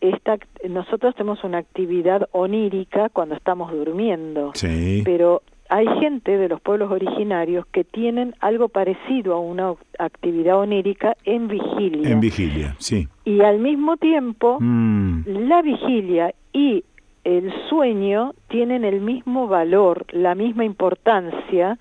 esta, 0.01 0.39
nosotros 0.69 1.15
tenemos 1.15 1.43
una 1.45 1.59
actividad 1.59 2.29
onírica 2.33 3.09
cuando 3.09 3.35
estamos 3.35 3.73
durmiendo, 3.73 4.53
sí. 4.55 5.03
pero 5.05 5.43
hay 5.69 5.87
gente 6.01 6.37
de 6.37 6.49
los 6.49 6.61
pueblos 6.61 6.91
originarios 6.91 7.67
que 7.67 7.85
tienen 7.85 8.35
algo 8.41 8.69
parecido 8.69 9.35
a 9.35 9.41
una 9.41 9.75
actividad 9.99 10.59
onírica 10.59 11.17
en 11.25 11.49
vigilia. 11.49 12.11
En 12.11 12.21
vigilia, 12.21 12.75
sí. 12.79 13.09
Y 13.25 13.41
al 13.41 13.59
mismo 13.59 13.97
tiempo, 13.97 14.59
mm. 14.61 15.25
la 15.27 15.63
vigilia 15.63 16.35
y 16.53 16.85
el 17.25 17.53
sueño 17.69 18.35
tienen 18.49 18.85
el 18.85 19.01
mismo 19.01 19.49
valor, 19.49 20.07
la 20.13 20.35
misma 20.35 20.65
importancia 20.65 21.79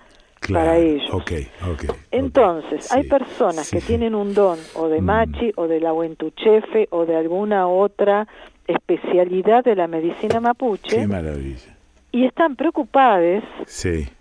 para 0.51 0.77
ellos. 0.77 1.11
Okay, 1.11 1.47
okay, 1.71 1.89
Entonces, 2.11 2.91
hay 2.91 3.07
personas 3.07 3.69
que 3.69 3.81
tienen 3.81 4.15
un 4.15 4.33
don 4.33 4.59
o 4.75 4.87
de 4.87 5.01
mm. 5.01 5.05
machi 5.05 5.51
o 5.55 5.67
de 5.67 5.79
la 5.79 5.93
huentuchefe 5.93 6.87
o 6.91 7.05
de 7.05 7.15
alguna 7.15 7.67
otra 7.67 8.27
especialidad 8.67 9.63
de 9.63 9.75
la 9.75 9.87
medicina 9.87 10.39
mapuche. 10.39 10.97
Qué 10.97 11.07
maravilla 11.07 11.74
y 12.15 12.23
están 12.23 12.55
preocupadas 12.55 13.43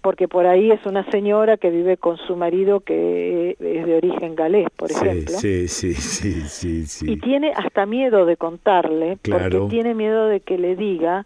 porque 0.03 0.27
por 0.27 0.47
ahí 0.47 0.73
es 0.73 0.85
una 0.85 1.09
señora 1.13 1.57
que 1.59 1.71
vive 1.71 1.97
con 1.97 2.17
su 2.17 2.35
marido 2.35 2.81
que 2.81 3.51
es 3.51 3.87
de 3.87 3.97
origen 3.97 4.35
galés, 4.35 4.67
por 4.77 4.91
ejemplo. 4.91 5.39
Sí, 5.39 5.69
sí, 5.69 5.95
sí, 5.95 6.33
sí, 6.49 6.87
sí, 6.87 7.13
Y 7.13 7.19
tiene 7.19 7.53
hasta 7.55 7.87
miedo 7.87 8.27
de 8.27 8.37
contarle, 8.37 9.17
porque 9.23 9.61
tiene 9.71 9.95
miedo 9.95 10.27
de 10.27 10.41
que 10.41 10.59
le 10.59 10.75
diga, 10.75 11.25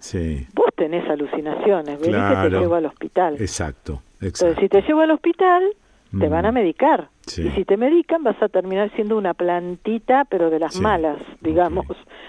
vos 0.53 0.67
tenés 0.77 1.09
alucinaciones, 1.09 2.01
vení 2.01 2.13
que 2.13 2.51
te 2.51 2.61
llevo 2.61 2.75
al 2.75 2.85
hospital. 2.85 3.37
Exacto, 3.41 4.03
exacto. 4.21 4.45
Entonces, 4.45 4.59
si 4.61 4.69
te 4.69 4.83
llevo 4.83 5.01
al 5.01 5.13
hospital, 5.13 5.63
te 6.21 6.29
van 6.29 6.45
a 6.45 6.53
mm. 6.53 6.55
Medicar. 7.37 7.53
Y 7.53 7.57
si 7.57 7.65
te 7.65 7.77
medican 7.77 8.23
vas 8.23 8.43
a 8.43 8.49
terminar 8.49 8.91
siendo 8.95 9.17
una 9.17 9.35
plantita, 9.35 10.25
pero 10.29 10.51
de 10.51 10.59
las 10.59 10.81
malas, 10.81 11.19
digamos. 11.41 11.87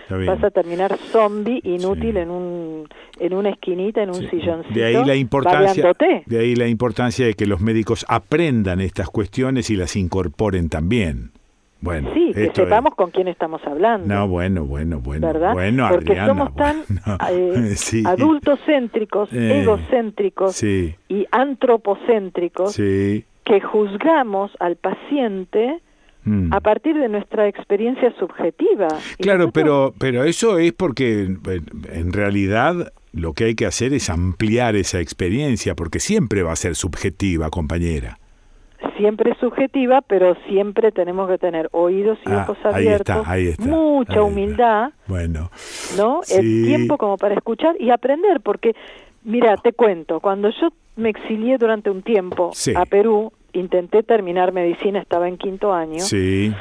Vas 0.10 0.44
a 0.44 0.50
terminar 0.50 0.98
zombie, 0.98 1.62
inútil 1.64 2.18
en 2.18 2.32
un 2.32 2.88
en 3.20 3.34
una 3.34 3.50
esquinita, 3.50 4.02
en 4.02 4.10
un 4.10 4.30
silloncito. 4.30 4.74
De 4.74 4.86
ahí 4.86 5.06
la 5.06 5.16
importancia 5.16 5.94
de 6.26 6.40
ahí 6.40 6.56
la 6.56 6.68
importancia 6.68 7.26
de 7.26 7.34
que 7.34 7.46
los 7.46 7.60
médicos 7.62 8.06
aprendan 8.08 8.82
estas 8.82 9.10
cuestiones 9.10 9.70
y 9.70 9.76
las 9.76 9.96
incorporen 9.96 10.70
también. 10.70 11.32
Bueno, 11.82 12.10
sí, 12.14 12.34
que 12.34 12.52
sepamos 12.54 12.94
con 12.96 13.12
quién 13.12 13.30
estamos 13.30 13.62
hablando. 13.66 14.14
No, 14.14 14.28
bueno, 14.28 14.66
bueno, 14.66 15.00
bueno. 15.00 15.28
¿verdad? 15.28 15.54
Bueno, 15.54 15.88
Porque 15.90 16.18
somos 16.26 16.54
tan 16.56 16.84
eh, 17.32 17.76
adultocéntricos, 18.06 19.32
eh, 19.32 19.62
egocéntricos 19.62 20.62
y 20.62 21.26
antropocéntricos 21.32 22.78
que 23.50 23.60
juzgamos 23.62 24.52
al 24.60 24.76
paciente 24.76 25.82
mm. 26.24 26.54
a 26.54 26.60
partir 26.60 26.96
de 26.96 27.10
nuestra 27.10 27.48
experiencia 27.48 28.14
subjetiva. 28.20 28.88
Claro, 29.18 29.52
pero, 29.52 29.92
pero 29.98 30.24
eso 30.24 30.60
es 30.60 30.72
porque 30.72 31.24
en 31.24 32.14
realidad 32.14 32.94
lo 33.12 33.34
que 33.34 33.46
hay 33.46 33.56
que 33.56 33.66
hacer 33.66 33.92
es 33.94 34.12
ampliar 34.12 34.76
esa 34.76 35.00
experiencia, 35.00 35.74
porque 35.74 36.00
siempre 36.00 36.44
va 36.44 36.52
a 36.52 36.56
ser 36.56 36.76
subjetiva, 36.76 37.50
compañera. 37.50 38.20
Siempre 38.98 39.36
subjetiva, 39.40 40.02
pero 40.02 40.38
siempre 40.48 40.92
tenemos 40.92 41.28
que 41.28 41.40
tener 41.40 41.70
oídos 41.72 42.20
y 42.28 42.32
ah, 42.32 42.44
ojos 42.44 42.58
abiertos, 42.64 43.26
mucha 43.58 44.22
humildad, 44.22 44.92
bueno, 45.08 45.50
¿no? 45.98 46.22
El 46.30 46.66
tiempo 46.66 46.98
como 46.98 47.18
para 47.18 47.34
escuchar 47.34 47.76
y 47.80 47.90
aprender, 47.90 48.42
porque, 48.42 48.76
mira, 49.24 49.58
te 49.58 49.74
cuento, 49.74 50.20
cuando 50.20 50.50
yo 50.50 50.70
me 50.96 51.10
exilié 51.10 51.58
durante 51.58 51.90
un 51.90 52.04
tiempo 52.04 52.52
a 52.76 52.86
Perú, 52.86 53.32
intenté 53.54 54.04
terminar 54.04 54.52
medicina, 54.52 55.00
estaba 55.00 55.28
en 55.28 55.38
quinto 55.38 55.74
año. 55.74 56.00
Sí. 56.00 56.54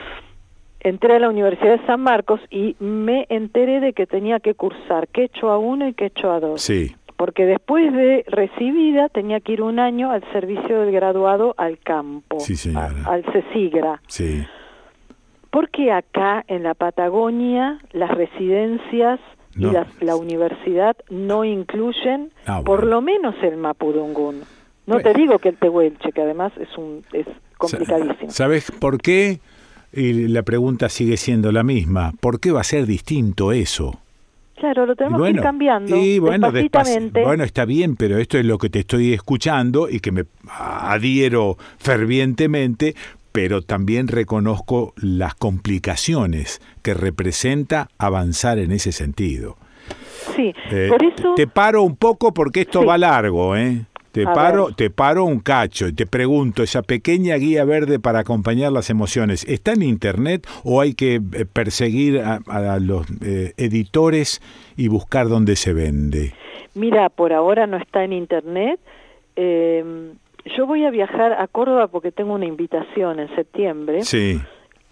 Entré 0.81 1.17
a 1.17 1.19
la 1.19 1.29
Universidad 1.29 1.79
de 1.81 1.87
San 1.87 2.01
Marcos 2.01 2.41
y 2.51 2.77
me 2.79 3.27
enteré 3.29 3.81
de 3.81 3.93
que 3.93 4.07
tenía 4.07 4.39
que 4.41 4.55
cursar 4.55 5.09
quechua 5.09 5.59
1 5.59 5.89
y 5.89 5.95
quechua 5.95 6.41
2. 6.41 6.61
Sí. 6.61 6.95
Porque 7.17 7.47
después 7.47 7.93
de 7.93 8.25
recibida 8.29 9.09
tenía 9.09 9.41
que 9.41 9.53
ir 9.53 9.63
un 9.63 9.81
año 9.81 10.13
al 10.13 10.23
servicio 10.33 10.81
del 10.81 10.93
graduado 10.93 11.55
al 11.59 11.79
campo, 11.79 12.39
sí, 12.39 12.55
señora. 12.55 12.95
al 13.07 13.25
CESIGRA. 13.25 14.01
Sí. 14.07 14.47
Porque 15.51 15.91
acá 15.91 16.45
en 16.47 16.63
la 16.63 16.75
Patagonia 16.75 17.79
las 17.93 18.11
residencias 18.11 19.19
y 19.57 20.05
la, 20.05 20.17
universidad 20.17 20.97
no 21.11 21.45
incluyen 21.45 22.33
ah, 22.47 22.63
por 22.65 22.87
lo 22.87 23.01
menos 23.01 23.35
el 23.43 23.57
Mapudungún. 23.57 24.43
No 24.89 25.01
te 25.01 25.13
digo 25.13 25.39
que 25.39 25.51
el 25.51 25.57
Tehuelche, 25.57 26.13
que 26.13 26.23
además 26.23 26.53
es, 26.59 26.69
un, 26.79 27.05
es 27.13 27.27
complicadísimo. 27.59 28.31
¿Sabes 28.31 28.71
por 28.71 29.01
qué? 29.01 29.41
Y 29.93 30.29
la 30.29 30.43
pregunta 30.43 30.89
sigue 30.89 31.17
siendo 31.17 31.53
la 31.53 31.63
misma. 31.63 32.13
¿Por 32.21 32.41
qué 32.41 32.53
va 32.53 32.63
a 32.63 32.65
ser 32.65 32.87
distinto 32.87 33.53
eso? 33.53 34.01
Claro, 34.57 34.87
lo 34.87 34.97
tenemos 34.97 35.23
que 35.23 35.31
ir 35.31 35.41
cambiando. 35.41 35.97
Y 35.97 36.19
bueno, 36.19 36.51
bueno, 37.23 37.45
está 37.45 37.65
bien, 37.65 37.97
pero 37.97 38.19
esto 38.19 38.39
es 38.39 38.45
lo 38.45 38.59
que 38.59 38.71
te 38.71 38.81
estoy 38.81 39.13
escuchando 39.13 39.89
y 39.89 40.01
que 40.01 40.11
me 40.11 40.25
adhiero 40.51 41.57
fervientemente, 41.79 42.95
pero 43.31 43.63
también 43.63 44.09
reconozco 44.09 44.95
las 44.97 45.35
complicaciones 45.35 46.61
que 46.83 46.95
representa 46.95 47.89
avanzar 47.99 48.59
en 48.59 48.73
ese 48.73 48.93
sentido. 48.93 49.57
Sí, 50.35 50.53
eh, 50.71 50.89
por 50.89 51.05
eso... 51.05 51.35
Te 51.37 51.47
paro 51.47 51.83
un 51.83 51.97
poco 51.97 52.35
porque 52.35 52.63
esto 52.63 52.85
va 52.85 52.99
largo, 52.99 53.55
¿eh? 53.57 53.85
Te 54.19 54.25
paro, 54.25 54.73
te 54.75 54.91
paro 54.91 55.25
un 55.25 55.39
cacho 55.39 55.87
y 55.87 55.93
te 55.93 56.05
pregunto, 56.05 56.65
esa 56.65 56.83
pequeña 56.83 57.37
guía 57.37 57.65
verde 57.65 58.01
para 58.01 58.19
acompañar 58.19 58.73
las 58.73 58.91
emociones, 58.91 59.45
¿está 59.45 59.75
en 59.75 59.83
internet 59.83 60.45
o 60.65 60.81
hay 60.81 60.95
que 60.95 61.15
eh, 61.17 61.45
perseguir 61.53 62.21
a, 62.21 62.79
los 62.81 63.07
eh, 63.25 63.53
editores 63.57 64.43
y 64.77 64.89
buscar 64.89 65.29
dónde 65.29 65.55
se 65.55 65.73
vende? 65.73 66.35
Mira, 66.75 67.11
por 67.11 67.33
ahora 67.33 67.69
no 67.69 67.77
está 67.77 68.03
en 68.03 68.13
internet. 68.13 68.81
Em, 69.37 70.15
yo 70.57 70.67
voy 70.67 70.85
a 70.85 70.91
viajar 70.91 71.35
a 71.35 71.47
Córdoba 71.47 71.87
porque 71.87 72.11
tengo 72.11 72.35
una 72.35 72.47
invitación 72.47 73.21
en 73.21 73.33
septiembre. 73.37 74.03
Sí. 74.03 74.41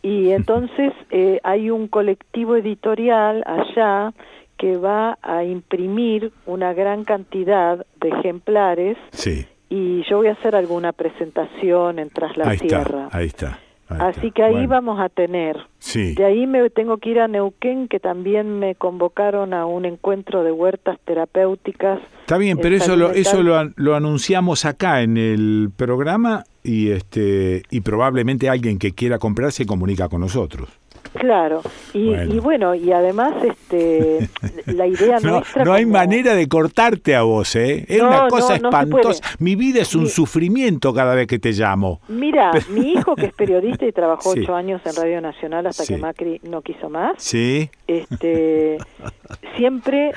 Y 0.03 0.31
entonces 0.31 0.93
eh, 1.11 1.40
hay 1.43 1.70
un 1.70 1.89
colectivo 1.89 2.55
editorial 2.55 3.43
allá 3.44 4.12
que 4.57 4.77
va 4.77 5.19
a 5.23 5.45
imprimir 5.45 6.33
una 6.47 6.73
gran 6.73 7.05
cantidad 7.05 7.85
de 8.01 8.09
ejemplares 8.09 8.97
sí. 9.12 9.47
y 9.69 10.03
yo 10.09 10.19
voy 10.19 10.28
a 10.28 10.33
hacer 10.33 10.57
alguna 10.57 10.93
presentación 10.93 11.99
en 11.99 12.11
Tras 12.11 12.37
la 12.37 12.57
Tierra. 12.57 13.09
ahí 13.12 13.27
está. 13.27 13.61
Así 13.89 14.33
que 14.33 14.43
ahí 14.43 14.66
vamos 14.66 14.99
a 14.99 15.09
tener. 15.09 15.57
Sí. 15.78 16.15
De 16.15 16.24
ahí 16.24 16.47
me 16.47 16.69
tengo 16.70 16.99
que 16.99 17.11
ir 17.11 17.20
a 17.20 17.28
Neuquén, 17.28 17.87
que 17.87 18.01
también 18.01 18.59
me 18.59 18.74
convocaron 18.74 19.55
a 19.55 19.65
un 19.66 19.85
encuentro 19.85 20.43
de 20.43 20.51
huertas 20.51 20.99
terapéuticas. 21.05 22.01
Está 22.23 22.37
bien, 22.37 22.59
pero 22.61 22.74
eso 22.74 22.97
lo, 22.97 23.12
eso 23.12 23.43
lo, 23.45 23.70
lo, 23.77 23.95
anunciamos 23.95 24.65
acá 24.65 25.03
en 25.03 25.16
el 25.16 25.70
programa 25.77 26.43
y 26.65 26.91
este 26.91 27.62
y 27.70 27.81
probablemente 27.83 28.49
alguien 28.49 28.78
que 28.78 28.93
quiera 28.93 29.20
comprar 29.20 29.53
se 29.53 29.66
comunica 29.66 30.09
con 30.09 30.20
nosotros. 30.20 30.69
Claro, 31.18 31.62
y 31.93 32.38
bueno. 32.38 32.74
y 32.74 32.93
además 32.93 33.34
este 33.43 34.28
la 34.66 34.86
idea 34.86 35.18
no, 35.22 35.30
nuestra... 35.36 35.64
No 35.64 35.72
hay 35.72 35.86
manera 35.86 36.34
de 36.34 36.48
cortarte 36.48 37.14
a 37.14 37.22
vos, 37.22 37.56
¿eh? 37.56 37.84
Es 37.88 38.01
una 38.01 38.28
cosa 38.28 38.56
espantosa. 38.56 39.22
Mi 39.38 39.56
vida 39.56 39.82
es 39.82 39.94
un 39.94 40.09
sufrimiento 40.09 40.93
cada 40.93 41.14
vez 41.14 41.26
que 41.26 41.38
te 41.38 41.52
llamo. 41.52 42.01
Mira, 42.09 42.52
mi 42.70 42.93
hijo 42.93 43.14
que 43.16 43.26
es 43.26 43.34
periodista 43.34 43.86
y 43.86 43.93
trabajó 43.93 44.30
ocho 44.36 44.55
años 44.55 44.80
en 44.84 44.97
Radio 44.97 45.20
Nacional 45.20 45.66
hasta 45.66 45.84
que 45.86 45.97
Macri 45.97 46.40
no 46.43 46.62
quiso 46.62 46.90
más. 46.90 47.14
Sí. 47.18 47.70
Este, 47.86 48.78
siempre 49.57 50.12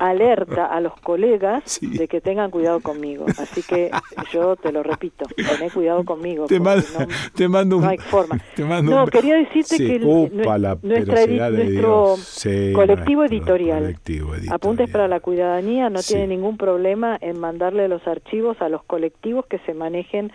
alerta 0.00 0.66
a 0.66 0.80
los 0.80 0.94
colegas 1.00 1.78
de 1.82 2.08
que 2.08 2.20
tengan 2.20 2.50
cuidado 2.50 2.80
conmigo. 2.80 3.26
Así 3.38 3.62
que 3.62 3.90
yo 4.32 4.56
te 4.56 4.72
lo 4.72 4.82
repito, 4.82 5.24
tené 5.36 5.70
cuidado 5.70 6.04
conmigo. 6.04 6.46
Te, 6.46 6.60
mando, 6.60 6.86
no, 6.98 7.06
te 7.34 7.48
mando 7.48 7.76
un, 7.76 7.84
no 7.84 7.88
hay 7.88 7.98
forma. 7.98 8.38
Te 8.54 8.64
mando 8.64 8.90
no, 8.92 9.04
un, 9.04 9.10
quería 9.10 9.36
decirte 9.36 9.78
que 9.78 9.96
el, 9.96 10.04
Upa, 10.04 10.58
nuestra, 10.82 11.26
nuestro 11.26 12.16
colectivo 12.74 13.24
editorial, 13.24 13.96
Apuntes 14.50 14.90
para 14.90 15.08
la 15.08 15.20
Cuidadanía, 15.20 15.90
no 15.90 16.00
tiene 16.00 16.26
ningún 16.26 16.56
problema 16.56 17.18
en 17.20 17.38
mandarle 17.38 17.88
los 17.88 18.06
archivos 18.06 18.60
a 18.60 18.68
los 18.68 18.84
colectivos 18.84 19.46
que 19.46 19.58
se 19.60 19.74
manejen 19.74 20.32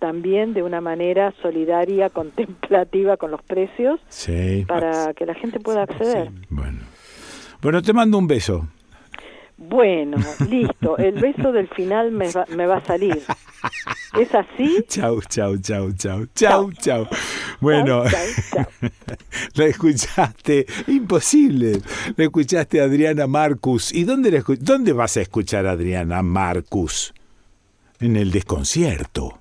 también 0.00 0.54
de 0.54 0.62
una 0.62 0.80
manera 0.80 1.32
solidaria, 1.42 2.10
contemplativa 2.10 3.16
con 3.16 3.30
los 3.30 3.42
precios, 3.42 4.00
para 4.66 5.14
que 5.14 5.26
la 5.26 5.34
gente 5.34 5.60
pueda 5.60 5.82
acceder. 5.82 6.30
Bueno. 6.48 6.89
Bueno, 7.62 7.82
te 7.82 7.92
mando 7.92 8.18
un 8.18 8.26
beso. 8.26 8.68
Bueno, 9.56 10.16
listo. 10.48 10.96
El 10.96 11.20
beso 11.20 11.52
del 11.52 11.68
final 11.68 12.10
me 12.10 12.30
va, 12.30 12.46
me 12.56 12.66
va 12.66 12.78
a 12.78 12.84
salir. 12.84 13.22
¿Es 14.18 14.34
así? 14.34 14.84
Chau, 14.88 15.20
chau, 15.28 15.58
chau, 15.58 15.92
chau, 15.92 16.26
chau, 16.34 16.72
chau. 16.72 17.06
Bueno, 17.60 18.04
la 19.54 19.64
escuchaste, 19.66 20.66
imposible. 20.86 21.80
La 22.16 22.24
escuchaste 22.24 22.80
a 22.80 22.84
Adriana 22.84 23.26
Marcus. 23.26 23.92
¿Y 23.92 24.04
dónde, 24.04 24.42
dónde 24.60 24.92
vas 24.94 25.18
a 25.18 25.20
escuchar 25.20 25.66
a 25.66 25.72
Adriana 25.72 26.22
Marcus? 26.22 27.12
En 28.00 28.16
el 28.16 28.30
desconcierto. 28.30 29.38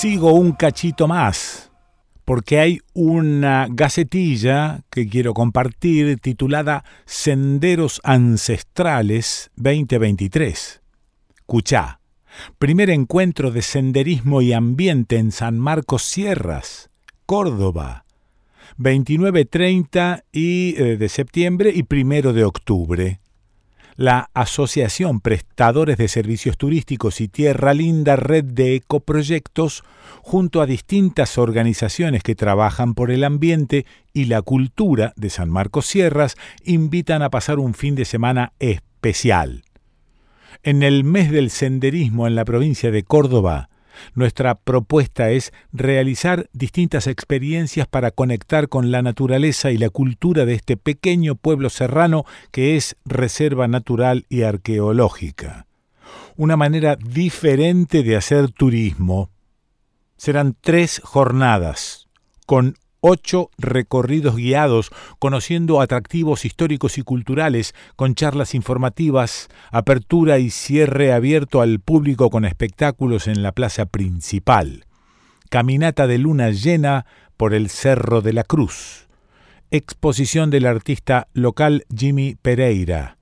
Sigo 0.00 0.32
un 0.32 0.52
cachito 0.52 1.06
más, 1.06 1.70
porque 2.24 2.58
hay 2.58 2.80
una 2.94 3.66
gacetilla 3.70 4.80
que 4.88 5.06
quiero 5.06 5.34
compartir 5.34 6.18
titulada 6.20 6.84
Senderos 7.04 8.00
Ancestrales 8.02 9.50
2023. 9.56 10.80
Cuchá. 11.44 12.00
Primer 12.58 12.88
encuentro 12.88 13.50
de 13.50 13.60
senderismo 13.60 14.40
y 14.40 14.54
ambiente 14.54 15.18
en 15.18 15.32
San 15.32 15.58
Marcos 15.58 16.00
Sierras, 16.00 16.88
Córdoba. 17.26 18.06
29, 18.78 19.44
30 19.44 20.24
y, 20.32 20.76
eh, 20.78 20.96
de 20.96 21.08
septiembre 21.10 21.72
y 21.74 21.82
primero 21.82 22.32
de 22.32 22.44
octubre. 22.44 23.20
La 24.00 24.30
Asociación 24.32 25.20
Prestadores 25.20 25.98
de 25.98 26.08
Servicios 26.08 26.56
Turísticos 26.56 27.20
y 27.20 27.28
Tierra 27.28 27.74
Linda 27.74 28.16
Red 28.16 28.46
de 28.46 28.76
Ecoproyectos, 28.76 29.84
junto 30.22 30.62
a 30.62 30.66
distintas 30.66 31.36
organizaciones 31.36 32.22
que 32.22 32.34
trabajan 32.34 32.94
por 32.94 33.10
el 33.10 33.24
ambiente 33.24 33.84
y 34.14 34.24
la 34.24 34.40
cultura 34.40 35.12
de 35.16 35.28
San 35.28 35.50
Marcos 35.50 35.84
Sierras, 35.84 36.36
invitan 36.64 37.20
a 37.20 37.28
pasar 37.28 37.58
un 37.58 37.74
fin 37.74 37.94
de 37.94 38.06
semana 38.06 38.54
especial. 38.58 39.64
En 40.62 40.82
el 40.82 41.04
mes 41.04 41.30
del 41.30 41.50
senderismo 41.50 42.26
en 42.26 42.36
la 42.36 42.46
provincia 42.46 42.90
de 42.90 43.02
Córdoba, 43.02 43.68
nuestra 44.14 44.54
propuesta 44.54 45.30
es 45.30 45.52
realizar 45.72 46.48
distintas 46.52 47.06
experiencias 47.06 47.86
para 47.86 48.10
conectar 48.10 48.68
con 48.68 48.90
la 48.90 49.02
naturaleza 49.02 49.70
y 49.70 49.78
la 49.78 49.90
cultura 49.90 50.44
de 50.44 50.54
este 50.54 50.76
pequeño 50.76 51.34
pueblo 51.34 51.70
serrano 51.70 52.24
que 52.50 52.76
es 52.76 52.96
reserva 53.04 53.68
natural 53.68 54.26
y 54.28 54.42
arqueológica. 54.42 55.66
Una 56.36 56.56
manera 56.56 56.96
diferente 56.96 58.02
de 58.02 58.16
hacer 58.16 58.50
turismo. 58.50 59.30
Serán 60.16 60.56
tres 60.60 61.00
jornadas, 61.04 62.08
con 62.46 62.76
ocho 63.00 63.50
recorridos 63.58 64.36
guiados 64.36 64.90
conociendo 65.18 65.80
atractivos 65.80 66.44
históricos 66.44 66.98
y 66.98 67.02
culturales, 67.02 67.74
con 67.96 68.14
charlas 68.14 68.54
informativas, 68.54 69.48
apertura 69.70 70.38
y 70.38 70.50
cierre 70.50 71.12
abierto 71.12 71.60
al 71.60 71.80
público 71.80 72.30
con 72.30 72.44
espectáculos 72.44 73.26
en 73.26 73.42
la 73.42 73.52
plaza 73.52 73.86
principal. 73.86 74.86
Caminata 75.48 76.06
de 76.06 76.18
luna 76.18 76.50
llena 76.50 77.06
por 77.36 77.54
el 77.54 77.70
Cerro 77.70 78.22
de 78.22 78.32
la 78.32 78.44
Cruz. 78.44 79.08
Exposición 79.70 80.50
del 80.50 80.66
artista 80.66 81.28
local 81.32 81.84
Jimmy 81.96 82.36
Pereira. 82.40 83.16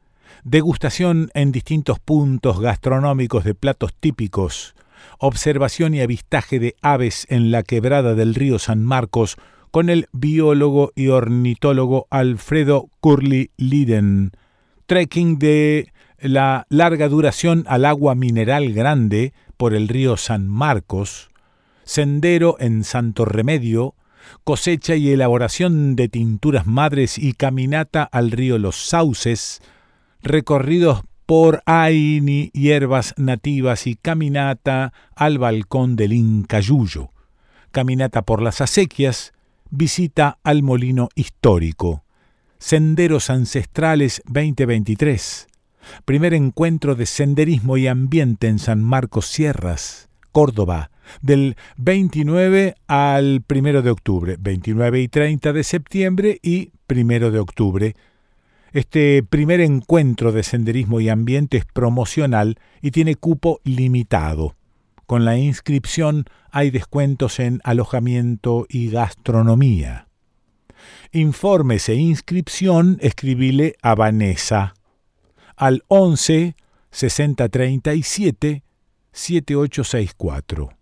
Degustación 0.45 1.31
en 1.35 1.53
distintos 1.53 1.99
puntos 1.99 2.61
gastronómicos 2.61 3.45
de 3.45 3.55
platos 3.55 3.93
típicos. 3.99 4.75
Observación 5.19 5.95
y 5.95 6.01
avistaje 6.01 6.59
de 6.59 6.75
aves 6.81 7.27
en 7.29 7.51
la 7.51 7.63
quebrada 7.63 8.15
del 8.15 8.35
río 8.35 8.59
San 8.59 8.85
Marcos 8.85 9.37
con 9.71 9.91
el 9.91 10.09
biólogo 10.13 10.93
y 10.95 11.09
ornitólogo 11.09 12.07
Alfredo 12.11 12.89
Curly 13.01 13.51
Liden. 13.57 14.33
Trekking 14.87 15.39
de 15.39 15.93
la 16.21 16.67
larga 16.69 17.09
duración 17.09 17.65
al 17.69 17.85
agua 17.85 18.15
mineral 18.15 18.73
grande 18.73 19.33
por 19.57 19.75
el 19.75 19.89
río 19.89 20.17
San 20.17 20.49
Marcos, 20.49 21.31
sendero 21.85 22.57
en 22.59 22.85
Santo 22.85 23.25
Remedio, 23.25 23.95
cosecha 24.45 24.97
y 24.97 25.11
elaboración 25.11 25.97
de 25.97 26.09
tinturas 26.09 26.67
madres 26.67 27.19
y 27.19 27.33
caminata 27.33 28.03
al 28.05 28.31
río 28.31 28.59
Los 28.59 28.77
Sauces, 28.77 29.63
recorridos 30.23 31.03
por 31.27 31.63
Aini, 31.67 32.51
hierbas 32.55 33.15
nativas 33.17 33.87
y 33.87 33.97
caminata 33.97 34.93
al 35.15 35.39
balcón 35.39 35.95
del 35.95 36.15
Incayuyo, 36.15 37.11
caminata 37.71 38.23
por 38.23 38.43
las 38.43 38.61
acequias, 38.61 39.35
visita 39.71 40.39
al 40.43 40.63
molino 40.63 41.09
histórico. 41.15 42.05
Senderos 42.59 43.31
Ancestrales 43.31 44.23
2023. 44.27 45.47
Primer 46.05 46.35
encuentro 46.35 46.95
de 46.95 47.07
senderismo 47.07 47.77
y 47.77 47.87
ambiente 47.87 48.49
en 48.49 48.59
San 48.59 48.83
Marcos 48.83 49.27
Sierras, 49.27 50.09
Córdoba, 50.33 50.91
del 51.23 51.57
29 51.77 52.75
al 52.87 53.45
1 53.49 53.83
de 53.83 53.91
octubre, 53.91 54.37
29 54.39 55.01
y 55.01 55.09
30 55.09 55.53
de 55.53 55.65
septiembre 55.65 56.39
y 56.43 56.73
1 56.89 57.31
de 57.31 57.39
octubre. 57.39 57.97
Este 58.73 59.23
primer 59.23 59.61
encuentro 59.61 60.33
de 60.33 60.43
senderismo 60.43 61.01
y 61.01 61.09
ambiente 61.09 61.57
es 61.57 61.65
promocional 61.65 62.59
y 62.83 62.91
tiene 62.91 63.15
cupo 63.15 63.61
limitado. 63.65 64.58
Con 65.09 65.25
la 65.25 65.39
inscripción 65.39 66.27
hay 66.51 66.71
descuentos 66.71 67.41
en 67.41 67.63
alojamiento 67.65 68.67
y 68.69 68.91
gastronomía. 68.91 70.07
Informes 71.13 71.89
e 71.89 71.95
inscripción 71.95 72.99
escribile 73.01 73.75
a 73.81 73.95
Vanessa 73.95 74.75
al 75.57 75.83
11 75.89 76.57
60 76.91 77.49
37 77.49 78.65
7864. 79.11 80.77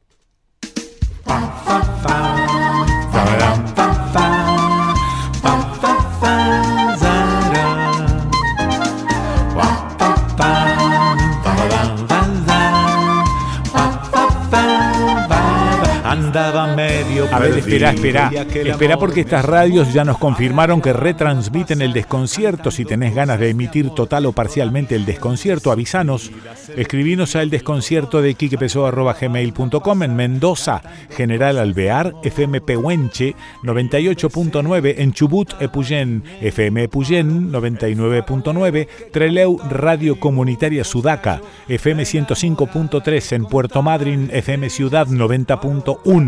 andaba 16.32 16.76
medio. 16.76 17.28
A 17.30 17.40
ver, 17.40 17.58
espera, 17.58 17.92
espera. 17.92 18.32
Espera 18.32 18.98
porque 18.98 19.22
estas 19.22 19.44
radios 19.44 19.94
ya 19.94 20.06
nos 20.06 20.18
confirmaron 20.18 20.82
que 20.82 20.94
retransmiten 20.94 21.82
el 21.82 21.92
desconcierto. 21.92 22.72
Si 22.72 22.86
tenés 22.86 23.14
ganas 23.14 23.38
de 23.38 23.50
emitir 23.50 23.90
total 23.90 24.26
o 24.26 24.32
parcialmente 24.32 24.96
el 24.96 25.06
desconcierto, 25.06 25.72
avisanos. 25.72 26.32
Escribinos 26.78 27.36
a 27.36 27.42
el 27.42 27.50
desconcierto 27.50 28.22
de 28.22 28.34
gmail.com 28.34 30.04
en 30.04 30.16
Mendoza, 30.16 30.82
General 31.10 31.58
Alvear, 31.58 32.14
FM 32.24 32.62
Pehuenche, 32.62 33.36
98.9 33.64 34.96
en 35.00 35.12
Chubut, 35.12 35.62
Epuyén, 35.62 36.24
FM 36.40 36.84
Epuyén, 36.84 37.52
99.9, 37.52 38.88
Treleu, 39.12 39.60
Radio 39.70 40.18
Comunitaria 40.18 40.86
Sudaca, 40.86 41.42
FM 41.68 42.04
105.3 42.04 43.36
en 43.36 43.46
Puerto 43.46 43.82
Madryn, 43.82 44.30
FM 44.32 44.70
Ciudad 44.70 45.08
90.1, 45.08 46.21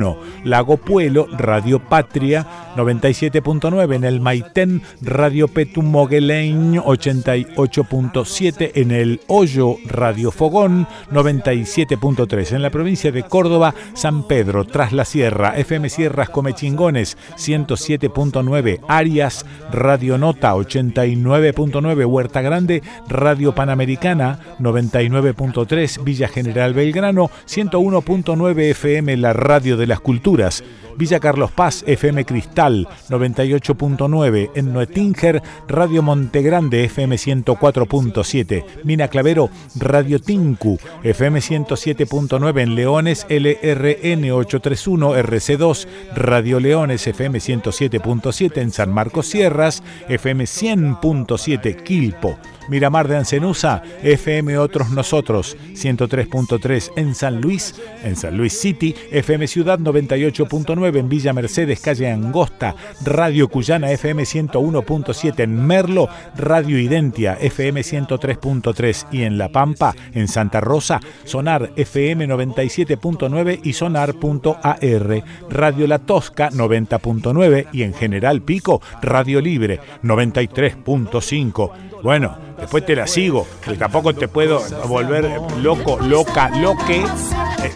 Lago 0.44 0.78
Puelo, 0.78 1.28
Radio 1.38 1.80
Patria 1.80 2.45
97.9 2.76 3.95
en 3.95 4.03
el 4.03 4.20
Maitén, 4.20 4.82
Radio 5.02 5.48
Petum 5.48 5.86
Mogueleñ 5.86 6.78
88.7 6.78 8.72
en 8.76 8.91
el 8.91 9.22
Hoyo, 9.28 9.76
Radio 9.86 10.32
Fogón 10.32 10.88
97.3 11.11 12.56
en 12.56 12.61
la 12.61 12.70
provincia 12.70 13.11
de 13.11 13.24
Córdoba, 13.24 13.76
San 13.94 14.28
Pedro, 14.28 14.65
Tras 14.65 14.94
la 14.94 15.06
Sierra, 15.06 15.57
FM 15.57 15.90
Sierras 15.90 16.30
Comechingones 16.30 17.18
107.9, 17.38 18.80
Arias, 18.88 19.45
Radio 19.72 20.18
Nota 20.18 20.53
89.9, 20.56 22.06
Huerta 22.06 22.41
Grande, 22.41 22.82
Radio 23.07 23.53
Panamericana 23.53 24.40
99.3, 24.60 26.03
Villa 26.03 26.28
General 26.28 26.74
Belgrano 26.74 27.30
101.9 27.48 28.60
FM, 28.72 29.18
la 29.18 29.34
radio 29.34 29.78
de 29.78 29.82
las 29.88 29.99
culturas. 29.99 30.64
Villa 30.97 31.19
Carlos 31.19 31.51
Paz, 31.51 31.84
FM 31.88 32.26
Cristal 32.26 32.88
98.9, 33.10 34.51
en 34.55 34.73
Noetinger, 34.73 35.41
Radio 35.68 36.03
Montegrande, 36.03 36.84
FM 36.84 37.15
104.7, 37.15 38.64
Mina 38.84 39.07
Clavero, 39.07 39.49
Radio 39.76 40.19
Tinku, 40.19 40.80
FM 41.03 41.39
107.9, 41.39 42.61
en 42.61 42.76
Leones, 42.76 43.26
LRN 43.30 44.31
831, 44.31 45.15
RC2, 45.18 45.88
Radio 46.15 46.60
Leones, 46.60 47.07
FM 47.07 47.39
107.7, 47.39 48.61
en 48.61 48.72
San 48.72 48.93
Marcos 48.93 49.27
Sierras, 49.27 49.84
FM 50.07 50.43
100.7, 50.43 51.84
Quilpo. 51.84 52.38
Miramar 52.69 53.07
de 53.07 53.18
Ancenusa, 53.18 53.84
FM 54.03 54.57
Otros 54.57 54.90
Nosotros, 54.91 55.57
103.3 55.73 56.91
en 56.95 57.15
San 57.15 57.41
Luis, 57.41 57.76
en 58.03 58.15
San 58.15 58.38
Luis 58.38 58.53
City, 58.53 58.95
FM 59.11 59.48
Ciudad 59.48 59.80
98.9 59.80 60.98
en 60.98 61.10
Villa 61.10 61.34
Mercedes, 61.34 61.80
calle 61.80 62.10
Angosta, 62.10 62.76
Radio 63.03 63.48
Cuyana 63.48 63.91
FM 63.91 64.23
101.7 64.23 65.40
en 65.44 65.65
Merlo, 65.65 66.10
Radio 66.38 66.80
Identia 66.80 67.38
FM 67.40 67.81
103.3 67.81 69.07
y 69.11 69.23
en 69.23 69.38
La 69.38 69.49
Pampa, 69.49 69.95
en 70.14 70.27
Santa 70.27 70.61
Rosa, 70.61 70.99
Sonar 71.26 71.72
FM 71.76 72.27
97.9 72.27 73.60
y 73.64 73.73
Sonar.ar, 73.73 75.23
Radio 75.49 75.88
La 75.88 75.99
Tosca 75.99 76.49
90.9 76.49 77.68
y 77.72 77.84
en 77.84 77.94
General 77.94 78.41
Pico, 78.41 78.81
Radio 79.02 79.41
Libre 79.41 79.80
93.5. 80.03 81.93
Bueno, 82.03 82.35
después 82.59 82.85
te 82.85 82.97
la 82.97 83.07
sigo, 83.07 83.47
que 83.63 83.77
tampoco 83.77 84.13
te 84.13 84.27
puedo 84.27 84.61
volver 84.89 85.39
loco, 85.61 85.97
loca, 86.01 86.49
loque, 86.49 87.01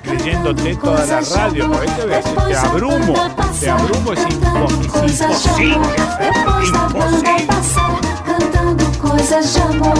creyéndote 0.04 0.76
toda 0.76 1.06
la 1.06 1.22
radio, 1.22 1.72
porque 1.72 1.88
te, 1.88 2.48
te 2.48 2.58
abrumo, 2.58 3.14
te 3.58 3.70
abrumo, 3.70 4.12
es 4.12 4.20
imposible, 4.20 5.08
imposible. 5.08 5.88
Coisas 9.00 9.54
de 9.54 9.62
amor, 9.62 9.98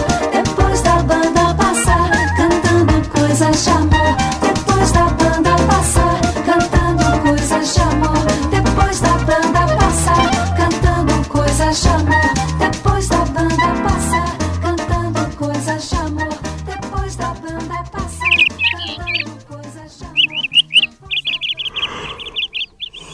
banda 1.08 1.56
passar, 1.56 2.12
cantando 2.36 3.10
coisas 3.10 3.66
de 3.66 3.72
amor, 3.72 4.18
depois 4.42 4.92
da 4.92 5.04
banda 5.06 5.56
passar, 5.68 6.20
cantando 6.46 7.22
coisas 7.22 7.76
de 7.76 7.82
amor, 7.82 8.28
depois 8.52 9.00
da 9.00 9.14
banda 9.20 9.78
passar, 9.78 10.58
cantando 10.58 11.30
coisas 11.30 11.82
de 11.82 12.27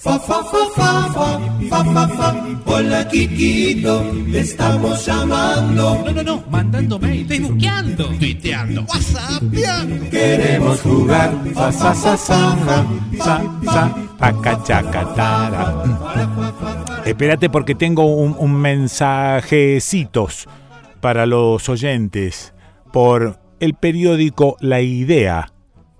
Fa, 0.00 0.16
fa, 0.16 0.44
fa, 0.44 0.64
fa, 0.76 1.10
fa, 1.10 1.40
fa, 1.68 1.84
fa, 1.92 2.06
fa. 2.06 2.28
Hola, 2.66 3.08
Kikito, 3.08 4.00
te 4.30 4.38
estamos 4.38 5.04
llamando. 5.04 6.04
No, 6.04 6.12
no, 6.12 6.22
no, 6.22 6.44
mandando 6.48 7.00
mail, 7.00 7.26
facebookeando, 7.26 8.06
tuiteando, 8.16 8.82
whatsappeando. 8.82 10.08
Queremos 10.08 10.80
jugar. 10.82 11.34
Fa, 11.52 11.72
fa, 11.72 11.92
fa, 11.94 12.16
fa, 12.16 12.56
fa, 12.56 12.86
fa, 13.18 13.42
fa, 13.64 13.94
pacachacatara. 14.18 15.82
Espérate 17.04 17.50
porque 17.50 17.74
tengo 17.74 18.04
un, 18.04 18.36
un 18.38 18.54
mensajecitos 18.54 20.46
para 21.00 21.26
los 21.26 21.68
oyentes 21.68 22.54
por 22.92 23.40
el 23.58 23.74
periódico 23.74 24.56
La 24.60 24.80
Idea, 24.80 25.50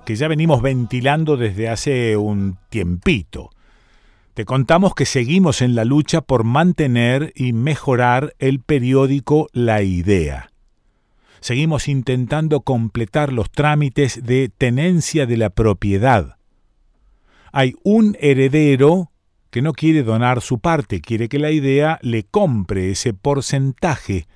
que 0.06 0.14
ya 0.14 0.28
venimos 0.28 0.62
ventilando 0.62 1.36
desde 1.36 1.68
hace 1.68 2.16
un 2.16 2.58
tiempito. 2.68 3.50
Te 4.38 4.44
contamos 4.44 4.94
que 4.94 5.04
seguimos 5.04 5.62
en 5.62 5.74
la 5.74 5.84
lucha 5.84 6.20
por 6.20 6.44
mantener 6.44 7.32
y 7.34 7.52
mejorar 7.52 8.36
el 8.38 8.60
periódico 8.60 9.48
La 9.52 9.82
Idea. 9.82 10.52
Seguimos 11.40 11.88
intentando 11.88 12.60
completar 12.60 13.32
los 13.32 13.50
trámites 13.50 14.24
de 14.24 14.48
tenencia 14.48 15.26
de 15.26 15.38
la 15.38 15.50
propiedad. 15.50 16.36
Hay 17.50 17.74
un 17.82 18.16
heredero 18.20 19.10
que 19.50 19.60
no 19.60 19.72
quiere 19.72 20.04
donar 20.04 20.40
su 20.40 20.60
parte, 20.60 21.00
quiere 21.00 21.28
que 21.28 21.40
la 21.40 21.50
idea 21.50 21.98
le 22.00 22.22
compre 22.22 22.92
ese 22.92 23.14
porcentaje 23.14 24.28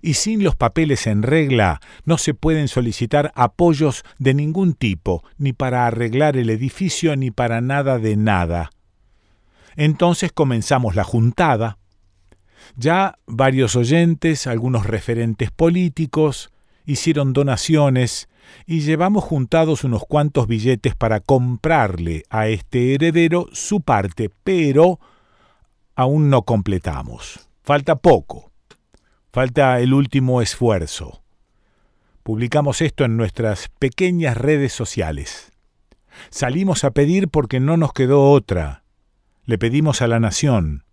y 0.00 0.14
sin 0.14 0.44
los 0.44 0.54
papeles 0.54 1.08
en 1.08 1.24
regla 1.24 1.80
no 2.04 2.18
se 2.18 2.34
pueden 2.34 2.68
solicitar 2.68 3.32
apoyos 3.34 4.04
de 4.16 4.32
ningún 4.32 4.74
tipo, 4.74 5.24
ni 5.38 5.52
para 5.52 5.88
arreglar 5.88 6.36
el 6.36 6.50
edificio 6.50 7.16
ni 7.16 7.32
para 7.32 7.60
nada 7.60 7.98
de 7.98 8.14
nada. 8.14 8.70
Entonces 9.76 10.32
comenzamos 10.32 10.94
la 10.94 11.04
juntada. 11.04 11.78
Ya 12.76 13.18
varios 13.26 13.76
oyentes, 13.76 14.46
algunos 14.46 14.86
referentes 14.86 15.50
políticos, 15.50 16.50
hicieron 16.86 17.32
donaciones 17.32 18.28
y 18.66 18.80
llevamos 18.80 19.24
juntados 19.24 19.84
unos 19.84 20.04
cuantos 20.06 20.46
billetes 20.46 20.94
para 20.94 21.20
comprarle 21.20 22.24
a 22.30 22.48
este 22.48 22.94
heredero 22.94 23.48
su 23.52 23.80
parte, 23.80 24.30
pero 24.42 25.00
aún 25.94 26.30
no 26.30 26.42
completamos. 26.42 27.48
Falta 27.62 27.96
poco. 27.96 28.52
Falta 29.32 29.80
el 29.80 29.94
último 29.94 30.42
esfuerzo. 30.42 31.22
Publicamos 32.22 32.80
esto 32.80 33.04
en 33.04 33.16
nuestras 33.16 33.68
pequeñas 33.78 34.36
redes 34.36 34.72
sociales. 34.72 35.52
Salimos 36.30 36.84
a 36.84 36.92
pedir 36.92 37.28
porque 37.28 37.60
no 37.60 37.76
nos 37.76 37.92
quedó 37.92 38.30
otra. 38.30 38.83
Le 39.44 39.58
pedimos 39.58 40.02
a 40.02 40.06
la 40.06 40.20
nación. 40.20 40.84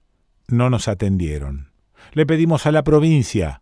No 0.48 0.70
nos 0.70 0.88
atendieron. 0.88 1.72
Le 2.14 2.26
pedimos 2.26 2.66
a 2.66 2.72
la 2.72 2.84
provincia. 2.84 3.62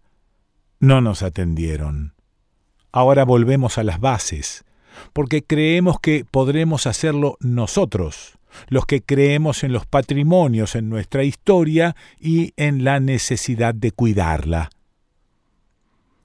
No 0.80 1.02
nos 1.02 1.24
atendieron. 1.24 2.14
Ahora 2.92 3.24
volvemos 3.24 3.78
a 3.78 3.84
las 3.84 4.00
bases, 4.00 4.66
porque 5.14 5.44
creemos 5.44 6.00
que 6.00 6.26
podremos 6.26 6.88
hacerlo 6.88 7.38
nosotros 7.40 8.40
los 8.68 8.86
que 8.86 9.02
creemos 9.02 9.64
en 9.64 9.74
los 9.74 9.86
patrimonios, 9.86 10.76
en 10.76 10.90
nuestra 10.90 11.24
historia 11.24 11.96
y 12.20 12.54
en 12.58 12.84
la 12.84 13.00
necesidad 13.00 13.74
de 13.74 13.92
cuidarla. 13.92 14.70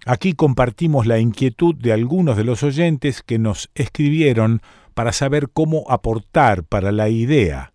Aquí 0.06 0.34
compartimos 0.34 1.06
la 1.06 1.18
inquietud 1.18 1.74
de 1.74 1.92
algunos 1.92 2.36
de 2.36 2.44
los 2.44 2.62
oyentes 2.62 3.22
que 3.22 3.38
nos 3.38 3.70
escribieron 3.74 4.60
para 4.92 5.12
saber 5.12 5.48
cómo 5.52 5.90
aportar 5.90 6.64
para 6.64 6.92
la 6.92 7.08
idea. 7.08 7.73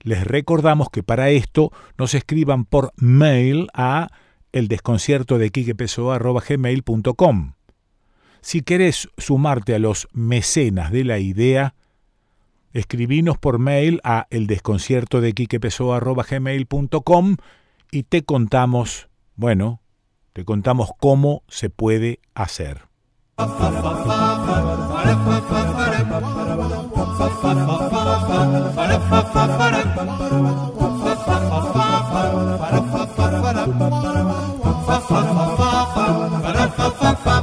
Les 0.00 0.24
recordamos 0.24 0.90
que 0.90 1.02
para 1.02 1.30
esto 1.30 1.72
nos 1.96 2.14
escriban 2.14 2.64
por 2.64 2.92
mail 2.96 3.68
a 3.74 4.08
el 4.52 4.68
de 5.38 5.50
Si 8.40 8.62
querés 8.62 9.08
sumarte 9.18 9.74
a 9.74 9.78
los 9.78 10.08
mecenas 10.12 10.92
de 10.92 11.04
la 11.04 11.18
idea, 11.18 11.74
escribinos 12.72 13.38
por 13.38 13.58
mail 13.58 14.00
a 14.04 14.26
el 14.30 14.46
de 15.20 15.32
y 17.90 18.04
te 18.04 18.22
contamos, 18.22 19.08
bueno, 19.34 19.80
te 20.32 20.44
contamos 20.44 20.90
cómo 20.98 21.42
se 21.48 21.70
puede 21.70 22.20
hacer. 22.34 22.82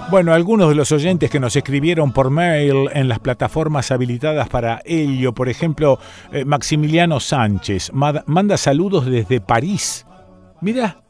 Bueno, 0.10 0.34
algunos 0.34 0.70
de 0.70 0.76
los 0.76 0.92
oyentes 0.92 1.30
que 1.30 1.40
nos 1.40 1.56
escribieron 1.56 2.14
por 2.14 2.30
mail 2.30 2.90
en 2.94 3.10
las 3.10 3.20
plataformas 3.20 3.92
habilitadas 3.92 4.48
para 4.48 4.82
ello, 4.86 5.34
por 5.34 5.50
ejemplo, 5.50 6.00
eh, 6.32 6.46
Maximiliano 6.46 7.20
Sánchez, 7.20 7.92
manda 7.94 8.58
saludos 8.58 9.08
desde 9.08 9.42
París. 9.42 10.06
Mira, 10.62 11.02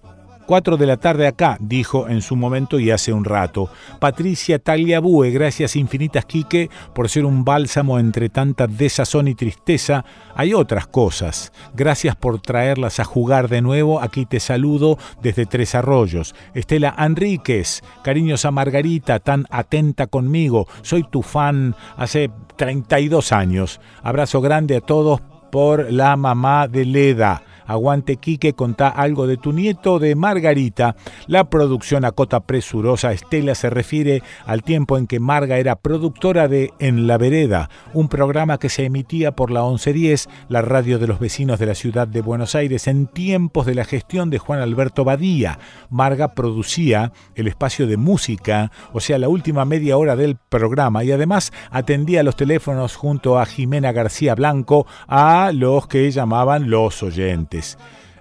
4 0.45 0.77
de 0.77 0.85
la 0.85 0.97
tarde 0.97 1.27
acá, 1.27 1.57
dijo 1.59 2.07
en 2.07 2.21
su 2.21 2.35
momento 2.35 2.79
y 2.79 2.91
hace 2.91 3.11
un 3.13 3.25
rato. 3.25 3.69
Patricia 3.99 4.59
Tagliabue, 4.59 5.31
gracias 5.31 5.75
infinitas, 5.75 6.25
Quique, 6.25 6.69
por 6.93 7.09
ser 7.09 7.25
un 7.25 7.43
bálsamo 7.43 7.99
entre 7.99 8.29
tanta 8.29 8.67
desazón 8.67 9.27
y 9.27 9.35
tristeza. 9.35 10.05
Hay 10.35 10.53
otras 10.53 10.87
cosas. 10.87 11.51
Gracias 11.73 12.15
por 12.15 12.41
traerlas 12.41 12.99
a 12.99 13.03
jugar 13.03 13.49
de 13.49 13.61
nuevo. 13.61 14.01
Aquí 14.01 14.25
te 14.25 14.39
saludo 14.39 14.97
desde 15.21 15.45
Tres 15.45 15.75
Arroyos. 15.75 16.35
Estela 16.53 16.95
Enríquez, 16.97 17.81
cariños 18.03 18.45
a 18.45 18.51
Margarita, 18.51 19.19
tan 19.19 19.45
atenta 19.49 20.07
conmigo. 20.07 20.67
Soy 20.81 21.03
tu 21.03 21.21
fan 21.21 21.75
hace 21.97 22.29
32 22.55 23.31
años. 23.31 23.79
Abrazo 24.03 24.41
grande 24.41 24.77
a 24.77 24.81
todos 24.81 25.21
por 25.51 25.91
la 25.91 26.15
mamá 26.17 26.67
de 26.67 26.85
Leda. 26.85 27.41
Aguante 27.65 28.17
Quique, 28.17 28.53
contá 28.53 28.87
algo 28.89 29.27
de 29.27 29.37
tu 29.37 29.53
nieto 29.53 29.99
de 29.99 30.15
Margarita. 30.15 30.95
La 31.27 31.49
producción 31.49 32.05
a 32.05 32.11
cota 32.11 32.41
presurosa 32.41 33.11
Estela 33.11 33.55
se 33.55 33.69
refiere 33.69 34.21
al 34.45 34.63
tiempo 34.63 34.97
en 34.97 35.07
que 35.07 35.19
Marga 35.19 35.57
era 35.57 35.75
productora 35.75 36.47
de 36.47 36.71
En 36.79 37.07
la 37.07 37.17
Vereda, 37.17 37.69
un 37.93 38.09
programa 38.09 38.57
que 38.57 38.69
se 38.69 38.85
emitía 38.85 39.31
por 39.31 39.51
la 39.51 39.63
1110, 39.63 40.27
la 40.49 40.61
radio 40.61 40.99
de 40.99 41.07
los 41.07 41.19
vecinos 41.19 41.59
de 41.59 41.65
la 41.65 41.75
ciudad 41.75 42.07
de 42.07 42.21
Buenos 42.21 42.55
Aires, 42.55 42.87
en 42.87 43.07
tiempos 43.07 43.65
de 43.65 43.75
la 43.75 43.85
gestión 43.85 44.29
de 44.29 44.39
Juan 44.39 44.59
Alberto 44.59 45.03
Badía. 45.03 45.59
Marga 45.89 46.33
producía 46.33 47.11
el 47.35 47.47
espacio 47.47 47.87
de 47.87 47.97
música, 47.97 48.71
o 48.93 48.99
sea, 48.99 49.17
la 49.17 49.29
última 49.29 49.65
media 49.65 49.97
hora 49.97 50.15
del 50.15 50.35
programa, 50.35 51.03
y 51.03 51.11
además 51.11 51.51
atendía 51.71 52.23
los 52.23 52.35
teléfonos 52.35 52.95
junto 52.95 53.39
a 53.39 53.45
Jimena 53.45 53.91
García 53.91 54.35
Blanco 54.35 54.85
a 55.07 55.51
los 55.53 55.87
que 55.87 56.09
llamaban 56.11 56.69
los 56.69 57.01
oyentes. 57.03 57.54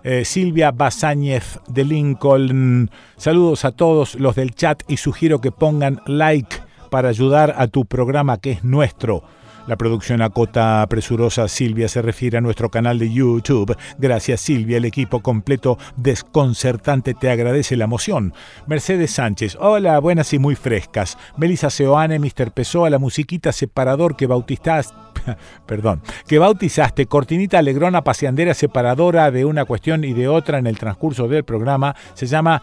Eh, 0.06 0.24
Silvia 0.26 0.70
Basáñez 0.70 1.58
de 1.66 1.84
Lincoln. 1.84 2.90
Saludos 3.16 3.64
a 3.64 3.72
todos 3.72 4.16
los 4.16 4.36
del 4.36 4.54
chat 4.54 4.82
y 4.86 4.98
sugiero 4.98 5.40
que 5.40 5.50
pongan 5.50 6.00
like 6.06 6.56
para 6.90 7.08
ayudar 7.08 7.54
a 7.56 7.68
tu 7.68 7.86
programa 7.86 8.38
que 8.38 8.52
es 8.52 8.64
nuestro. 8.64 9.24
La 9.66 9.76
producción 9.76 10.20
a 10.20 10.28
cota 10.28 10.86
presurosa 10.90 11.48
Silvia 11.48 11.88
se 11.88 12.02
refiere 12.02 12.36
a 12.36 12.42
nuestro 12.42 12.70
canal 12.70 12.98
de 12.98 13.10
YouTube. 13.10 13.74
Gracias 13.96 14.42
Silvia, 14.42 14.76
el 14.76 14.84
equipo 14.84 15.20
completo 15.20 15.78
desconcertante 15.96 17.14
te 17.14 17.30
agradece 17.30 17.74
la 17.78 17.86
moción. 17.86 18.34
Mercedes 18.66 19.12
Sánchez, 19.12 19.56
hola, 19.58 19.98
buenas 20.00 20.34
y 20.34 20.38
muy 20.38 20.54
frescas. 20.54 21.16
Melissa 21.38 21.70
Seoane, 21.70 22.18
Mr. 22.18 22.50
Pessoa, 22.52 22.90
la 22.90 22.98
musiquita 22.98 23.52
separador 23.52 24.16
que 24.16 24.26
bautizaste, 24.26 24.94
perdón, 25.66 26.02
que 26.26 26.38
bautizaste, 26.38 27.06
cortinita 27.06 27.58
alegrona 27.58 28.02
paseandera 28.02 28.54
separadora 28.54 29.30
de 29.30 29.44
una 29.44 29.64
cuestión 29.64 30.04
y 30.04 30.12
de 30.12 30.28
otra 30.28 30.58
en 30.58 30.66
el 30.66 30.78
transcurso 30.78 31.28
del 31.28 31.44
programa, 31.44 31.94
se 32.14 32.26
llama 32.26 32.62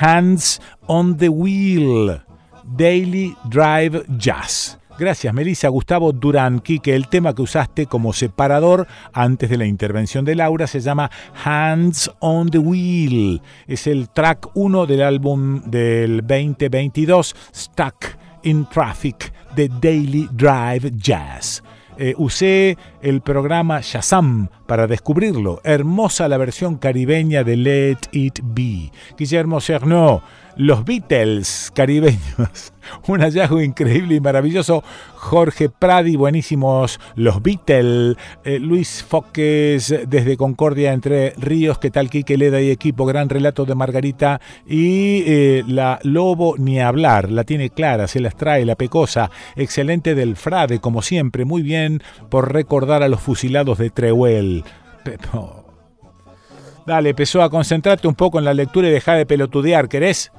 Hands 0.00 0.60
on 0.86 1.16
the 1.16 1.28
Wheel. 1.28 2.22
Daily 2.64 3.36
Drive 3.44 4.04
Jazz. 4.16 4.78
Gracias, 4.98 5.32
Melissa. 5.32 5.68
Gustavo 5.68 6.12
Durán, 6.12 6.60
que 6.60 6.94
el 6.94 7.08
tema 7.08 7.34
que 7.34 7.42
usaste 7.42 7.86
como 7.86 8.12
separador 8.12 8.86
antes 9.12 9.48
de 9.50 9.56
la 9.56 9.66
intervención 9.66 10.24
de 10.24 10.34
Laura 10.34 10.66
se 10.66 10.80
llama 10.80 11.10
Hands 11.44 12.10
on 12.20 12.50
the 12.50 12.58
Wheel. 12.58 13.40
Es 13.66 13.86
el 13.86 14.10
track 14.10 14.50
1 14.54 14.86
del 14.86 15.02
álbum 15.02 15.62
del 15.62 16.20
2022, 16.20 17.34
Stuck 17.54 18.16
in 18.42 18.66
Traffic, 18.66 19.32
de 19.56 19.68
Daily 19.68 20.28
Drive 20.32 20.92
Jazz. 20.94 21.62
Eh, 21.98 22.14
usé 22.16 22.78
el 23.02 23.20
programa 23.20 23.80
Shazam 23.82 24.48
para 24.66 24.86
descubrirlo. 24.86 25.60
Hermosa 25.64 26.28
la 26.28 26.38
versión 26.38 26.76
caribeña 26.76 27.44
de 27.44 27.56
Let 27.56 27.98
It 28.12 28.40
Be. 28.42 28.90
Guillermo 29.18 29.60
Cerno 29.60 30.22
los 30.56 30.84
Beatles 30.84 31.72
caribeños. 31.74 32.72
Un 33.06 33.20
hallazgo 33.20 33.60
increíble 33.60 34.16
y 34.16 34.20
maravilloso. 34.20 34.82
Jorge 35.14 35.68
Pradi, 35.68 36.16
buenísimos 36.16 37.00
Los 37.14 37.42
Beatles. 37.42 38.16
Eh, 38.44 38.58
Luis 38.58 39.04
Foques 39.08 39.94
desde 40.06 40.36
Concordia 40.36 40.92
entre 40.92 41.30
Ríos. 41.36 41.78
¿Qué 41.78 41.90
tal 41.90 42.10
Quique 42.10 42.36
Leda 42.36 42.60
y 42.60 42.70
equipo? 42.70 43.06
Gran 43.06 43.28
relato 43.28 43.64
de 43.64 43.74
Margarita. 43.74 44.40
Y 44.66 45.22
eh, 45.26 45.64
la 45.66 46.00
Lobo 46.02 46.56
ni 46.58 46.80
hablar. 46.80 47.30
La 47.30 47.44
tiene 47.44 47.70
clara, 47.70 48.08
se 48.08 48.20
las 48.20 48.36
trae 48.36 48.64
la 48.64 48.74
pecosa. 48.74 49.30
Excelente 49.56 50.14
del 50.14 50.36
Frade, 50.36 50.80
como 50.80 51.02
siempre. 51.02 51.44
Muy 51.44 51.62
bien 51.62 52.02
por 52.30 52.52
recordar 52.52 53.02
a 53.02 53.08
los 53.08 53.20
fusilados 53.20 53.78
de 53.78 53.90
Treuel. 53.90 54.64
Dale, 56.86 57.14
a 57.40 57.48
concentrarte 57.48 58.08
un 58.08 58.14
poco 58.14 58.38
en 58.38 58.44
la 58.44 58.54
lectura 58.54 58.88
y 58.88 58.90
dejar 58.90 59.16
de 59.16 59.26
pelotudear, 59.26 59.88
¿querés? 59.88 60.32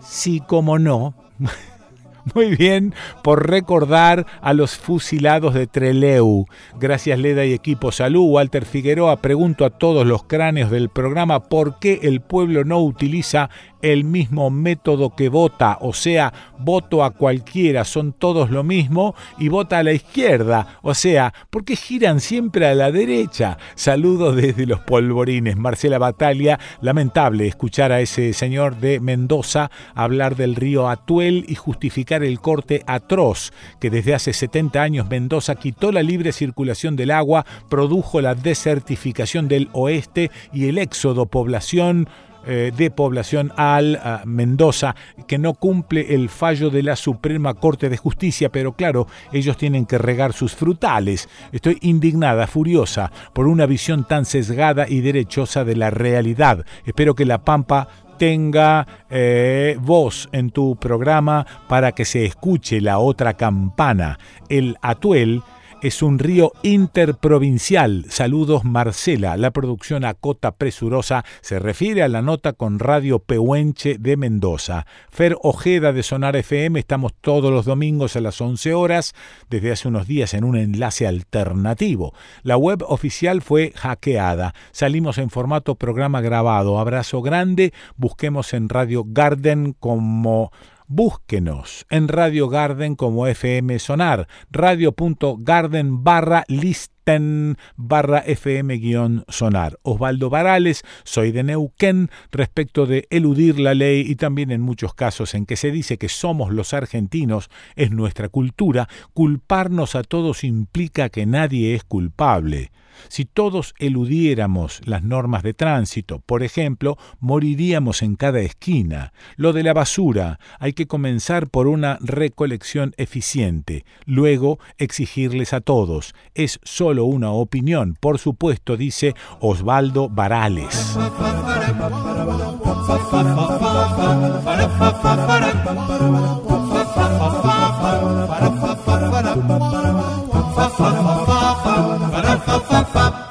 Sí, 0.00 0.40
como 0.40 0.78
no. 0.78 1.14
Muy 2.34 2.54
bien 2.54 2.94
por 3.22 3.48
recordar 3.48 4.26
a 4.40 4.52
los 4.52 4.76
fusilados 4.76 5.54
de 5.54 5.66
Treleu. 5.66 6.46
Gracias 6.78 7.18
Leda 7.18 7.44
y 7.44 7.52
equipo 7.52 7.92
Salud. 7.92 8.30
Walter 8.30 8.64
Figueroa, 8.64 9.16
pregunto 9.16 9.64
a 9.64 9.70
todos 9.70 10.06
los 10.06 10.24
cráneos 10.24 10.70
del 10.70 10.90
programa 10.90 11.40
por 11.44 11.78
qué 11.78 12.00
el 12.02 12.20
pueblo 12.20 12.64
no 12.64 12.80
utiliza 12.80 13.50
el 13.82 14.04
mismo 14.04 14.50
método 14.50 15.14
que 15.14 15.28
vota, 15.28 15.78
o 15.80 15.92
sea, 15.92 16.32
voto 16.58 17.04
a 17.04 17.10
cualquiera, 17.10 17.84
son 17.84 18.12
todos 18.12 18.50
lo 18.50 18.62
mismo, 18.64 19.14
y 19.38 19.48
vota 19.48 19.78
a 19.78 19.82
la 19.82 19.92
izquierda, 19.92 20.78
o 20.82 20.94
sea, 20.94 21.32
porque 21.50 21.76
giran 21.76 22.20
siempre 22.20 22.66
a 22.66 22.74
la 22.74 22.92
derecha. 22.92 23.58
Saludos 23.74 24.36
desde 24.36 24.66
los 24.66 24.80
polvorines. 24.80 25.56
Marcela 25.56 25.98
Batalia, 25.98 26.58
lamentable 26.80 27.46
escuchar 27.46 27.92
a 27.92 28.00
ese 28.00 28.32
señor 28.32 28.76
de 28.76 29.00
Mendoza 29.00 29.70
hablar 29.94 30.36
del 30.36 30.56
río 30.56 30.88
Atuel 30.88 31.44
y 31.48 31.54
justificar 31.54 32.22
el 32.22 32.40
corte 32.40 32.82
atroz 32.86 33.52
que 33.80 33.90
desde 33.90 34.14
hace 34.14 34.32
70 34.32 34.82
años 34.82 35.08
Mendoza 35.08 35.54
quitó 35.54 35.92
la 35.92 36.02
libre 36.02 36.32
circulación 36.32 36.96
del 36.96 37.10
agua, 37.10 37.44
produjo 37.68 38.20
la 38.20 38.34
desertificación 38.34 39.48
del 39.48 39.68
oeste 39.72 40.30
y 40.52 40.68
el 40.68 40.78
éxodo 40.78 41.26
población 41.26 42.08
eh, 42.46 42.72
de 42.76 42.90
población 42.90 43.52
al 43.56 44.00
Mendoza, 44.24 44.94
que 45.26 45.38
no 45.38 45.54
cumple 45.54 46.14
el 46.14 46.28
fallo 46.28 46.70
de 46.70 46.82
la 46.82 46.96
Suprema 46.96 47.54
Corte 47.54 47.88
de 47.88 47.96
Justicia, 47.96 48.50
pero 48.50 48.72
claro, 48.72 49.06
ellos 49.32 49.56
tienen 49.56 49.86
que 49.86 49.98
regar 49.98 50.32
sus 50.32 50.54
frutales. 50.54 51.28
Estoy 51.52 51.78
indignada, 51.82 52.46
furiosa, 52.46 53.12
por 53.32 53.46
una 53.46 53.66
visión 53.66 54.06
tan 54.06 54.24
sesgada 54.24 54.88
y 54.88 55.00
derechosa 55.00 55.64
de 55.64 55.76
la 55.76 55.90
realidad. 55.90 56.64
Espero 56.84 57.14
que 57.14 57.24
La 57.24 57.44
Pampa 57.44 57.88
tenga 58.20 58.86
eh, 59.08 59.78
voz 59.80 60.28
en 60.32 60.50
tu 60.50 60.76
programa 60.76 61.46
para 61.68 61.92
que 61.92 62.04
se 62.04 62.26
escuche 62.26 62.82
la 62.82 62.98
otra 62.98 63.32
campana. 63.32 64.18
El 64.50 64.76
Atuel 64.82 65.42
es 65.82 66.02
un 66.02 66.18
río 66.18 66.52
interprovincial. 66.62 68.04
Saludos 68.08 68.64
Marcela. 68.64 69.36
La 69.36 69.50
producción 69.50 70.04
Acota 70.04 70.52
Presurosa 70.52 71.24
se 71.40 71.58
refiere 71.58 72.02
a 72.02 72.08
la 72.08 72.22
nota 72.22 72.52
con 72.52 72.78
Radio 72.78 73.18
Pehuenche 73.18 73.96
de 73.98 74.16
Mendoza. 74.16 74.86
Fer 75.10 75.36
Ojeda 75.42 75.92
de 75.92 76.02
Sonar 76.02 76.36
FM, 76.36 76.78
estamos 76.78 77.12
todos 77.20 77.50
los 77.50 77.64
domingos 77.64 78.16
a 78.16 78.20
las 78.20 78.40
11 78.40 78.74
horas, 78.74 79.14
desde 79.48 79.72
hace 79.72 79.88
unos 79.88 80.06
días 80.06 80.34
en 80.34 80.44
un 80.44 80.56
enlace 80.56 81.06
alternativo. 81.06 82.12
La 82.42 82.56
web 82.56 82.82
oficial 82.86 83.40
fue 83.40 83.72
hackeada. 83.74 84.54
Salimos 84.72 85.18
en 85.18 85.30
formato 85.30 85.76
programa 85.76 86.20
grabado. 86.20 86.78
Abrazo 86.78 87.22
grande. 87.22 87.72
Busquemos 87.96 88.52
en 88.52 88.68
Radio 88.68 89.04
Garden 89.06 89.74
como 89.78 90.52
Búsquenos 90.92 91.86
en 91.88 92.08
Radio 92.08 92.48
Garden 92.48 92.96
como 92.96 93.28
FM 93.28 93.78
Sonar, 93.78 94.26
radio.garden 94.50 96.02
barra 96.02 96.42
listen 96.48 97.56
barra 97.76 98.18
FM 98.18 98.76
guion 98.78 99.24
sonar. 99.28 99.78
Osvaldo 99.82 100.30
Varales, 100.30 100.82
soy 101.04 101.30
de 101.30 101.44
Neuquén, 101.44 102.10
respecto 102.32 102.86
de 102.86 103.06
eludir 103.10 103.60
la 103.60 103.74
ley 103.74 104.00
y 104.04 104.16
también 104.16 104.50
en 104.50 104.62
muchos 104.62 104.92
casos 104.92 105.34
en 105.34 105.46
que 105.46 105.54
se 105.54 105.70
dice 105.70 105.96
que 105.96 106.08
somos 106.08 106.52
los 106.52 106.74
argentinos, 106.74 107.50
es 107.76 107.92
nuestra 107.92 108.28
cultura, 108.28 108.88
culparnos 109.14 109.94
a 109.94 110.02
todos 110.02 110.42
implica 110.42 111.08
que 111.08 111.24
nadie 111.24 111.76
es 111.76 111.84
culpable. 111.84 112.72
Si 113.08 113.24
todos 113.24 113.74
eludiéramos 113.78 114.80
las 114.84 115.02
normas 115.02 115.42
de 115.42 115.54
tránsito, 115.54 116.20
por 116.20 116.42
ejemplo, 116.42 116.96
moriríamos 117.18 118.02
en 118.02 118.16
cada 118.16 118.40
esquina. 118.40 119.12
Lo 119.36 119.52
de 119.52 119.62
la 119.62 119.72
basura, 119.72 120.38
hay 120.58 120.72
que 120.72 120.86
comenzar 120.86 121.48
por 121.48 121.66
una 121.66 121.98
recolección 122.00 122.94
eficiente, 122.96 123.84
luego 124.06 124.58
exigirles 124.78 125.52
a 125.52 125.60
todos. 125.60 126.14
Es 126.34 126.60
solo 126.62 127.04
una 127.04 127.30
opinión, 127.30 127.96
por 128.00 128.18
supuesto, 128.18 128.76
dice 128.76 129.14
Osvaldo 129.40 130.08
Varales. 130.08 130.96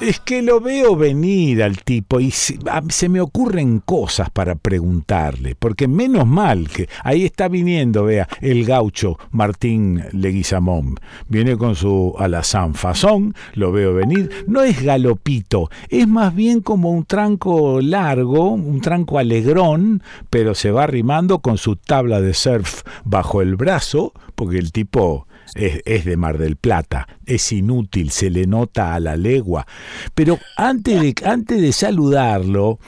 Es 0.01 0.21
que 0.21 0.41
lo 0.41 0.61
veo 0.61 0.95
venir 0.95 1.61
al 1.61 1.84
tipo 1.84 2.21
y 2.21 2.31
se, 2.31 3.09
me 3.09 3.19
ocurren 3.19 3.80
cosas 3.80 4.30
para 4.30 4.55
preguntarle, 4.55 5.55
porque 5.55 5.89
menos 5.89 6.26
mal 6.26 6.69
que 6.69 6.88
ahí 7.03 7.26
está 7.26 7.49
viniendo, 7.49 8.05
vea, 8.05 8.26
el 8.39 8.63
gaucho 8.63 9.17
Martín 9.31 10.01
Leguizamón. 10.13 10.95
Viene 11.27 11.57
con 11.57 11.76
su 11.76 12.15
alazán 12.17 12.76
fazón, 12.76 13.35
lo 13.55 13.73
veo 13.73 13.93
venir. 13.93 14.45
No 14.47 14.63
es 14.63 14.81
galopito, 14.81 15.69
es 15.89 16.07
más 16.07 16.34
bien 16.34 16.61
como 16.61 16.91
un 16.91 17.03
tranco 17.03 17.81
largo, 17.81 18.51
un 18.51 18.80
tranco 18.80 19.19
alegrón, 19.19 20.01
pero 20.30 20.55
se 20.55 20.71
va 20.71 20.84
arrimando 20.84 21.39
con 21.39 21.57
su 21.57 21.76
tabla 21.76 22.21
de 22.21 22.34
surf 22.34 22.84
bajo 23.03 23.41
el 23.41 23.57
brazo, 23.57 24.13
porque 24.35 24.59
el 24.59 24.71
tipo 24.71 25.27
es, 25.55 26.05
de 26.05 26.17
Mar 26.17 26.38
del 26.38 26.55
Plata, 26.55 27.07
es 27.26 27.51
inútil, 27.51 28.11
se 28.11 28.30
le 28.30 28.45
nota 28.47 28.93
a 28.93 28.99
la 28.99 29.17
legua. 29.17 29.65
Pero 30.13 30.39
antes 30.57 31.01
de, 31.01 31.15
antes 31.26 31.61
de 31.61 31.71
saludarlo, 31.71 32.80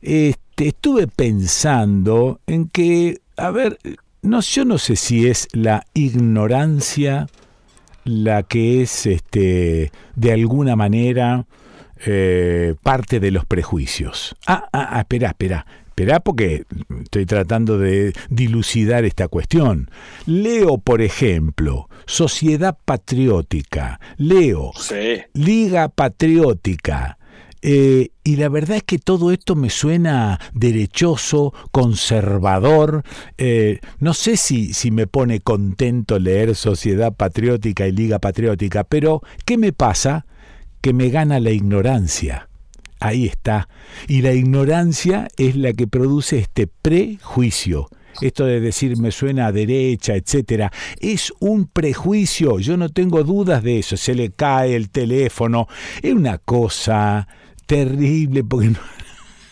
este, 0.00 0.68
estuve 0.68 1.06
pensando 1.06 2.40
en 2.46 2.68
que, 2.68 3.20
a 3.36 3.50
ver, 3.50 3.78
no, 4.22 4.40
yo 4.40 4.64
no 4.64 4.78
sé 4.78 4.96
si 4.96 5.26
es 5.26 5.48
la 5.52 5.84
ignorancia 5.94 7.26
la 8.04 8.42
que 8.42 8.82
es 8.82 9.06
este, 9.06 9.92
de 10.16 10.32
alguna 10.32 10.76
manera 10.76 11.46
eh, 12.06 12.74
parte 12.82 13.20
de 13.20 13.30
los 13.30 13.44
prejuicios. 13.44 14.34
Ah, 14.46 14.68
ah, 14.72 14.88
ah, 14.92 15.00
espera, 15.00 15.28
espera. 15.28 15.66
Esperá 16.00 16.20
porque 16.20 16.64
estoy 17.02 17.26
tratando 17.26 17.76
de 17.76 18.14
dilucidar 18.30 19.04
esta 19.04 19.28
cuestión. 19.28 19.90
Leo, 20.24 20.78
por 20.78 21.02
ejemplo, 21.02 21.90
Sociedad 22.06 22.78
Patriótica. 22.86 24.00
Leo, 24.16 24.72
Liga 25.34 25.90
Patriótica. 25.90 27.18
Eh, 27.60 28.12
y 28.24 28.36
la 28.36 28.48
verdad 28.48 28.78
es 28.78 28.82
que 28.84 28.98
todo 28.98 29.30
esto 29.30 29.56
me 29.56 29.68
suena 29.68 30.40
derechoso, 30.54 31.52
conservador. 31.70 33.02
Eh, 33.36 33.80
no 33.98 34.14
sé 34.14 34.38
si, 34.38 34.72
si 34.72 34.90
me 34.90 35.06
pone 35.06 35.40
contento 35.40 36.18
leer 36.18 36.54
Sociedad 36.54 37.14
Patriótica 37.14 37.86
y 37.86 37.92
Liga 37.92 38.20
Patriótica, 38.20 38.84
pero 38.84 39.20
¿qué 39.44 39.58
me 39.58 39.74
pasa? 39.74 40.24
Que 40.80 40.94
me 40.94 41.10
gana 41.10 41.40
la 41.40 41.50
ignorancia. 41.50 42.48
Ahí 43.00 43.26
está. 43.26 43.68
Y 44.08 44.22
la 44.22 44.32
ignorancia 44.32 45.28
es 45.36 45.56
la 45.56 45.72
que 45.72 45.86
produce 45.86 46.38
este 46.38 46.66
prejuicio. 46.66 47.88
Esto 48.20 48.44
de 48.44 48.60
decir 48.60 48.98
me 48.98 49.10
suena 49.10 49.46
a 49.46 49.52
derecha, 49.52 50.14
etcétera, 50.14 50.70
es 51.00 51.32
un 51.40 51.66
prejuicio. 51.66 52.58
Yo 52.58 52.76
no 52.76 52.90
tengo 52.90 53.24
dudas 53.24 53.62
de 53.62 53.78
eso. 53.78 53.96
Se 53.96 54.14
le 54.14 54.30
cae 54.30 54.76
el 54.76 54.90
teléfono. 54.90 55.66
Es 56.02 56.12
una 56.12 56.38
cosa 56.38 57.26
terrible 57.66 58.44
porque 58.44 58.72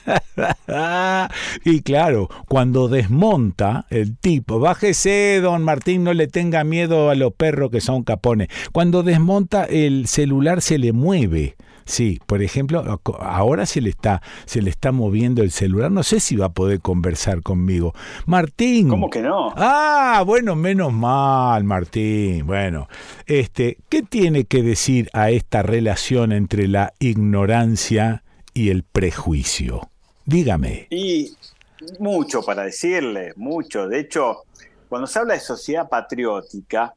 y 1.64 1.82
claro, 1.82 2.28
cuando 2.48 2.88
desmonta 2.88 3.86
el 3.90 4.16
tipo, 4.16 4.58
bájese, 4.58 5.40
don 5.42 5.62
Martín, 5.62 6.04
no 6.04 6.14
le 6.14 6.28
tenga 6.28 6.64
miedo 6.64 7.10
a 7.10 7.14
los 7.14 7.32
perros 7.32 7.70
que 7.70 7.80
son 7.80 8.04
capones. 8.04 8.48
Cuando 8.72 9.02
desmonta 9.02 9.64
el 9.64 10.06
celular 10.06 10.62
se 10.62 10.78
le 10.78 10.92
mueve. 10.92 11.56
Sí, 11.88 12.20
por 12.26 12.42
ejemplo, 12.42 13.00
ahora 13.18 13.64
se 13.64 13.80
le 13.80 13.88
está 13.88 14.20
se 14.44 14.60
le 14.60 14.68
está 14.68 14.92
moviendo 14.92 15.42
el 15.42 15.50
celular, 15.50 15.90
no 15.90 16.02
sé 16.02 16.20
si 16.20 16.36
va 16.36 16.46
a 16.46 16.52
poder 16.52 16.80
conversar 16.80 17.42
conmigo. 17.42 17.94
Martín. 18.26 18.90
¿Cómo 18.90 19.08
que 19.08 19.22
no? 19.22 19.54
Ah, 19.56 20.22
bueno, 20.26 20.54
menos 20.54 20.92
mal, 20.92 21.64
Martín. 21.64 22.46
Bueno, 22.46 22.88
este, 23.26 23.78
¿qué 23.88 24.02
tiene 24.02 24.44
que 24.44 24.62
decir 24.62 25.08
a 25.14 25.30
esta 25.30 25.62
relación 25.62 26.32
entre 26.32 26.68
la 26.68 26.92
ignorancia 26.98 28.22
y 28.52 28.68
el 28.68 28.82
prejuicio? 28.82 29.88
Dígame. 30.26 30.88
Y 30.90 31.32
mucho 32.00 32.42
para 32.42 32.64
decirle, 32.64 33.32
mucho. 33.36 33.88
De 33.88 34.00
hecho, 34.00 34.42
cuando 34.90 35.06
se 35.06 35.20
habla 35.20 35.32
de 35.32 35.40
sociedad 35.40 35.88
patriótica, 35.88 36.92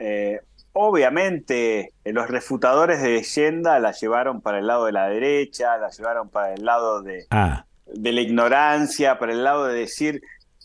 eh, 0.00 0.40
Obviamente, 0.74 1.92
eh, 2.04 2.12
los 2.12 2.28
refutadores 2.28 3.02
de 3.02 3.10
leyenda 3.10 3.78
la 3.78 3.92
llevaron 3.92 4.40
para 4.40 4.58
el 4.58 4.66
lado 4.66 4.86
de 4.86 4.92
la 4.92 5.08
derecha, 5.08 5.76
la 5.76 5.90
llevaron 5.90 6.30
para 6.30 6.54
el 6.54 6.64
lado 6.64 7.02
de, 7.02 7.26
ah. 7.30 7.66
de 7.86 8.12
la 8.12 8.20
ignorancia, 8.20 9.18
para 9.18 9.32
el 9.32 9.44
lado 9.44 9.66
de 9.66 9.74
decir 9.74 10.22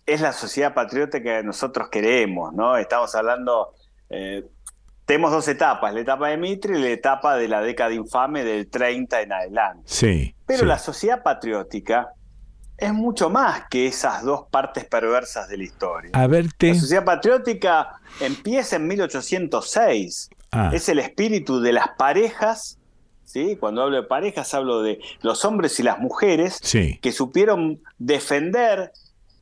es 0.07 0.21
la 0.21 0.31
sociedad 0.31 0.73
patriótica 0.73 1.21
que 1.21 1.43
nosotros 1.43 1.89
queremos, 1.89 2.53
¿no? 2.53 2.77
Estamos 2.77 3.13
hablando, 3.13 3.73
eh, 4.09 4.45
tenemos 5.05 5.31
dos 5.31 5.47
etapas, 5.49 5.93
la 5.93 5.99
etapa 5.99 6.29
de 6.29 6.37
Mitre 6.37 6.79
y 6.79 6.81
la 6.81 6.89
etapa 6.89 7.35
de 7.35 7.49
la 7.49 7.61
década 7.61 7.93
infame 7.93 8.45
del 8.45 8.69
30 8.69 9.21
en 9.21 9.33
adelante. 9.33 9.83
Sí. 9.85 10.33
Pero 10.45 10.65
la 10.65 10.79
sociedad 10.79 11.21
patriótica 11.23 12.13
es 12.77 12.93
mucho 12.93 13.29
más 13.29 13.63
que 13.69 13.87
esas 13.87 14.23
dos 14.23 14.45
partes 14.51 14.85
perversas 14.85 15.49
de 15.49 15.57
la 15.57 15.63
historia. 15.63 16.11
A 16.13 16.27
verte. 16.27 16.69
La 16.69 16.75
sociedad 16.75 17.05
patriótica 17.05 17.99
empieza 18.19 18.75
en 18.75 18.87
1806. 18.87 20.29
Ah. 20.51 20.71
Es 20.73 20.87
el 20.89 20.99
espíritu 20.99 21.59
de 21.59 21.73
las 21.73 21.89
parejas. 21.97 22.77
¿sí? 23.23 23.57
Cuando 23.59 23.81
hablo 23.81 23.97
de 23.97 24.07
parejas, 24.07 24.53
hablo 24.53 24.81
de 24.81 24.99
los 25.21 25.43
hombres 25.43 25.79
y 25.79 25.83
las 25.83 25.99
mujeres 25.99 26.59
que 27.01 27.11
supieron 27.11 27.81
defender 27.97 28.91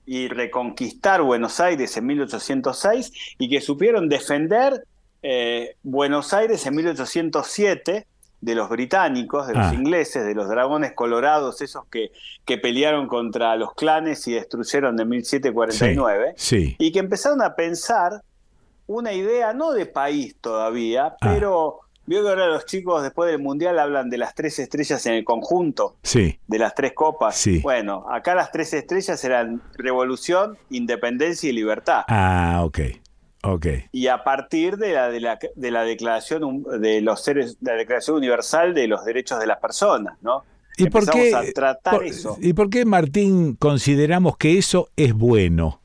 y 0.06 0.28
reconquistar 0.28 1.22
Buenos 1.22 1.60
Aires 1.60 1.98
en 1.98 2.06
1806 2.06 3.12
y 3.38 3.50
que 3.50 3.60
supieron 3.60 4.08
defender 4.08 4.86
eh, 5.24 5.76
Buenos 5.84 6.34
Aires 6.34 6.66
en 6.68 6.76
1807 6.76 8.08
de 8.46 8.54
los 8.54 8.70
británicos, 8.70 9.48
de 9.48 9.56
los 9.56 9.66
ah. 9.66 9.74
ingleses, 9.74 10.24
de 10.24 10.36
los 10.36 10.48
dragones 10.48 10.94
colorados, 10.94 11.64
esos 11.64 11.86
que, 11.88 12.12
que 12.46 12.60
pelearon 12.60 13.08
contra 13.08 13.56
los 13.56 13.74
clanes 13.74 14.28
y 14.28 14.34
destruyeron 14.34 15.00
en 15.00 15.10
1749, 15.10 16.36
y 16.78 16.92
que 16.92 17.00
empezaron 17.00 17.42
a 17.42 17.56
pensar 17.56 18.22
una 18.86 19.14
idea, 19.14 19.54
no 19.54 19.72
de 19.72 19.88
país 19.88 20.36
todavía, 20.40 21.08
ah. 21.08 21.18
pero 21.20 21.80
vio 22.06 22.22
que 22.22 22.30
ahora 22.30 22.46
los 22.46 22.68
chicos 22.68 23.02
después 23.02 23.32
del 23.32 23.42
Mundial 23.42 23.80
hablan 23.80 24.12
de 24.12 24.20
las 24.20 24.36
tres 24.36 24.60
estrellas 24.60 25.04
en 25.08 25.16
el 25.16 25.26
conjunto, 25.26 25.96
sí. 26.04 26.40
de 26.46 26.60
las 26.60 26.76
tres 26.76 26.94
copas. 26.94 27.44
Bueno, 27.64 28.06
acá 28.12 28.36
las 28.36 28.52
tres 28.52 28.72
estrellas 28.76 29.24
eran 29.24 29.64
revolución, 29.76 30.56
independencia 30.70 31.50
y 31.50 31.54
libertad. 31.54 32.04
Ah, 32.08 32.62
ok. 32.64 32.80
Y 33.92 34.08
a 34.08 34.24
partir 34.24 34.78
de 34.78 34.94
la, 34.94 35.10
de 35.10 35.20
la, 35.20 35.40
de 35.56 35.72
la 35.72 35.84
declaración 35.84 36.64
de 36.80 37.02
los 37.02 37.24
seres, 37.24 37.58
la 37.62 37.74
declaración 37.74 38.18
universal 38.18 38.74
de 38.74 38.88
los 38.88 39.06
derechos 39.06 39.40
de 39.40 39.48
las 39.48 39.60
personas, 39.60 40.18
¿no? 40.22 40.44
¿Y 40.78 40.90
por, 40.90 41.10
qué, 41.10 41.34
a 41.34 41.44
tratar 41.54 42.04
eso. 42.04 42.38
¿Y 42.42 42.54
por 42.54 42.70
qué, 42.70 42.84
Martín, 42.86 43.56
consideramos 43.56 44.38
que 44.38 44.58
eso 44.58 44.90
es 44.98 45.14
bueno? 45.14 45.80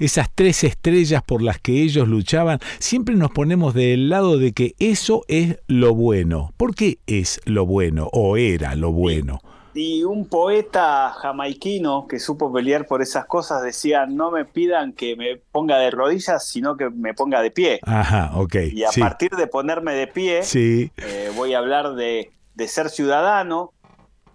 Esas 0.00 0.30
tres 0.34 0.64
estrellas 0.64 1.22
por 1.22 1.42
las 1.42 1.60
que 1.60 1.82
ellos 1.82 2.08
luchaban, 2.08 2.58
siempre 2.80 3.14
nos 3.14 3.30
ponemos 3.30 3.72
del 3.72 4.08
lado 4.08 4.38
de 4.38 4.52
que 4.52 4.74
eso 4.80 5.24
es 5.28 5.58
lo 5.68 5.94
bueno. 5.94 6.52
¿Por 6.56 6.74
qué 6.74 6.98
es 7.06 7.40
lo 7.44 7.66
bueno 7.66 8.08
o 8.12 8.36
era 8.36 8.74
lo 8.74 8.90
bueno? 8.90 9.40
Y 9.74 10.04
un 10.04 10.26
poeta 10.26 11.14
jamaiquino 11.18 12.06
que 12.06 12.18
supo 12.18 12.52
pelear 12.52 12.86
por 12.86 13.00
esas 13.00 13.24
cosas 13.26 13.62
decía, 13.62 14.06
no 14.06 14.30
me 14.30 14.44
pidan 14.44 14.92
que 14.92 15.16
me 15.16 15.36
ponga 15.36 15.78
de 15.78 15.90
rodillas, 15.90 16.46
sino 16.46 16.76
que 16.76 16.90
me 16.90 17.14
ponga 17.14 17.40
de 17.40 17.50
pie. 17.50 17.80
Ajá, 17.82 18.32
ok. 18.34 18.56
Y 18.72 18.84
a 18.84 18.90
partir 18.98 19.30
de 19.30 19.46
ponerme 19.46 19.94
de 19.94 20.06
pie, 20.06 20.42
sí. 20.42 20.90
Eh, 20.98 21.30
voy 21.34 21.54
a 21.54 21.58
hablar 21.58 21.94
de, 21.94 22.30
ser 22.66 22.90
ciudadano, 22.90 23.72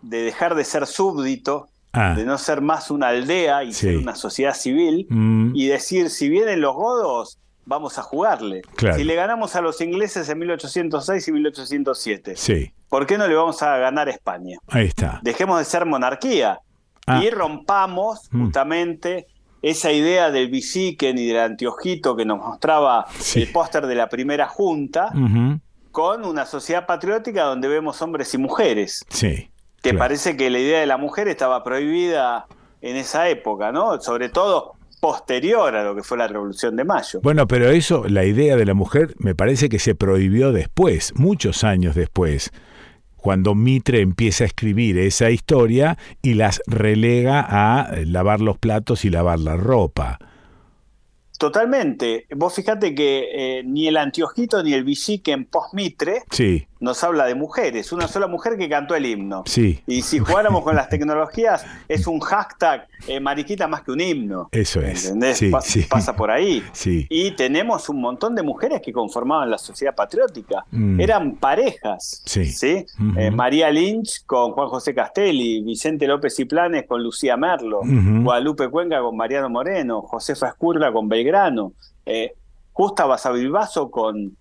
de 0.01 0.23
dejar 0.23 0.55
de 0.55 0.63
ser 0.63 0.87
súbdito, 0.87 1.67
ah. 1.93 2.13
de 2.15 2.25
no 2.25 2.37
ser 2.37 2.61
más 2.61 2.89
una 2.89 3.09
aldea 3.09 3.63
y 3.63 3.73
ser 3.73 3.97
una 3.97 4.15
sociedad 4.15 4.55
civil, 4.55 5.05
mm. 5.09 5.55
y 5.55 5.67
decir, 5.67 6.09
si 6.09 6.29
vienen 6.29 6.61
los 6.61 6.75
godos, 6.75 7.37
vamos 7.67 7.99
a 7.99 8.01
jugarle. 8.01 8.61
Si 8.95 9.03
le 9.03 9.13
ganamos 9.13 9.55
a 9.55 9.61
los 9.61 9.79
ingleses 9.81 10.27
en 10.29 10.39
1806 10.39 11.27
y 11.27 11.31
1807, 11.33 12.35
sí. 12.35 12.73
¿por 12.89 13.05
qué 13.05 13.17
no 13.17 13.27
le 13.27 13.35
vamos 13.35 13.61
a 13.61 13.77
ganar 13.77 14.07
a 14.07 14.11
España? 14.11 14.57
Ahí 14.69 14.87
está. 14.87 15.19
Dejemos 15.21 15.59
de 15.59 15.65
ser 15.65 15.85
monarquía 15.85 16.61
ah. 17.05 17.21
y 17.23 17.29
rompamos 17.29 18.29
mm. 18.31 18.41
justamente 18.41 19.27
esa 19.61 19.91
idea 19.91 20.31
del 20.31 20.49
biciquen 20.49 21.17
y 21.17 21.27
del 21.27 21.39
anteojito 21.39 22.15
que 22.15 22.25
nos 22.25 22.39
mostraba 22.39 23.05
el 23.35 23.51
póster 23.51 23.85
de 23.85 23.95
la 23.95 24.07
primera 24.07 24.47
junta, 24.47 25.11
con 25.91 26.25
una 26.25 26.45
sociedad 26.45 26.85
patriótica 26.85 27.43
donde 27.43 27.67
vemos 27.67 28.01
hombres 28.01 28.33
y 28.33 28.37
mujeres. 28.37 29.05
Sí. 29.09 29.49
Que 29.81 29.93
parece 29.93 30.37
que 30.37 30.49
la 30.49 30.59
idea 30.59 30.79
de 30.79 30.85
la 30.85 30.97
mujer 30.97 31.27
estaba 31.27 31.63
prohibida 31.63 32.45
en 32.81 32.95
esa 32.95 33.29
época, 33.29 33.71
¿no? 33.71 33.99
Sobre 33.99 34.29
todo 34.29 34.76
posterior 34.99 35.75
a 35.75 35.83
lo 35.83 35.95
que 35.95 36.03
fue 36.03 36.17
la 36.17 36.27
Revolución 36.27 36.75
de 36.75 36.83
Mayo. 36.83 37.19
Bueno, 37.21 37.47
pero 37.47 37.69
eso, 37.69 38.05
la 38.07 38.25
idea 38.25 38.55
de 38.55 38.65
la 38.65 38.73
mujer, 38.73 39.15
me 39.19 39.35
parece 39.35 39.69
que 39.69 39.79
se 39.79 39.95
prohibió 39.95 40.51
después, 40.51 41.13
muchos 41.15 41.63
años 41.63 41.95
después, 41.95 42.51
cuando 43.15 43.55
Mitre 43.55 44.01
empieza 44.01 44.43
a 44.43 44.47
escribir 44.47 44.97
esa 44.97 45.29
historia 45.29 45.97
y 46.21 46.35
las 46.35 46.61
relega 46.67 47.45
a 47.47 47.91
lavar 48.05 48.41
los 48.41 48.57
platos 48.57 49.05
y 49.05 49.09
lavar 49.09 49.39
la 49.39 49.57
ropa. 49.57 50.19
Totalmente. 51.37 52.25
Vos 52.35 52.55
fíjate 52.55 52.95
que 52.95 53.59
eh, 53.59 53.63
ni 53.63 53.87
el 53.87 53.97
antiojito 53.97 54.63
ni 54.63 54.73
el 54.73 54.83
bicique 54.83 55.31
en 55.33 55.45
post-Mitre 55.45 56.23
sí 56.31 56.67
nos 56.79 57.03
habla 57.03 57.25
de 57.25 57.35
mujeres, 57.35 57.91
una 57.91 58.07
sola 58.07 58.27
mujer 58.27 58.57
que 58.57 58.69
cantó 58.69 58.95
el 58.95 59.05
himno. 59.05 59.43
Sí. 59.45 59.81
Y 59.87 60.01
si 60.01 60.19
jugáramos 60.19 60.63
con 60.63 60.75
las 60.75 60.89
tecnologías, 60.89 61.65
es 61.87 62.07
un 62.07 62.19
hashtag 62.19 62.87
eh, 63.07 63.19
mariquita 63.19 63.67
más 63.67 63.81
que 63.81 63.91
un 63.91 64.01
himno. 64.01 64.49
Eso 64.51 64.81
es. 64.81 65.05
¿Entendés? 65.05 65.41
Pasa 65.89 66.15
por 66.15 66.31
ahí. 66.31 66.63
Sí. 66.71 67.05
Y 67.09 67.31
tenemos 67.31 67.89
un 67.89 68.01
montón 68.01 68.35
de 68.35 68.43
mujeres 68.43 68.81
que 68.81 68.91
conformaban 68.91 69.49
la 69.49 69.57
sociedad 69.57 69.95
patriótica. 69.95 70.65
Mm. 70.71 70.99
Eran 70.99 71.35
parejas. 71.35 72.21
Sí. 72.25 72.45
¿sí? 72.45 72.85
Eh, 73.17 73.31
María 73.31 73.69
Lynch 73.69 74.25
con 74.25 74.51
Juan 74.51 74.67
José 74.67 74.93
Castelli, 74.93 75.61
Vicente 75.61 76.07
López 76.07 76.39
y 76.39 76.45
Planes 76.45 76.85
con 76.87 77.03
Lucía 77.03 77.37
Merlo, 77.37 77.81
Guadalupe 77.83 78.69
Cuenca 78.69 79.01
con 79.01 79.15
Mariano 79.15 79.49
Moreno, 79.49 80.01
Josefa 80.01 80.47
Escurra 80.49 80.91
con 80.91 81.07
Belgrano, 81.07 81.73
eh, 82.05 82.33
Justa 82.73 83.05
Basavilbaso 83.05 83.89
con 83.89 84.35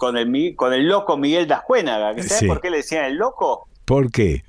con 0.00 0.16
el, 0.16 0.56
con 0.56 0.72
el 0.72 0.88
loco 0.88 1.18
Miguel 1.18 1.46
Dascuénaga. 1.46 2.20
¿Sabes 2.22 2.48
por 2.48 2.62
qué 2.62 2.70
le 2.70 2.78
decían 2.78 3.04
el 3.04 3.16
loco? 3.16 3.68
¿Por 3.84 4.10
qué? 4.10 4.44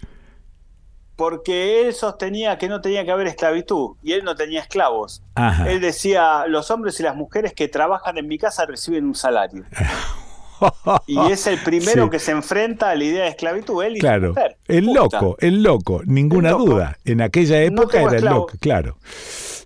Porque 1.18 1.82
él 1.82 1.94
sostenía 1.94 2.58
que 2.58 2.70
no 2.70 2.80
tenía 2.80 3.04
que 3.04 3.12
haber 3.12 3.28
esclavitud 3.28 3.98
y 4.02 4.14
él 4.14 4.24
no 4.24 4.34
tenía 4.36 4.62
esclavos. 4.62 5.22
Él 5.68 5.82
decía, 5.82 6.46
los 6.48 6.72
hombres 6.72 7.00
y 7.02 7.04
las 7.04 7.18
mujeres 7.18 7.54
que 7.54 7.68
trabajan 7.68 8.18
en 8.18 8.28
mi 8.28 8.38
casa 8.38 8.66
reciben 8.66 9.06
un 9.06 9.14
salario. 9.14 9.66
y 11.06 11.20
es 11.30 11.46
el 11.48 11.60
primero 11.60 12.10
que 12.10 12.20
se 12.20 12.32
enfrenta 12.32 12.90
a 12.90 12.96
la 12.96 13.04
idea 13.04 13.24
de 13.24 13.30
esclavitud, 13.32 13.84
él 13.84 13.98
y 13.98 14.00
claro, 14.00 14.34
El 14.68 14.86
loco, 14.86 15.36
el 15.42 15.62
loco, 15.62 16.02
ninguna 16.06 16.52
duda. 16.52 16.98
En 17.04 17.20
aquella 17.20 17.62
época 17.62 18.02
era 18.02 18.18
el 18.18 18.26
loco, 18.26 18.54
claro. 18.62 18.98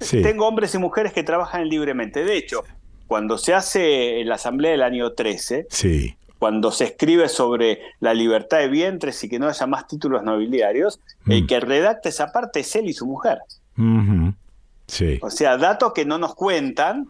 Tengo 0.10 0.48
hombres 0.48 0.74
y 0.74 0.80
mujeres 0.80 1.14
que 1.14 1.22
trabajan 1.22 1.70
libremente. 1.70 2.26
De 2.26 2.36
hecho, 2.38 2.64
cuando 3.08 3.38
se 3.38 3.54
hace 3.54 4.22
en 4.22 4.30
la 4.30 4.36
Asamblea 4.36 4.72
del 4.72 4.84
año 4.84 5.14
13, 5.14 5.68
sí. 5.70 6.16
cuando 6.40 6.72
se 6.72 6.86
escribe 6.86 7.30
sobre 7.30 7.80
la 8.00 8.14
libertad 8.14 8.60
de 8.60 8.68
vientres 8.68 9.24
y 9.24 9.30
que 9.30 9.40
no 9.40 9.48
haya 9.48 9.68
más 9.68 9.88
títulos 9.88 10.24
nobiliarios, 10.24 11.00
el 11.28 11.44
mm. 11.44 11.48
que 11.48 11.60
redacta 11.60 12.10
esa 12.10 12.32
parte 12.32 12.62
es 12.62 12.76
él 12.76 12.90
y 12.90 12.94
su 12.94 13.06
mujer. 13.06 13.40
sí. 14.88 15.20
O 15.22 15.30
sea, 15.30 15.58
datos 15.58 15.94
que 15.94 16.06
no 16.06 16.18
nos 16.18 16.36
cuentan, 16.36 17.08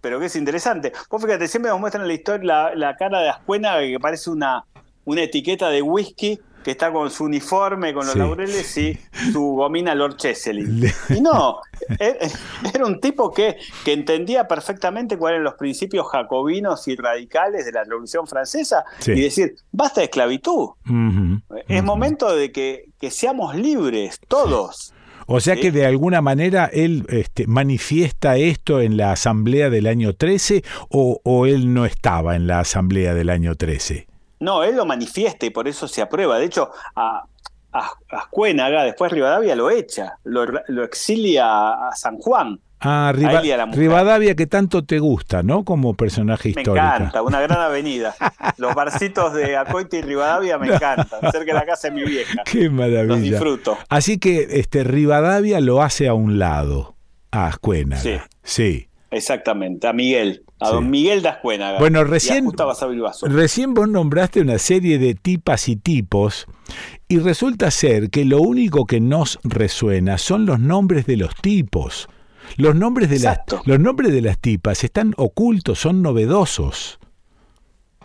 pero 0.00 0.20
que 0.20 0.26
es 0.26 0.36
interesante. 0.36 0.92
Vos 1.10 1.22
fíjate, 1.22 1.48
siempre 1.48 1.70
nos 1.70 1.80
muestran 1.80 2.06
la 2.06 2.14
historia 2.14 2.44
la, 2.44 2.74
la 2.74 2.96
cara 2.96 3.20
de 3.20 3.30
Ascuena 3.30 3.78
que 3.80 3.98
parece 4.00 4.30
una, 4.30 4.64
una 5.04 5.22
etiqueta 5.22 5.70
de 5.70 5.82
whisky 5.82 6.38
que 6.68 6.72
está 6.72 6.92
con 6.92 7.10
su 7.10 7.24
uniforme, 7.24 7.94
con 7.94 8.04
los 8.04 8.14
laureles 8.14 8.76
y 8.76 8.98
su 9.32 9.40
gomina 9.40 9.94
Lord 9.94 10.18
Cheseley. 10.18 10.92
Y 11.08 11.22
no, 11.22 11.60
e-, 11.98 12.18
e-, 12.20 12.30
era 12.74 12.84
un 12.84 13.00
tipo 13.00 13.32
que, 13.32 13.56
que 13.86 13.94
entendía 13.94 14.46
perfectamente 14.46 15.16
cuáles 15.16 15.36
eran 15.36 15.44
los 15.44 15.54
principios 15.54 16.06
jacobinos 16.08 16.86
y 16.86 16.94
radicales 16.94 17.64
de 17.64 17.72
la 17.72 17.84
Revolución 17.84 18.26
Francesa 18.26 18.84
y 19.06 19.18
decir, 19.18 19.56
basta 19.72 20.02
de 20.02 20.04
esclavitud. 20.08 20.72
Es 21.68 21.82
momento 21.82 22.36
de 22.36 22.52
que, 22.52 22.90
que, 23.00 23.10
seamos 23.10 23.54
libres, 23.56 24.20
todos. 24.28 24.92
O 25.24 25.40
sea 25.40 25.56
que 25.56 25.72
de 25.72 25.86
alguna 25.86 26.20
manera 26.20 26.66
él 26.70 27.06
este, 27.08 27.46
manifiesta 27.46 28.36
esto 28.36 28.82
en 28.82 28.98
la 28.98 29.12
asamblea 29.12 29.70
del 29.70 29.86
año 29.86 30.12
13 30.12 30.62
o, 30.90 31.18
o 31.24 31.46
él 31.46 31.72
no 31.72 31.86
estaba 31.86 32.36
en 32.36 32.46
la 32.46 32.60
asamblea 32.60 33.14
del 33.14 33.30
año 33.30 33.54
13. 33.54 34.07
No, 34.40 34.62
él 34.62 34.76
lo 34.76 34.86
manifiesta 34.86 35.46
y 35.46 35.50
por 35.50 35.68
eso 35.68 35.88
se 35.88 36.02
aprueba. 36.02 36.38
De 36.38 36.46
hecho, 36.46 36.70
a, 36.94 37.24
a, 37.72 37.92
después 38.84 39.12
Rivadavia 39.12 39.54
lo 39.54 39.70
echa, 39.70 40.18
lo, 40.24 40.84
exilia 40.84 41.88
a 41.88 41.94
San 41.94 42.18
Juan. 42.18 42.60
Ah, 42.80 43.12
Rivadavia 43.12 44.36
que 44.36 44.46
tanto 44.46 44.84
te 44.84 45.00
gusta, 45.00 45.42
¿no? 45.42 45.64
Como 45.64 45.94
personaje 45.94 46.50
histórico. 46.50 46.74
Me 46.74 46.78
encanta, 46.78 47.22
una 47.22 47.40
gran 47.40 47.60
avenida. 47.60 48.14
Los 48.56 48.72
barcitos 48.74 49.34
de 49.34 49.56
Acoite 49.56 49.98
y 49.98 50.02
Rivadavia 50.02 50.58
me 50.58 50.68
encantan, 50.68 51.20
cerca 51.32 51.52
de 51.52 51.54
la 51.54 51.66
casa 51.66 51.88
de 51.88 51.94
mi 51.94 52.04
vieja. 52.04 52.42
Qué 52.44 52.70
maravilla. 52.70 53.02
Los 53.02 53.20
disfruto. 53.20 53.78
Así 53.88 54.18
que 54.18 54.60
este 54.60 54.84
Rivadavia 54.84 55.60
lo 55.60 55.82
hace 55.82 56.06
a 56.06 56.14
un 56.14 56.38
lado, 56.38 56.94
a 57.32 57.48
Ascuena. 57.48 57.96
Sí. 57.96 58.16
Sí. 58.44 58.87
Exactamente, 59.10 59.86
a 59.86 59.92
Miguel, 59.94 60.44
a 60.60 60.68
don 60.68 60.90
Miguel 60.90 61.22
Dascuénaga. 61.22 61.78
Bueno, 61.78 62.04
recién, 62.04 62.46
recién 63.22 63.72
vos 63.72 63.88
nombraste 63.88 64.42
una 64.42 64.58
serie 64.58 64.98
de 64.98 65.14
tipas 65.14 65.68
y 65.68 65.76
tipos 65.76 66.46
y 67.08 67.18
resulta 67.18 67.70
ser 67.70 68.10
que 68.10 68.26
lo 68.26 68.40
único 68.42 68.84
que 68.84 69.00
nos 69.00 69.38
resuena 69.44 70.18
son 70.18 70.44
los 70.44 70.60
nombres 70.60 71.06
de 71.06 71.16
los 71.16 71.34
tipos. 71.36 72.08
Los 72.56 72.74
nombres 72.74 73.08
de, 73.08 73.18
las, 73.18 73.40
los 73.64 73.78
nombres 73.78 74.12
de 74.12 74.22
las 74.22 74.38
tipas 74.38 74.84
están 74.84 75.14
ocultos, 75.16 75.78
son 75.78 76.02
novedosos. 76.02 76.98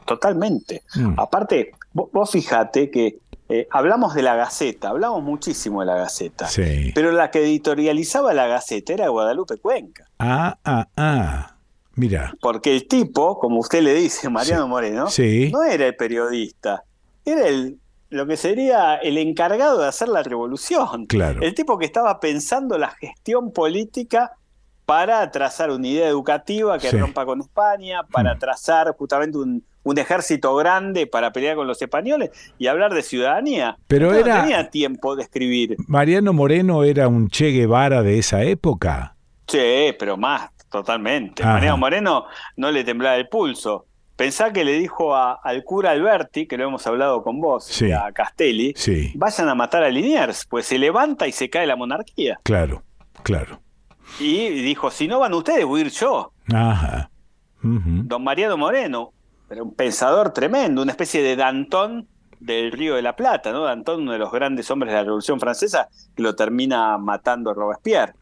totalmente. 0.06 0.84
Mm. 0.96 1.14
Aparte, 1.18 1.72
vos, 1.94 2.32
fijate 2.32 2.90
que 2.90 3.20
eh, 3.50 3.68
hablamos 3.72 4.14
de 4.16 4.22
la 4.22 4.36
Gaceta, 4.36 4.90
hablamos 4.90 5.24
muchísimo 5.24 5.82
de 5.82 5.88
la 5.88 5.96
Gaceta, 5.96 6.48
pero 6.96 7.12
la 7.12 7.30
que 7.30 7.40
editorializaba 7.40 8.34
la 8.34 8.48
Gaceta 8.48 8.94
era 8.94 9.10
Guadalupe 9.10 9.58
Cuenca. 9.58 10.06
Ah, 10.20 10.58
ah, 10.64 10.88
ah. 10.96 11.56
Mira. 11.96 12.34
Porque 12.42 12.74
el 12.74 12.88
tipo, 12.88 13.38
como 13.38 13.60
usted 13.60 13.82
le 13.84 13.94
dice, 13.94 14.30
Mariano 14.32 14.68
Moreno, 14.68 15.06
no 15.52 15.64
era 15.64 15.88
el 15.88 15.96
periodista, 15.96 16.84
era 17.26 17.48
el 17.48 17.78
lo 18.14 18.28
que 18.28 18.38
sería 18.38 18.96
el 18.98 19.18
encargado 19.18 19.82
de 19.82 19.88
hacer 19.88 20.08
la 20.08 20.22
revolución. 20.22 21.08
Claro. 21.08 21.42
El 21.42 21.56
tipo 21.56 21.80
que 21.80 21.86
estaba 21.86 22.20
pensando 22.20 22.78
la 22.78 22.92
gestión 22.92 23.52
política 23.52 24.34
para 24.86 25.32
trazar 25.32 25.72
una 25.72 25.88
idea 25.88 26.08
educativa 26.08 26.78
que 26.78 26.92
rompa 26.92 27.26
con 27.26 27.42
España, 27.42 28.04
para 28.04 28.36
mm. 28.36 28.40
trazar 28.40 28.96
justamente 28.96 29.40
un, 29.84 29.98
ejército 29.98 30.56
grande 30.56 31.08
para 31.08 31.32
pelear 31.32 31.56
con 31.56 31.68
los 31.68 31.82
españoles 31.82 32.32
y 32.58 32.68
hablar 32.68 32.94
de 32.94 33.02
ciudadanía. 33.02 33.78
Pero 33.88 34.12
no 34.12 34.24
tenía 34.24 34.70
tiempo 34.70 35.16
de 35.16 35.24
escribir. 35.24 35.76
Mariano 35.88 36.34
Moreno 36.34 36.84
era 36.84 37.08
un 37.08 37.30
Che 37.30 37.52
Guevara 37.52 38.02
de 38.02 38.20
esa 38.20 38.44
época. 38.44 39.16
Sí, 39.48 39.94
pero 40.00 40.18
más, 40.18 40.50
totalmente. 40.70 41.44
Mariano 41.44 41.78
Moreno 41.78 42.26
no 42.56 42.72
le 42.72 42.84
temblaba 42.84 43.16
el 43.16 43.28
pulso. 43.28 43.86
Pensá 44.16 44.54
que 44.54 44.64
le 44.64 44.74
dijo 44.74 45.16
al 45.16 45.64
cura 45.64 45.92
Alberti, 45.92 46.46
que 46.46 46.56
lo 46.56 46.66
hemos 46.66 46.86
hablado 46.86 47.24
con 47.24 47.42
vos, 47.42 47.82
a 47.82 48.12
Castelli, 48.12 48.74
vayan 49.16 49.50
a 49.50 49.56
matar 49.56 49.84
a 49.84 49.90
Liniers, 49.90 50.46
pues 50.46 50.68
se 50.68 50.78
levanta 50.78 51.28
y 51.28 51.32
se 51.32 51.50
cae 51.50 51.66
la 51.66 51.76
monarquía. 51.76 52.40
Claro, 52.44 52.84
claro. 53.24 53.60
Y 54.20 54.50
dijo, 54.50 54.92
si 54.92 55.08
no 55.08 55.20
van 55.20 55.34
ustedes, 55.34 55.66
voy 55.66 55.82
a 55.82 55.86
ir 55.86 55.92
yo. 55.92 56.32
Ajá. 56.54 57.10
Don 57.64 58.24
Mariano 58.24 58.58
Moreno, 58.58 59.14
pero 59.54 59.66
un 59.66 59.76
pensador 59.76 60.34
tremendo, 60.34 60.82
una 60.82 60.94
especie 60.94 61.22
de 61.22 61.36
Danton 61.36 62.08
del 62.40 62.72
Río 62.72 62.96
de 62.96 63.04
la 63.04 63.16
Plata, 63.16 63.52
¿no? 63.52 63.66
Danton, 63.66 64.02
uno 64.02 64.14
de 64.14 64.18
los 64.18 64.32
grandes 64.32 64.72
hombres 64.72 64.92
de 64.92 64.98
la 64.98 65.04
Revolución 65.04 65.40
Francesa, 65.40 65.90
que 66.16 66.24
lo 66.24 66.34
termina 66.34 66.98
matando 66.98 67.54
Robespierre. 67.54 68.14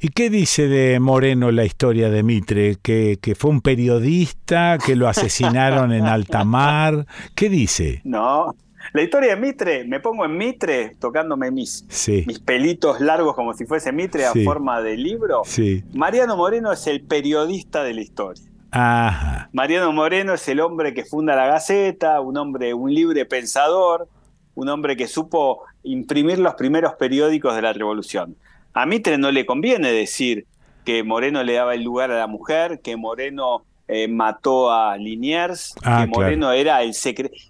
¿Y 0.00 0.10
qué 0.10 0.30
dice 0.30 0.68
de 0.68 1.00
Moreno 1.00 1.50
la 1.50 1.64
historia 1.64 2.08
de 2.08 2.22
Mitre? 2.22 2.76
¿Que, 2.80 3.18
que 3.20 3.34
fue 3.34 3.50
un 3.50 3.62
periodista, 3.62 4.78
que 4.78 4.94
lo 4.94 5.08
asesinaron 5.08 5.92
en 5.92 6.06
alta 6.06 6.44
mar? 6.44 7.04
¿Qué 7.34 7.48
dice? 7.48 8.00
No, 8.04 8.54
la 8.92 9.02
historia 9.02 9.34
de 9.34 9.40
Mitre, 9.40 9.84
me 9.86 9.98
pongo 9.98 10.24
en 10.24 10.38
Mitre 10.38 10.92
tocándome 11.00 11.50
mis, 11.50 11.84
mis 12.28 12.38
pelitos 12.38 13.00
largos 13.00 13.34
como 13.34 13.54
si 13.54 13.66
fuese 13.66 13.90
Mitre 13.90 14.24
a 14.24 14.32
forma 14.44 14.80
de 14.80 14.96
libro. 14.96 15.42
Sí. 15.46 15.82
Mariano 15.94 16.36
Moreno 16.36 16.70
es 16.70 16.86
el 16.86 17.00
periodista 17.02 17.82
de 17.82 17.92
la 17.92 18.02
historia. 18.02 18.44
Ajá. 18.70 19.48
Mariano 19.52 19.92
Moreno 19.92 20.34
es 20.34 20.48
el 20.48 20.60
hombre 20.60 20.92
que 20.94 21.04
funda 21.04 21.36
la 21.36 21.46
Gaceta, 21.46 22.20
un 22.20 22.36
hombre, 22.36 22.74
un 22.74 22.92
libre 22.92 23.24
pensador, 23.24 24.08
un 24.54 24.68
hombre 24.68 24.96
que 24.96 25.06
supo 25.06 25.62
imprimir 25.82 26.38
los 26.38 26.54
primeros 26.54 26.94
periódicos 26.94 27.54
de 27.54 27.62
la 27.62 27.72
Revolución. 27.72 28.36
A 28.74 28.86
Mitre 28.86 29.18
no 29.18 29.30
le 29.30 29.46
conviene 29.46 29.92
decir 29.92 30.46
que 30.84 31.02
Moreno 31.02 31.42
le 31.42 31.54
daba 31.54 31.74
el 31.74 31.82
lugar 31.82 32.10
a 32.10 32.18
la 32.18 32.26
mujer, 32.26 32.80
que 32.80 32.96
Moreno 32.96 33.64
eh, 33.88 34.08
mató 34.08 34.72
a 34.72 34.96
Liniers, 34.96 35.74
ah, 35.82 36.04
que 36.04 36.08
Moreno 36.08 36.52
era 36.52 36.82
el 36.82 36.94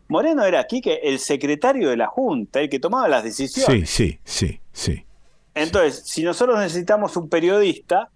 Moreno 0.09 0.45
era 0.45 0.61
aquí 0.61 0.81
que 0.81 1.01
el 1.03 1.19
secretario 1.19 1.89
de 1.89 1.97
la 1.97 2.07
Junta, 2.07 2.61
el 2.61 2.69
que 2.69 2.79
tomaba 2.79 3.09
las 3.09 3.25
decisiones. 3.25 3.89
Sí, 3.89 4.19
sí, 4.21 4.21
sí, 4.25 4.61
sí. 4.73 5.05
Entonces, 5.55 6.03
si 6.05 6.23
nosotros 6.23 6.59
necesitamos 6.59 7.17
un 7.17 7.29
periodista, 7.29 8.11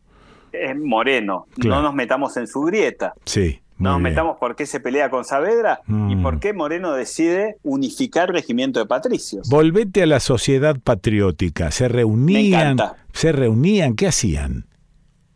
es 0.53 0.79
Moreno, 0.79 1.47
no 1.57 1.83
nos 1.83 1.95
metamos 1.95 2.37
en 2.37 2.47
su 2.47 2.63
grieta. 2.63 3.15
Sí. 3.25 3.61
No 3.81 3.93
nos 3.93 4.03
metamos 4.03 4.37
por 4.37 4.57
qué 4.57 4.67
se 4.67 4.79
pelea 4.79 5.09
con 5.09 5.25
Saavedra 5.25 5.81
y 5.89 5.93
mm. 6.17 6.23
por 6.23 6.39
qué 6.39 6.53
Moreno 6.53 6.93
decide 6.93 7.57
unificar 7.63 8.29
el 8.29 8.35
regimiento 8.35 8.79
de 8.79 8.85
patricios. 8.85 9.49
Volvete 9.49 10.03
a 10.03 10.07
la 10.07 10.21
sociedad 10.21 10.77
patriótica. 10.79 11.71
Se 11.71 11.89
reunían. 11.89 12.77
Se 13.15 13.33
reunían. 13.33 13.97
¿Qué 13.97 14.07
hacían? 14.07 14.67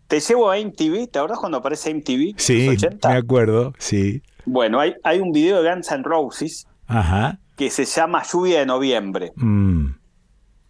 Te 0.09 0.21
llevo 0.21 0.51
a 0.51 0.59
MTV. 0.59 1.09
¿Te 1.11 1.19
acuerdas 1.19 1.39
cuando 1.39 1.59
aparece 1.59 1.95
MTV? 1.95 2.35
Sí, 2.37 2.69
me 3.03 3.15
acuerdo, 3.15 3.73
sí. 3.79 4.23
Bueno, 4.45 4.79
hay, 4.79 4.95
hay 5.03 5.21
un 5.21 5.33
video 5.33 5.63
de 5.63 5.71
Guns 5.71 5.91
N' 5.91 6.03
Roses 6.05 6.67
Ajá. 6.87 7.39
que 7.57 7.71
se 7.71 7.87
llama 7.87 8.23
Lluvia 8.31 8.59
de 8.59 8.67
Noviembre. 8.67 9.33
Mm. 9.37 9.87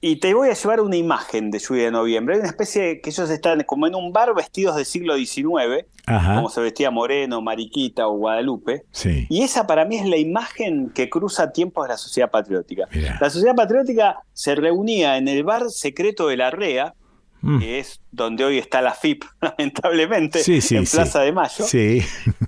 Y 0.06 0.16
te 0.16 0.34
voy 0.34 0.50
a 0.50 0.52
llevar 0.52 0.82
una 0.82 0.96
imagen 0.96 1.50
de 1.50 1.58
lluvia 1.58 1.84
de 1.84 1.90
noviembre. 1.90 2.34
Hay 2.34 2.40
una 2.40 2.50
especie 2.50 2.82
de, 2.82 3.00
que 3.00 3.08
ellos 3.08 3.30
están 3.30 3.62
como 3.62 3.86
en 3.86 3.94
un 3.94 4.12
bar 4.12 4.34
vestidos 4.34 4.76
del 4.76 4.84
siglo 4.84 5.16
XIX, 5.16 5.86
como 6.04 6.50
se 6.50 6.60
vestía 6.60 6.90
Moreno, 6.90 7.40
Mariquita 7.40 8.06
o 8.06 8.18
Guadalupe. 8.18 8.84
Y 9.30 9.40
esa 9.40 9.66
para 9.66 9.86
mí 9.86 9.96
es 9.96 10.04
la 10.04 10.18
imagen 10.18 10.90
que 10.90 11.08
cruza 11.08 11.52
tiempos 11.52 11.86
de 11.86 11.94
la 11.94 11.96
sociedad 11.96 12.30
patriótica. 12.30 12.86
La 13.18 13.30
sociedad 13.30 13.54
patriótica 13.54 14.18
se 14.34 14.54
reunía 14.54 15.16
en 15.16 15.26
el 15.26 15.42
bar 15.42 15.70
secreto 15.70 16.28
de 16.28 16.36
la 16.36 16.50
REA, 16.50 16.92
mm. 17.40 17.60
que 17.60 17.78
es 17.78 18.02
donde 18.12 18.44
hoy 18.44 18.58
está 18.58 18.82
la 18.82 18.92
FIP, 18.92 19.24
lamentablemente, 19.40 20.42
en 20.46 20.84
Plaza 20.84 21.22
de 21.22 21.32
Mayo. 21.32 21.64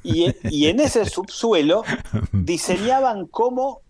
Y, 0.05 0.27
y, 0.43 0.67
en 0.67 0.81
ese 0.81 1.07
subsuelo 1.07 1.85
diseñaban 2.33 3.27
cómo 3.27 3.81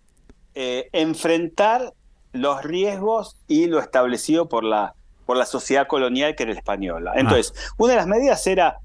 eh, 0.55 0.89
enfrentar 0.93 1.93
los 2.37 2.63
riesgos 2.63 3.37
y 3.47 3.67
lo 3.67 3.81
establecido 3.81 4.49
por 4.49 4.65
la, 4.65 4.95
por 5.25 5.37
la 5.37 5.47
sociedad 5.47 5.87
colonial 5.87 6.35
que 6.35 6.45
era 6.45 6.53
la 6.53 6.59
española. 6.59 7.13
Ah. 7.15 7.21
Entonces, 7.21 7.53
una 7.77 7.93
de 7.93 7.97
las 7.97 8.07
medidas 8.07 8.47
era, 8.47 8.79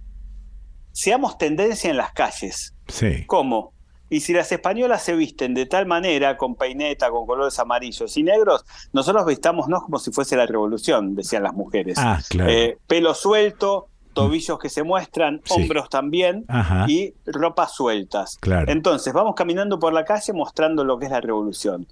seamos 0.91 1.37
tendencia 1.37 1.89
en 1.89 1.97
las 1.97 2.11
calles. 2.13 2.73
Sí. 2.87 3.25
¿Cómo? 3.27 3.73
Y 4.09 4.19
si 4.19 4.33
las 4.33 4.51
españolas 4.51 5.03
se 5.03 5.15
visten 5.15 5.53
de 5.53 5.65
tal 5.65 5.85
manera, 5.85 6.35
con 6.35 6.55
peineta, 6.55 7.09
con 7.09 7.25
colores 7.25 7.57
amarillos 7.59 8.17
y 8.17 8.23
negros, 8.23 8.65
nosotros 8.91 9.25
vistámonos 9.25 9.83
como 9.83 9.99
si 9.99 10.11
fuese 10.11 10.35
la 10.35 10.45
revolución, 10.45 11.15
decían 11.15 11.43
las 11.43 11.53
mujeres. 11.53 11.97
Ah, 11.97 12.19
eh, 12.45 12.77
pelo 12.87 13.13
suelto, 13.13 13.87
tobillos 14.13 14.59
que 14.59 14.67
se 14.67 14.83
muestran, 14.83 15.41
hombros 15.49 15.89
también 15.89 16.45
y 16.87 17.13
ropas 17.25 17.73
sueltas. 17.73 18.37
Entonces, 18.67 19.13
vamos 19.13 19.33
caminando 19.35 19.79
por 19.79 19.93
la 19.93 20.03
calle 20.03 20.33
mostrando 20.33 20.83
lo 20.83 20.99
que 20.99 21.05
es 21.05 21.11
la 21.11 21.21
revolución. 21.21 21.87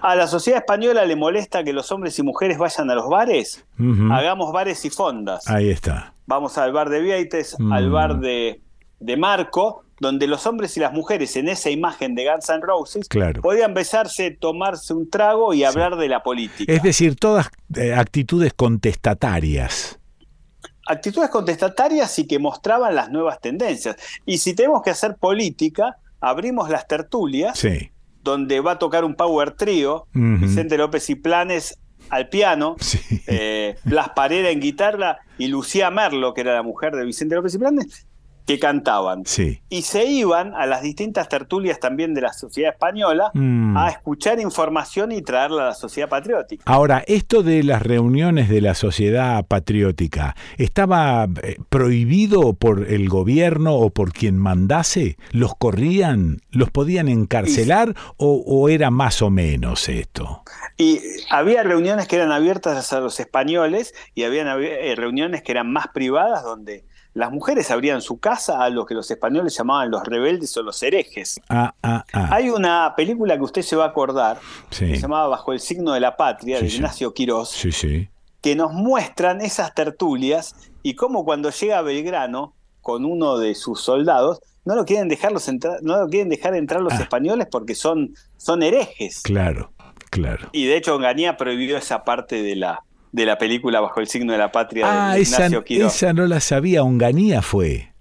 A 0.00 0.16
la 0.16 0.26
sociedad 0.26 0.60
española 0.60 1.04
le 1.04 1.16
molesta 1.16 1.62
que 1.64 1.72
los 1.72 1.90
hombres 1.92 2.18
y 2.18 2.22
mujeres 2.22 2.58
vayan 2.58 2.90
a 2.90 2.94
los 2.94 3.08
bares. 3.08 3.64
Hagamos 4.10 4.52
bares 4.52 4.84
y 4.84 4.90
fondas. 4.90 5.48
Ahí 5.48 5.70
está. 5.70 6.14
Vamos 6.26 6.58
al 6.58 6.72
bar 6.72 6.88
de 6.88 7.00
Vieites, 7.00 7.56
al 7.70 7.88
mm. 7.88 7.92
bar 7.92 8.18
de, 8.20 8.60
de, 9.00 9.16
Marco, 9.16 9.84
donde 10.00 10.26
los 10.26 10.46
hombres 10.46 10.76
y 10.76 10.80
las 10.80 10.92
mujeres 10.92 11.36
en 11.36 11.48
esa 11.48 11.70
imagen 11.70 12.14
de 12.14 12.24
Guns 12.30 12.48
N' 12.48 12.60
Roses 12.62 13.08
podían 13.40 13.74
besarse, 13.74 14.30
tomarse 14.30 14.94
un 14.94 15.10
trago 15.10 15.52
y 15.54 15.64
hablar 15.64 15.96
de 15.96 16.08
la 16.08 16.22
política. 16.22 16.72
Es 16.72 16.82
decir, 16.82 17.16
todas 17.16 17.48
eh, 17.76 17.94
actitudes 17.94 18.52
contestatarias 18.54 19.98
actitudes 20.86 21.30
contestatarias 21.30 22.18
y 22.18 22.26
que 22.26 22.38
mostraban 22.38 22.94
las 22.94 23.10
nuevas 23.10 23.40
tendencias. 23.40 23.96
Y 24.26 24.38
si 24.38 24.54
tenemos 24.54 24.82
que 24.82 24.90
hacer 24.90 25.16
política, 25.16 25.96
abrimos 26.20 26.68
las 26.70 26.86
tertulias, 26.86 27.60
donde 28.22 28.60
va 28.60 28.72
a 28.72 28.78
tocar 28.78 29.04
un 29.04 29.14
power 29.14 29.52
trío, 29.52 30.06
Vicente 30.12 30.78
López 30.78 31.08
y 31.10 31.14
Planes 31.14 31.78
al 32.08 32.28
piano, 32.28 32.76
eh, 33.26 33.76
Blas 33.84 34.10
Parera 34.10 34.50
en 34.50 34.60
guitarra 34.60 35.18
y 35.38 35.48
Lucía 35.48 35.90
Merlo, 35.90 36.34
que 36.34 36.42
era 36.42 36.54
la 36.54 36.62
mujer 36.62 36.94
de 36.94 37.04
Vicente 37.04 37.34
López 37.34 37.54
y 37.54 37.58
Planes, 37.58 38.06
que 38.46 38.58
cantaban. 38.58 39.24
Y 39.68 39.82
se 39.82 40.04
iban 40.06 40.54
a 40.54 40.66
las 40.66 40.82
distintas 40.82 41.28
tertulias 41.28 41.80
también 41.80 42.14
de 42.14 42.22
la 42.22 42.32
sociedad 42.32 42.72
española 42.72 43.30
mm. 43.34 43.76
a 43.76 43.90
escuchar 43.90 44.40
información 44.40 45.12
y 45.12 45.22
traerla 45.22 45.62
a 45.62 45.66
la 45.66 45.74
sociedad 45.74 46.08
patriótica. 46.08 46.64
Ahora, 46.66 47.04
esto 47.06 47.42
de 47.42 47.62
las 47.62 47.82
reuniones 47.82 48.48
de 48.48 48.60
la 48.60 48.74
sociedad 48.74 49.44
patriótica, 49.46 50.34
¿estaba 50.58 51.28
eh, 51.42 51.56
prohibido 51.68 52.54
por 52.54 52.90
el 52.90 53.08
gobierno 53.08 53.74
o 53.74 53.90
por 53.90 54.12
quien 54.12 54.38
mandase? 54.38 55.16
¿Los 55.30 55.54
corrían? 55.54 56.40
¿Los 56.50 56.70
podían 56.70 57.08
encarcelar 57.08 57.94
o, 58.16 58.68
era 58.68 58.90
más 58.90 59.22
o 59.22 59.30
menos 59.30 59.88
esto? 59.88 60.42
Y 60.76 61.00
había 61.30 61.62
reuniones 61.62 62.08
que 62.08 62.16
eran 62.16 62.32
abiertas 62.32 62.92
a 62.92 63.00
los 63.00 63.20
españoles 63.20 63.94
y 64.14 64.24
había 64.24 64.42
eh, 64.56 64.94
reuniones 64.96 65.42
que 65.42 65.52
eran 65.52 65.72
más 65.72 65.88
privadas 65.88 66.42
donde 66.42 66.84
las 67.14 67.30
mujeres 67.30 67.70
abrían 67.70 68.00
su 68.00 68.18
casa 68.18 68.62
a 68.62 68.70
lo 68.70 68.86
que 68.86 68.94
los 68.94 69.10
españoles 69.10 69.56
llamaban 69.56 69.90
los 69.90 70.02
rebeldes 70.04 70.56
o 70.56 70.62
los 70.62 70.82
herejes. 70.82 71.40
Ah, 71.48 71.74
ah, 71.82 72.04
ah. 72.12 72.28
Hay 72.30 72.48
una 72.48 72.94
película 72.96 73.36
que 73.36 73.42
usted 73.42 73.62
se 73.62 73.76
va 73.76 73.84
a 73.84 73.88
acordar, 73.88 74.38
que 74.70 74.94
se 74.94 74.96
llamaba 74.96 75.28
Bajo 75.28 75.52
el 75.52 75.60
signo 75.60 75.92
de 75.92 76.00
la 76.00 76.16
patria, 76.16 76.60
de 76.60 76.66
Ignacio 76.66 77.12
Quirós, 77.12 77.62
que 78.40 78.56
nos 78.56 78.72
muestran 78.72 79.40
esas 79.40 79.74
tertulias 79.74 80.54
y 80.82 80.94
cómo 80.94 81.24
cuando 81.24 81.50
llega 81.50 81.82
Belgrano 81.82 82.54
con 82.80 83.04
uno 83.04 83.38
de 83.38 83.54
sus 83.54 83.80
soldados, 83.80 84.40
no 84.64 84.74
lo 84.74 84.84
quieren 84.84 85.08
dejarlos 85.08 85.48
entrar, 85.48 85.78
no 85.82 85.98
lo 86.00 86.08
quieren 86.08 86.28
dejar 86.28 86.54
entrar 86.54 86.80
los 86.80 86.94
españoles 86.94 87.46
porque 87.50 87.74
son, 87.74 88.14
son 88.36 88.62
herejes. 88.62 89.22
Claro, 89.22 89.72
claro. 90.10 90.48
Y 90.52 90.66
de 90.66 90.76
hecho 90.76 90.98
Ganía 90.98 91.36
prohibió 91.36 91.76
esa 91.76 92.04
parte 92.04 92.42
de 92.42 92.56
la, 92.56 92.82
de 93.12 93.26
la 93.26 93.38
película 93.38 93.80
Bajo 93.80 94.00
el 94.00 94.08
signo 94.08 94.32
de 94.32 94.38
la 94.38 94.50
patria 94.50 94.86
de 94.86 94.92
ah, 94.92 95.18
Ignacio 95.18 95.64
esa, 95.66 95.86
esa 95.86 96.12
no 96.12 96.26
la 96.26 96.40
sabía, 96.40 96.82
Onganía 96.82 97.42
fue. 97.42 97.92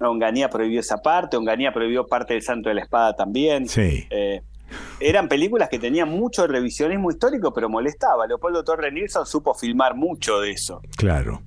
Onganía 0.00 0.48
prohibió 0.48 0.80
esa 0.80 0.98
parte, 0.98 1.36
Onganía 1.36 1.72
prohibió 1.72 2.06
parte 2.06 2.34
del 2.34 2.42
Santo 2.42 2.68
de 2.68 2.76
la 2.76 2.82
Espada 2.82 3.14
también. 3.14 3.68
Sí. 3.68 4.06
Eh, 4.10 4.42
eran 5.00 5.28
películas 5.28 5.68
que 5.68 5.78
tenían 5.78 6.08
mucho 6.08 6.46
revisionismo 6.46 7.10
histórico, 7.10 7.52
pero 7.52 7.68
molestaba. 7.68 8.26
Leopoldo 8.26 8.62
Torre 8.64 8.92
Nilsson 8.92 9.26
supo 9.26 9.54
filmar 9.54 9.94
mucho 9.94 10.40
de 10.40 10.52
eso. 10.52 10.80
Claro. 10.96 11.42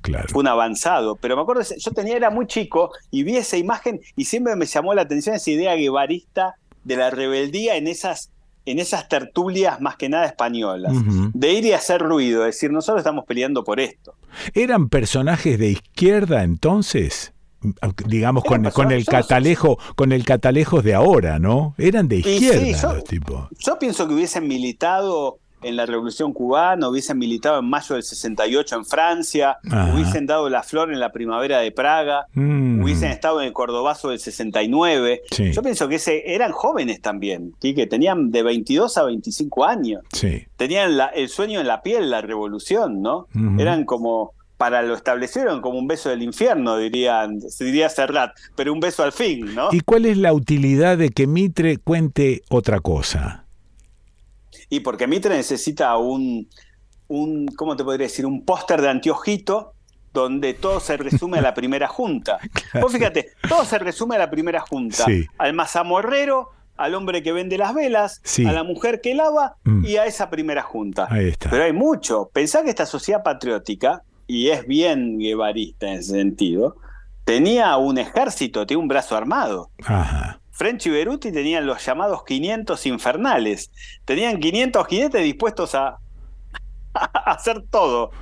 Claro. 0.00 0.26
Fue 0.28 0.42
un 0.42 0.48
avanzado, 0.48 1.16
pero 1.16 1.34
me 1.34 1.42
acuerdo, 1.42 1.62
yo 1.62 1.90
tenía, 1.92 2.14
era 2.14 2.28
muy 2.28 2.46
chico 2.46 2.90
y 3.10 3.22
vi 3.22 3.38
esa 3.38 3.56
imagen 3.56 4.00
y 4.16 4.26
siempre 4.26 4.54
me 4.54 4.66
llamó 4.66 4.92
la 4.92 5.00
atención 5.00 5.34
esa 5.34 5.50
idea 5.50 5.74
guevarista 5.76 6.56
de 6.84 6.96
la 6.96 7.08
rebeldía 7.08 7.76
en 7.76 7.86
esas 7.86 8.30
en 8.66 8.78
esas 8.78 9.08
tertulias 9.08 9.80
más 9.80 9.96
que 9.96 10.08
nada 10.08 10.26
españolas, 10.26 10.92
de 11.32 11.52
ir 11.52 11.64
y 11.64 11.72
hacer 11.72 12.00
ruido, 12.00 12.46
es 12.46 12.56
decir, 12.56 12.70
nosotros 12.70 13.00
estamos 13.00 13.24
peleando 13.26 13.64
por 13.64 13.80
esto. 13.80 14.14
¿Eran 14.54 14.88
personajes 14.88 15.58
de 15.58 15.70
izquierda 15.70 16.42
entonces? 16.42 17.32
digamos 18.06 18.44
con, 18.44 18.70
con, 18.72 18.92
el 18.92 19.06
catalejo 19.06 19.78
con 19.96 20.12
el 20.12 20.24
catalejo 20.24 20.82
de 20.82 20.92
ahora, 20.92 21.38
¿no? 21.38 21.74
Eran 21.78 22.08
de 22.08 22.16
izquierda 22.16 22.92
los 22.92 23.04
tipos. 23.04 23.48
Yo 23.58 23.78
pienso 23.78 24.06
que 24.06 24.12
hubiesen 24.12 24.46
militado 24.46 25.38
en 25.64 25.76
la 25.76 25.86
Revolución 25.86 26.32
Cubana, 26.32 26.88
hubiesen 26.88 27.18
militado 27.18 27.58
en 27.58 27.68
mayo 27.68 27.94
del 27.94 28.04
68 28.04 28.76
en 28.76 28.84
Francia, 28.84 29.58
hubiesen 29.92 30.26
dado 30.26 30.48
la 30.48 30.62
flor 30.62 30.92
en 30.92 31.00
la 31.00 31.12
primavera 31.12 31.58
de 31.60 31.72
Praga, 31.72 32.26
mm. 32.34 32.82
hubiesen 32.82 33.10
estado 33.10 33.40
en 33.40 33.48
el 33.48 33.52
Cordobazo 33.52 34.10
del 34.10 34.18
69. 34.18 35.22
Yo 35.52 35.62
pienso 35.62 35.88
que 35.88 35.96
ese, 35.96 36.34
eran 36.34 36.52
jóvenes 36.52 37.00
también, 37.00 37.54
que 37.60 37.86
tenían 37.86 38.30
de 38.30 38.42
22 38.42 38.96
a 38.98 39.04
25 39.04 39.64
años. 39.64 40.02
Tenían 40.56 40.98
el 41.14 41.28
sueño 41.28 41.60
en 41.60 41.66
la 41.66 41.82
piel, 41.82 42.10
la 42.10 42.20
revolución, 42.20 43.02
¿no? 43.02 43.26
Eran 43.58 43.84
como 43.84 44.32
para 44.56 44.82
lo 44.82 44.94
establecieron 44.94 45.60
como 45.60 45.78
un 45.78 45.86
beso 45.86 46.08
del 46.08 46.22
infierno, 46.22 46.78
dirían, 46.78 47.40
diría 47.58 47.88
Serrat, 47.88 48.36
pero 48.54 48.72
un 48.72 48.80
beso 48.80 49.02
al 49.02 49.12
fin, 49.12 49.54
¿no? 49.54 49.68
¿Y 49.72 49.80
cuál 49.80 50.06
es 50.06 50.16
la 50.16 50.32
utilidad 50.32 50.96
de 50.96 51.10
que 51.10 51.26
Mitre 51.26 51.78
cuente 51.78 52.42
otra 52.48 52.80
cosa? 52.80 53.43
Y 54.68 54.80
porque 54.80 55.06
Mitre 55.06 55.36
necesita 55.36 55.96
un, 55.96 56.48
un 57.08 57.46
¿cómo 57.56 57.76
te 57.76 57.84
podría 57.84 58.06
decir? 58.06 58.26
Un 58.26 58.44
póster 58.44 58.80
de 58.80 58.88
antiojito 58.88 59.74
donde 60.12 60.54
todo 60.54 60.80
se 60.80 60.96
resume 60.96 61.38
a 61.38 61.42
la 61.42 61.54
primera 61.54 61.88
junta. 61.88 62.38
Vos 62.80 62.92
fíjate, 62.92 63.32
todo 63.48 63.64
se 63.64 63.78
resume 63.78 64.14
a 64.14 64.20
la 64.20 64.30
primera 64.30 64.60
junta. 64.60 65.04
Al 65.38 65.52
mazamorrero, 65.54 66.50
al 66.76 66.94
hombre 66.94 67.22
que 67.22 67.32
vende 67.32 67.58
las 67.58 67.74
velas, 67.74 68.22
a 68.46 68.52
la 68.52 68.62
mujer 68.62 69.00
que 69.00 69.14
lava 69.14 69.56
mm. 69.64 69.84
y 69.84 69.96
a 69.96 70.06
esa 70.06 70.30
primera 70.30 70.62
junta. 70.62 71.08
Pero 71.50 71.64
hay 71.64 71.72
mucho. 71.72 72.30
Pensá 72.32 72.62
que 72.62 72.70
esta 72.70 72.86
sociedad 72.86 73.22
patriótica, 73.22 74.02
y 74.26 74.48
es 74.48 74.66
bien 74.66 75.18
guevarista 75.18 75.88
en 75.88 75.98
ese 75.98 76.12
sentido, 76.12 76.76
tenía 77.24 77.76
un 77.76 77.98
ejército, 77.98 78.66
tenía 78.66 78.80
un 78.80 78.88
brazo 78.88 79.16
armado. 79.16 79.70
Ajá. 79.84 80.40
French 80.54 80.86
y 80.86 80.90
Beruti 80.90 81.32
tenían 81.32 81.66
los 81.66 81.84
llamados 81.84 82.22
500 82.24 82.86
infernales. 82.86 83.72
Tenían 84.04 84.38
500 84.38 84.86
jinetes 84.86 85.24
dispuestos 85.24 85.74
a, 85.74 85.98
hacer 87.26 87.64
todo. 87.68 88.12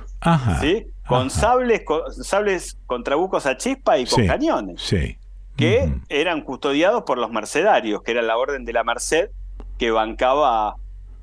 ¿sí? 0.59 0.87
Con 1.07 1.29
sables, 1.29 1.83
con 1.85 2.11
sables 2.11 2.77
con 2.87 3.03
trabucos 3.03 3.45
a 3.45 3.55
chispa 3.55 3.99
y 3.99 4.05
con 4.05 4.25
cañones. 4.25 4.81
Sí. 4.81 5.17
Que 5.55 5.93
eran 6.09 6.41
custodiados 6.41 7.03
por 7.03 7.19
los 7.19 7.29
mercenarios, 7.29 8.01
que 8.01 8.11
era 8.11 8.23
la 8.23 8.35
orden 8.35 8.65
de 8.65 8.73
la 8.73 8.83
Merced 8.83 9.29
que 9.77 9.91
bancaba 9.91 10.75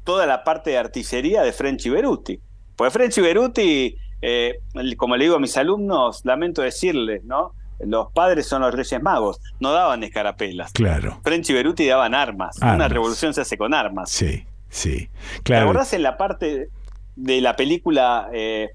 toda 0.04 0.26
la 0.26 0.44
parte 0.44 0.70
de 0.70 0.78
artillería 0.78 1.42
de 1.42 1.52
French 1.52 1.86
y 1.86 1.90
Beruti. 1.90 2.40
Pues 2.76 2.92
French 2.92 3.18
y 3.18 3.20
Beruti, 3.20 3.96
eh, 4.22 4.60
como 4.96 5.16
le 5.16 5.24
digo 5.24 5.36
a 5.36 5.40
mis 5.40 5.56
alumnos, 5.56 6.24
lamento 6.24 6.62
decirles, 6.62 7.24
¿no? 7.24 7.52
Los 7.84 8.12
padres 8.12 8.46
son 8.46 8.62
los 8.62 8.74
reyes 8.74 9.02
magos, 9.02 9.40
no 9.58 9.72
daban 9.72 10.02
escarapelas. 10.02 10.72
Claro. 10.72 11.20
French 11.22 11.50
y 11.50 11.54
Beruti 11.54 11.86
daban 11.86 12.14
armas. 12.14 12.56
Una 12.62 12.88
revolución 12.88 13.34
se 13.34 13.40
hace 13.40 13.56
con 13.56 13.74
armas. 13.74 14.10
Sí, 14.10 14.44
sí. 14.68 15.08
Claro. 15.42 15.72
¿Te 15.84 15.96
en 15.96 16.02
la 16.02 16.16
parte 16.16 16.68
de 17.16 17.40
la 17.40 17.56
película 17.56 18.28
eh, 18.32 18.70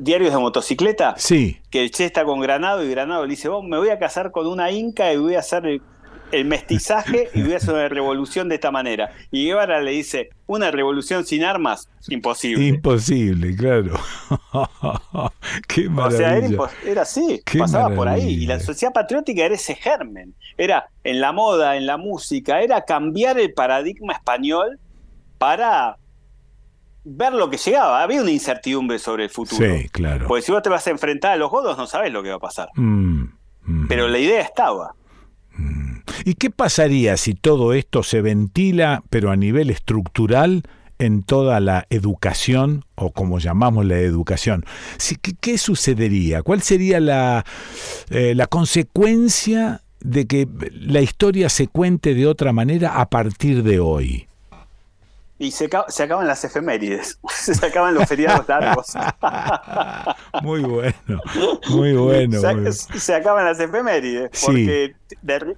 Diarios 0.00 0.32
de 0.32 0.38
motocicleta? 0.38 1.14
Sí. 1.16 1.60
Que 1.70 1.82
el 1.82 1.90
Che 1.90 2.04
está 2.04 2.24
con 2.24 2.40
Granado 2.40 2.84
y 2.84 2.90
Granado 2.90 3.24
le 3.24 3.30
dice, 3.30 3.48
me 3.62 3.78
voy 3.78 3.90
a 3.90 3.98
casar 3.98 4.30
con 4.30 4.46
una 4.46 4.70
inca 4.70 5.12
y 5.12 5.16
voy 5.16 5.34
a 5.34 5.40
hacer 5.40 5.80
el 6.32 6.44
mestizaje 6.44 7.28
y 7.34 7.42
voy 7.42 7.54
a 7.54 7.56
hacer 7.56 7.74
una 7.74 7.88
revolución 7.88 8.48
de 8.48 8.56
esta 8.56 8.70
manera. 8.70 9.12
Y 9.30 9.46
Guevara 9.46 9.80
le 9.80 9.92
dice, 9.92 10.30
una 10.46 10.70
revolución 10.70 11.24
sin 11.24 11.44
armas, 11.44 11.88
imposible. 12.08 12.66
Imposible, 12.66 13.54
claro. 13.56 13.98
Qué 15.68 15.88
maravilla. 15.88 16.60
O 16.60 16.68
sea, 16.68 16.90
era, 16.90 17.02
así, 17.02 17.42
pasaba 17.58 17.94
por 17.94 18.08
ahí. 18.08 18.42
Y 18.42 18.46
la 18.46 18.60
sociedad 18.60 18.92
patriótica 18.92 19.44
era 19.44 19.54
ese 19.54 19.74
germen. 19.74 20.34
Era 20.56 20.88
en 21.04 21.20
la 21.20 21.32
moda, 21.32 21.76
en 21.76 21.86
la 21.86 21.96
música, 21.96 22.60
era 22.60 22.84
cambiar 22.84 23.38
el 23.38 23.52
paradigma 23.52 24.12
español 24.12 24.78
para 25.38 25.96
ver 27.04 27.32
lo 27.32 27.48
que 27.48 27.56
llegaba. 27.56 28.02
Había 28.02 28.22
una 28.22 28.30
incertidumbre 28.30 28.98
sobre 28.98 29.24
el 29.24 29.30
futuro. 29.30 29.64
Sí, 29.64 29.88
claro. 29.90 30.26
Porque 30.26 30.42
si 30.42 30.52
vos 30.52 30.62
te 30.62 30.68
vas 30.68 30.86
a 30.86 30.90
enfrentar 30.90 31.32
a 31.32 31.36
los 31.36 31.50
godos, 31.50 31.78
no 31.78 31.86
sabes 31.86 32.12
lo 32.12 32.22
que 32.22 32.30
va 32.30 32.36
a 32.36 32.40
pasar. 32.40 32.68
Mm, 32.74 33.24
mm. 33.62 33.88
Pero 33.88 34.08
la 34.08 34.18
idea 34.18 34.40
estaba. 34.40 34.94
¿Y 36.24 36.34
qué 36.34 36.50
pasaría 36.50 37.16
si 37.16 37.34
todo 37.34 37.72
esto 37.72 38.02
se 38.02 38.20
ventila, 38.20 39.02
pero 39.10 39.30
a 39.30 39.36
nivel 39.36 39.70
estructural, 39.70 40.62
en 40.98 41.22
toda 41.22 41.60
la 41.60 41.86
educación, 41.90 42.84
o 42.94 43.12
como 43.12 43.38
llamamos 43.38 43.84
la 43.84 43.98
educación? 43.98 44.64
¿Qué, 45.40 45.58
sucedería? 45.58 46.42
¿Cuál 46.42 46.62
sería 46.62 47.00
la, 47.00 47.44
eh, 48.10 48.34
la 48.34 48.46
consecuencia 48.46 49.82
de 50.00 50.26
que 50.26 50.48
la 50.72 51.00
historia 51.00 51.48
se 51.48 51.68
cuente 51.68 52.14
de 52.14 52.26
otra 52.26 52.52
manera 52.52 53.00
a 53.00 53.10
partir 53.10 53.62
de 53.62 53.80
hoy? 53.80 54.28
Y 55.38 55.50
se, 55.50 55.68
se, 55.88 56.02
acaban 56.02 56.26
las 56.26 56.44
efemérides, 56.44 57.18
se 57.28 57.66
acaban 57.66 57.94
los 57.94 58.08
feriados 58.08 58.48
largos. 58.48 58.94
muy 60.42 60.62
bueno, 60.62 61.20
muy 61.68 61.92
bueno. 61.92 62.40
Se, 62.40 63.14
acaban 63.14 63.44
las 63.44 63.60
efemérides, 63.60 64.30
porque 64.44 64.94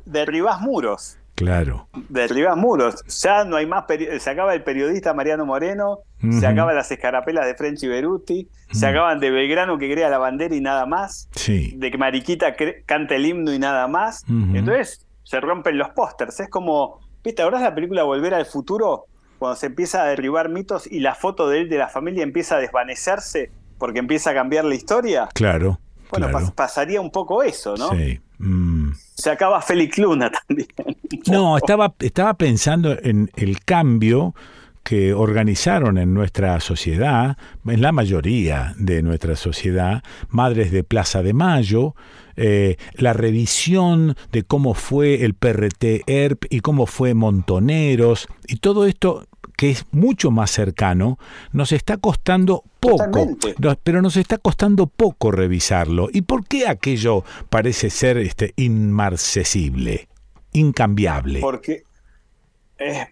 derribás 0.05 0.61
muros. 0.61 1.17
Claro. 1.37 1.87
Derribás 2.09 2.57
muros. 2.57 3.05
Ya 3.23 3.45
no 3.45 3.55
hay 3.55 3.67
más. 3.67 3.85
Se 4.19 4.31
acaba 4.31 4.55
el 4.55 4.65
periodista 4.65 5.15
Mariano 5.15 5.47
Moreno, 5.47 6.01
se 6.21 6.45
acaban 6.45 6.75
las 6.75 6.91
escarapelas 6.91 7.47
de 7.47 7.55
French 7.55 7.85
y 7.85 7.87
Beruti, 7.87 8.49
se 8.73 8.85
acaban 8.85 9.21
de 9.21 9.31
Belgrano 9.31 9.79
que 9.79 9.93
crea 9.93 10.11
la 10.11 10.19
bandera 10.19 10.57
y 10.57 10.61
nada 10.61 10.87
más. 10.87 11.29
Sí. 11.37 11.75
De 11.77 11.93
que 11.93 11.99
Mariquita 11.99 12.57
canta 12.85 13.15
el 13.15 13.25
himno 13.25 13.53
y 13.53 13.61
nada 13.61 13.87
más. 13.87 14.25
Entonces 14.29 15.07
se 15.23 15.41
rompen 15.41 15.79
los 15.79 15.91
pósters. 15.91 16.41
Es 16.41 16.49
como. 16.49 17.07
¿Viste? 17.23 17.43
¿Ahora 17.43 17.61
la 17.61 17.75
película 17.75 18.03
Volver 18.03 18.35
al 18.35 18.47
Futuro? 18.47 19.07
Cuando 19.39 19.57
se 19.57 19.67
empieza 19.67 20.03
a 20.03 20.07
derribar 20.07 20.49
mitos 20.49 20.87
y 20.87 21.01
la 21.01 21.15
foto 21.15 21.49
de 21.49 21.61
él 21.61 21.69
de 21.69 21.79
la 21.79 21.89
familia 21.89 22.23
empieza 22.23 22.57
a 22.57 22.59
desvanecerse 22.59 23.51
porque 23.79 24.01
empieza 24.01 24.31
a 24.31 24.35
cambiar 24.35 24.65
la 24.65 24.75
historia. 24.75 25.29
Claro. 25.35 25.79
Bueno, 26.11 26.29
pasaría 26.55 27.01
un 27.01 27.11
poco 27.11 27.43
eso, 27.43 27.77
¿no? 27.77 27.91
Sí. 27.91 28.21
Mm. 28.39 28.93
Se 29.15 29.31
acaba 29.31 29.61
Félix 29.61 29.99
Luna 29.99 30.31
también. 30.49 30.69
No, 31.27 31.57
estaba, 31.57 31.95
estaba 31.99 32.35
pensando 32.35 32.97
en 33.03 33.31
el 33.37 33.65
cambio 33.65 34.35
que 34.89 35.13
organizaron 35.13 35.99
en 35.99 36.15
nuestra 36.15 36.61
sociedad, 36.61 37.37
en 37.67 37.83
la 37.83 37.93
mayoría 37.93 38.75
de 38.79 39.03
nuestra 39.03 39.37
sociedad, 39.37 40.03
Madres 40.31 40.73
de 40.73 40.83
Plaza 40.83 41.23
de 41.23 41.35
Mayo, 41.35 41.95
eh, 42.37 42.77
la 42.95 43.13
revisión 43.13 44.17
de 44.33 44.45
cómo 44.45 44.73
fue 44.73 45.25
el 45.27 45.35
PRT 45.35 46.05
ERP 46.07 46.45
y 46.49 46.61
cómo 46.61 46.87
fue 46.87 47.13
Montoneros, 47.13 48.29
y 48.47 48.57
todo 48.61 48.87
esto 48.87 49.27
que 49.59 49.71
es 49.71 49.87
mucho 49.91 50.31
más 50.31 50.53
cercano, 50.53 51.19
nos 51.51 51.73
está 51.73 51.97
costando 51.97 52.63
poco, 52.79 53.27
pero 53.83 54.01
nos 54.01 54.17
está 54.17 54.39
costando 54.39 54.87
poco 54.87 55.33
revisarlo. 55.33 56.11
¿Y 56.13 56.23
por 56.23 56.47
qué 56.47 56.69
aquello 56.69 57.25
parece 57.51 57.91
ser 57.91 58.19
este, 58.19 58.53
inmarcesible, 58.55 60.07
incambiable? 60.53 61.41
Porque, 61.41 61.83
eh, 62.79 63.09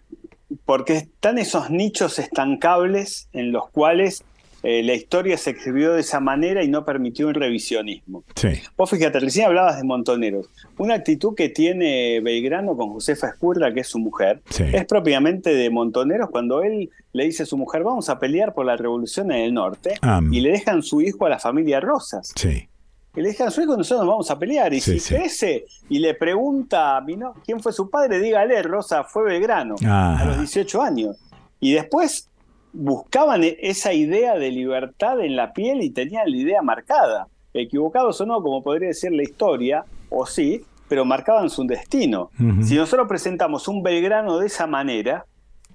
porque 0.63 0.95
están 0.95 1.37
esos 1.37 1.69
nichos 1.69 2.17
estancables 2.17 3.27
en 3.33 3.51
los 3.51 3.69
cuales 3.69 4.23
eh, 4.63 4.81
la 4.83 4.93
historia 4.93 5.37
se 5.37 5.51
escribió 5.51 5.93
de 5.93 6.01
esa 6.01 6.19
manera 6.19 6.63
y 6.63 6.67
no 6.67 6.83
permitió 6.83 7.27
un 7.27 7.35
revisionismo. 7.35 8.23
Sí. 8.35 8.49
Vos 8.75 8.89
fíjate, 8.89 9.19
recién 9.19 9.45
hablabas 9.45 9.77
de 9.77 9.83
Montoneros. 9.83 10.49
Una 10.77 10.95
actitud 10.95 11.35
que 11.35 11.49
tiene 11.49 12.19
Belgrano 12.21 12.75
con 12.75 12.89
Josefa 12.89 13.27
Escurra, 13.27 13.73
que 13.73 13.81
es 13.81 13.87
su 13.87 13.99
mujer, 13.99 14.41
es 14.57 14.85
propiamente 14.85 15.53
de 15.53 15.69
Montoneros 15.69 16.29
cuando 16.29 16.63
él 16.63 16.89
le 17.13 17.25
dice 17.25 17.43
a 17.43 17.45
su 17.45 17.57
mujer, 17.57 17.83
vamos 17.83 18.09
a 18.09 18.19
pelear 18.19 18.53
por 18.53 18.65
la 18.65 18.75
revolución 18.75 19.31
en 19.31 19.39
el 19.39 19.53
norte, 19.53 19.95
ah. 20.01 20.21
y 20.31 20.39
le 20.39 20.51
dejan 20.51 20.83
su 20.83 21.01
hijo 21.01 21.25
a 21.25 21.29
la 21.29 21.39
familia 21.39 21.79
Rosas. 21.79 22.31
Sí. 22.35 22.67
Y 23.15 23.21
le 23.21 23.29
dejan 23.29 23.49
su 23.49 23.61
hijo, 23.61 23.75
nosotros 23.75 24.05
nos 24.05 24.13
vamos 24.13 24.29
a 24.29 24.37
pelear. 24.37 24.71
Y 24.73 24.79
si 24.79 24.99
crece 24.99 25.65
y 25.89 25.97
le 25.97 26.13
pregunta 26.13 27.03
¿no? 27.17 27.33
quién 27.43 27.59
fue 27.59 27.73
su 27.73 27.89
padre, 27.89 28.19
dígale, 28.19 28.61
Rosa 28.61 29.03
fue 29.03 29.23
Belgrano, 29.23 29.75
a 29.83 30.23
los 30.25 30.37
18 30.37 30.81
años. 30.81 31.17
Y 31.59 31.73
después 31.73 32.29
buscaban 32.73 33.43
e-, 33.43 33.57
esa 33.61 33.93
idea 33.93 34.37
de 34.37 34.51
libertad 34.51 35.19
en 35.21 35.35
la 35.35 35.53
piel 35.53 35.81
y 35.81 35.89
tenían 35.89 36.29
la 36.29 36.37
idea 36.37 36.61
marcada. 36.61 37.27
Equivocados 37.53 38.21
o 38.21 38.25
no, 38.25 38.41
como 38.41 38.61
podría 38.61 38.89
decir 38.89 39.11
la 39.11 39.23
historia, 39.23 39.85
o 40.09 40.25
sí, 40.25 40.63
pero 40.87 41.05
marcaban 41.05 41.49
su 41.49 41.65
destino. 41.65 42.29
Si 42.63 42.75
nosotros 42.75 43.07
presentamos 43.07 43.67
un 43.67 43.83
Belgrano 43.83 44.37
de 44.37 44.47
esa 44.47 44.67
manera, 44.67 45.25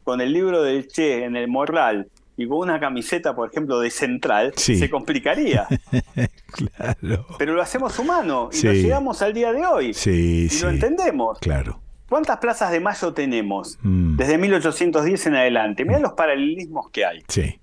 con 0.04 0.20
el 0.20 0.32
libro 0.32 0.62
del 0.62 0.88
Che 0.88 1.24
en 1.24 1.36
el 1.36 1.48
morral 1.48 2.08
y 2.36 2.48
con 2.48 2.58
una 2.58 2.80
camiseta, 2.80 3.34
por 3.34 3.50
ejemplo, 3.50 3.78
de 3.80 3.90
central, 3.90 4.52
se 4.56 4.88
complicaría. 4.88 5.66
claro. 6.46 7.26
Pero 7.38 7.54
lo 7.54 7.62
hacemos 7.62 7.98
humano 7.98 8.48
y 8.52 8.64
lo 8.64 8.72
llegamos 8.72 9.20
al 9.22 9.34
día 9.34 9.52
de 9.52 9.66
hoy. 9.66 9.94
Sí, 9.94 10.48
y 10.50 10.60
lo 10.60 10.70
entendemos. 10.70 11.38
Claro. 11.40 11.81
¿Cuántas 12.12 12.36
plazas 12.40 12.70
de 12.70 12.78
mayo 12.78 13.14
tenemos 13.14 13.78
mm. 13.80 14.16
desde 14.16 14.36
1810 14.36 15.28
en 15.28 15.34
adelante? 15.34 15.82
Mira 15.86 15.98
mm. 15.98 16.02
los 16.02 16.12
paralelismos 16.12 16.90
que 16.90 17.06
hay. 17.06 17.22
Sí, 17.26 17.58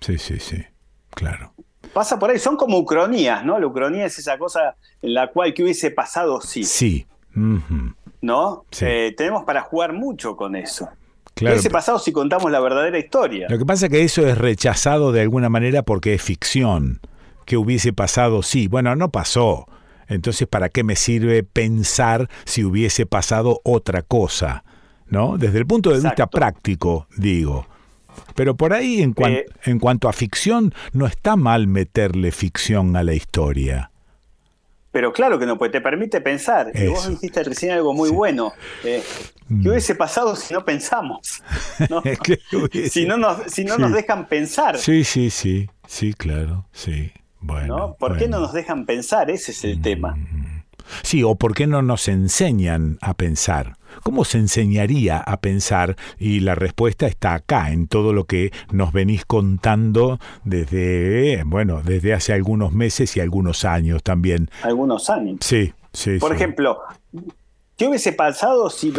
sí, 0.00 0.18
sí, 0.18 0.38
sí, 0.38 0.62
claro. 1.08 1.54
Pasa 1.94 2.18
por 2.18 2.28
ahí, 2.28 2.38
son 2.38 2.58
como 2.58 2.76
ucronías, 2.76 3.42
¿no? 3.42 3.58
La 3.58 3.66
ucronía 3.66 4.04
es 4.04 4.18
esa 4.18 4.36
cosa 4.36 4.76
en 5.00 5.14
la 5.14 5.28
cual 5.28 5.54
que 5.54 5.62
hubiese 5.62 5.90
pasado 5.90 6.42
sí. 6.42 6.64
Sí. 6.64 7.06
¿No? 8.20 8.66
Eh, 8.82 9.14
tenemos 9.16 9.44
para 9.44 9.62
jugar 9.62 9.94
mucho 9.94 10.36
con 10.36 10.56
eso. 10.56 10.90
Claro. 11.32 11.54
hubiese 11.54 11.70
pasado 11.70 11.98
si 11.98 12.12
contamos 12.12 12.52
la 12.52 12.60
verdadera 12.60 12.98
historia? 12.98 13.46
Lo 13.48 13.56
que 13.56 13.64
pasa 13.64 13.86
es 13.86 13.92
que 13.92 14.02
eso 14.02 14.26
es 14.26 14.36
rechazado 14.36 15.10
de 15.10 15.22
alguna 15.22 15.48
manera 15.48 15.84
porque 15.84 16.12
es 16.12 16.20
ficción. 16.20 17.00
Que 17.46 17.56
hubiese 17.56 17.94
pasado 17.94 18.42
sí. 18.42 18.68
Bueno, 18.68 18.94
no 18.94 19.10
pasó. 19.10 19.66
Entonces, 20.08 20.46
¿para 20.48 20.68
qué 20.68 20.84
me 20.84 20.96
sirve 20.96 21.42
pensar 21.42 22.28
si 22.44 22.64
hubiese 22.64 23.06
pasado 23.06 23.60
otra 23.64 24.02
cosa? 24.02 24.64
¿No? 25.08 25.38
Desde 25.38 25.58
el 25.58 25.66
punto 25.66 25.90
de 25.90 26.00
vista 26.00 26.26
práctico, 26.26 27.06
digo. 27.16 27.66
Pero 28.34 28.56
por 28.56 28.72
ahí, 28.72 29.02
en, 29.02 29.14
eh, 29.26 29.46
en 29.64 29.78
cuanto 29.78 30.08
a 30.08 30.12
ficción, 30.12 30.74
no 30.92 31.06
está 31.06 31.36
mal 31.36 31.66
meterle 31.66 32.32
ficción 32.32 32.96
a 32.96 33.04
la 33.04 33.14
historia. 33.14 33.90
Pero 34.96 35.12
claro 35.12 35.38
que 35.38 35.44
no, 35.44 35.58
pues 35.58 35.70
te 35.70 35.82
permite 35.82 36.22
pensar. 36.22 36.72
Y 36.74 36.86
vos 36.86 37.06
dijiste 37.06 37.44
recién 37.44 37.72
algo 37.72 37.92
muy 37.92 38.08
bueno. 38.08 38.54
Eh, 38.82 39.02
¿Qué 39.46 39.54
mm. 39.54 39.68
hubiese 39.68 39.94
pasado 39.94 40.34
si 40.34 40.54
no 40.54 40.64
pensamos? 40.64 41.42
si 42.90 43.04
no, 43.04 43.18
nos, 43.18 43.52
si 43.52 43.64
no 43.64 43.76
nos 43.76 43.92
dejan 43.92 44.26
pensar. 44.26 44.78
Sí, 44.78 45.04
sí, 45.04 45.28
sí, 45.28 45.68
sí, 45.86 46.14
claro, 46.14 46.66
sí. 46.72 47.12
Bueno, 47.46 47.96
¿Por 47.98 48.16
qué 48.18 48.28
no 48.28 48.40
nos 48.40 48.52
dejan 48.52 48.86
pensar? 48.86 49.30
Ese 49.30 49.52
es 49.52 49.64
el 49.64 49.80
tema. 49.80 50.16
Mm. 50.16 50.56
Sí, 51.02 51.22
o 51.22 51.34
por 51.34 51.54
qué 51.54 51.66
no 51.66 51.82
nos 51.82 52.08
enseñan 52.08 52.98
a 53.00 53.14
pensar. 53.14 53.76
¿Cómo 54.02 54.24
se 54.24 54.38
enseñaría 54.38 55.18
a 55.18 55.40
pensar? 55.40 55.96
Y 56.18 56.40
la 56.40 56.54
respuesta 56.54 57.06
está 57.06 57.34
acá, 57.34 57.72
en 57.72 57.88
todo 57.88 58.12
lo 58.12 58.24
que 58.24 58.52
nos 58.70 58.92
venís 58.92 59.24
contando 59.24 60.18
desde, 60.44 61.42
bueno, 61.44 61.82
desde 61.82 62.12
hace 62.12 62.32
algunos 62.32 62.72
meses 62.72 63.16
y 63.16 63.20
algunos 63.20 63.64
años 63.64 64.02
también. 64.02 64.50
Algunos 64.62 65.08
años. 65.10 65.38
Sí, 65.40 65.72
sí. 65.92 66.18
Por 66.18 66.34
ejemplo, 66.34 66.80
¿qué 67.76 67.88
hubiese 67.88 68.12
pasado 68.12 68.68
si... 68.70 68.92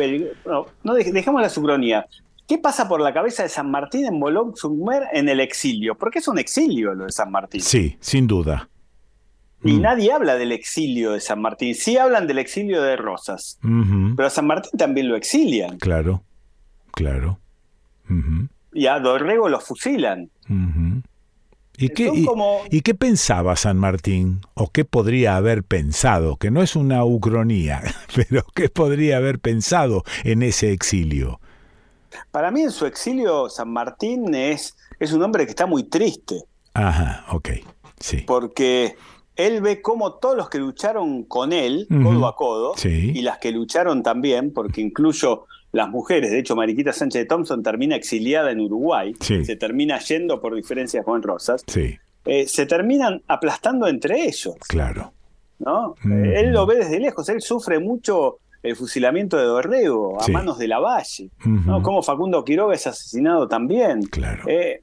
No, 0.84 0.94
dejemos 0.94 1.42
la 1.42 1.50
sucronía. 1.50 2.08
¿Qué 2.48 2.58
pasa 2.58 2.88
por 2.88 3.02
la 3.02 3.14
cabeza 3.14 3.44
de 3.44 3.50
San 3.50 3.70
Martín 3.70 4.06
en 4.06 4.20
bolón 4.22 4.56
sumer 4.56 5.04
en 5.12 5.28
el 5.28 5.42
exilio? 5.42 5.96
Porque 5.96 6.20
es 6.20 6.30
un 6.30 6.40
exilio 6.40 6.94
lo 6.94 7.04
de 7.04 7.12
San 7.12 7.30
Martín. 7.30 7.62
Sí, 7.62 7.98
sin 8.00 8.26
duda. 8.26 8.70
Y 9.64 9.74
mm. 9.74 9.82
nadie 9.82 10.14
habla 10.14 10.36
del 10.36 10.54
exilio 10.54 11.12
de 11.12 11.20
San 11.20 11.42
Martín. 11.42 11.76
Sí 11.76 11.98
hablan 11.98 12.26
del 12.26 12.38
exilio 12.38 12.82
de 12.82 12.96
Rosas. 12.96 13.60
Pero 13.62 14.28
a 14.28 14.30
San 14.30 14.48
Martín 14.48 14.72
también 14.78 15.10
lo 15.10 15.18
exilian. 15.18 15.78
Claro, 15.78 16.24
claro. 16.92 17.40
Y 18.72 18.88
a 18.88 19.00
Dorrego 19.00 19.50
lo 19.50 19.60
fusilan. 19.60 20.30
¿Y 21.78 21.90
qué, 21.90 22.10
y, 22.72 22.82
qué, 22.82 22.96
pensaba 22.96 23.58
San 23.58 23.78
Martín? 23.78 24.40
¿O 24.54 24.72
qué 24.72 24.86
podría 24.86 25.36
haber 25.36 25.64
pensado? 25.64 26.38
Que 26.38 26.50
no 26.50 26.64
es 26.64 26.78
una 26.78 27.04
ucronía, 27.04 27.84
pero 28.16 28.46
¿qué 28.56 28.70
podría 28.70 29.18
haber 29.18 29.40
pensado 29.40 30.04
en 30.24 30.44
ese 30.44 30.72
exilio? 30.72 31.42
Para 32.32 32.52
mí 32.52 32.62
en 32.62 32.72
su 32.72 32.86
exilio 32.86 33.50
San 33.50 33.70
Martín 33.70 34.34
es, 34.34 34.78
es 35.00 35.14
un 35.14 35.24
hombre 35.24 35.46
que 35.46 35.52
está 35.52 35.66
muy 35.66 35.84
triste. 35.84 36.44
Ajá, 36.74 37.26
ok, 37.32 37.50
sí. 38.00 38.24
Porque 38.26 38.96
él 39.36 39.62
ve 39.62 39.82
cómo 39.82 40.14
todos 40.14 40.36
los 40.36 40.50
que 40.50 40.60
lucharon 40.60 41.24
con 41.24 41.54
él, 41.54 41.88
codo 41.90 42.28
a 42.28 42.36
codo, 42.36 42.74
y 42.84 43.22
las 43.22 43.38
que 43.38 43.52
lucharon 43.52 44.04
también, 44.04 44.52
porque 44.52 44.82
incluyo 44.82 45.46
las 45.72 45.90
mujeres, 45.90 46.32
de 46.32 46.40
hecho 46.40 46.56
Mariquita 46.56 46.94
Sánchez 46.94 47.22
de 47.22 47.26
Thompson 47.26 47.62
termina 47.62 47.96
exiliada 47.96 48.52
en 48.52 48.62
Uruguay, 48.62 49.14
se 49.20 49.56
termina 49.56 50.00
yendo 50.00 50.42
por 50.42 50.56
diferencias 50.56 51.06
con 51.06 51.22
Rosas, 51.22 51.64
eh, 52.26 52.48
se 52.48 52.66
terminan 52.66 53.22
aplastando 53.28 53.88
entre 53.88 54.24
ellos. 54.26 54.56
Claro. 54.68 55.14
¿no? 55.60 55.96
Él 56.04 56.52
lo 56.52 56.66
ve 56.66 56.78
desde 56.78 57.00
lejos, 57.00 57.30
él 57.30 57.42
sufre 57.42 57.80
mucho 57.80 58.40
el 58.68 58.76
fusilamiento 58.76 59.38
de 59.38 59.44
Dorrego 59.44 60.22
a 60.22 60.28
manos 60.28 60.58
de 60.58 60.68
la 60.68 60.80
Valle, 60.80 61.30
¿no? 61.46 61.82
Como 61.82 62.04
Facundo 62.04 62.44
Quiroga 62.44 62.76
es 62.76 62.88
asesinado 62.88 63.48
también. 63.48 64.04
Claro. 64.04 64.44
Eh, 64.48 64.82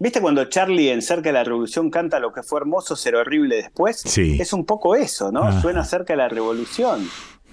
¿Viste 0.00 0.20
cuando 0.20 0.44
Charlie 0.44 0.90
en 0.90 1.02
Cerca 1.02 1.30
de 1.30 1.32
la 1.32 1.44
Revolución 1.44 1.90
canta 1.90 2.20
lo 2.20 2.32
que 2.32 2.42
fue 2.42 2.60
hermoso 2.60 2.94
ser 2.94 3.16
horrible 3.16 3.56
después? 3.56 4.00
Sí. 4.04 4.36
Es 4.40 4.52
un 4.52 4.64
poco 4.64 4.94
eso, 4.94 5.32
¿no? 5.32 5.60
Suena 5.60 5.84
cerca 5.84 6.12
de 6.12 6.18
la 6.18 6.28
Revolución. 6.28 7.08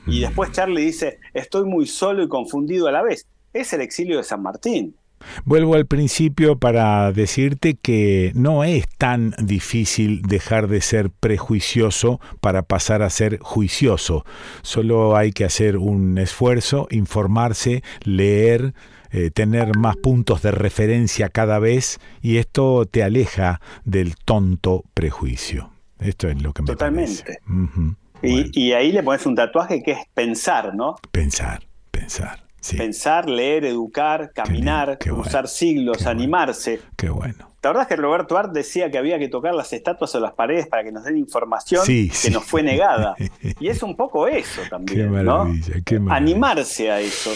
Y 0.05 0.19
después 0.19 0.51
Charlie 0.51 0.85
dice, 0.85 1.19
estoy 1.34 1.65
muy 1.65 1.88
solo 1.88 2.22
y 2.22 2.27
confundido 2.27 2.88
a 2.88 2.91
la 2.91 3.01
vez. 3.01 3.26
Es 3.51 3.73
el 3.73 3.81
exilio 3.81 4.17
de 4.17 4.23
San 4.23 4.43
Martín. 4.43 4.95
Vuelvo 5.43 5.75
al 5.75 5.85
principio 5.85 6.57
para 6.57 7.11
decirte 7.11 7.75
que 7.75 8.31
no 8.35 8.63
es 8.63 8.85
tan 8.97 9.33
difícil 9.41 10.21
dejar 10.21 10.67
de 10.67 10.81
ser 10.81 11.09
prejuicioso 11.09 12.19
para 12.41 12.63
pasar 12.63 13.01
a 13.01 13.09
ser 13.09 13.39
juicioso. 13.39 14.25
Solo 14.61 15.15
hay 15.15 15.31
que 15.31 15.45
hacer 15.45 15.77
un 15.77 16.17
esfuerzo, 16.17 16.87
informarse, 16.91 17.83
leer, 18.03 18.73
eh, 19.11 19.31
tener 19.31 19.77
más 19.77 19.95
puntos 19.97 20.41
de 20.41 20.51
referencia 20.51 21.29
cada 21.29 21.59
vez 21.59 21.99
y 22.21 22.37
esto 22.37 22.85
te 22.85 23.03
aleja 23.03 23.61
del 23.83 24.15
tonto 24.15 24.83
prejuicio. 24.93 25.71
Esto 25.99 26.27
es 26.27 26.41
lo 26.41 26.53
que 26.53 26.63
me 26.63 26.67
Totalmente. 26.67 27.39
y, 28.21 28.71
ahí 28.73 28.91
le 28.91 29.03
pones 29.03 29.25
un 29.25 29.35
tatuaje 29.35 29.81
que 29.81 29.91
es 29.91 29.99
pensar, 30.13 30.75
¿no? 30.75 30.95
Pensar, 31.11 31.63
pensar. 31.91 32.44
Pensar, 32.77 33.29
leer, 33.29 33.65
educar, 33.65 34.31
caminar, 34.33 34.97
cruzar 34.97 35.47
siglos, 35.47 36.05
animarse. 36.05 36.81
Qué 36.95 37.09
bueno. 37.09 37.51
La 37.61 37.69
verdad 37.69 37.83
es 37.83 37.87
que 37.89 37.95
Roberto 37.95 38.37
Art 38.37 38.51
decía 38.51 38.91
que 38.91 38.97
había 38.97 39.17
que 39.17 39.27
tocar 39.27 39.55
las 39.55 39.73
estatuas 39.73 40.13
o 40.13 40.19
las 40.19 40.33
paredes 40.33 40.67
para 40.67 40.83
que 40.83 40.91
nos 40.91 41.03
den 41.03 41.17
información 41.17 41.83
que 41.85 42.29
nos 42.31 42.43
fue 42.43 42.61
negada. 42.61 43.15
y 43.59 43.67
es 43.69 43.81
un 43.81 43.95
poco 43.95 44.27
eso 44.27 44.61
también. 44.69 44.99
Qué 44.99 45.07
maravilla, 45.07 45.73
qué 45.83 45.99
maravilla. 45.99 46.15
Animarse 46.15 46.91
a 46.91 46.99
eso 46.99 47.31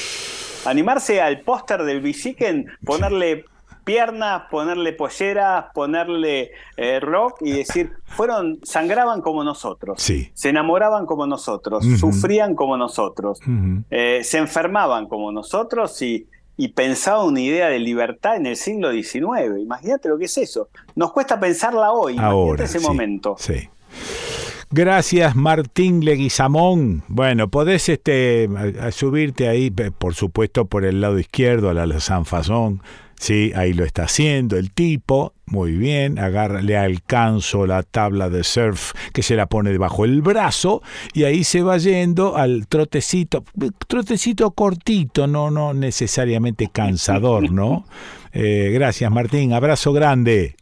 animarse 0.65 1.21
al 1.21 1.41
póster 1.41 1.83
del 1.83 2.01
Biciken, 2.01 2.67
ponerle 2.83 3.45
piernas, 3.83 4.43
ponerle 4.49 4.93
polleras, 4.93 5.65
ponerle 5.73 6.51
eh, 6.77 6.99
rock 6.99 7.37
y 7.41 7.51
decir, 7.51 7.91
fueron, 8.05 8.59
sangraban 8.63 9.21
como 9.21 9.43
nosotros, 9.43 10.01
se 10.01 10.49
enamoraban 10.49 11.05
como 11.05 11.25
nosotros, 11.25 11.85
sufrían 11.99 12.55
como 12.55 12.77
nosotros, 12.77 13.39
eh, 13.89 14.21
se 14.23 14.37
enfermaban 14.37 15.07
como 15.07 15.31
nosotros 15.31 16.01
y, 16.01 16.27
pensaban 16.75 17.25
una 17.25 17.39
idea 17.39 17.69
de 17.69 17.79
libertad 17.79 18.35
en 18.35 18.45
el 18.45 18.57
siglo 18.57 18.91
XIX. 18.91 19.61
Imagínate 19.61 20.09
lo 20.09 20.17
que 20.17 20.25
es 20.25 20.37
eso. 20.37 20.67
Nos 20.93 21.13
cuesta 21.13 21.39
pensarla 21.39 21.93
hoy, 21.93 22.17
Ahora, 22.19 22.65
ese 22.65 22.81
momento. 22.81 23.37
Sí. 23.39 23.69
Gracias 24.71 25.35
Martín 25.35 26.05
Leguizamón. 26.05 27.01
Bueno, 27.07 27.49
podés 27.49 27.89
este, 27.89 28.47
subirte 28.91 29.47
ahí, 29.47 29.71
por 29.71 30.13
supuesto, 30.13 30.65
por 30.65 30.85
el 30.85 31.01
lado 31.01 31.17
izquierdo 31.17 31.71
a 31.71 31.73
la 31.73 31.99
Sanfazón. 31.99 32.83
Sí, 33.19 33.51
ahí 33.53 33.73
lo 33.73 33.83
está 33.83 34.03
haciendo 34.03 34.55
el 34.55 34.71
tipo. 34.71 35.33
Muy 35.45 35.73
bien, 35.73 36.19
agarra, 36.19 36.61
le 36.61 36.77
alcanzo 36.77 37.67
la 37.67 37.83
tabla 37.83 38.29
de 38.29 38.45
surf 38.45 38.93
que 39.13 39.23
se 39.23 39.35
la 39.35 39.47
pone 39.47 39.71
debajo 39.71 40.03
del 40.03 40.21
brazo 40.21 40.81
y 41.13 41.25
ahí 41.25 41.43
se 41.43 41.61
va 41.61 41.77
yendo 41.77 42.37
al 42.37 42.67
trotecito, 42.67 43.43
trotecito 43.87 44.51
cortito, 44.51 45.27
no, 45.27 45.51
no 45.51 45.73
necesariamente 45.73 46.69
cansador, 46.71 47.51
¿no? 47.51 47.85
Eh, 48.31 48.69
gracias 48.71 49.09
Martín, 49.09 49.53
abrazo 49.53 49.91
grande. 49.91 50.55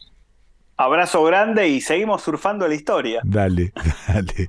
Abrazo 0.78 1.22
grande 1.22 1.68
y 1.68 1.82
seguimos 1.82 2.22
surfando 2.22 2.66
la 2.66 2.74
historia. 2.74 3.20
Dale, 3.24 3.74
dale. 4.08 4.48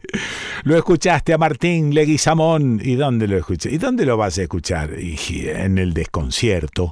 Lo 0.64 0.78
escuchaste 0.78 1.34
a 1.34 1.38
Martín 1.38 1.94
Leguizamón. 1.94 2.80
¿Y 2.82 2.96
dónde 2.96 3.28
lo 3.28 3.36
escuché? 3.36 3.72
¿Y 3.72 3.78
dónde 3.78 4.06
lo 4.06 4.16
vas 4.16 4.38
a 4.38 4.44
escuchar? 4.44 4.92
en 4.94 5.78
el 5.78 5.94
desconcierto. 5.94 6.92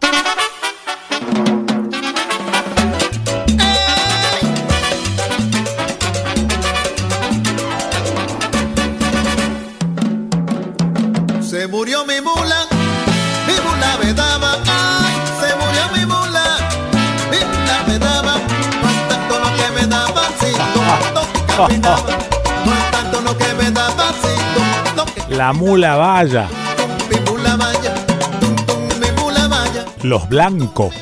La 25.29 25.53
mula 25.53 25.95
vaya. 25.95 26.47
Los 30.03 30.29
blancos. 30.29 30.93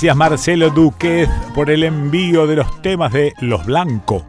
Gracias 0.00 0.16
Marcelo 0.16 0.70
Duque 0.70 1.28
por 1.54 1.68
el 1.68 1.84
envío 1.84 2.46
de 2.46 2.56
los 2.56 2.80
temas 2.80 3.12
de 3.12 3.34
Los 3.40 3.66
Blancos. 3.66 4.22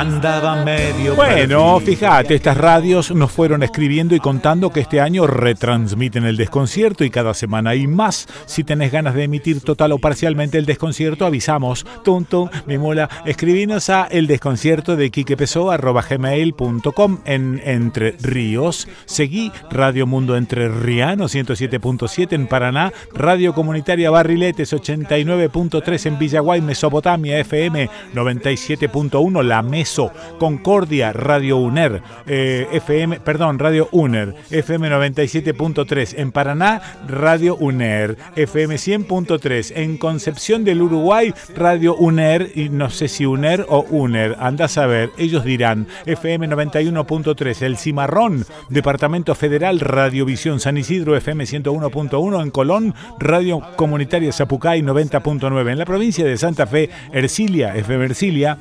Andaba 0.00 0.64
medio. 0.64 1.14
Bueno, 1.14 1.78
fíjate, 1.78 2.34
estas 2.34 2.56
radios 2.56 3.14
nos 3.14 3.30
fueron 3.30 3.62
escribiendo 3.62 4.14
y 4.14 4.18
contando 4.18 4.70
que 4.70 4.80
este 4.80 4.98
año 4.98 5.26
retransmiten 5.26 6.24
el 6.24 6.38
desconcierto 6.38 7.04
y 7.04 7.10
cada 7.10 7.34
semana 7.34 7.70
hay 7.70 7.86
más. 7.86 8.26
Si 8.46 8.64
tenés 8.64 8.92
ganas 8.92 9.14
de 9.14 9.24
emitir 9.24 9.60
total 9.60 9.92
o 9.92 9.98
parcialmente 9.98 10.56
el 10.56 10.64
desconcierto, 10.64 11.26
avisamos. 11.26 11.84
Tonto, 12.02 12.48
mi 12.64 12.78
mola, 12.78 13.10
escribinos 13.26 13.90
a 13.90 14.04
el 14.04 14.26
desconcierto 14.26 14.96
de 14.96 15.10
gmail.com 15.10 17.18
en 17.26 17.60
Entre 17.62 18.12
Ríos. 18.22 18.88
Seguí 19.04 19.52
Radio 19.70 20.06
Mundo 20.06 20.34
Entre 20.34 20.70
Riano 20.70 21.24
107.7 21.24 22.32
en 22.32 22.46
Paraná, 22.46 22.90
Radio 23.12 23.52
Comunitaria 23.52 24.10
Barriletes 24.10 24.72
89.3 24.72 26.06
en 26.06 26.18
Villaguay, 26.18 26.62
Mesopotamia 26.62 27.38
FM 27.38 27.90
97.1 28.14 29.42
La 29.42 29.60
Mesa 29.60 29.89
Concordia, 30.38 31.12
Radio 31.12 31.56
UNER, 31.56 32.02
eh, 32.26 32.68
FM, 32.72 33.20
perdón, 33.20 33.58
Radio 33.58 33.88
UNER, 33.92 34.34
FM 34.50 34.90
97.3. 34.90 36.14
En 36.16 36.32
Paraná, 36.32 36.80
Radio 37.08 37.56
UNER, 37.56 38.16
FM 38.36 38.76
100.3. 38.76 39.72
En 39.76 39.96
Concepción 39.98 40.64
del 40.64 40.82
Uruguay, 40.82 41.34
Radio 41.56 41.96
UNER, 41.96 42.52
y 42.54 42.68
no 42.68 42.90
sé 42.90 43.08
si 43.08 43.26
UNER 43.26 43.66
o 43.68 43.82
UNER, 43.90 44.36
anda 44.38 44.66
a 44.66 44.68
saber, 44.68 45.10
ellos 45.18 45.44
dirán, 45.44 45.86
FM 46.06 46.48
91.3. 46.48 47.62
El 47.62 47.76
Cimarrón, 47.76 48.44
Departamento 48.68 49.34
Federal, 49.34 49.80
Radiovisión 49.80 50.60
San 50.60 50.76
Isidro, 50.76 51.16
FM 51.16 51.44
101.1. 51.44 52.42
En 52.42 52.50
Colón, 52.50 52.94
Radio 53.18 53.60
Comunitaria 53.76 54.32
Zapucay 54.32 54.82
90.9. 54.82 55.72
En 55.72 55.78
la 55.78 55.84
provincia 55.84 56.24
de 56.24 56.36
Santa 56.36 56.66
Fe, 56.66 56.90
Ercilia, 57.12 57.76
FM 57.76 58.04
Ercilia 58.04 58.58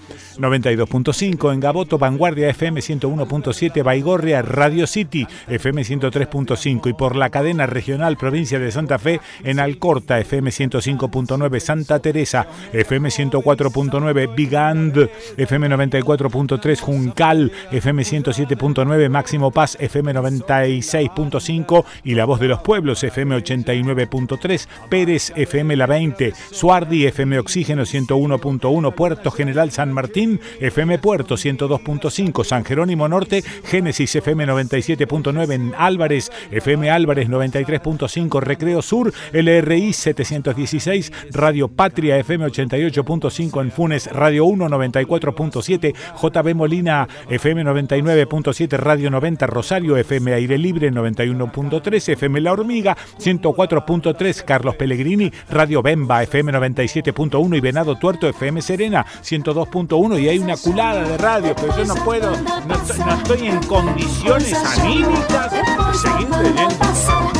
92.5 1.19 1.53
en 1.53 1.59
Gaboto, 1.59 1.97
Vanguardia 1.97 2.49
FM 2.49 2.79
101.7, 2.79 3.83
Baigorria, 3.83 4.41
Radio 4.41 4.87
City 4.87 5.27
FM 5.47 5.81
103.5 5.81 6.89
y 6.89 6.93
por 6.93 7.15
la 7.15 7.29
cadena 7.29 7.65
regional 7.65 8.15
provincia 8.15 8.57
de 8.57 8.71
Santa 8.71 8.97
Fe 8.99 9.19
en 9.43 9.59
Alcorta 9.59 10.19
FM 10.19 10.49
105.9, 10.49 11.59
Santa 11.59 11.99
Teresa 11.99 12.47
FM 12.71 13.09
104.9, 13.09 14.33
Bigand 14.33 15.09
FM 15.35 15.69
94.3, 15.69 16.79
Juncal 16.79 17.51
FM 17.71 18.03
107.9, 18.03 19.09
Máximo 19.09 19.51
Paz 19.51 19.77
FM 19.79 20.13
96.5 20.13 21.83
y 22.03 22.15
La 22.15 22.25
Voz 22.25 22.39
de 22.39 22.47
los 22.47 22.59
Pueblos 22.61 23.03
FM 23.03 23.35
89.3, 23.37 24.67
Pérez 24.89 25.33
FM 25.35 25.75
La 25.75 25.85
20, 25.85 26.33
Suardi 26.51 27.05
FM 27.07 27.39
Oxígeno 27.39 27.83
101.1, 27.83 28.93
Puerto 28.93 29.31
General 29.31 29.71
San 29.71 29.91
Martín 29.91 30.39
FM 30.61 30.99
Puerto 31.09 31.37
102.5, 31.37 32.43
San 32.43 32.63
Jerónimo 32.63 33.07
Norte, 33.07 33.43
Génesis 33.63 34.15
FM 34.15 34.45
97.9 34.45 35.53
en 35.53 35.73
Álvarez, 35.75 36.31
FM 36.51 36.91
Álvarez 36.91 37.27
93.5, 37.27 38.39
Recreo 38.39 38.83
Sur, 38.83 39.11
LRI 39.33 39.91
716, 39.91 41.11
Radio 41.31 41.67
Patria 41.67 42.15
FM 42.19 42.45
88.5 42.45 43.59
en 43.59 43.71
Funes, 43.71 44.05
Radio 44.05 44.45
1 44.45 44.69
94.7, 44.69 45.95
JB 46.21 46.53
Molina 46.53 47.07
FM 47.27 47.63
99.7, 47.63 48.77
Radio 48.77 49.09
90 49.09 49.47
Rosario, 49.47 49.97
FM 49.97 50.31
Aire 50.35 50.59
Libre 50.59 50.91
91.3, 50.91 52.09
FM 52.09 52.39
La 52.39 52.53
Hormiga 52.53 52.95
104.3, 53.17 54.45
Carlos 54.45 54.75
Pellegrini, 54.75 55.31
Radio 55.49 55.81
Bemba 55.81 56.21
FM 56.21 56.51
97.1 56.51 57.57
y 57.57 57.61
Venado 57.61 57.95
Tuerto 57.95 58.29
FM 58.29 58.61
Serena 58.61 59.03
102.1 59.23 60.21
y 60.21 60.29
hay 60.29 60.37
una 60.37 60.55
culada 60.55 60.98
de 61.03 61.17
radio, 61.17 61.55
pero 61.55 61.75
yo 61.77 61.85
no 61.85 61.95
puedo, 62.03 62.31
no, 62.31 62.75
estoy 63.15 63.47
en 63.47 63.63
condiciones 63.63 64.53
anímicas 64.53 65.51
de 65.51 65.63
seguir 66.01 66.29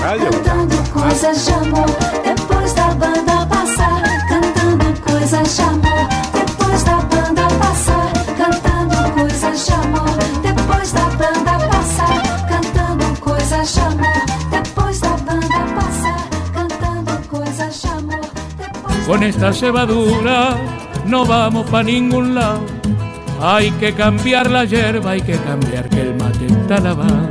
radio. 0.01 0.29
Con 19.09 19.23
esta 19.23 19.51
cebadura 19.51 20.55
no 21.07 21.25
vamos 21.25 21.67
para 21.71 21.83
ningún 21.83 22.35
lado. 22.35 22.61
Hay 23.41 23.71
que 23.71 23.93
cambiar 23.93 24.51
la 24.51 24.65
hierba, 24.65 25.11
hay 25.11 25.21
que 25.21 25.37
cambiar 25.37 25.89
que 25.89 26.01
el 26.01 26.15
mate 26.15 26.45
está 26.45 26.79
lavado. 26.79 27.29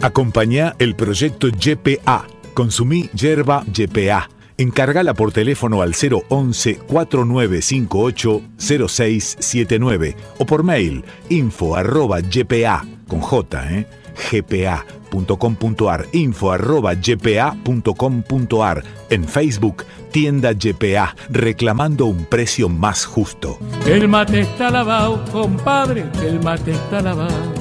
Acompañá 0.00 0.74
el 0.78 0.94
proyecto 0.96 1.48
YPA. 1.48 2.26
Consumí 2.54 3.10
yerba 3.14 3.62
YPA. 3.72 4.28
Encárgala 4.56 5.14
por 5.14 5.32
teléfono 5.32 5.82
al 5.82 5.94
011 6.28 6.80
4958 6.86 8.42
0679 8.58 10.16
o 10.38 10.46
por 10.46 10.62
mail 10.62 11.04
info 11.28 11.76
arroba 11.76 12.20
ypa 12.20 12.84
con 13.06 13.20
J, 13.20 13.72
¿eh? 13.72 13.86
gpa.com.ar, 14.14 16.06
info 16.12 16.52
arroba 16.52 16.94
gpa.com.ar, 16.94 18.84
en 19.10 19.24
Facebook, 19.24 19.84
tienda 20.10 20.52
GPA, 20.52 21.16
reclamando 21.30 22.06
un 22.06 22.24
precio 22.26 22.68
más 22.68 23.04
justo. 23.04 23.58
El 23.86 24.08
mate 24.08 24.40
está 24.40 24.70
lavado, 24.70 25.24
compadre, 25.32 26.04
el 26.22 26.40
mate 26.40 26.72
está 26.72 27.00
lavado. 27.00 27.52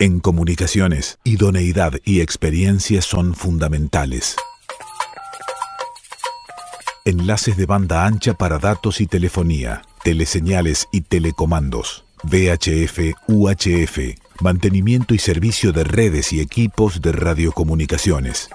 En 0.00 0.20
comunicaciones, 0.20 1.18
idoneidad 1.24 1.94
y 2.04 2.20
experiencia 2.20 3.02
son 3.02 3.34
fundamentales. 3.34 4.36
Enlaces 7.04 7.56
de 7.56 7.66
banda 7.66 8.06
ancha 8.06 8.34
para 8.34 8.58
datos 8.58 9.00
y 9.00 9.06
telefonía 9.06 9.82
teleseñales 10.02 10.88
y 10.92 11.02
telecomandos, 11.02 12.04
VHF, 12.22 13.14
UHF, 13.26 13.98
mantenimiento 14.40 15.14
y 15.14 15.18
servicio 15.18 15.72
de 15.72 15.84
redes 15.84 16.32
y 16.32 16.40
equipos 16.40 17.00
de 17.00 17.12
radiocomunicaciones. 17.12 18.48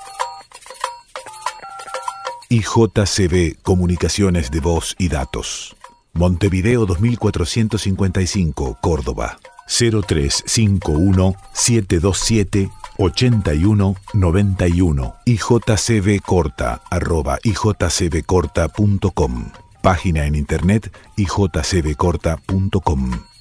IJCB 2.50 3.62
Comunicaciones 3.64 4.52
de 4.52 4.60
Voz 4.60 4.96
y 5.00 5.10
Datos. 5.10 5.76
Montevideo 6.14 6.86
2455, 6.86 8.78
Córdoba. 8.82 9.40
0351 9.68 11.36
727 11.54 12.70
8191 12.98 15.16
ijcbcorta 15.26 16.82
arroba 16.92 17.40
ijcbcorta.com 17.44 19.63
Página 19.84 20.26
en 20.26 20.36
internet 20.36 20.96
ijcbcorta.com. 21.18 23.33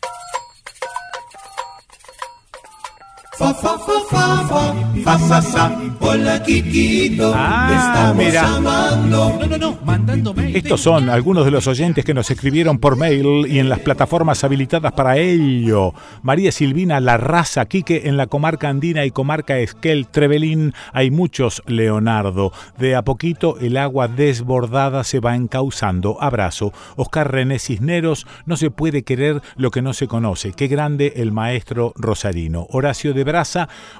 Fa, 3.42 3.52
fa, 3.54 3.76
fa, 3.76 3.92
fa, 4.08 4.46
fa, 4.46 4.74
fa, 5.02 5.18
fa, 5.18 5.42
fa, 5.42 5.80
hola 5.98 6.40
Kikito, 6.44 7.32
ah, 7.34 8.14
mira. 8.16 8.46
No, 8.60 9.36
no, 9.36 9.58
no, 9.58 9.78
mandando 9.84 10.32
mail. 10.32 10.54
Estos 10.54 10.80
son 10.80 11.10
algunos 11.10 11.44
de 11.44 11.50
los 11.50 11.66
oyentes 11.66 12.04
que 12.04 12.14
nos 12.14 12.30
escribieron 12.30 12.78
por 12.78 12.94
mail 12.94 13.46
y 13.48 13.58
en 13.58 13.68
las 13.68 13.80
plataformas 13.80 14.44
habilitadas 14.44 14.92
para 14.92 15.16
ello. 15.16 15.92
María 16.22 16.52
Silvina 16.52 17.00
La 17.00 17.16
Raza, 17.16 17.66
Quique, 17.66 18.02
en 18.04 18.16
la 18.16 18.28
comarca 18.28 18.68
andina 18.68 19.04
y 19.04 19.10
comarca 19.10 19.58
Esquel, 19.58 20.06
Trevelín, 20.06 20.72
hay 20.92 21.10
muchos 21.10 21.64
Leonardo. 21.66 22.52
De 22.78 22.94
a 22.94 23.02
poquito 23.02 23.58
el 23.58 23.76
agua 23.76 24.06
desbordada 24.06 25.02
se 25.02 25.18
va 25.18 25.34
encauzando. 25.34 26.16
Abrazo. 26.22 26.72
Oscar 26.94 27.32
René 27.32 27.58
Cisneros, 27.58 28.24
no 28.46 28.56
se 28.56 28.70
puede 28.70 29.02
querer 29.02 29.42
lo 29.56 29.72
que 29.72 29.82
no 29.82 29.94
se 29.94 30.06
conoce. 30.06 30.52
Qué 30.52 30.68
grande 30.68 31.14
el 31.16 31.32
maestro 31.32 31.92
Rosarino. 31.96 32.68
Horacio 32.70 33.12
de 33.14 33.31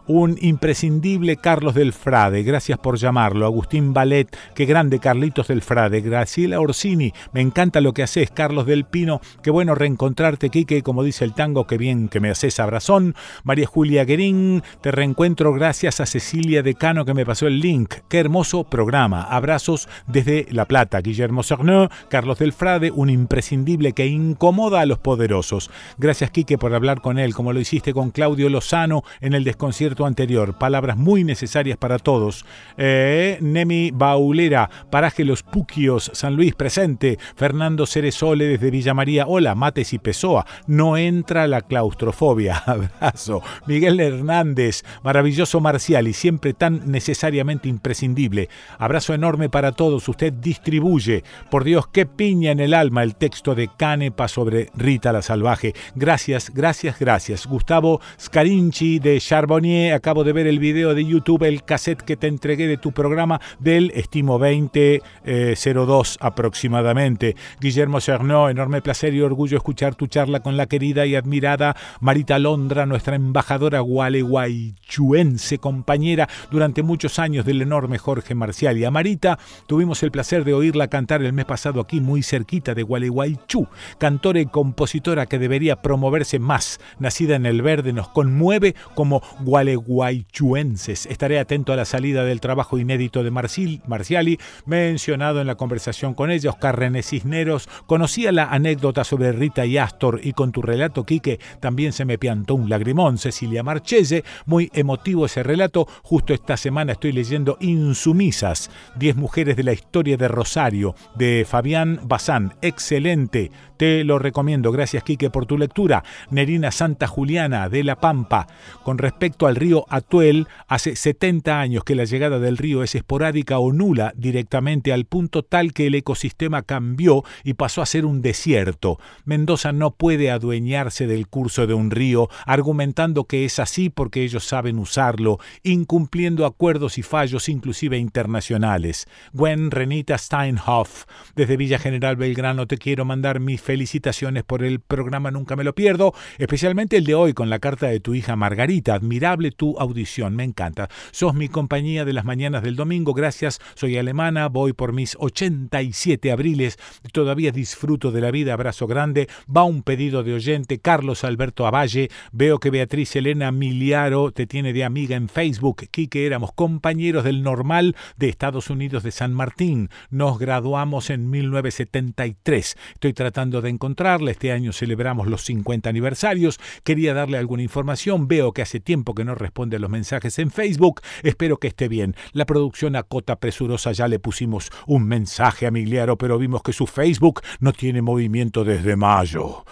Un 0.06 0.36
imprescindible 0.40 1.38
Carlos 1.38 1.74
del 1.74 1.94
Frade, 1.94 2.42
gracias 2.42 2.78
por 2.78 2.98
llamarlo. 2.98 3.46
Agustín 3.46 3.94
Ballet, 3.94 4.28
qué 4.54 4.66
grande 4.66 4.98
Carlitos 4.98 5.48
del 5.48 5.62
Frade. 5.62 6.02
Graciela 6.02 6.60
Orsini, 6.60 7.14
me 7.32 7.40
encanta 7.40 7.80
lo 7.80 7.94
que 7.94 8.02
haces. 8.02 8.30
Carlos 8.30 8.66
del 8.66 8.84
Pino, 8.84 9.20
qué 9.42 9.50
bueno 9.50 9.74
reencontrarte, 9.74 10.50
Quique, 10.50 10.82
como 10.82 11.02
dice 11.02 11.24
el 11.24 11.32
tango, 11.32 11.66
qué 11.66 11.78
bien 11.78 12.08
que 12.08 12.20
me 12.20 12.28
haces 12.28 12.60
abrazón. 12.60 13.14
María 13.42 13.66
Julia 13.66 14.04
Guerín, 14.04 14.62
te 14.82 14.90
reencuentro 14.90 15.54
gracias 15.54 16.00
a 16.00 16.06
Cecilia 16.06 16.62
Decano 16.62 17.06
que 17.06 17.14
me 17.14 17.24
pasó 17.24 17.46
el 17.46 17.60
link. 17.60 17.94
Qué 18.08 18.18
hermoso 18.18 18.64
programa. 18.64 19.22
Abrazos 19.22 19.88
desde 20.06 20.46
La 20.50 20.66
Plata. 20.66 21.00
Guillermo 21.00 21.42
Cerneux, 21.42 21.90
Carlos 22.10 22.38
del 22.38 22.52
Frade, 22.52 22.90
un 22.90 23.08
imprescindible 23.08 23.94
que 23.94 24.06
incomoda 24.06 24.80
a 24.80 24.86
los 24.86 24.98
poderosos. 24.98 25.70
Gracias, 25.96 26.30
Quique, 26.30 26.58
por 26.58 26.74
hablar 26.74 27.00
con 27.00 27.18
él, 27.18 27.32
como 27.32 27.54
lo 27.54 27.60
hiciste 27.60 27.94
con 27.94 28.10
Claudio 28.10 28.50
Lozano 28.50 29.04
en 29.22 29.32
el 29.32 29.44
desconcierto 29.44 30.04
anterior. 30.04 30.58
Palabras 30.58 30.98
muy 30.98 31.24
necesarias 31.24 31.78
para 31.78 31.98
todos. 31.98 32.44
Eh, 32.76 33.38
Nemi 33.40 33.90
Baulera, 33.90 34.68
Paraje 34.90 35.24
Los 35.24 35.42
Puquios, 35.42 36.10
San 36.12 36.36
Luis 36.36 36.54
presente. 36.54 37.18
Fernando 37.36 37.86
Ceresole 37.86 38.44
desde 38.46 38.70
Villa 38.70 38.92
María. 38.92 39.26
Hola, 39.26 39.54
Mates 39.54 39.92
y 39.94 39.98
Pessoa. 39.98 40.44
No 40.66 40.96
entra 40.96 41.46
la 41.46 41.62
claustrofobia. 41.62 42.56
Abrazo. 42.66 43.42
Miguel 43.66 44.00
Hernández, 44.00 44.82
maravilloso 45.02 45.60
Marcial 45.60 46.08
y 46.08 46.12
siempre 46.12 46.52
tan 46.52 46.90
necesariamente 46.90 47.68
imprescindible. 47.68 48.48
Abrazo 48.78 49.14
enorme 49.14 49.48
para 49.48 49.72
todos. 49.72 50.08
Usted 50.08 50.32
distribuye. 50.32 51.22
Por 51.50 51.64
Dios, 51.64 51.86
qué 51.86 52.06
piña 52.06 52.50
en 52.50 52.60
el 52.60 52.74
alma 52.74 53.02
el 53.02 53.14
texto 53.14 53.54
de 53.54 53.70
Canepa 53.76 54.26
sobre 54.28 54.70
Rita 54.74 55.12
la 55.12 55.22
Salvaje. 55.22 55.74
Gracias, 55.94 56.50
gracias, 56.52 56.98
gracias. 56.98 57.46
Gustavo 57.46 58.00
Scarinci 58.20 58.98
de 59.02 59.18
Charbonnier. 59.20 59.94
Acabo 59.94 60.24
de 60.24 60.32
ver 60.32 60.46
el 60.46 60.58
video 60.58 60.94
de 60.94 61.04
YouTube, 61.04 61.42
el 61.44 61.64
cassette 61.64 62.02
que 62.02 62.16
te 62.16 62.28
entregué 62.28 62.66
de 62.66 62.76
tu 62.76 62.92
programa 62.92 63.40
del 63.58 63.90
estimo 63.94 64.38
2002 64.38 65.02
eh, 65.24 66.18
aproximadamente. 66.20 67.36
Guillermo 67.60 68.00
Cernó, 68.00 68.48
enorme 68.48 68.82
placer 68.82 69.14
y 69.14 69.20
orgullo 69.20 69.56
escuchar 69.56 69.94
tu 69.94 70.06
charla 70.06 70.40
con 70.40 70.56
la 70.56 70.66
querida 70.66 71.04
y 71.06 71.16
admirada 71.16 71.76
Marita 72.00 72.38
Londra, 72.38 72.86
nuestra 72.86 73.16
embajadora 73.16 73.80
gualeguaychuense, 73.80 75.58
compañera 75.58 76.28
durante 76.50 76.82
muchos 76.82 77.18
años 77.18 77.44
del 77.44 77.62
enorme 77.62 77.98
Jorge 77.98 78.34
Marcial. 78.34 78.78
Y 78.78 78.84
a 78.84 78.90
Marita 78.90 79.38
tuvimos 79.66 80.02
el 80.02 80.10
placer 80.10 80.44
de 80.44 80.54
oírla 80.54 80.88
cantar 80.88 81.22
el 81.22 81.32
mes 81.32 81.44
pasado 81.44 81.80
aquí, 81.80 82.00
muy 82.00 82.22
cerquita 82.22 82.74
de 82.74 82.82
Gualeguaychú. 82.82 83.66
Cantora 83.98 84.40
y 84.40 84.46
compositora 84.46 85.26
que 85.26 85.38
debería 85.38 85.82
promoverse 85.82 86.38
más. 86.38 86.80
Nacida 86.98 87.36
en 87.36 87.46
el 87.46 87.62
verde, 87.62 87.92
nos 87.92 88.08
conmueve 88.08 88.74
como 88.94 89.22
gualeguaychuenses. 89.40 91.06
Estaré 91.06 91.38
atento 91.38 91.72
a 91.72 91.76
la 91.76 91.84
salida 91.84 92.24
del 92.24 92.40
trabajo 92.40 92.78
inédito 92.78 93.22
de 93.22 93.30
Marciali, 93.30 94.38
mencionado 94.66 95.40
en 95.40 95.46
la 95.46 95.56
conversación 95.56 96.14
con 96.14 96.30
ella. 96.30 96.50
Oscar 96.50 96.78
René 96.78 97.02
Cisneros 97.02 97.68
conocía 97.86 98.32
la 98.32 98.44
anécdota 98.44 99.04
sobre 99.04 99.32
Rita 99.32 99.66
y 99.66 99.78
Astor 99.78 100.20
y 100.22 100.32
con 100.32 100.52
tu 100.52 100.62
relato, 100.62 101.04
Quique, 101.04 101.40
también 101.60 101.92
se 101.92 102.04
me 102.04 102.18
piantó 102.18 102.54
un 102.54 102.68
lagrimón. 102.68 103.18
Cecilia 103.18 103.62
Marchese, 103.62 104.24
muy 104.46 104.70
emotivo 104.74 105.26
ese 105.26 105.42
relato. 105.42 105.86
Justo 106.02 106.34
esta 106.34 106.56
semana 106.56 106.92
estoy 106.92 107.12
leyendo 107.12 107.56
Insumisas, 107.60 108.70
10 108.96 109.16
mujeres 109.16 109.56
de 109.56 109.64
la 109.64 109.72
historia 109.72 110.16
de 110.16 110.28
Rosario, 110.28 110.94
de 111.14 111.46
Fabián 111.48 112.00
Bazán. 112.04 112.54
Excelente 112.62 113.50
Te 113.82 114.04
lo 114.04 114.20
recomiendo. 114.20 114.70
Gracias, 114.70 115.02
Quique, 115.02 115.28
por 115.28 115.44
tu 115.44 115.58
lectura. 115.58 116.04
Nerina 116.30 116.70
Santa 116.70 117.08
Juliana 117.08 117.68
de 117.68 117.82
La 117.82 117.96
Pampa. 117.96 118.46
Con 118.84 118.96
respecto 118.96 119.48
al 119.48 119.56
río 119.56 119.86
Atuel, 119.88 120.46
hace 120.68 120.94
70 120.94 121.58
años 121.58 121.82
que 121.82 121.96
la 121.96 122.04
llegada 122.04 122.38
del 122.38 122.58
río 122.58 122.84
es 122.84 122.94
esporádica 122.94 123.58
o 123.58 123.72
nula 123.72 124.12
directamente 124.14 124.92
al 124.92 125.04
punto 125.04 125.42
tal 125.42 125.72
que 125.72 125.88
el 125.88 125.96
ecosistema 125.96 126.62
cambió 126.62 127.24
y 127.42 127.54
pasó 127.54 127.82
a 127.82 127.86
ser 127.86 128.06
un 128.06 128.22
desierto. 128.22 129.00
Mendoza 129.24 129.72
no 129.72 129.90
puede 129.90 130.30
adueñarse 130.30 131.08
del 131.08 131.26
curso 131.26 131.66
de 131.66 131.74
un 131.74 131.90
río, 131.90 132.28
argumentando 132.46 133.24
que 133.24 133.44
es 133.44 133.58
así 133.58 133.90
porque 133.90 134.22
ellos 134.22 134.44
saben 134.44 134.78
usarlo, 134.78 135.40
incumpliendo 135.64 136.46
acuerdos 136.46 136.98
y 136.98 137.02
fallos 137.02 137.48
inclusive 137.48 137.98
internacionales. 137.98 139.08
Gwen 139.32 139.72
Renita 139.72 140.16
Steinhoff, 140.16 141.06
desde 141.34 141.56
Villa 141.56 141.80
General 141.80 142.14
Belgrano, 142.14 142.68
te 142.68 142.78
quiero 142.78 143.04
mandar 143.04 143.40
mis 143.40 143.60
felicitaciones 143.72 144.44
por 144.44 144.62
el 144.64 144.80
programa 144.80 145.30
Nunca 145.30 145.56
me 145.56 145.64
lo 145.64 145.74
pierdo, 145.74 146.12
especialmente 146.36 146.98
el 146.98 147.04
de 147.06 147.14
hoy 147.14 147.32
con 147.32 147.48
la 147.48 147.58
carta 147.58 147.86
de 147.86 148.00
tu 148.00 148.14
hija 148.14 148.36
Margarita. 148.36 148.92
Admirable 148.92 149.50
tu 149.50 149.78
audición, 149.78 150.36
me 150.36 150.44
encanta. 150.44 150.90
Sos 151.10 151.32
mi 151.32 151.48
compañía 151.48 152.04
de 152.04 152.12
las 152.12 152.26
mañanas 152.26 152.62
del 152.62 152.76
domingo, 152.76 153.14
gracias. 153.14 153.60
Soy 153.74 153.96
alemana, 153.96 154.50
voy 154.50 154.74
por 154.74 154.92
mis 154.92 155.16
87 155.18 156.30
abriles, 156.30 156.78
todavía 157.14 157.50
disfruto 157.50 158.10
de 158.10 158.20
la 158.20 158.30
vida, 158.30 158.52
abrazo 158.52 158.86
grande. 158.86 159.26
Va 159.48 159.64
un 159.64 159.82
pedido 159.82 160.22
de 160.22 160.34
oyente, 160.34 160.78
Carlos 160.78 161.24
Alberto 161.24 161.66
Avalle. 161.66 162.10
Veo 162.30 162.58
que 162.58 162.68
Beatriz 162.68 163.16
Elena 163.16 163.52
Miliaro 163.52 164.32
te 164.32 164.46
tiene 164.46 164.74
de 164.74 164.84
amiga 164.84 165.16
en 165.16 165.30
Facebook. 165.30 165.86
Quique, 165.90 166.26
éramos 166.26 166.52
compañeros 166.52 167.24
del 167.24 167.42
normal 167.42 167.96
de 168.18 168.28
Estados 168.28 168.68
Unidos 168.68 169.02
de 169.02 169.12
San 169.12 169.32
Martín. 169.32 169.88
Nos 170.10 170.38
graduamos 170.38 171.08
en 171.08 171.30
1973. 171.30 172.76
Estoy 172.92 173.14
tratando 173.14 173.51
de 173.60 173.70
encontrarla. 173.70 174.30
Este 174.30 174.52
año 174.52 174.72
celebramos 174.72 175.26
los 175.26 175.44
50 175.44 175.90
aniversarios. 175.90 176.58
Quería 176.84 177.14
darle 177.14 177.38
alguna 177.38 177.62
información. 177.62 178.28
Veo 178.28 178.52
que 178.52 178.62
hace 178.62 178.80
tiempo 178.80 179.14
que 179.14 179.24
no 179.24 179.34
responde 179.34 179.76
a 179.76 179.78
los 179.80 179.90
mensajes 179.90 180.38
en 180.38 180.50
Facebook. 180.50 181.00
Espero 181.22 181.58
que 181.58 181.68
esté 181.68 181.88
bien. 181.88 182.16
La 182.32 182.46
producción 182.46 182.96
a 182.96 183.02
cota 183.02 183.36
presurosa 183.36 183.92
ya 183.92 184.08
le 184.08 184.18
pusimos 184.18 184.70
un 184.86 185.06
mensaje 185.06 185.66
a 185.66 185.70
Miliaro, 185.70 186.16
pero 186.16 186.38
vimos 186.38 186.62
que 186.62 186.72
su 186.72 186.86
Facebook 186.86 187.42
no 187.60 187.72
tiene 187.72 188.02
movimiento 188.02 188.64
desde 188.64 188.96
mayo. 188.96 189.64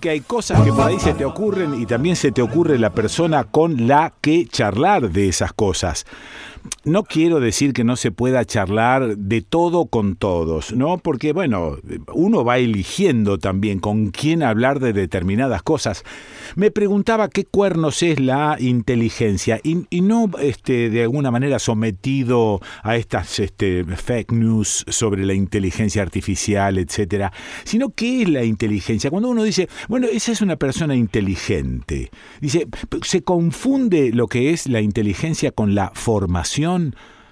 Que 0.00 0.10
hay 0.10 0.20
cosas 0.20 0.62
que 0.62 0.72
por 0.72 0.86
ahí 0.86 0.98
se 0.98 1.14
te 1.14 1.24
ocurren 1.24 1.80
y 1.80 1.86
también 1.86 2.16
se 2.16 2.32
te 2.32 2.42
ocurre 2.42 2.78
la 2.78 2.90
persona 2.90 3.44
con 3.44 3.86
la 3.86 4.12
que 4.20 4.46
charlar 4.46 5.10
de 5.10 5.28
esas 5.28 5.52
cosas 5.52 6.06
no 6.84 7.04
quiero 7.04 7.40
decir 7.40 7.72
que 7.72 7.84
no 7.84 7.96
se 7.96 8.10
pueda 8.10 8.44
charlar 8.44 9.16
de 9.16 9.42
todo 9.42 9.86
con 9.86 10.16
todos, 10.16 10.72
¿no? 10.72 10.98
Porque, 10.98 11.32
bueno, 11.32 11.78
uno 12.12 12.44
va 12.44 12.58
eligiendo 12.58 13.38
también 13.38 13.78
con 13.78 14.10
quién 14.10 14.42
hablar 14.42 14.80
de 14.80 14.92
determinadas 14.92 15.62
cosas. 15.62 16.04
Me 16.56 16.70
preguntaba 16.70 17.28
qué 17.28 17.44
cuernos 17.44 18.02
es 18.02 18.20
la 18.20 18.56
inteligencia 18.60 19.60
y, 19.62 20.00
no 20.02 20.30
este, 20.40 20.90
de 20.90 21.02
alguna 21.02 21.30
manera 21.30 21.58
sometido 21.58 22.60
a 22.82 22.96
estas 22.96 23.38
este, 23.38 23.84
fake 23.84 24.32
news 24.32 24.84
sobre 24.88 25.24
la 25.24 25.34
inteligencia 25.34 26.02
artificial, 26.02 26.78
etcétera, 26.78 27.32
sino 27.64 27.90
qué 27.90 28.22
es 28.22 28.28
la 28.28 28.44
inteligencia. 28.44 29.10
Cuando 29.10 29.30
uno 29.30 29.44
dice, 29.44 29.68
bueno, 29.88 30.06
esa 30.12 30.32
es 30.32 30.40
una 30.40 30.56
persona 30.56 30.94
inteligente, 30.94 32.10
dice, 32.40 32.66
se 33.02 33.22
confunde 33.22 34.10
lo 34.12 34.26
que 34.26 34.50
es 34.50 34.66
la 34.66 34.80
inteligencia 34.80 35.52
con 35.52 35.74
la 35.74 35.92
formación 35.94 36.51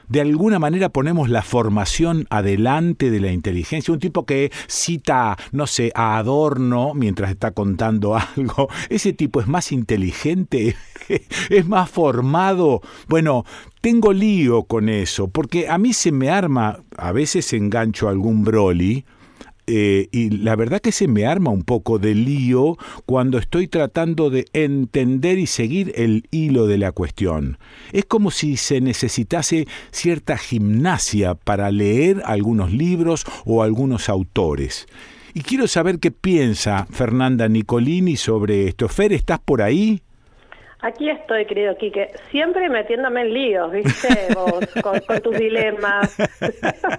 de 0.09 0.21
alguna 0.21 0.59
manera 0.59 0.89
ponemos 0.89 1.29
la 1.29 1.43
formación 1.43 2.27
adelante 2.31 3.11
de 3.11 3.21
la 3.21 3.31
inteligencia. 3.31 3.95
Un 3.95 4.01
tipo 4.01 4.27
que 4.27 4.51
cita, 4.67 5.37
no 5.53 5.69
sé, 5.69 5.93
a 5.95 6.19
Adorno 6.19 6.95
mientras 6.95 7.31
está 7.31 7.53
contando 7.53 8.17
algo, 8.37 8.69
ese 8.89 9.13
tipo 9.13 9.41
es 9.41 9.47
más 9.47 9.71
inteligente, 9.71 10.75
es 11.51 11.69
más 11.69 11.89
formado. 11.89 12.81
Bueno, 13.09 13.45
tengo 13.81 14.13
lío 14.13 14.65
con 14.65 14.89
eso, 14.89 15.29
porque 15.29 15.69
a 15.69 15.79
mí 15.79 15.93
se 15.93 16.11
me 16.11 16.29
arma, 16.29 16.81
a 16.97 17.13
veces 17.13 17.53
engancho 17.53 18.09
algún 18.09 18.43
Broly, 18.43 19.05
eh, 19.73 20.09
y 20.11 20.31
la 20.31 20.57
verdad 20.57 20.81
que 20.81 20.91
se 20.91 21.07
me 21.07 21.27
arma 21.27 21.51
un 21.51 21.63
poco 21.63 22.01
de 22.01 22.17
lío 22.17 22.77
cuando 23.07 23.39
estoy 23.39 23.69
tratando 23.69 24.29
de 24.29 24.47
entender 24.53 25.39
y 25.39 25.47
seguir 25.47 25.93
el 25.95 26.27
hilo 26.33 26.67
de 26.67 26.77
la 26.77 26.91
cuestión. 26.91 27.57
Es 27.93 28.05
como 28.05 28.33
si 28.33 28.57
se 28.57 28.81
necesitase 28.81 29.69
cierta 29.93 30.37
gimnasia 30.37 31.37
para 31.37 31.71
leer 31.71 32.21
algunos 32.25 32.73
libros 32.73 33.25
o 33.45 33.63
algunos 33.63 34.09
autores. 34.09 34.89
Y 35.35 35.43
quiero 35.43 35.69
saber 35.69 36.01
qué 36.01 36.11
piensa 36.11 36.89
Fernanda 36.91 37.49
Nicolini 37.49 38.17
sobre 38.17 38.67
esto. 38.67 38.89
Fer, 38.89 39.13
¿estás 39.13 39.39
por 39.39 39.63
ahí? 39.63 40.03
Aquí 40.83 41.11
estoy, 41.11 41.45
querido 41.45 41.77
Quique, 41.77 42.11
siempre 42.31 42.71
metiéndome 42.71 43.21
en 43.23 43.35
líos, 43.35 43.71
¿viste? 43.71 44.09
Vos, 44.35 44.67
con, 44.83 45.21
tus 45.21 45.37
dilemas. 45.37 46.17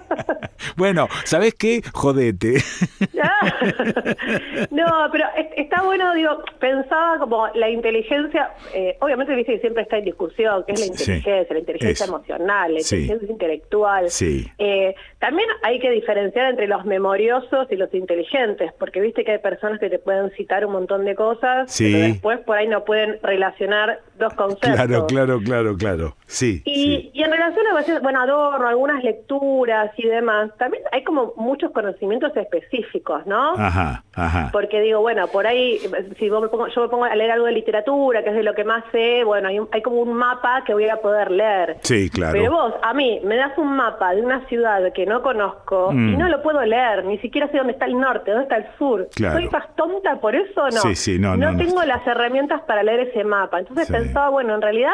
bueno, 0.76 1.08
¿sabes 1.24 1.54
qué? 1.54 1.82
Jodete. 1.92 2.58
no, 4.70 4.86
pero 5.10 5.24
está 5.56 5.82
bueno, 5.82 6.14
digo, 6.14 6.44
pensaba 6.60 7.18
como 7.18 7.48
la 7.54 7.68
inteligencia, 7.70 8.52
eh, 8.72 8.96
obviamente 9.00 9.34
viste 9.34 9.58
siempre 9.58 9.82
está 9.82 9.98
en 9.98 10.04
discusión, 10.04 10.64
que 10.64 10.72
es 10.72 10.80
la 10.80 10.86
inteligencia, 10.86 11.46
la 11.50 11.58
inteligencia 11.58 12.06
emocional, 12.06 12.74
la 12.74 12.80
inteligencia 12.80 13.28
intelectual. 13.28 14.10
Sí. 14.10 14.46
Eh, 14.58 14.94
también 15.18 15.48
hay 15.64 15.80
que 15.80 15.90
diferenciar 15.90 16.50
entre 16.50 16.68
los 16.68 16.84
memoriosos 16.84 17.66
y 17.70 17.76
los 17.76 17.92
inteligentes, 17.94 18.72
porque 18.78 19.00
viste 19.00 19.24
que 19.24 19.32
hay 19.32 19.38
personas 19.38 19.80
que 19.80 19.90
te 19.90 19.98
pueden 19.98 20.30
citar 20.32 20.64
un 20.64 20.72
montón 20.72 21.04
de 21.04 21.16
cosas, 21.16 21.74
pero 21.76 21.98
después 21.98 22.38
por 22.40 22.58
ahí 22.58 22.68
no 22.68 22.84
pueden 22.84 23.18
relacionar 23.22 23.71
dos 24.18 24.34
conceptos. 24.34 24.70
Claro, 24.70 25.06
claro, 25.06 25.40
claro, 25.40 25.76
claro. 25.76 26.16
Sí. 26.26 26.62
Y, 26.64 27.10
y 27.12 27.22
en 27.22 27.30
relación 27.30 27.66
a, 27.66 28.00
bueno, 28.00 28.20
Adorno, 28.20 28.68
algunas 28.68 29.02
lecturas 29.02 29.90
y 29.96 30.06
demás, 30.06 30.50
también 30.58 30.82
hay 30.92 31.04
como 31.04 31.34
muchos 31.36 31.72
conocimientos 31.72 32.36
específicos, 32.36 33.26
¿no? 33.26 33.52
Ajá, 33.54 34.04
ajá. 34.14 34.50
Porque 34.52 34.80
digo, 34.80 35.00
bueno, 35.00 35.26
por 35.28 35.46
ahí, 35.46 35.78
si 36.18 36.26
yo 36.28 36.40
me 36.40 36.48
pongo 36.48 37.04
a 37.04 37.14
leer 37.14 37.32
algo 37.32 37.46
de 37.46 37.52
literatura, 37.52 38.22
que 38.22 38.30
es 38.30 38.36
de 38.36 38.42
lo 38.42 38.54
que 38.54 38.64
más 38.64 38.84
sé, 38.92 39.24
bueno, 39.24 39.48
hay, 39.48 39.58
hay 39.72 39.82
como 39.82 40.00
un 40.00 40.12
mapa 40.14 40.62
que 40.64 40.74
voy 40.74 40.88
a 40.88 40.96
poder 40.96 41.30
leer. 41.30 41.78
Sí, 41.82 42.10
claro. 42.10 42.32
Pero 42.32 42.52
vos, 42.52 42.74
a 42.82 42.94
mí, 42.94 43.20
me 43.24 43.36
das 43.36 43.56
un 43.58 43.76
mapa 43.76 44.14
de 44.14 44.22
una 44.22 44.46
ciudad 44.46 44.92
que 44.92 45.06
no 45.06 45.22
conozco 45.22 45.90
y 45.92 45.96
mm. 45.96 46.18
no 46.18 46.28
lo 46.28 46.42
puedo 46.42 46.62
leer, 46.64 47.04
ni 47.04 47.18
siquiera 47.18 47.48
sé 47.48 47.58
dónde 47.58 47.72
está 47.72 47.86
el 47.86 47.98
norte, 47.98 48.30
dónde 48.30 48.44
está 48.44 48.56
el 48.56 48.66
sur. 48.78 49.08
Claro. 49.14 49.34
¿Soy 49.34 49.48
más 49.48 49.74
tonta 49.76 50.16
por 50.20 50.34
eso 50.34 50.62
o 50.62 50.70
no? 50.70 50.80
Sí, 50.80 50.94
sí, 50.94 51.18
no, 51.18 51.36
no, 51.36 51.52
no 51.52 51.58
tengo 51.58 51.82
las 51.84 52.06
herramientas 52.06 52.62
para 52.62 52.82
leer 52.82 53.08
ese 53.08 53.24
mapa. 53.24 53.61
Entonces 53.62 53.88
pensaba, 53.90 54.28
bueno, 54.28 54.54
en 54.54 54.62
realidad 54.62 54.92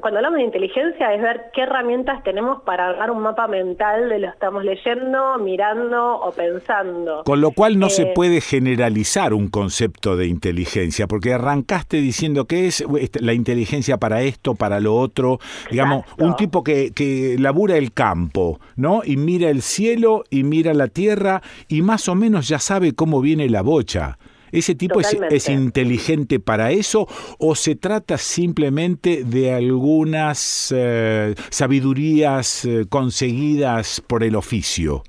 cuando 0.00 0.18
hablamos 0.18 0.38
de 0.38 0.44
inteligencia 0.44 1.12
es 1.14 1.20
ver 1.20 1.50
qué 1.52 1.62
herramientas 1.62 2.22
tenemos 2.22 2.62
para 2.62 2.88
armar 2.88 3.10
un 3.10 3.20
mapa 3.22 3.46
mental 3.46 4.08
de 4.08 4.20
lo 4.20 4.28
que 4.28 4.32
estamos 4.32 4.64
leyendo, 4.64 5.38
mirando 5.38 6.18
o 6.18 6.32
pensando. 6.32 7.22
Con 7.24 7.42
lo 7.42 7.50
cual 7.50 7.78
no 7.78 7.90
se 7.90 8.04
eh, 8.04 8.12
puede 8.14 8.40
generalizar 8.40 9.34
un 9.34 9.48
concepto 9.48 10.16
de 10.16 10.28
inteligencia, 10.28 11.06
porque 11.06 11.34
arrancaste 11.34 11.98
diciendo 11.98 12.46
que 12.46 12.66
es 12.66 12.82
este, 13.00 13.20
la 13.20 13.34
inteligencia 13.34 13.98
para 13.98 14.22
esto, 14.22 14.54
para 14.54 14.80
lo 14.80 14.96
otro, 14.96 15.40
digamos, 15.70 16.06
un 16.18 16.36
tipo 16.36 16.64
que, 16.64 16.92
que 16.94 17.36
labura 17.38 17.76
el 17.76 17.92
campo, 17.92 18.60
¿no? 18.76 19.02
Y 19.04 19.18
mira 19.18 19.50
el 19.50 19.60
cielo 19.60 20.24
y 20.30 20.42
mira 20.42 20.72
la 20.72 20.88
tierra 20.88 21.42
y 21.68 21.82
más 21.82 22.08
o 22.08 22.14
menos 22.14 22.48
ya 22.48 22.58
sabe 22.58 22.94
cómo 22.94 23.20
viene 23.20 23.48
la 23.50 23.60
bocha. 23.60 24.16
¿Ese 24.52 24.74
tipo 24.74 25.00
es, 25.00 25.48
inteligente 25.48 26.38
para 26.38 26.70
eso 26.72 27.08
o 27.38 27.54
se 27.54 27.74
trata 27.74 28.18
simplemente 28.18 29.24
de 29.24 29.52
algunas 29.52 30.72
eh, 30.76 31.34
sabidurías 31.48 32.66
eh, 32.66 32.84
conseguidas 32.88 34.02
por 34.06 34.22
el 34.22 34.36
oficio? 34.36 35.02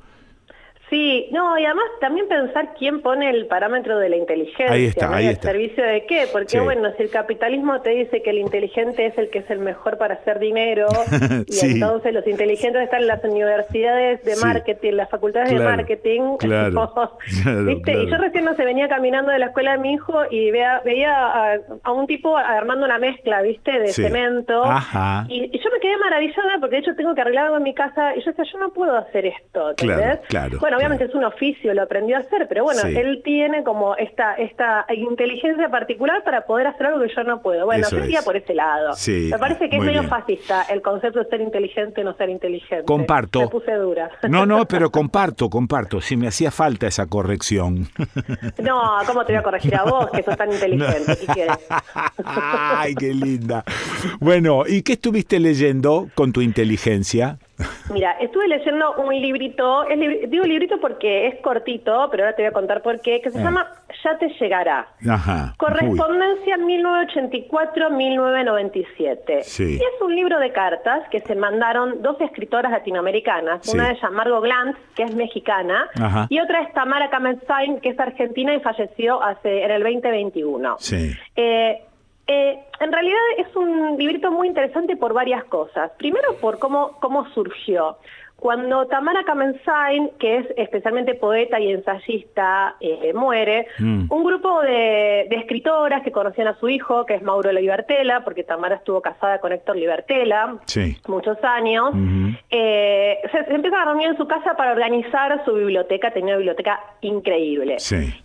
Sí, 0.93 1.27
no, 1.31 1.57
y 1.57 1.65
además 1.65 1.85
también 1.99 2.27
pensar 2.27 2.75
quién 2.77 3.01
pone 3.01 3.27
el 3.27 3.47
parámetro 3.47 3.97
de 3.97 4.09
la 4.09 4.15
inteligencia. 4.15 4.71
Ahí 4.71 4.85
está, 4.85 5.15
ahí 5.15 5.25
está. 5.25 5.49
servicio 5.49 5.83
de 5.83 6.05
qué? 6.05 6.27
Porque 6.31 6.59
bueno, 6.59 6.91
si 6.95 7.01
el 7.01 7.09
capitalismo 7.09 7.81
te 7.81 7.89
dice 7.89 8.21
que 8.21 8.29
el 8.29 8.37
inteligente 8.37 9.07
es 9.07 9.17
el 9.17 9.31
que 9.31 9.39
es 9.39 9.49
el 9.49 9.57
mejor 9.57 9.97
para 9.97 10.13
hacer 10.13 10.37
dinero, 10.37 10.85
y 11.47 11.65
entonces 11.65 12.13
los 12.13 12.27
inteligentes 12.27 12.83
están 12.83 13.01
en 13.01 13.07
las 13.07 13.23
universidades 13.23 14.23
de 14.23 14.35
marketing, 14.35 14.93
las 14.93 15.09
facultades 15.09 15.49
de 15.49 15.59
marketing. 15.65 16.21
Claro, 16.43 17.17
¿viste? 17.65 18.03
Y 18.03 18.09
yo 18.09 18.17
recién 18.17 18.45
no 18.45 18.53
se 18.55 18.63
venía 18.63 18.87
caminando 18.87 19.31
de 19.31 19.39
la 19.39 19.47
escuela 19.47 19.71
de 19.71 19.77
mi 19.79 19.93
hijo 19.93 20.13
y 20.29 20.51
veía, 20.51 20.81
veía 20.85 21.55
a, 21.83 21.91
un 21.91 22.05
tipo 22.05 22.37
armando 22.37 22.85
una 22.85 22.99
mezcla, 22.99 23.41
¿viste? 23.41 23.79
De 23.79 23.87
cemento. 23.87 24.63
Y, 25.27 25.57
yo 25.57 25.69
me 25.71 25.79
quedé 25.79 25.97
maravillada 25.97 26.59
porque 26.59 26.75
de 26.75 26.81
hecho 26.81 26.95
tengo 26.95 27.15
que 27.15 27.21
arreglar 27.21 27.45
algo 27.45 27.57
en 27.57 27.63
mi 27.63 27.73
casa 27.73 28.15
y 28.15 28.19
yo 28.19 28.31
decía, 28.31 28.45
yo 28.51 28.59
no 28.59 28.71
puedo 28.73 28.95
hacer 28.97 29.25
esto. 29.25 29.73
Claro, 29.77 30.19
claro. 30.27 30.59
Bueno, 30.59 30.77
obviamente 30.83 31.05
es 31.05 31.15
un 31.15 31.23
oficio, 31.23 31.73
lo 31.73 31.83
aprendió 31.83 32.17
a 32.17 32.19
hacer, 32.19 32.47
pero 32.47 32.63
bueno, 32.63 32.81
él 32.83 33.21
tiene 33.23 33.63
como 33.63 33.95
esta, 33.95 34.35
esta 34.35 34.85
inteligencia 34.95 35.69
particular 35.69 36.23
para 36.23 36.45
poder 36.45 36.67
hacer 36.67 36.87
algo 36.87 37.01
que 37.01 37.13
yo 37.13 37.23
no 37.23 37.41
puedo. 37.41 37.65
Bueno, 37.65 37.87
yo 37.89 37.97
iría 37.99 38.21
por 38.21 38.35
ese 38.35 38.53
lado. 38.53 38.93
Me 39.07 39.37
parece 39.37 39.69
que 39.69 39.77
es 39.77 39.81
medio 39.81 40.03
fascista 40.03 40.63
el 40.63 40.81
concepto 40.81 41.19
de 41.19 41.29
ser 41.29 41.41
inteligente 41.41 42.01
o 42.01 42.03
no 42.03 42.15
ser 42.15 42.29
inteligente. 42.29 42.85
Comparto. 42.85 43.41
Me 43.41 43.47
puse 43.47 43.73
dura. 43.73 44.09
No, 44.29 44.45
no, 44.45 44.65
pero 44.65 44.91
comparto, 44.91 45.49
comparto. 45.49 46.01
Si 46.01 46.17
me 46.17 46.27
hacía 46.27 46.51
falta 46.51 46.87
esa 46.87 47.07
corrección. 47.07 47.87
No, 48.61 48.81
¿cómo 49.05 49.25
te 49.25 49.33
voy 49.33 49.39
a 49.39 49.43
corregir 49.43 49.75
a 49.75 49.83
vos 49.83 50.09
que 50.11 50.23
sos 50.23 50.37
tan 50.37 50.51
inteligente? 50.51 51.17
Ay, 52.25 52.95
qué 52.95 53.13
linda. 53.13 53.63
Bueno, 54.19 54.63
¿y 54.67 54.81
qué 54.83 54.93
estuviste 54.93 55.39
leyendo 55.39 56.09
con 56.15 56.31
tu 56.31 56.41
inteligencia? 56.41 57.37
Mira, 57.93 58.13
estuve 58.19 58.47
leyendo 58.47 58.95
un 58.95 59.13
librito, 59.13 59.85
digo 60.27 60.45
librito 60.45 60.79
porque 60.79 61.27
es 61.27 61.35
cortito, 61.41 62.07
pero 62.09 62.23
ahora 62.23 62.35
te 62.35 62.41
voy 62.41 62.49
a 62.49 62.53
contar 62.53 62.81
por 62.81 62.99
qué, 63.01 63.21
que 63.21 63.29
se 63.29 63.39
eh. 63.39 63.43
llama 63.43 63.67
Ya 64.03 64.17
te 64.17 64.29
llegará. 64.39 64.87
Ajá. 65.07 65.53
Correspondencia 65.57 66.57
1984-1997. 66.57 69.43
Sí. 69.43 69.77
Y 69.79 69.83
es 69.83 70.01
un 70.01 70.15
libro 70.15 70.39
de 70.39 70.51
cartas 70.51 71.07
que 71.09 71.19
se 71.19 71.35
mandaron 71.35 72.01
dos 72.01 72.19
escritoras 72.21 72.71
latinoamericanas. 72.71 73.71
Una 73.73 73.89
de 73.89 73.93
ellas 73.93 74.11
Margot 74.11 74.41
Glantz, 74.41 74.79
que 74.95 75.03
es 75.03 75.13
mexicana, 75.15 75.87
y 76.29 76.39
otra 76.39 76.63
es 76.63 76.73
Tamara 76.73 77.09
Kamenstein, 77.09 77.81
que 77.81 77.89
es 77.89 77.99
argentina 77.99 78.55
y 78.55 78.61
falleció 78.61 79.21
hace 79.21 79.63
en 79.63 79.71
el 79.71 79.83
2021. 79.83 80.77
Sí. 80.79 81.11
Eh, 81.35 81.83
eh, 82.27 82.59
en 82.79 82.91
realidad 82.91 83.19
es 83.37 83.55
un 83.55 83.97
librito 83.97 84.31
muy 84.31 84.47
interesante 84.47 84.95
por 84.95 85.13
varias 85.13 85.43
cosas. 85.45 85.91
Primero 85.97 86.35
por 86.37 86.59
cómo, 86.59 86.97
cómo 87.01 87.27
surgió. 87.33 87.97
Cuando 88.43 88.87
Tamara 88.87 89.23
Kamensain, 89.23 90.09
que 90.19 90.39
es 90.39 90.47
especialmente 90.57 91.13
poeta 91.13 91.61
y 91.61 91.71
ensayista, 91.71 92.75
eh, 92.81 93.13
muere, 93.13 93.67
mm. 93.79 94.07
un 94.09 94.23
grupo 94.25 94.61
de, 94.61 95.29
escritoras 95.31 96.03
que 96.03 96.11
conocían 96.11 96.49
a 96.49 96.59
su 96.59 96.67
hijo, 96.67 97.05
que 97.05 97.15
es 97.15 97.21
Mauro 97.21 97.53
Libertela, 97.53 98.25
porque 98.25 98.43
Tamara 98.43 98.75
estuvo 98.75 99.01
casada 99.01 99.39
con 99.39 99.53
Héctor 99.53 99.77
Libertela 99.77 100.57
muchos 101.07 101.37
años, 101.41 101.93
eh, 102.49 103.17
se, 103.31 103.53
empiezan 103.53 103.79
a 103.79 103.85
reunir 103.85 104.09
en 104.09 104.17
su 104.17 104.27
casa 104.27 104.55
para 104.57 104.73
organizar 104.73 105.41
su 105.45 105.53
biblioteca, 105.53 106.11
tenía 106.11 106.33
una 106.33 106.39
biblioteca 106.39 106.81
increíble. 106.99 107.77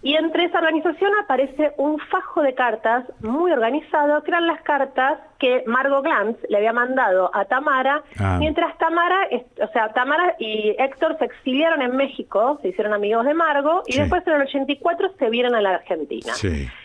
Y 0.02 0.16
entre 0.16 0.46
esa 0.46 0.58
organización 0.58 1.12
aparece 1.22 1.74
un 1.76 2.00
fajo 2.10 2.42
de 2.42 2.54
cartas 2.54 3.04
muy 3.20 3.52
organizado, 3.52 4.20
que 4.24 4.32
eran 4.32 4.48
las 4.48 4.62
cartas 4.62 5.20
que 5.38 5.62
Margot 5.66 6.02
Glantz 6.02 6.38
le 6.48 6.56
había 6.56 6.72
mandado 6.72 7.30
a 7.32 7.44
Tamara, 7.44 8.02
ah. 8.18 8.36
mientras 8.40 8.76
Tamara, 8.78 9.28
o 9.62 9.68
sea, 9.68 9.92
Tamara 9.92 10.07
y 10.38 10.74
Héctor 10.78 11.16
se 11.18 11.24
exiliaron 11.24 11.82
en 11.82 11.96
México, 11.96 12.58
se 12.62 12.68
hicieron 12.68 12.94
amigos 12.94 13.24
de 13.24 13.34
Margot, 13.34 13.82
y 13.86 13.96
después 13.96 14.26
en 14.26 14.34
el 14.34 14.42
84 14.42 15.12
se 15.18 15.30
vieron 15.30 15.54
a 15.54 15.60
la 15.60 15.74
Argentina. 15.74 16.32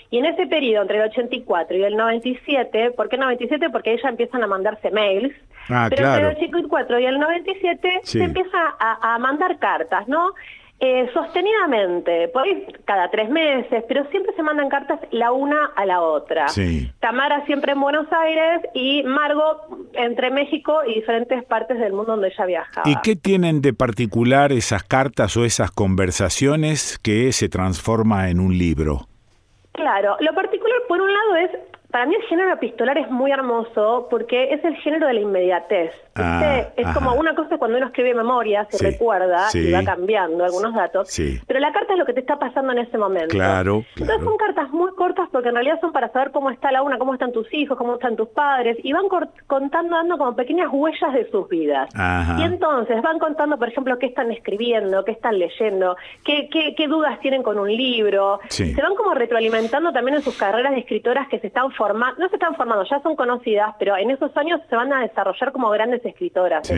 Y 0.10 0.18
en 0.20 0.26
ese 0.26 0.46
periodo, 0.46 0.84
entre 0.84 0.98
el 0.98 1.10
84 1.10 1.78
y 1.78 1.84
el 1.84 1.98
97, 1.98 2.92
¿por 2.92 3.10
qué 3.10 3.18
97? 3.18 3.70
Porque 3.72 3.94
ellas 3.94 4.06
empiezan 4.06 4.44
a 4.44 4.48
mandarse 4.48 4.92
mails, 4.92 5.34
ah, 5.70 5.88
pero 5.90 6.08
entre 6.08 6.30
el 6.30 6.36
84 6.38 7.00
y 7.00 7.06
el 7.06 7.20
97 7.20 8.02
se 8.04 8.24
empieza 8.24 8.58
a, 8.80 9.16
a 9.16 9.18
mandar 9.18 9.58
cartas, 9.58 10.08
¿no? 10.08 10.34
Eh, 10.80 11.10
sostenidamente, 11.14 12.28
por 12.28 12.44
cada 12.84 13.10
tres 13.10 13.30
meses, 13.30 13.86
pero 13.88 14.06
siempre 14.10 14.34
se 14.36 14.44
mandan 14.44 14.68
cartas 14.68 15.00
la 15.12 15.32
una 15.32 15.68
a 15.78 15.86
la 15.86 16.02
otra. 16.02 16.48
Tamara 17.00 17.46
siempre 17.46 17.72
en 17.72 17.80
Buenos 17.80 18.08
Aires 18.12 18.62
y 18.74 19.02
Margot 19.04 19.62
entre 19.94 20.30
México 20.30 20.82
y 20.86 20.96
diferentes 20.96 21.46
partes 21.46 21.80
del 21.80 21.94
mundo 21.94 22.12
donde 22.14 22.28
ella 22.28 22.46
viajaba. 22.46 22.90
¿Y 22.90 22.98
qué 23.02 23.16
tienen 23.16 23.62
de 23.62 23.74
particular 23.74 24.52
esas 24.52 24.84
cartas 24.84 25.38
o 25.38 25.46
esas 25.46 25.72
conversaciones 25.72 27.00
que 27.00 27.32
se 27.32 27.48
transforma 27.48 28.30
en 28.30 28.42
un 28.42 28.58
libro? 28.58 29.08
Claro, 29.72 30.18
lo 30.20 30.34
particular 30.34 30.80
por 30.90 31.00
un 31.00 31.14
lado 31.14 31.36
es 31.38 31.52
para 31.94 32.08
mí 32.08 32.16
el 32.16 32.24
género 32.24 32.52
epistolar 32.52 32.98
es 32.98 33.08
muy 33.12 33.32
hermoso 33.32 34.08
porque 34.10 34.52
es 34.52 34.66
el 34.66 34.76
género 34.78 35.06
de 35.06 35.14
la 35.14 35.20
inmediatez. 35.20 35.92
Ah, 36.16 36.68
es 36.76 36.88
como 36.90 37.14
una 37.14 37.36
cosa 37.36 37.58
cuando 37.58 37.78
uno 37.78 37.88
escribe 37.88 38.14
memoria, 38.14 38.68
se 38.70 38.84
recuerda 38.84 39.48
y 39.54 39.72
va 39.72 39.84
cambiando 39.84 40.44
algunos 40.44 40.74
datos, 40.74 41.10
pero 41.48 41.60
la 41.60 41.72
carta 41.72 41.94
es 41.94 42.00
lo 42.00 42.06
que 42.06 42.14
te 42.14 42.20
está 42.20 42.38
pasando 42.38 42.72
en 42.74 42.80
ese 42.80 42.98
momento. 42.98 43.30
Claro, 43.30 43.84
Entonces 43.96 44.24
son 44.24 44.38
cartas 44.38 44.70
muy 44.72 44.92
cortas 44.96 45.28
porque 45.32 45.50
en 45.50 45.56
realidad 45.56 45.80
son 45.82 45.92
para 45.92 46.12
saber 46.12 46.32
cómo 46.32 46.50
está 46.50 46.72
la 46.72 46.82
una, 46.84 46.98
cómo 46.98 47.14
están 47.14 47.32
tus 47.32 47.52
hijos, 47.54 47.78
cómo 47.78 47.96
están 47.96 48.16
tus 48.16 48.30
padres, 48.30 48.78
y 48.84 48.94
van 48.94 49.06
contando, 49.48 49.96
dando 49.96 50.18
como 50.18 50.36
pequeñas 50.36 50.70
huellas 50.72 51.14
de 51.14 51.30
sus 51.32 51.48
vidas. 51.50 51.90
Y 52.38 52.44
entonces 52.44 53.02
van 53.02 53.20
contando, 53.20 53.58
por 53.58 53.70
ejemplo, 53.70 53.98
qué 53.98 54.08
están 54.08 54.32
escribiendo, 54.32 55.04
qué 55.04 55.12
están 55.12 55.40
leyendo, 55.40 55.96
qué, 56.24 56.50
qué, 56.52 56.76
qué 56.76 56.88
dudas 56.88 57.20
tienen 57.20 57.44
con 57.44 57.58
un 57.60 57.70
libro. 57.70 58.40
Se 58.50 58.82
van 58.82 58.96
como 58.96 59.14
retroalimentando 59.14 59.92
también 59.92 60.18
en 60.18 60.24
sus 60.24 60.38
carreras 60.38 60.74
de 60.74 60.80
escritoras 60.80 61.28
que 61.28 61.40
se 61.40 61.48
están 61.48 61.72
formando 61.72 62.04
no 62.18 62.30
se 62.30 62.36
están 62.36 62.56
formando, 62.56 62.84
ya 62.86 63.02
son 63.02 63.16
conocidas, 63.16 63.76
pero 63.80 63.98
en 63.98 64.12
esos 64.12 64.36
años 64.38 64.62
se 64.70 64.76
van 64.76 64.92
a 64.94 65.02
desarrollar 65.02 65.52
como 65.52 65.70
grandes 65.70 66.03
escritoras, 66.06 66.70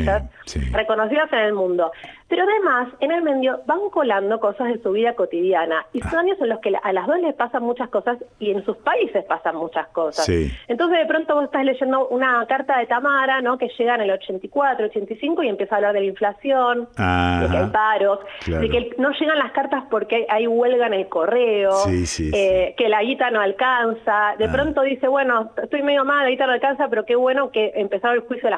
reconocidas 0.72 1.32
en 1.34 1.40
el 1.40 1.54
mundo. 1.54 1.92
Pero 2.28 2.44
además, 2.44 2.90
en 3.02 3.12
el 3.12 3.22
medio 3.22 3.62
van 3.68 3.90
colando 3.92 4.40
cosas 4.40 4.70
de 4.70 4.82
su 4.82 4.92
vida 4.92 5.14
cotidiana 5.14 5.86
y 5.94 6.02
son 6.02 6.20
años 6.20 6.38
en 6.42 6.50
los 6.50 6.60
que 6.60 6.74
a 6.82 6.92
las 6.92 7.06
dos 7.06 7.20
les 7.20 7.36
pasan 7.36 7.62
muchas 7.62 7.90
cosas 7.90 8.18
y 8.40 8.50
en 8.50 8.66
sus 8.66 8.78
países 8.78 9.24
pasan 9.26 9.56
muchas 9.56 9.88
cosas. 9.90 10.28
Entonces 10.68 11.00
de 11.00 11.06
pronto 11.06 11.36
vos 11.36 11.46
estás 11.46 11.64
leyendo 11.64 12.08
una 12.08 12.44
carta 12.48 12.80
de 12.80 12.88
Tamara, 12.88 13.42
¿no? 13.42 13.60
Que 13.60 13.70
llega 13.78 13.96
en 13.96 14.02
el 14.02 14.12
84, 14.12 14.88
85 14.88 15.44
y 15.44 15.50
empieza 15.50 15.76
a 15.76 15.78
hablar 15.78 15.94
de 15.94 16.00
la 16.00 16.06
inflación, 16.08 16.88
de 16.98 17.48
que 17.52 17.58
hay 17.58 17.70
paros, 17.72 18.20
de 18.48 18.70
que 18.70 18.96
no 18.98 19.12
llegan 19.12 19.38
las 19.38 19.52
cartas 19.52 19.84
porque 19.92 20.26
hay 20.28 20.48
huelga 20.48 20.88
en 20.88 20.94
el 20.96 21.08
correo, 21.08 21.72
eh, 21.88 22.74
que 22.76 22.90
la 22.90 23.04
guita 23.04 23.30
no 23.30 23.40
alcanza. 23.40 24.36
De 24.40 24.46
ah. 24.46 24.52
pronto 24.52 24.82
dice, 24.82 25.08
bueno, 25.08 25.52
estoy 25.62 25.84
medio 25.84 26.06
mal, 26.06 26.24
la 26.24 26.32
guita 26.32 26.48
no 26.48 26.54
alcanza, 26.54 26.88
pero 26.90 27.06
qué 27.06 27.16
bueno 27.16 27.52
que 27.52 27.72
empezaron 27.76 28.18
el 28.18 28.24
juicio 28.24 28.48
de 28.48 28.52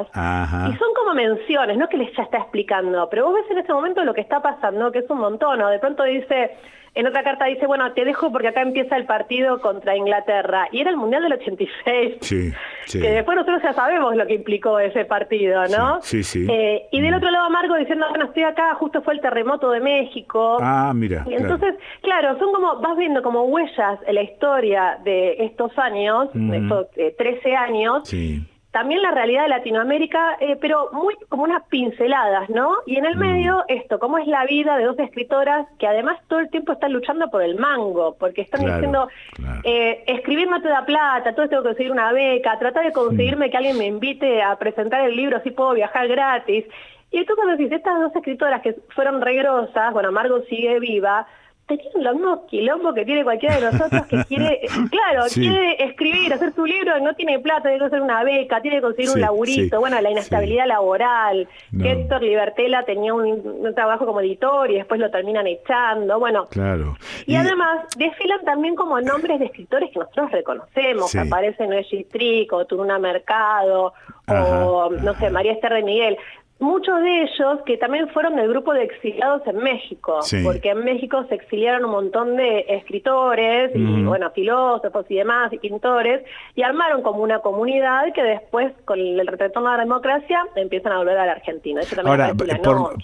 Y 0.00 0.76
son 0.76 0.94
como 0.94 1.14
menciones, 1.14 1.76
no 1.76 1.88
que 1.88 1.96
les 1.96 2.16
ya 2.16 2.22
está 2.22 2.38
explicando 2.38 2.72
pero 3.10 3.26
vos 3.26 3.34
ves 3.34 3.50
en 3.50 3.58
ese 3.58 3.72
momento 3.72 4.04
lo 4.04 4.14
que 4.14 4.20
está 4.20 4.40
pasando, 4.40 4.90
que 4.92 5.00
es 5.00 5.10
un 5.10 5.18
montón, 5.18 5.58
¿no? 5.58 5.68
De 5.68 5.78
pronto 5.78 6.02
dice, 6.04 6.52
en 6.94 7.06
otra 7.06 7.22
carta 7.22 7.46
dice, 7.46 7.66
bueno, 7.66 7.92
te 7.92 8.04
dejo 8.04 8.30
porque 8.30 8.48
acá 8.48 8.60
empieza 8.60 8.96
el 8.96 9.06
partido 9.06 9.60
contra 9.60 9.96
Inglaterra. 9.96 10.68
Y 10.72 10.80
era 10.80 10.90
el 10.90 10.96
Mundial 10.96 11.22
del 11.22 11.34
86. 11.34 12.16
Sí, 12.20 12.52
sí. 12.84 13.00
Que 13.00 13.10
después 13.10 13.36
nosotros 13.36 13.62
ya 13.62 13.72
sabemos 13.72 14.14
lo 14.14 14.26
que 14.26 14.34
implicó 14.34 14.78
ese 14.78 15.04
partido, 15.04 15.62
¿no? 15.68 16.00
Sí, 16.02 16.22
sí. 16.22 16.46
Eh, 16.50 16.82
y 16.90 17.00
del 17.00 17.12
mm. 17.12 17.16
otro 17.16 17.30
lado 17.30 17.50
Margo 17.50 17.76
diciendo, 17.76 18.06
bueno, 18.10 18.26
estoy 18.26 18.42
acá, 18.42 18.74
justo 18.74 19.00
fue 19.02 19.14
el 19.14 19.20
terremoto 19.20 19.70
de 19.70 19.80
México. 19.80 20.58
Ah, 20.60 20.92
mira. 20.94 21.24
Y 21.26 21.34
entonces, 21.34 21.74
claro. 22.02 22.38
son 22.38 22.52
como, 22.52 22.80
vas 22.80 22.96
viendo 22.98 23.22
como 23.22 23.44
huellas 23.44 23.98
en 24.06 24.14
la 24.14 24.22
historia 24.22 24.98
de 25.02 25.44
estos 25.44 25.76
años, 25.78 26.28
de 26.34 26.58
estos 26.58 26.90
13 26.90 27.48
eh, 27.48 27.56
años. 27.56 28.02
Sí 28.06 28.46
también 28.72 29.02
la 29.02 29.10
realidad 29.10 29.42
de 29.42 29.50
Latinoamérica, 29.50 30.38
eh, 30.40 30.56
pero 30.58 30.88
muy 30.92 31.14
como 31.28 31.44
unas 31.44 31.62
pinceladas, 31.68 32.48
¿no? 32.48 32.72
Y 32.86 32.96
en 32.96 33.04
el 33.04 33.16
mm. 33.16 33.20
medio 33.20 33.64
esto, 33.68 33.98
cómo 33.98 34.16
es 34.16 34.26
la 34.26 34.46
vida 34.46 34.78
de 34.78 34.84
dos 34.84 34.98
escritoras 34.98 35.66
que 35.78 35.86
además 35.86 36.18
todo 36.26 36.40
el 36.40 36.48
tiempo 36.48 36.72
están 36.72 36.92
luchando 36.92 37.30
por 37.30 37.42
el 37.42 37.56
mango, 37.56 38.16
porque 38.18 38.40
están 38.40 38.64
diciendo, 38.64 39.08
eh, 39.62 40.02
escribir 40.06 40.48
no 40.48 40.62
te 40.62 40.68
da 40.68 40.86
plata, 40.86 41.34
todo 41.34 41.48
tengo 41.48 41.62
que 41.62 41.68
conseguir 41.68 41.92
una 41.92 42.12
beca, 42.12 42.58
tratar 42.58 42.86
de 42.86 42.92
conseguirme 42.92 43.50
que 43.50 43.58
alguien 43.58 43.76
me 43.76 43.86
invite 43.86 44.42
a 44.42 44.56
presentar 44.56 45.02
el 45.02 45.16
libro, 45.16 45.36
así 45.36 45.50
puedo 45.50 45.74
viajar 45.74 46.08
gratis. 46.08 46.64
Y 47.10 47.26
tú 47.26 47.34
cuando 47.34 47.56
dices, 47.56 47.76
estas 47.76 48.00
dos 48.00 48.16
escritoras 48.16 48.62
que 48.62 48.74
fueron 48.94 49.20
regrosas, 49.20 49.92
bueno, 49.92 50.10
Margo 50.12 50.40
sigue 50.48 50.80
viva, 50.80 51.26
tienen 51.66 52.04
los 52.04 52.14
mismos 52.14 52.40
quilombos 52.48 52.94
que 52.94 53.04
tiene 53.04 53.24
cualquiera 53.24 53.56
de 53.56 53.72
nosotros 53.72 54.06
que 54.06 54.24
quiere, 54.24 54.60
claro, 54.90 55.24
quiere 55.32 55.84
escribir, 55.84 56.32
hacer 56.32 56.52
su 56.54 56.66
libro, 56.66 56.98
no 57.00 57.14
tiene 57.14 57.38
plata, 57.38 57.62
tiene 57.62 57.78
que 57.78 57.84
hacer 57.84 58.00
una 58.00 58.22
beca, 58.24 58.60
tiene 58.60 58.78
que 58.78 58.82
conseguir 58.82 59.10
un 59.10 59.20
laburito, 59.20 59.80
bueno, 59.80 60.00
la 60.00 60.10
inestabilidad 60.10 60.66
laboral, 60.66 61.48
Héctor 61.82 62.22
Libertela 62.22 62.84
tenía 62.84 63.14
un, 63.14 63.72
trabajo 63.74 64.04
como 64.04 64.20
editor 64.20 64.70
y 64.70 64.74
después 64.74 65.00
lo 65.00 65.10
terminan 65.10 65.46
echando, 65.46 66.18
bueno. 66.18 66.46
Claro. 66.50 66.96
Y, 67.26 67.36
además 67.36 67.86
desfilan 67.96 68.44
también 68.44 68.74
como 68.74 69.00
nombres 69.00 69.38
de 69.38 69.46
escritores 69.46 69.90
que 69.90 69.98
nosotros 69.98 70.30
reconocemos, 70.30 71.14
aparecen 71.14 71.72
Oye 71.72 72.06
Trico, 72.10 72.66
Turuna 72.66 72.98
Mercado, 72.98 73.94
o 74.28 74.90
no 74.90 75.14
sé, 75.14 75.30
María 75.30 75.52
Esther 75.52 75.74
de 75.74 75.82
Miguel 75.82 76.18
muchos 76.62 77.00
de 77.00 77.22
ellos 77.22 77.58
que 77.66 77.76
también 77.76 78.08
fueron 78.08 78.36
del 78.36 78.48
grupo 78.48 78.72
de 78.72 78.84
exiliados 78.84 79.42
en 79.46 79.58
México, 79.58 80.20
porque 80.44 80.70
en 80.70 80.84
México 80.84 81.24
se 81.28 81.34
exiliaron 81.34 81.84
un 81.84 81.90
montón 81.90 82.36
de 82.36 82.64
escritores 82.68 83.72
y 83.74 84.02
bueno, 84.04 84.30
filósofos 84.30 85.04
y 85.08 85.16
demás 85.16 85.52
y 85.52 85.58
pintores 85.58 86.24
y 86.54 86.62
armaron 86.62 87.02
como 87.02 87.22
una 87.22 87.40
comunidad 87.40 88.12
que 88.14 88.22
después 88.22 88.72
con 88.84 89.00
el 89.00 89.26
retorno 89.26 89.68
a 89.68 89.76
la 89.76 89.84
democracia 89.84 90.40
empiezan 90.54 90.92
a 90.92 90.98
volver 90.98 91.18
a 91.18 91.26
la 91.26 91.32
Argentina. 91.32 91.80
Ahora, 92.04 92.32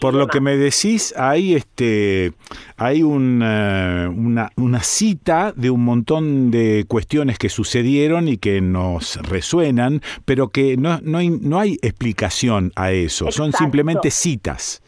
por, 0.00 0.14
lo 0.14 0.26
que 0.28 0.40
me 0.40 0.56
decís, 0.56 1.14
hay 1.16 1.54
este 1.54 2.32
hay 2.76 3.02
una, 3.02 4.10
una 4.56 4.80
cita 4.80 5.52
de 5.56 5.70
un 5.70 5.84
montón 5.84 6.50
de 6.50 6.84
cuestiones 6.86 7.38
que 7.38 7.48
sucedieron 7.48 8.28
y 8.28 8.36
que 8.36 8.60
nos 8.60 9.16
resuenan, 9.28 10.00
pero 10.24 10.48
que 10.48 10.76
no, 10.76 11.00
no, 11.02 11.18
hay, 11.18 11.30
no 11.30 11.58
hay 11.58 11.78
explicación 11.82 12.72
a 12.76 12.92
eso. 12.92 13.30
Son 13.32 13.47
simplemente 13.52 14.10
citas 14.10 14.82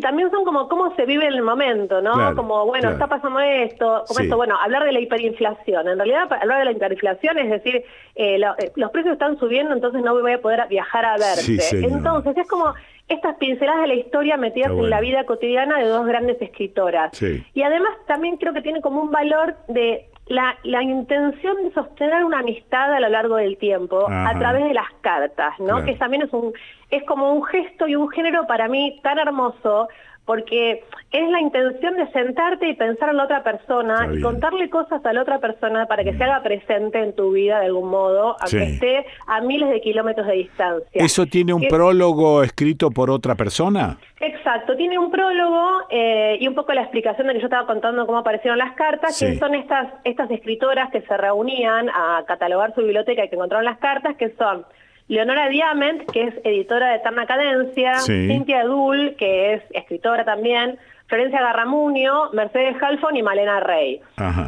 también 0.00 0.30
son 0.30 0.44
como 0.44 0.68
cómo 0.68 0.94
se 0.94 1.04
vive 1.06 1.26
en 1.26 1.34
el 1.34 1.42
momento, 1.42 2.00
¿no? 2.00 2.34
como, 2.34 2.66
bueno, 2.66 2.90
está 2.90 3.06
pasando 3.06 3.40
esto, 3.40 4.04
como 4.06 4.20
esto, 4.20 4.36
bueno, 4.36 4.56
hablar 4.60 4.84
de 4.84 4.92
la 4.92 5.00
hiperinflación. 5.00 5.88
En 5.88 5.98
realidad, 5.98 6.32
hablar 6.32 6.60
de 6.60 6.64
la 6.66 6.72
hiperinflación 6.72 7.38
es 7.38 7.50
decir, 7.50 7.84
eh, 8.14 8.36
eh, 8.36 8.72
los 8.76 8.90
precios 8.90 9.14
están 9.14 9.38
subiendo, 9.38 9.74
entonces 9.74 10.02
no 10.02 10.14
voy 10.20 10.32
a 10.32 10.40
poder 10.40 10.66
viajar 10.68 11.04
a 11.04 11.16
verte. 11.16 11.84
entonces, 11.84 12.36
es 12.36 12.48
como 12.48 12.74
estas 13.08 13.36
pinceladas 13.36 13.82
de 13.82 13.88
la 13.88 13.94
historia 13.94 14.36
metidas 14.36 14.72
en 14.72 14.90
la 14.90 15.00
vida 15.00 15.24
cotidiana 15.24 15.78
de 15.78 15.86
dos 15.86 16.06
grandes 16.06 16.40
escritoras. 16.40 17.10
Y 17.54 17.62
además 17.62 17.92
también 18.06 18.36
creo 18.36 18.52
que 18.52 18.62
tiene 18.62 18.80
como 18.80 19.00
un 19.00 19.10
valor 19.10 19.56
de 19.68 20.08
la, 20.26 20.56
la, 20.64 20.82
intención 20.82 21.56
de 21.62 21.72
sostener 21.72 22.24
una 22.24 22.40
amistad 22.40 22.92
a 22.92 23.00
lo 23.00 23.08
largo 23.08 23.36
del 23.36 23.56
tiempo 23.58 24.06
a 24.08 24.36
través 24.38 24.64
de 24.64 24.74
las 24.74 24.92
cartas, 25.00 25.54
¿no? 25.60 25.84
Que 25.84 25.94
también 25.94 26.22
es 26.22 26.32
un 26.32 26.52
es 26.90 27.02
como 27.04 27.32
un 27.32 27.44
gesto 27.44 27.88
y 27.88 27.96
un 27.96 28.08
género 28.10 28.46
para 28.46 28.68
mí 28.68 29.00
tan 29.02 29.18
hermoso 29.18 29.88
porque 30.26 30.82
es 31.12 31.30
la 31.30 31.40
intención 31.40 31.94
de 31.96 32.10
sentarte 32.10 32.68
y 32.68 32.74
pensar 32.74 33.10
en 33.10 33.16
la 33.16 33.24
otra 33.24 33.42
persona 33.42 34.08
y 34.12 34.20
contarle 34.20 34.68
cosas 34.68 35.04
a 35.06 35.12
la 35.12 35.22
otra 35.22 35.38
persona 35.38 35.86
para 35.86 36.02
que 36.04 36.12
se 36.14 36.24
haga 36.24 36.42
presente 36.42 36.98
en 36.98 37.14
tu 37.14 37.32
vida 37.32 37.60
de 37.60 37.66
algún 37.66 37.88
modo, 37.88 38.36
aunque 38.40 38.64
esté 38.64 39.06
a 39.26 39.40
miles 39.40 39.70
de 39.70 39.80
kilómetros 39.80 40.26
de 40.26 40.34
distancia. 40.34 40.90
¿Eso 40.92 41.26
tiene 41.26 41.54
un 41.54 41.66
prólogo 41.68 42.42
escrito 42.42 42.90
por 42.90 43.08
otra 43.08 43.36
persona? 43.36 43.98
Exacto, 44.20 44.76
tiene 44.76 44.98
un 44.98 45.10
prólogo 45.10 45.82
eh, 45.90 46.38
y 46.40 46.48
un 46.48 46.54
poco 46.54 46.72
la 46.72 46.82
explicación 46.82 47.28
de 47.28 47.34
que 47.34 47.40
yo 47.40 47.46
estaba 47.46 47.66
contando 47.66 48.04
cómo 48.04 48.18
aparecieron 48.18 48.58
las 48.58 48.74
cartas, 48.74 49.18
que 49.18 49.38
son 49.38 49.54
estas, 49.54 49.92
estas 50.04 50.30
escritoras 50.30 50.90
que 50.90 51.02
se 51.02 51.16
reunían 51.16 51.88
a 51.88 52.24
catalogar 52.26 52.74
su 52.74 52.82
biblioteca 52.82 53.24
y 53.24 53.28
que 53.28 53.36
encontraron 53.36 53.64
las 53.64 53.78
cartas, 53.78 54.16
que 54.16 54.30
son 54.30 54.66
Leonora 55.08 55.48
Diamant, 55.48 56.10
que 56.10 56.24
es 56.24 56.34
editora 56.42 56.90
de 56.90 56.96
Eterna 56.96 57.26
Cadencia, 57.26 57.94
Cintia 58.00 58.62
Edul, 58.62 59.14
que 59.16 59.54
es 59.54 59.62
escritora 59.70 60.24
también, 60.24 60.78
Florencia 61.06 61.40
Garramunio, 61.40 62.30
Mercedes 62.32 62.76
Halfon 62.82 63.16
y 63.16 63.22
Malena 63.22 63.60
Rey. 63.60 64.00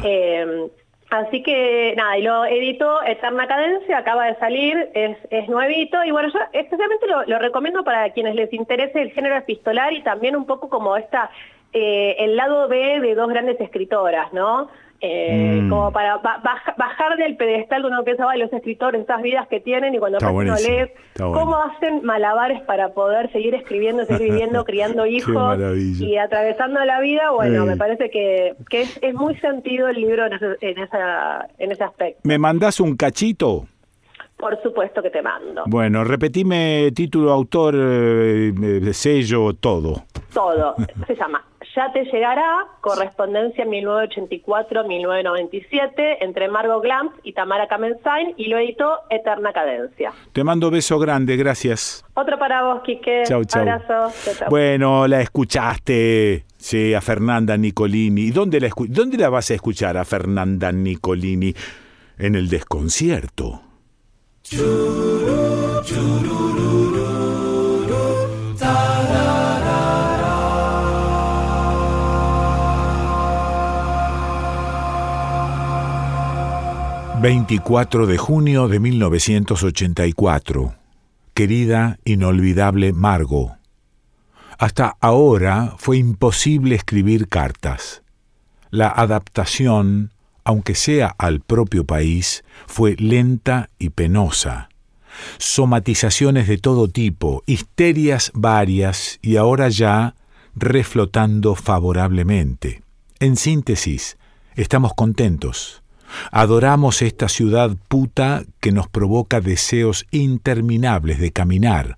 Eh, 0.03 0.67
así 1.11 1.41
que 1.43 1.93
nada, 1.95 2.17
y 2.17 2.23
lo 2.23 2.43
editó 2.45 3.01
Eterna 3.03 3.47
Cadencia, 3.47 3.99
acaba 3.99 4.25
de 4.25 4.35
salir, 4.35 4.89
es, 4.93 5.17
es 5.29 5.47
nuevito, 5.47 6.03
y 6.03 6.11
bueno, 6.11 6.29
yo 6.29 6.39
especialmente 6.51 7.07
lo, 7.07 7.39
recomiendo 7.39 7.83
para 7.83 8.09
quienes 8.11 8.35
les 8.35 8.51
interese 8.51 9.01
el 9.01 9.11
género 9.11 9.37
epistolar 9.37 9.93
y 9.93 10.03
también 10.03 10.35
un 10.35 10.45
poco 10.45 10.67
como 10.67 10.97
esta, 10.97 11.29
eh, 11.71 12.17
el 12.19 12.35
lado 12.35 12.67
B 12.67 12.99
de 12.99 13.15
dos 13.15 13.29
grandes 13.29 13.59
escritoras, 13.61 14.33
¿no? 14.33 14.69
Eh, 15.01 15.61
mm. 15.61 15.69
como 15.69 15.93
para 15.93 16.17
bajar 16.17 17.15
del 17.17 17.37
pedestal 17.37 17.81
cuando 17.81 17.99
uno 17.99 18.03
piensa, 18.03 18.35
los 18.35 18.51
escritores, 18.51 19.03
esas 19.03 19.21
vidas 19.21 19.47
que 19.47 19.61
tienen, 19.61 19.95
y 19.95 19.97
cuando 19.97 20.17
uno 20.29 20.55
lee 20.55 20.91
cómo 21.17 21.55
hacen 21.55 22.03
malabares 22.03 22.61
para 22.63 22.89
poder 22.89 23.31
seguir 23.31 23.55
escribiendo, 23.55 24.05
seguir 24.05 24.31
viviendo, 24.31 24.65
criando 24.65 25.05
hijos 25.05 25.57
y 25.99 26.17
atravesando 26.17 26.83
la 26.83 26.99
vida, 26.99 27.31
bueno, 27.31 27.65
me 27.65 27.77
parece 27.77 28.09
que, 28.09 28.55
que 28.69 28.81
es, 28.81 28.99
es, 29.01 29.13
muy 29.13 29.35
sentido 29.37 29.87
el 29.87 29.95
libro 29.95 30.25
en 30.25 30.33
ese, 30.33 30.45
en, 30.61 30.77
esa, 30.79 31.47
en 31.57 31.71
ese 31.71 31.83
aspecto. 31.83 32.19
¿Me 32.23 32.37
mandás 32.37 32.81
un 32.81 32.97
cachito? 32.97 33.67
Por 34.37 34.61
supuesto 34.61 35.01
que 35.01 35.09
te 35.09 35.21
mando. 35.21 35.63
Bueno, 35.67 36.03
repetime 36.03 36.91
título, 36.93 37.31
autor, 37.31 37.75
eh, 37.77 38.53
eh, 38.61 38.93
sello, 38.93 39.53
todo. 39.53 40.03
Todo. 40.33 40.75
Se 41.07 41.15
llama 41.15 41.43
ya 41.75 41.91
te 41.91 42.05
llegará, 42.05 42.67
correspondencia 42.81 43.65
1984-1997 43.65 46.17
entre 46.21 46.47
Margot 46.49 46.81
Glantz 46.81 47.13
y 47.23 47.33
Tamara 47.33 47.67
Kamensain 47.67 48.33
y 48.37 48.47
lo 48.47 48.57
editó 48.57 49.01
Eterna 49.09 49.51
Cadencia. 49.53 50.11
Te 50.33 50.43
mando 50.43 50.71
beso 50.71 50.97
grande, 50.99 51.37
gracias. 51.37 52.03
Otro 52.13 52.37
para 52.39 52.63
vos, 52.63 52.81
Quique. 52.83 53.23
Chau, 53.25 53.43
chau. 53.45 53.61
Abrazo. 53.61 54.11
Bueno, 54.49 55.07
la 55.07 55.21
escuchaste, 55.21 56.43
sí, 56.57 56.93
a 56.93 56.99
Fernanda 57.01 57.55
Nicolini. 57.57 58.31
¿Dónde 58.31 58.59
la, 58.59 58.69
¿Dónde 58.87 59.17
la 59.17 59.29
vas 59.29 59.49
a 59.51 59.53
escuchar 59.55 59.97
a 59.97 60.05
Fernanda 60.05 60.71
Nicolini? 60.71 61.53
En 62.17 62.35
el 62.35 62.49
desconcierto. 62.49 63.61
24 77.21 78.07
de 78.07 78.17
junio 78.17 78.69
de 78.69 78.79
1984. 78.79 80.75
Querida, 81.33 81.99
inolvidable 82.05 82.93
Margo. 82.93 83.57
Hasta 84.57 84.95
ahora 85.01 85.75
fue 85.77 85.97
imposible 85.97 86.75
escribir 86.75 87.27
cartas. 87.27 88.03
La 88.69 88.87
adaptación, 88.87 90.13
aunque 90.45 90.75
sea 90.75 91.13
al 91.17 91.41
propio 91.41 91.83
país, 91.83 92.45
fue 92.67 92.95
lenta 92.97 93.69
y 93.79 93.89
penosa. 93.89 94.69
Somatizaciones 95.39 96.47
de 96.47 96.57
todo 96.57 96.87
tipo, 96.87 97.43
histerias 97.45 98.31
varias 98.33 99.19
y 99.21 99.35
ahora 99.35 99.67
ya 99.67 100.15
reflotando 100.55 101.55
favorablemente. 101.55 102.81
En 103.19 103.35
síntesis, 103.35 104.17
estamos 104.55 104.93
contentos 104.93 105.83
Adoramos 106.31 107.01
esta 107.01 107.29
ciudad 107.29 107.75
puta 107.87 108.43
que 108.59 108.71
nos 108.71 108.87
provoca 108.87 109.41
deseos 109.41 110.05
interminables 110.11 111.19
de 111.19 111.31
caminar. 111.31 111.97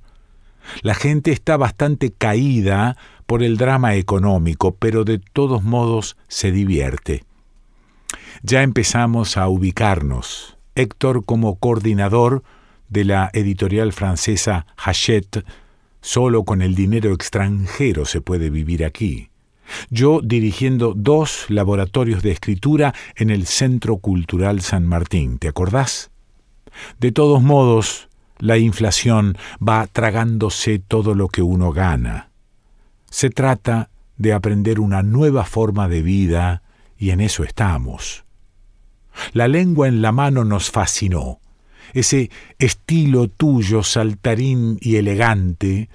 La 0.81 0.93
gente 0.93 1.31
está 1.31 1.57
bastante 1.57 2.11
caída 2.11 2.98
por 3.25 3.43
el 3.43 3.57
drama 3.57 3.95
económico, 3.95 4.75
pero 4.75 5.03
de 5.03 5.19
todos 5.19 5.64
modos 5.64 6.17
se 6.27 6.51
divierte. 6.51 7.23
Ya 8.43 8.64
empezamos 8.64 9.38
a 9.38 9.48
ubicarnos. 9.48 10.57
Héctor 10.75 11.25
como 11.25 11.56
coordinador 11.56 12.43
de 12.90 13.06
la 13.06 13.30
editorial 13.33 13.93
francesa 13.93 14.65
Hachette, 14.77 15.45
solo 16.01 16.43
con 16.43 16.61
el 16.61 16.75
dinero 16.75 17.14
extranjero 17.14 18.06
se 18.06 18.22
puede 18.22 18.49
vivir 18.49 18.85
aquí 18.85 19.30
yo 19.90 20.22
dirigiendo 20.24 20.93
dos 20.95 21.45
laboratorios 21.50 22.24
de 22.24 22.32
escritura 22.32 22.93
en 23.16 23.30
el 23.30 23.45
Centro 23.45 23.98
Cultural 23.98 24.61
San 24.61 24.85
Martín, 24.85 25.38
¿te 25.38 25.48
acordás? 25.48 26.11
De 27.00 27.11
todos 27.11 27.41
modos, 27.41 28.09
la 28.40 28.58
inflación 28.58 29.38
va 29.66 29.88
tragándose 29.88 30.80
todo 30.80 31.16
lo 31.16 31.27
que 31.27 31.41
uno 31.41 31.72
gana. 31.72 32.30
Se 33.09 33.30
trata 33.30 33.90
de 34.17 34.33
aprender 34.33 34.80
una 34.80 35.03
nueva 35.03 35.45
forma 35.45 35.88
de 35.88 36.01
vida 36.01 36.64
y 36.98 37.11
en 37.11 37.22
eso 37.22 37.43
estamos. 37.43 38.24
La 39.33 39.48
lengua 39.48 39.88
en 39.88 40.01
la 40.01 40.11
mano 40.11 40.43
nos 40.43 40.72
fascinó. 40.72 41.40
Ese 41.93 42.32
estilo 42.58 43.27
tuyo 43.27 43.83
saltarín 43.83 44.77
y 44.80 44.95
elegante 44.95 45.90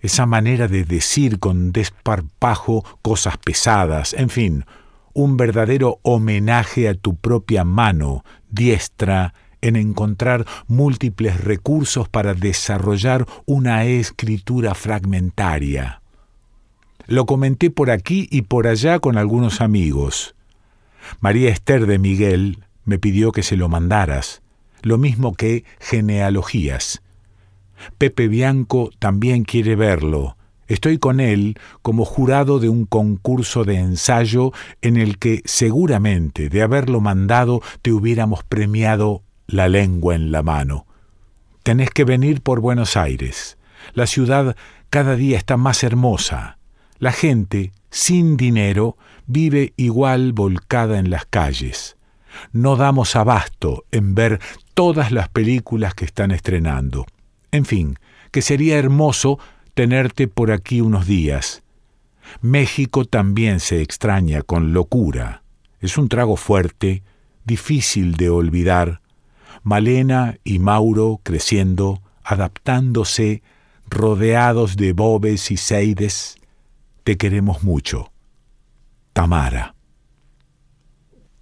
esa 0.00 0.26
manera 0.26 0.68
de 0.68 0.84
decir 0.84 1.38
con 1.38 1.72
desparpajo 1.72 2.84
cosas 3.02 3.36
pesadas, 3.38 4.14
en 4.14 4.28
fin, 4.28 4.64
un 5.14 5.36
verdadero 5.36 5.98
homenaje 6.02 6.88
a 6.88 6.94
tu 6.94 7.16
propia 7.16 7.64
mano, 7.64 8.24
diestra, 8.50 9.34
en 9.62 9.76
encontrar 9.76 10.46
múltiples 10.68 11.42
recursos 11.42 12.08
para 12.08 12.34
desarrollar 12.34 13.26
una 13.46 13.84
escritura 13.84 14.74
fragmentaria. 14.74 16.02
Lo 17.06 17.24
comenté 17.26 17.70
por 17.70 17.90
aquí 17.90 18.28
y 18.30 18.42
por 18.42 18.66
allá 18.66 18.98
con 18.98 19.16
algunos 19.16 19.60
amigos. 19.60 20.34
María 21.20 21.50
Esther 21.50 21.86
de 21.86 21.98
Miguel 21.98 22.64
me 22.84 22.98
pidió 22.98 23.32
que 23.32 23.42
se 23.42 23.56
lo 23.56 23.68
mandaras, 23.68 24.42
lo 24.82 24.98
mismo 24.98 25.34
que 25.34 25.64
genealogías. 25.80 27.02
Pepe 27.98 28.28
Bianco 28.28 28.90
también 28.98 29.44
quiere 29.44 29.76
verlo. 29.76 30.36
Estoy 30.68 30.98
con 30.98 31.20
él 31.20 31.58
como 31.82 32.04
jurado 32.04 32.58
de 32.58 32.68
un 32.68 32.86
concurso 32.86 33.64
de 33.64 33.76
ensayo 33.76 34.52
en 34.82 34.96
el 34.96 35.18
que 35.18 35.42
seguramente 35.44 36.48
de 36.48 36.62
haberlo 36.62 37.00
mandado 37.00 37.62
te 37.82 37.92
hubiéramos 37.92 38.42
premiado 38.42 39.22
la 39.46 39.68
lengua 39.68 40.16
en 40.16 40.32
la 40.32 40.42
mano. 40.42 40.86
Tenés 41.62 41.90
que 41.90 42.04
venir 42.04 42.42
por 42.42 42.60
Buenos 42.60 42.96
Aires. 42.96 43.58
La 43.94 44.06
ciudad 44.06 44.56
cada 44.90 45.14
día 45.14 45.38
está 45.38 45.56
más 45.56 45.84
hermosa. 45.84 46.58
La 46.98 47.12
gente, 47.12 47.72
sin 47.90 48.36
dinero, 48.36 48.96
vive 49.26 49.72
igual 49.76 50.32
volcada 50.32 50.98
en 50.98 51.10
las 51.10 51.26
calles. 51.26 51.96
No 52.52 52.76
damos 52.76 53.16
abasto 53.16 53.84
en 53.92 54.14
ver 54.14 54.40
todas 54.74 55.12
las 55.12 55.28
películas 55.28 55.94
que 55.94 56.04
están 56.04 56.32
estrenando. 56.32 57.06
En 57.52 57.64
fin, 57.64 57.98
que 58.30 58.42
sería 58.42 58.78
hermoso 58.78 59.38
tenerte 59.74 60.28
por 60.28 60.50
aquí 60.50 60.80
unos 60.80 61.06
días. 61.06 61.62
México 62.40 63.04
también 63.04 63.60
se 63.60 63.82
extraña 63.82 64.42
con 64.42 64.72
locura. 64.72 65.42
Es 65.80 65.98
un 65.98 66.08
trago 66.08 66.36
fuerte, 66.36 67.02
difícil 67.44 68.14
de 68.16 68.30
olvidar. 68.30 69.00
Malena 69.62 70.38
y 70.44 70.58
Mauro 70.58 71.20
creciendo, 71.22 72.02
adaptándose, 72.24 73.42
rodeados 73.88 74.76
de 74.76 74.92
bobes 74.92 75.50
y 75.50 75.56
seides. 75.56 76.36
te 77.04 77.16
queremos 77.16 77.62
mucho. 77.62 78.10
Tamara. 79.12 79.75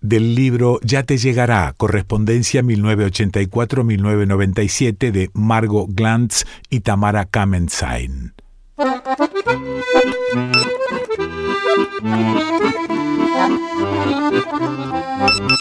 Del 0.04 0.34
libro 0.34 0.80
Ya 0.82 1.04
te 1.04 1.16
llegará, 1.16 1.72
correspondencia 1.78 2.60
1984-1997 2.60 5.10
de 5.10 5.30
Margot 5.32 5.86
Glantz 5.88 6.44
y 6.68 6.80
Tamara 6.80 7.24
Kamenzain. 7.24 8.34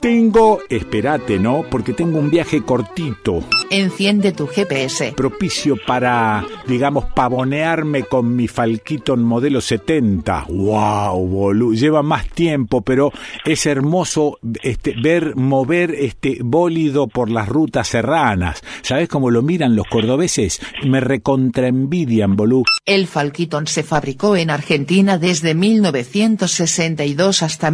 Tengo, 0.02 0.60
espérate, 0.70 1.40
¿no? 1.40 1.64
Porque 1.70 1.94
tengo 1.94 2.20
un 2.20 2.30
viaje 2.30 2.62
cortito. 2.62 3.44
Enciende 3.70 4.34
tu 4.34 4.48
GPS. 4.48 5.14
Propicio 5.16 5.78
para, 5.88 6.46
digamos, 6.68 7.06
pavonearme 7.06 8.04
con 8.04 8.36
mi 8.36 8.48
Falquiton 8.48 9.24
modelo 9.24 9.62
70. 9.62 10.48
¡Wow, 10.50 11.26
boludo! 11.28 11.74
Lleva 11.74 12.04
más 12.04 12.28
tiempo, 12.28 12.82
pero 12.82 13.12
es 13.46 13.66
hermoso 13.66 14.40
este, 14.62 14.94
ver 15.02 15.36
mover 15.36 15.92
este 15.92 16.40
bólido 16.44 17.08
por 17.08 17.30
las 17.30 17.48
rutas 17.48 17.88
serranas. 17.88 18.62
¿Sabes 18.82 19.08
cómo 19.08 19.32
lo 19.32 19.42
miran 19.42 19.76
los 19.76 19.88
cordobeses? 19.88 20.60
Me 20.84 21.00
recontraenvidian, 21.00 22.36
bolú. 22.36 22.64
El 22.86 23.08
Falquiton 23.08 23.68
se 23.68 23.84
fabricó 23.84 24.36
en 24.36 24.50
Argentina 24.50 25.18
desde 25.18 25.56
1962 25.56 27.44
hasta 27.44 27.72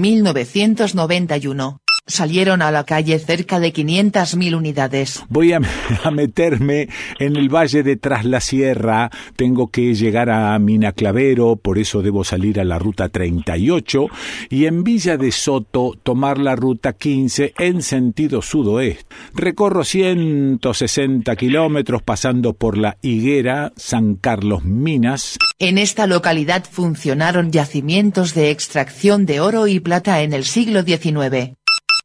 1991 0.99 1.88
salieron 2.09 2.61
a 2.61 2.71
la 2.71 2.83
calle 2.83 3.17
cerca 3.19 3.59
de 3.59 3.71
500.000 3.71 4.57
unidades. 4.57 5.23
Voy 5.29 5.53
a, 5.53 5.61
meterme 6.11 6.89
en 7.19 7.37
el 7.37 7.47
valle 7.47 7.83
de 7.83 7.95
Tras 7.95 8.25
la 8.25 8.41
Sierra, 8.41 9.09
tengo 9.35 9.69
que 9.71 9.93
llegar 9.93 10.29
a 10.29 10.57
Mina 10.59 10.91
Clavero, 10.91 11.55
por 11.55 11.77
eso 11.77 12.01
debo 12.01 12.23
salir 12.23 12.59
a 12.59 12.65
la 12.65 12.79
ruta 12.79 13.09
38, 13.09 14.07
y 14.49 14.65
en 14.65 14.83
Villa 14.83 15.17
de 15.17 15.31
Soto 15.31 15.93
tomar 16.03 16.37
la 16.39 16.55
ruta 16.55 16.93
15 16.93 17.53
en 17.57 17.81
sentido 17.81 18.41
sudoeste. 18.41 19.05
Recorro 19.33 19.83
160 19.83 21.35
kilómetros 21.35 22.01
pasando 22.01 22.53
por 22.53 22.77
la 22.77 22.97
Higuera, 23.01 23.71
San 23.75 24.15
Carlos 24.15 24.63
Minas. 24.65 25.37
En 25.59 25.77
esta 25.77 26.07
localidad 26.07 26.63
funcionaron 26.69 27.51
yacimientos 27.51 28.33
de 28.33 28.49
extracción 28.49 29.25
de 29.25 29.41
oro 29.41 29.67
y 29.67 29.79
plata 29.79 30.21
en 30.21 30.33
el 30.33 30.45
siglo 30.45 30.83
XIX. 30.83 31.58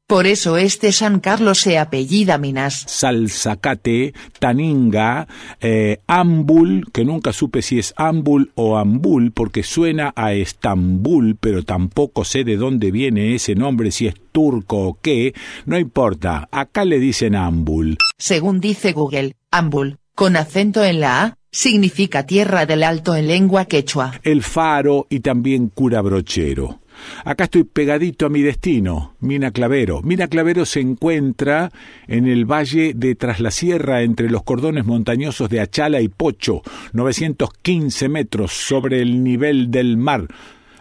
Por 0.07 0.27
eso 0.27 0.59
este 0.59 0.93
San 0.93 1.19
Carlos 1.19 1.61
se 1.61 1.79
apellida 1.79 2.37
Minas. 2.37 2.85
Salzacate, 2.87 4.13
Taninga, 4.39 5.27
eh, 5.63 6.01
Ambul, 6.07 6.85
que 6.93 7.07
nunca 7.07 7.33
supe 7.33 7.63
si 7.63 7.79
es 7.79 7.95
Ambul 7.97 8.53
o 8.55 8.77
Ambul, 8.77 9.33
porque 9.33 9.63
suena 9.63 10.13
a 10.15 10.35
Estambul, 10.35 11.39
pero 11.41 11.63
tampoco 11.63 12.27
sé 12.27 12.45
de 12.45 12.59
dónde 12.59 12.91
viene 12.91 13.35
ese 13.35 13.55
nombre, 13.55 13.91
si 13.91 14.07
es 14.07 14.15
turco 14.31 14.89
o 14.89 14.99
qué, 15.01 15.33
no 15.65 15.79
importa, 15.79 16.51
acá 16.53 16.85
le 16.85 16.99
dicen 16.99 17.35
Ambul. 17.35 17.97
Según 18.19 18.61
dice 18.61 18.93
Google, 18.93 19.37
Ambul, 19.51 19.97
con 20.15 20.37
acento 20.37 20.85
en 20.85 21.01
la 21.01 21.23
A, 21.23 21.39
significa 21.51 22.27
tierra 22.27 22.67
del 22.67 22.83
alto 22.83 23.17
en 23.17 23.29
lengua 23.29 23.65
quechua. 23.65 24.21
El 24.23 24.43
faro 24.43 25.07
y 25.09 25.21
también 25.21 25.69
cura 25.69 26.03
brochero. 26.03 26.81
Acá 27.25 27.45
estoy 27.45 27.65
pegadito 27.65 28.27
a 28.27 28.29
mi 28.29 28.43
destino, 28.43 29.15
Mina 29.21 29.51
Clavero. 29.51 30.03
Mina 30.03 30.29
Clavero 30.29 30.65
se 30.67 30.81
encuentra 30.81 31.71
en 32.07 32.27
el 32.27 32.45
valle 32.45 32.93
de 32.95 33.15
Tras 33.15 33.41
la 33.41 33.51
Sierra, 33.51 34.03
entre 34.03 34.31
los 34.31 34.43
cordones 34.43 34.85
montañosos 34.85 35.49
de 35.49 35.61
Achala 35.61 36.01
y 36.01 36.09
Pocho, 36.09 36.63
915 36.93 38.09
metros 38.09 38.53
sobre 38.53 39.01
el 39.01 39.23
nivel 39.23 39.71
del 39.71 39.97
mar. 39.97 40.29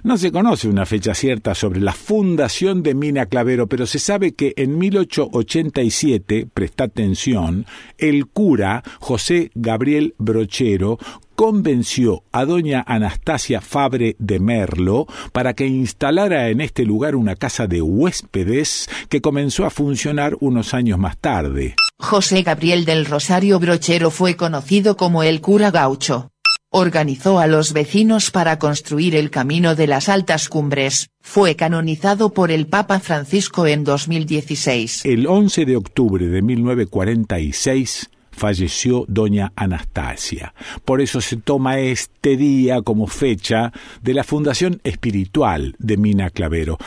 No 0.04 0.18
se 0.18 0.34
conoce 0.34 0.68
una 0.68 0.86
fecha 0.86 1.14
cierta 1.14 1.56
sobre 1.56 1.80
la 1.80 1.94
fundación 1.94 2.84
de 2.84 2.94
Mina 2.94 3.28
Clavero, 3.28 3.68
pero 3.68 3.86
se 3.88 4.00
sabe 4.00 4.34
que 4.34 4.54
en 4.58 4.78
1887, 4.78 6.46
presta 6.54 6.84
atención, 6.84 7.66
el 7.98 8.28
cura 8.28 8.84
José 9.00 9.50
Gabriel 9.56 10.14
Brochero 10.18 11.00
convenció 11.36 12.24
a 12.32 12.46
doña 12.46 12.84
Anastasia 12.86 13.62
Fabre 13.62 14.16
de 14.20 14.40
Merlo 14.40 15.08
para 15.32 15.54
que 15.54 15.68
instalara 15.68 16.50
en 16.50 16.62
este 16.62 16.86
lugar 16.86 17.16
una 17.16 17.36
casa 17.36 17.68
de 17.68 17.82
huéspedes 17.82 18.90
que 19.10 19.22
comenzó 19.22 19.66
a 19.66 19.70
funcionar 19.70 20.36
unos 20.40 20.74
años 20.74 21.00
más 21.00 21.18
tarde. 21.18 21.76
José 22.00 22.42
Gabriel 22.44 22.86
del 22.86 23.06
Rosario 23.06 23.60
Brochero 23.60 24.12
fue 24.12 24.36
conocido 24.36 24.98
como 24.98 25.24
el 25.24 25.42
cura 25.42 25.72
gaucho. 25.72 26.30
Organizó 26.76 27.38
a 27.38 27.46
los 27.46 27.72
vecinos 27.72 28.32
para 28.32 28.58
construir 28.58 29.16
el 29.16 29.30
camino 29.30 29.76
de 29.76 29.86
las 29.86 30.10
altas 30.10 30.50
cumbres, 30.50 31.12
fue 31.22 31.56
canonizado 31.56 32.34
por 32.34 32.50
el 32.50 32.66
Papa 32.66 33.00
Francisco 33.00 33.68
en 33.68 33.84
2016. 33.84 35.06
El 35.06 35.28
11 35.28 35.66
de 35.66 35.76
octubre 35.76 36.26
de 36.26 36.42
1946, 36.42 38.10
falleció 38.34 39.06
doña 39.08 39.54
Anastasia. 39.56 40.54
Por 40.84 41.02
eso 41.02 41.22
se 41.22 41.38
toma 41.38 41.80
este 41.80 42.36
día 42.36 42.82
como 42.82 43.08
fecha 43.08 43.72
de 44.02 44.14
la 44.14 44.24
fundación 44.24 44.82
espiritual 44.84 45.76
de 45.80 45.98
Mina 45.98 46.30
Clavero. 46.30 46.78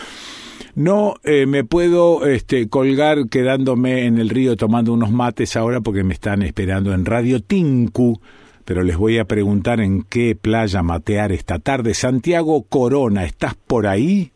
No 0.74 1.14
eh, 1.24 1.46
me 1.46 1.64
puedo 1.64 2.26
este, 2.26 2.68
colgar 2.68 3.28
quedándome 3.30 4.04
en 4.04 4.18
el 4.18 4.28
río 4.28 4.56
tomando 4.56 4.92
unos 4.92 5.10
mates 5.10 5.56
ahora 5.56 5.80
porque 5.80 6.04
me 6.04 6.12
están 6.12 6.42
esperando 6.42 6.92
en 6.92 7.06
Radio 7.06 7.40
Tinku, 7.40 8.20
pero 8.66 8.82
les 8.82 8.98
voy 8.98 9.16
a 9.16 9.24
preguntar 9.24 9.80
en 9.80 10.02
qué 10.02 10.36
playa 10.38 10.82
matear 10.82 11.32
esta 11.32 11.58
tarde. 11.60 11.94
Santiago 11.94 12.64
Corona, 12.64 13.24
¿estás 13.24 13.54
por 13.54 13.86
ahí? 13.86 14.32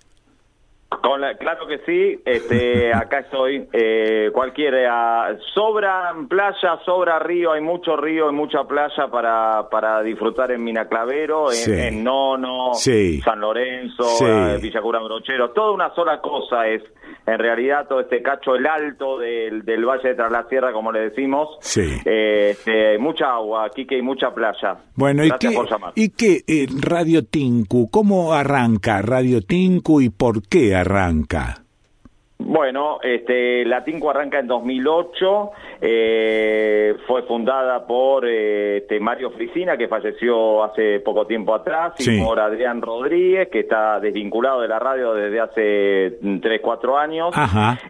Claro 1.38 1.66
que 1.66 1.78
sí, 1.86 2.20
este, 2.24 2.92
acá 2.94 3.20
estoy. 3.20 3.68
Eh, 3.72 4.30
cualquiera, 4.32 5.36
sobra 5.54 6.14
playa, 6.28 6.78
sobra 6.84 7.18
río, 7.18 7.52
hay 7.52 7.60
mucho 7.60 7.96
río 7.96 8.30
y 8.30 8.32
mucha 8.32 8.64
playa 8.64 9.08
para, 9.10 9.68
para 9.70 10.02
disfrutar 10.02 10.50
en 10.52 10.62
Minaclavero, 10.62 11.52
en, 11.52 12.04
Nono, 12.04 12.72
San 12.74 13.40
Lorenzo, 13.40 14.04
eh, 14.26 14.58
Villacura 14.60 15.00
Brochero, 15.00 15.50
toda 15.50 15.72
una 15.72 15.94
sola 15.94 16.20
cosa 16.20 16.66
es 16.66 16.82
en 17.26 17.38
realidad 17.38 17.86
todo 17.88 18.00
este 18.00 18.22
cacho, 18.22 18.54
el 18.54 18.66
alto 18.66 19.18
del, 19.18 19.64
del 19.64 19.84
Valle 19.84 20.10
de 20.10 20.14
Tras 20.14 20.32
la 20.32 20.48
Sierra, 20.48 20.72
como 20.72 20.90
le 20.90 21.10
decimos. 21.10 21.48
Sí. 21.60 21.98
Eh, 22.04 22.50
este, 22.50 22.98
mucha 22.98 23.30
agua, 23.30 23.66
aquí 23.66 23.86
que 23.86 23.96
hay 23.96 24.02
mucha 24.02 24.32
playa. 24.34 24.78
Bueno, 24.94 25.24
¿y 25.24 25.30
qué, 25.38 25.56
¿y 25.94 26.08
qué 26.10 26.42
eh, 26.46 26.66
Radio 26.80 27.24
Tinku? 27.24 27.90
¿Cómo 27.90 28.32
arranca 28.32 29.02
Radio 29.02 29.42
Tinku 29.42 30.00
y 30.00 30.10
por 30.10 30.46
qué 30.48 30.74
arranca? 30.74 30.89
Bueno, 32.42 33.00
este, 33.02 33.64
la 33.66 33.84
Tinco 33.84 34.10
arranca 34.10 34.38
en 34.38 34.46
2008, 34.46 35.50
eh, 35.82 36.96
fue 37.06 37.22
fundada 37.24 37.86
por 37.86 38.26
eh, 38.26 38.78
este, 38.78 38.98
Mario 38.98 39.30
Frisina, 39.32 39.76
que 39.76 39.88
falleció 39.88 40.64
hace 40.64 41.00
poco 41.00 41.26
tiempo 41.26 41.54
atrás, 41.54 41.92
y 41.98 42.20
por 42.20 42.40
Adrián 42.40 42.80
Rodríguez, 42.80 43.48
que 43.50 43.60
está 43.60 44.00
desvinculado 44.00 44.62
de 44.62 44.68
la 44.68 44.78
radio 44.78 45.12
desde 45.12 45.40
hace 45.40 46.18
3, 46.40 46.60
4 46.62 46.98
años. 46.98 47.34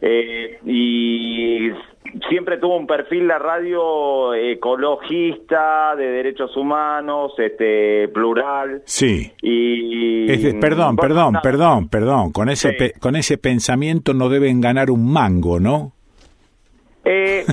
Eh, 0.03 0.59
y 0.65 1.71
siempre 2.29 2.59
tuvo 2.59 2.77
un 2.77 2.87
perfil 2.87 3.27
la 3.29 3.39
radio 3.39 4.35
ecologista, 4.35 5.95
de 5.97 6.07
derechos 6.07 6.57
humanos, 6.57 7.33
este 7.39 8.09
plural. 8.09 8.83
Sí. 8.85 9.33
Y 9.43 10.27
perdón, 10.61 10.97
perdón, 10.97 11.39
perdón, 11.43 11.89
perdón, 11.89 12.33
con 12.33 12.49
ese 12.49 12.95
con 13.01 13.17
ese 13.17 13.39
pensamiento 13.39 14.15
no 14.15 14.29
deben 14.29 14.61
ganar 14.61 14.91
un 14.91 15.13
mango, 15.13 15.61
¿no? 15.61 15.93
Eh, 17.05 17.45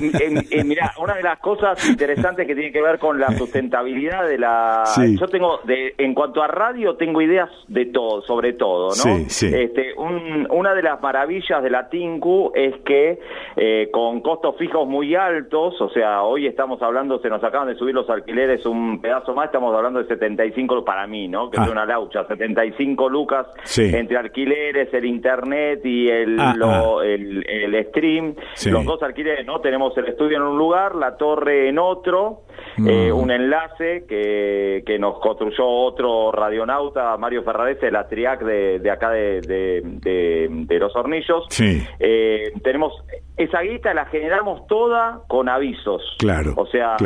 eh, 0.50 0.64
mira, 0.64 0.92
una 1.00 1.14
de 1.14 1.22
las 1.22 1.38
cosas 1.38 1.88
interesantes 1.88 2.46
que 2.46 2.54
tiene 2.54 2.70
que 2.70 2.82
ver 2.82 2.98
con 2.98 3.18
la 3.18 3.28
sustentabilidad 3.32 4.26
de 4.28 4.38
la... 4.38 4.84
Yo 5.18 5.26
tengo, 5.28 5.60
de, 5.64 5.94
en 5.96 6.14
cuanto 6.14 6.42
a 6.42 6.48
radio, 6.48 6.96
tengo 6.96 7.22
ideas 7.22 7.48
de 7.66 7.86
todo, 7.86 8.22
sobre 8.22 8.52
todo, 8.52 8.90
¿no? 9.04 9.16
Este, 9.16 9.94
una 9.96 10.74
de 10.74 10.82
las 10.82 11.00
maravillas 11.00 11.62
de 11.62 11.70
la 11.70 11.88
TINCU 11.88 12.52
es 12.54 12.74
que 12.84 13.18
eh, 13.56 13.88
con 13.90 14.20
costos 14.20 14.56
fijos 14.58 14.86
muy 14.86 15.14
altos, 15.14 15.80
o 15.80 15.88
sea, 15.90 16.22
hoy 16.22 16.46
estamos 16.46 16.82
hablando, 16.82 17.18
se 17.20 17.28
nos 17.28 17.42
acaban 17.42 17.68
de 17.68 17.74
subir 17.76 17.94
los 17.94 18.08
alquileres 18.10 18.64
un 18.66 19.00
pedazo 19.00 19.34
más, 19.34 19.46
estamos 19.46 19.74
hablando 19.74 20.00
de 20.00 20.08
75 20.08 20.84
para 20.84 21.06
mí, 21.06 21.26
¿no? 21.26 21.50
Que 21.50 21.60
es 21.60 21.68
una 21.68 21.86
laucha, 21.86 22.26
75 22.26 23.08
lucas 23.08 23.46
entre 23.76 24.18
alquileres, 24.18 24.92
el 24.92 25.06
internet 25.06 25.80
y 25.84 26.08
el, 26.08 26.38
ah, 26.38 26.54
ah. 26.62 27.04
el, 27.04 27.44
el, 27.48 27.86
stream, 27.86 28.34
los 28.66 28.84
dos 28.84 29.02
alquileres 29.02 29.37
¿no? 29.44 29.60
Tenemos 29.60 29.96
el 29.96 30.06
estudio 30.06 30.36
en 30.36 30.42
un 30.42 30.58
lugar, 30.58 30.94
la 30.94 31.16
torre 31.16 31.68
en 31.68 31.78
otro, 31.78 32.42
eh, 32.86 33.10
un 33.12 33.30
enlace 33.30 34.04
que, 34.08 34.82
que, 34.86 34.98
nos 34.98 35.18
construyó 35.20 35.66
otro 35.66 36.32
radionauta, 36.32 37.16
Mario 37.16 37.42
Ferrarese, 37.42 37.86
de 37.86 37.92
la 37.92 38.06
TRIAC 38.08 38.42
de, 38.42 38.78
de 38.78 38.90
acá 38.90 39.10
de, 39.10 39.40
de, 39.40 40.78
Los 40.78 40.94
Hornillos. 40.94 41.46
Sí. 41.48 41.82
Eh, 41.98 42.52
tenemos 42.62 42.92
esa 43.38 43.60
guita 43.60 43.94
la 43.94 44.06
generamos 44.06 44.66
toda 44.66 45.20
con 45.28 45.48
avisos. 45.48 46.02
Claro. 46.18 46.54
O 46.56 46.66
sea, 46.66 46.96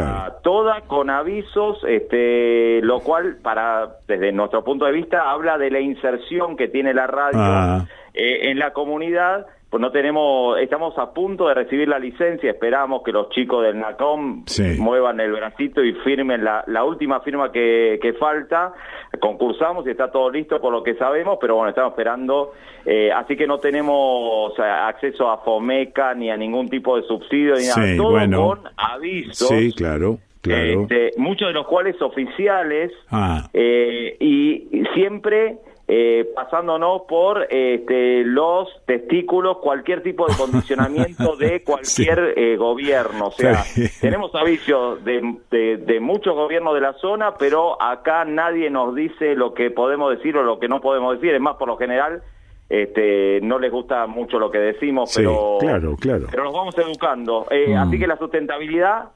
toda 0.42 0.80
con 0.82 1.10
avisos, 1.10 1.78
este, 1.86 2.80
lo 2.82 3.00
cual, 3.00 3.36
para 3.42 3.98
desde 4.08 4.32
nuestro 4.32 4.64
punto 4.64 4.86
de 4.86 4.92
vista, 4.92 5.30
habla 5.30 5.58
de 5.58 5.70
la 5.70 5.80
inserción 5.80 6.56
que 6.56 6.68
tiene 6.68 6.94
la 6.94 7.06
radio 7.06 7.38
ah. 7.38 7.86
eh, 8.14 8.50
en 8.50 8.58
la 8.58 8.72
comunidad 8.72 9.46
pues 9.72 9.80
no 9.80 9.90
tenemos, 9.90 10.58
estamos 10.60 10.98
a 10.98 11.14
punto 11.14 11.48
de 11.48 11.54
recibir 11.54 11.88
la 11.88 11.98
licencia, 11.98 12.50
esperamos 12.50 13.02
que 13.02 13.10
los 13.10 13.30
chicos 13.30 13.64
del 13.64 13.80
NACOM 13.80 14.44
muevan 14.76 15.18
el 15.18 15.32
bracito 15.32 15.82
y 15.82 15.94
firmen 16.04 16.44
la, 16.44 16.62
la 16.66 16.84
última 16.84 17.20
firma 17.20 17.50
que, 17.50 17.98
que, 18.02 18.12
falta, 18.12 18.74
concursamos 19.18 19.86
y 19.86 19.90
está 19.92 20.12
todo 20.12 20.28
listo 20.30 20.60
por 20.60 20.74
lo 20.74 20.82
que 20.82 20.94
sabemos, 20.96 21.38
pero 21.40 21.54
bueno, 21.54 21.70
estamos 21.70 21.92
esperando, 21.92 22.52
eh, 22.84 23.10
así 23.12 23.34
que 23.34 23.46
no 23.46 23.60
tenemos 23.60 24.52
acceso 24.58 25.30
a 25.30 25.38
FOMECA 25.38 26.12
ni 26.16 26.30
a 26.30 26.36
ningún 26.36 26.68
tipo 26.68 26.98
de 26.98 27.04
subsidio 27.04 27.54
ni 27.54 27.64
nada, 27.64 27.96
todo 27.96 28.50
con 28.50 28.60
avisos. 28.76 29.48
Sí, 29.48 29.72
claro. 29.72 30.18
Claro. 30.42 30.82
Este, 30.82 31.12
muchos 31.16 31.48
de 31.48 31.54
los 31.54 31.66
cuales 31.66 32.02
oficiales 32.02 32.90
ah. 33.10 33.48
eh, 33.54 34.16
y 34.18 34.82
siempre 34.92 35.56
eh, 35.94 36.32
pasándonos 36.34 37.02
por 37.02 37.46
este, 37.50 38.24
los 38.24 38.66
testículos, 38.86 39.58
cualquier 39.58 40.02
tipo 40.02 40.26
de 40.26 40.34
condicionamiento 40.34 41.36
de 41.36 41.62
cualquier 41.66 42.32
eh, 42.34 42.56
gobierno. 42.56 43.26
O 43.26 43.30
sea, 43.30 43.62
tenemos 44.00 44.34
avisos 44.34 45.04
de, 45.04 45.20
de, 45.50 46.00
muchos 46.00 46.34
gobiernos 46.34 46.72
de 46.72 46.80
la 46.80 46.94
zona, 46.94 47.34
pero 47.34 47.76
acá 47.82 48.24
nadie 48.24 48.70
nos 48.70 48.94
dice 48.94 49.34
lo 49.34 49.52
que 49.52 49.70
podemos 49.70 50.16
decir 50.16 50.34
o 50.38 50.42
lo 50.42 50.58
que 50.58 50.66
no 50.66 50.80
podemos 50.80 51.20
decir. 51.20 51.34
Es 51.34 51.42
más, 51.42 51.56
por 51.56 51.68
lo 51.68 51.76
general, 51.76 52.22
este, 52.70 53.40
no 53.42 53.58
les 53.58 53.70
gusta 53.70 54.06
mucho 54.06 54.38
lo 54.38 54.50
que 54.50 54.60
decimos, 54.60 55.12
pero, 55.14 55.58
claro, 55.60 55.94
claro. 56.00 56.24
pero 56.30 56.44
nos 56.44 56.54
vamos 56.54 56.78
educando. 56.78 57.46
Eh, 57.50 57.76
así 57.76 57.98
mm. 57.98 58.00
que 58.00 58.06
la 58.06 58.16
sustentabilidad 58.16 59.10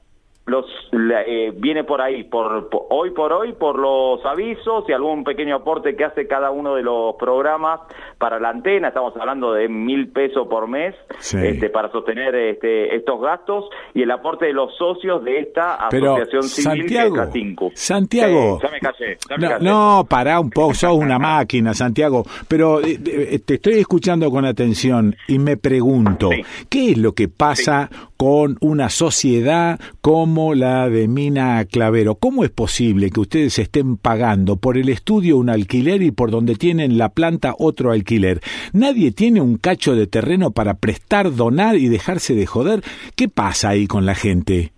los 0.47 0.65
eh, 0.93 1.51
viene 1.55 1.83
por 1.83 2.01
ahí, 2.01 2.23
por, 2.23 2.69
hoy 2.89 3.11
por 3.11 3.33
hoy, 3.33 3.53
por 3.53 3.77
los 3.77 4.25
avisos 4.25 4.85
y 4.87 4.93
algún 4.93 5.25
pequeño 5.25 5.57
aporte 5.57 5.95
que 5.95 6.05
hace 6.05 6.25
cada 6.25 6.51
uno 6.51 6.75
de 6.75 6.83
los 6.83 7.15
programas 7.15 7.81
para 8.17 8.39
la 8.39 8.49
antena. 8.49 8.87
Estamos 8.87 9.13
hablando 9.17 9.53
de 9.53 9.67
mil 9.67 10.07
pesos 10.07 10.47
por 10.47 10.67
mes 10.69 10.95
este, 11.19 11.69
para 11.69 11.91
sostener 11.91 12.33
este, 12.33 12.95
estos 12.95 13.21
gastos 13.21 13.65
y 13.93 14.03
el 14.03 14.11
aporte 14.11 14.45
de 14.45 14.53
los 14.53 14.75
socios 14.77 15.23
de 15.25 15.39
esta 15.39 15.87
asociación 15.87 16.43
civil 16.43 16.87
Santiago, 16.87 17.71
Santiago, 17.73 18.59
ya 18.61 18.69
me 18.69 18.79
callé, 18.79 19.17
no, 19.61 20.05
para 20.09 20.39
un 20.39 20.49
poco, 20.49 20.73
sos 20.73 20.93
una 20.93 21.19
máquina, 21.19 21.73
Santiago. 21.73 22.23
Pero 22.47 22.79
eh, 22.81 22.97
eh, 23.05 23.39
te 23.45 23.55
estoy 23.55 23.79
escuchando 23.79 24.31
con 24.31 24.45
atención 24.45 25.15
y 25.27 25.39
me 25.39 25.57
pregunto, 25.57 26.29
¿qué 26.69 26.91
es 26.91 26.97
lo 26.97 27.11
que 27.11 27.27
pasa 27.27 27.89
con 28.17 28.57
una 28.61 28.89
sociedad 28.89 29.79
como 30.01 30.55
la 30.55 30.89
de 30.89 31.07
Mina 31.07 31.63
Clavero. 31.65 32.15
¿Cómo 32.15 32.43
es 32.43 32.49
posible 32.49 33.11
que 33.11 33.19
ustedes 33.19 33.59
estén 33.59 33.97
pagando 33.97 34.57
por 34.57 34.77
el 34.77 34.89
estudio 34.89 35.37
un 35.37 35.49
alquiler 35.49 36.01
y 36.01 36.11
por 36.11 36.31
donde 36.31 36.55
tienen 36.55 36.97
la 36.97 37.09
planta 37.09 37.55
otro 37.57 37.91
alquiler? 37.91 38.41
¿Nadie 38.73 39.11
tiene 39.11 39.41
un 39.41 39.57
cacho 39.57 39.95
de 39.95 40.07
terreno 40.07 40.51
para 40.51 40.73
prestar, 40.75 41.35
donar 41.35 41.77
y 41.77 41.87
dejarse 41.87 42.33
de 42.33 42.45
joder? 42.45 42.83
¿Qué 43.15 43.29
pasa 43.29 43.69
ahí 43.69 43.87
con 43.87 44.05
la 44.05 44.15
gente? 44.15 44.73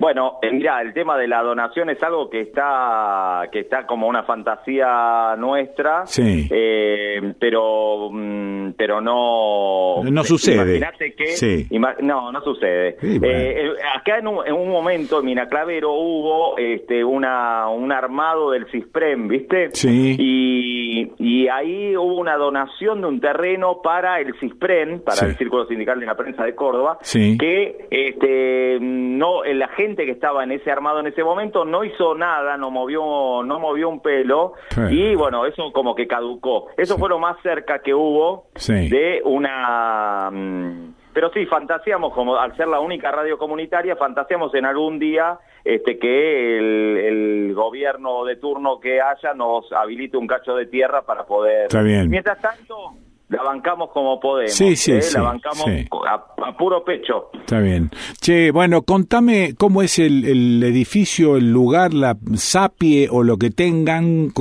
Bueno, 0.00 0.38
eh, 0.40 0.50
mira, 0.50 0.80
el 0.80 0.94
tema 0.94 1.18
de 1.18 1.28
la 1.28 1.42
donación 1.42 1.90
es 1.90 2.02
algo 2.02 2.30
que 2.30 2.40
está 2.40 3.46
que 3.52 3.60
está 3.60 3.86
como 3.86 4.08
una 4.08 4.22
fantasía 4.22 5.36
nuestra, 5.36 6.06
sí. 6.06 6.48
eh, 6.50 7.34
pero 7.38 8.08
mm, 8.10 8.72
pero 8.78 9.02
no 9.02 10.02
no 10.02 10.24
sucede. 10.24 10.78
Imagínate 10.78 11.12
que 11.12 11.66
no 12.00 12.32
no 12.32 12.40
sucede. 12.40 12.96
Eh, 13.02 13.72
acá 13.94 14.20
en 14.20 14.28
un, 14.28 14.46
en 14.46 14.54
un, 14.54 14.70
momento 14.70 15.20
en 15.20 15.26
Minaclavero 15.26 15.92
hubo 15.92 16.56
este 16.56 17.04
una 17.04 17.68
un 17.68 17.92
armado 17.92 18.52
del 18.52 18.70
CISPREM, 18.70 19.28
¿viste? 19.28 19.68
Sí. 19.72 20.16
Y, 20.18 21.12
y 21.18 21.48
ahí 21.48 21.94
hubo 21.94 22.14
una 22.14 22.38
donación 22.38 23.02
de 23.02 23.06
un 23.06 23.20
terreno 23.20 23.82
para 23.82 24.18
el 24.18 24.32
CISPREM, 24.40 25.00
para 25.00 25.26
el 25.26 25.36
Círculo 25.36 25.66
Sindical 25.66 26.00
de 26.00 26.06
la 26.06 26.16
Prensa 26.16 26.44
de 26.44 26.54
Córdoba, 26.54 26.98
que 27.12 27.86
este 27.90 28.78
no 28.80 29.44
la 29.44 29.68
gente 29.68 29.89
que 29.96 30.12
estaba 30.12 30.44
en 30.44 30.52
ese 30.52 30.70
armado 30.70 31.00
en 31.00 31.06
ese 31.06 31.22
momento 31.24 31.64
no 31.64 31.84
hizo 31.84 32.14
nada, 32.14 32.56
no 32.56 32.70
movió, 32.70 33.42
no 33.42 33.58
movió 33.58 33.88
un 33.88 34.00
pelo 34.00 34.54
y 34.90 35.14
bueno, 35.14 35.46
eso 35.46 35.72
como 35.72 35.94
que 35.94 36.06
caducó. 36.06 36.68
Eso 36.76 36.98
fue 36.98 37.08
lo 37.08 37.18
más 37.18 37.36
cerca 37.42 37.80
que 37.80 37.94
hubo 37.94 38.46
de 38.66 39.20
una... 39.24 40.30
Mm, 40.30 40.94
pero 41.12 41.30
sí, 41.32 41.44
fantaseamos, 41.46 42.14
como 42.14 42.36
al 42.36 42.56
ser 42.56 42.68
la 42.68 42.78
única 42.78 43.10
radio 43.10 43.36
comunitaria, 43.36 43.96
fantaseamos 43.96 44.54
en 44.54 44.64
algún 44.64 45.00
día 45.00 45.38
este, 45.64 45.98
que 45.98 46.58
el, 46.58 46.96
el, 46.96 47.54
gobierno 47.54 48.24
de 48.24 48.36
turno 48.36 48.78
que 48.78 49.00
haya 49.00 49.34
nos 49.34 49.70
habilite 49.72 50.16
un 50.16 50.28
cacho 50.28 50.54
de 50.54 50.66
tierra 50.66 51.02
para 51.02 51.26
poder... 51.26 51.62
Está 51.64 51.82
bien. 51.82 52.08
Mientras 52.08 52.40
tanto, 52.40 52.94
la 53.30 53.44
bancamos 53.44 53.90
como 53.90 54.18
podemos. 54.18 54.52
Sí, 54.52 54.74
sí, 54.74 54.92
¿eh? 54.92 55.02
sí. 55.02 55.16
La 55.16 55.22
bancamos 55.22 55.66
A, 56.08 56.56
puro 56.56 56.84
pecho. 56.84 57.30
Está 57.32 57.60
bien. 57.60 57.88
Che, 58.20 58.50
bueno, 58.50 58.82
contame 58.82 59.54
cómo 59.56 59.82
es 59.82 60.00
el, 60.00 60.62
edificio, 60.64 61.36
el 61.36 61.52
lugar, 61.52 61.94
la 61.94 62.16
sapie 62.34 63.08
o 63.10 63.22
lo 63.22 63.36
que 63.36 63.50
tengan. 63.50 64.32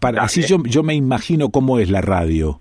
Para, 0.00 0.22
así 0.22 0.42
yo, 0.42 0.58
yo 0.64 0.82
me 0.82 0.94
imagino 0.94 1.50
cómo 1.50 1.78
es 1.78 1.88
la 1.88 2.00
radio. 2.00 2.58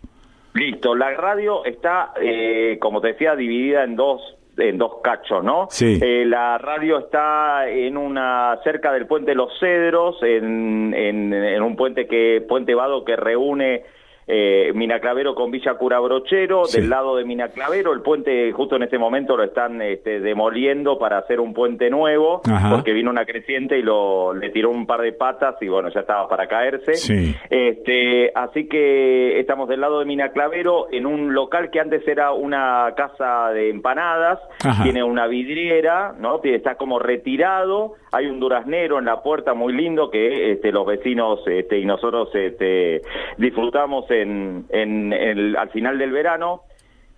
Listo, 0.53 0.93
la 0.95 1.11
radio 1.15 1.65
está, 1.65 2.13
eh, 2.21 2.77
como 2.79 3.01
te 3.01 3.09
decía, 3.09 3.35
dividida 3.35 3.83
en 3.83 3.95
dos 3.95 4.21
en 4.57 4.77
dos 4.77 4.97
cachos, 5.01 5.43
¿no? 5.43 5.67
Sí. 5.71 5.97
Eh, 5.99 6.25
la 6.25 6.57
radio 6.59 6.99
está 6.99 7.67
en 7.67 7.97
una 7.97 8.59
cerca 8.63 8.91
del 8.91 9.07
puente 9.07 9.33
Los 9.33 9.57
Cedros, 9.59 10.21
en, 10.21 10.93
en, 10.93 11.33
en 11.33 11.63
un 11.63 11.75
puente 11.75 12.05
que 12.05 12.45
puente 12.47 12.75
Vado 12.75 13.03
que 13.03 13.15
reúne 13.15 13.83
eh, 14.33 14.71
Minaclavero 14.73 15.35
con 15.35 15.51
Villa 15.51 15.73
Cura 15.73 15.99
Brochero, 15.99 16.63
del 16.65 16.89
lado 16.89 17.17
de 17.17 17.25
Minaclavero, 17.25 17.91
el 17.91 17.99
puente 17.99 18.49
justo 18.53 18.77
en 18.77 18.83
este 18.83 18.97
momento 18.97 19.35
lo 19.35 19.43
están 19.43 19.81
este, 19.81 20.21
demoliendo 20.21 20.97
para 20.97 21.17
hacer 21.17 21.41
un 21.41 21.53
puente 21.53 21.89
nuevo, 21.89 22.41
porque 22.69 22.93
vino 22.93 23.09
una 23.09 23.25
creciente 23.25 23.77
y 23.77 23.81
lo 23.81 24.33
le 24.33 24.49
tiró 24.51 24.69
un 24.69 24.87
par 24.87 25.01
de 25.01 25.11
patas 25.11 25.55
y 25.59 25.67
bueno, 25.67 25.89
ya 25.89 25.99
estaba 25.99 26.29
para 26.29 26.47
caerse. 26.47 26.93
Este, 27.49 28.31
así 28.33 28.69
que 28.69 29.37
estamos 29.37 29.67
del 29.67 29.81
lado 29.81 29.99
de 29.99 30.05
Minaclavero 30.05 30.87
en 30.93 31.07
un 31.07 31.33
local 31.33 31.69
que 31.69 31.81
antes 31.81 32.07
era 32.07 32.31
una 32.31 32.93
casa 32.95 33.49
de 33.51 33.69
empanadas, 33.69 34.39
tiene 34.81 35.03
una 35.03 35.27
vidriera, 35.27 36.15
¿no? 36.17 36.39
Está 36.41 36.75
como 36.75 36.99
retirado, 36.99 37.95
hay 38.13 38.27
un 38.27 38.39
duraznero 38.39 38.97
en 38.97 39.05
la 39.05 39.21
puerta 39.23 39.53
muy 39.53 39.73
lindo 39.73 40.09
que 40.09 40.53
este, 40.53 40.71
los 40.71 40.85
vecinos 40.85 41.41
este, 41.47 41.79
y 41.79 41.85
nosotros 41.85 42.29
este, 42.33 43.01
disfrutamos 43.37 44.09
en, 44.22 45.14
el, 45.14 45.56
al 45.56 45.69
final 45.69 45.98
del 45.98 46.11
verano, 46.11 46.61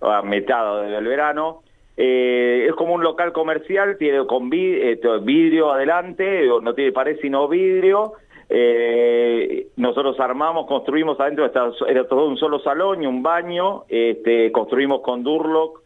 a 0.00 0.22
mitad 0.22 0.82
del 0.82 1.04
verano. 1.06 1.62
Eh, 1.96 2.66
es 2.68 2.74
como 2.74 2.94
un 2.94 3.04
local 3.04 3.32
comercial, 3.32 3.96
tiene 3.98 4.26
con 4.26 4.50
eh, 4.52 4.98
vidrio 5.22 5.72
adelante, 5.72 6.46
no 6.62 6.74
tiene 6.74 6.92
pared 6.92 7.18
sino 7.20 7.48
vidrio. 7.48 8.14
Eh, 8.48 9.68
nosotros 9.76 10.18
armamos, 10.20 10.66
construimos 10.66 11.18
adentro, 11.20 11.50
era 11.88 12.08
todo 12.08 12.26
un 12.26 12.36
solo 12.36 12.58
salón 12.60 13.02
y 13.02 13.06
un 13.06 13.22
baño, 13.22 13.84
este, 13.88 14.52
construimos 14.52 15.00
con 15.02 15.22
Durlock, 15.22 15.82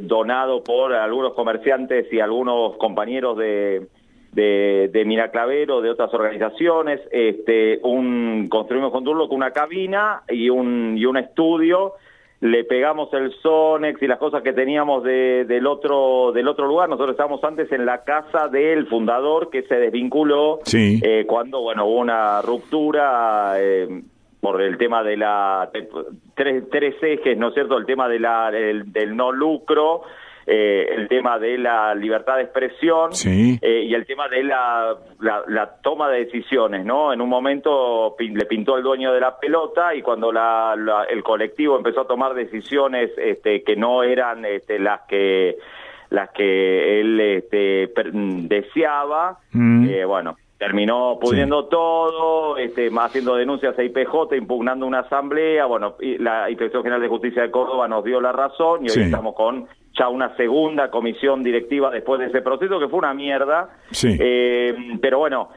donado 0.00 0.64
por 0.64 0.94
algunos 0.94 1.34
comerciantes 1.34 2.10
y 2.10 2.18
algunos 2.18 2.76
compañeros 2.78 3.36
de, 3.36 3.86
de, 4.34 4.90
de 4.92 5.04
Miraclavero, 5.04 5.80
de 5.80 5.90
otras 5.90 6.12
organizaciones, 6.12 7.00
este, 7.10 7.78
un, 7.82 8.48
construimos 8.50 8.90
con 8.90 9.04
Durlo 9.04 9.28
con 9.28 9.36
una 9.36 9.52
cabina 9.52 10.22
y 10.28 10.50
un, 10.50 10.94
y 10.98 11.06
un 11.06 11.16
estudio, 11.16 11.92
le 12.40 12.64
pegamos 12.64 13.12
el 13.14 13.32
Sonex 13.40 14.02
y 14.02 14.06
las 14.06 14.18
cosas 14.18 14.42
que 14.42 14.52
teníamos 14.52 15.04
de, 15.04 15.44
del, 15.44 15.66
otro, 15.66 16.32
del 16.32 16.48
otro 16.48 16.66
lugar. 16.66 16.88
Nosotros 16.88 17.12
estábamos 17.12 17.42
antes 17.44 17.70
en 17.72 17.86
la 17.86 18.04
casa 18.04 18.48
del 18.48 18.86
fundador 18.86 19.50
que 19.50 19.62
se 19.62 19.76
desvinculó 19.76 20.60
eh, 20.72 21.24
cuando 21.26 21.60
bueno 21.62 21.86
hubo 21.86 22.00
una 22.00 22.42
ruptura 22.42 23.54
eh, 23.58 24.02
por 24.40 24.60
el 24.60 24.76
tema 24.76 25.02
de 25.02 25.16
la 25.16 25.70
tres, 26.34 26.64
tres 26.70 26.96
ejes, 27.00 27.38
¿no 27.38 27.48
es 27.48 27.54
cierto? 27.54 27.78
El 27.78 27.86
tema 27.86 28.08
de 28.08 28.18
la, 28.18 28.50
del 28.50 29.16
no 29.16 29.32
lucro 29.32 30.02
eh, 30.46 30.86
el 30.96 31.08
tema 31.08 31.38
de 31.38 31.56
la 31.56 31.94
libertad 31.94 32.36
de 32.36 32.42
expresión 32.42 33.10
eh, 33.24 33.84
y 33.86 33.94
el 33.94 34.04
tema 34.04 34.28
de 34.28 34.42
la, 34.42 34.94
la, 35.20 35.76
toma 35.82 36.10
de 36.10 36.24
decisiones, 36.24 36.84
¿no? 36.84 37.12
En 37.12 37.20
un 37.20 37.28
momento 37.28 38.14
le 38.18 38.44
pintó 38.44 38.76
el 38.76 38.82
dueño 38.82 39.12
de 39.12 39.20
la 39.20 39.38
pelota 39.38 39.94
y 39.94 40.02
cuando 40.02 40.30
la, 40.30 40.74
el 41.08 41.22
colectivo 41.22 41.76
empezó 41.76 42.02
a 42.02 42.06
tomar 42.06 42.34
decisiones 42.34 43.10
este, 43.16 43.62
que 43.62 43.76
no 43.76 44.02
eran 44.02 44.44
este, 44.44 44.78
las 44.78 45.02
que 45.08 45.56
las 46.10 46.30
que 46.30 47.00
él 47.00 47.20
este, 47.20 47.92
deseaba. 48.46 49.38
Mm. 49.52 49.88
Eh, 49.88 50.04
bueno, 50.04 50.36
terminó 50.58 51.18
pudiendo 51.20 51.66
todo, 51.66 52.56
este, 52.58 52.90
haciendo 52.94 53.36
denuncias 53.36 53.78
a 53.78 53.82
IPJ, 53.82 54.34
impugnando 54.36 54.86
una 54.86 55.00
asamblea, 55.00 55.66
bueno, 55.66 55.96
y 56.00 56.18
la 56.18 56.50
Inspección 56.50 56.82
General 56.82 57.02
de 57.02 57.08
Justicia 57.08 57.42
de 57.42 57.50
Córdoba 57.50 57.88
nos 57.88 58.04
dio 58.04 58.20
la 58.20 58.32
razón 58.32 58.84
y 58.84 58.90
hoy 58.90 59.04
estamos 59.04 59.34
con 59.34 59.66
ya 59.98 60.08
una 60.08 60.36
segunda 60.36 60.90
comisión 60.90 61.42
directiva 61.42 61.90
después 61.90 62.20
de 62.20 62.26
ese 62.26 62.42
proceso 62.42 62.78
que 62.80 62.88
fue 62.88 62.98
una 62.98 63.14
mierda. 63.14 63.70
Eh, 64.02 64.74
pero 65.00 65.18
bueno, 65.18 65.50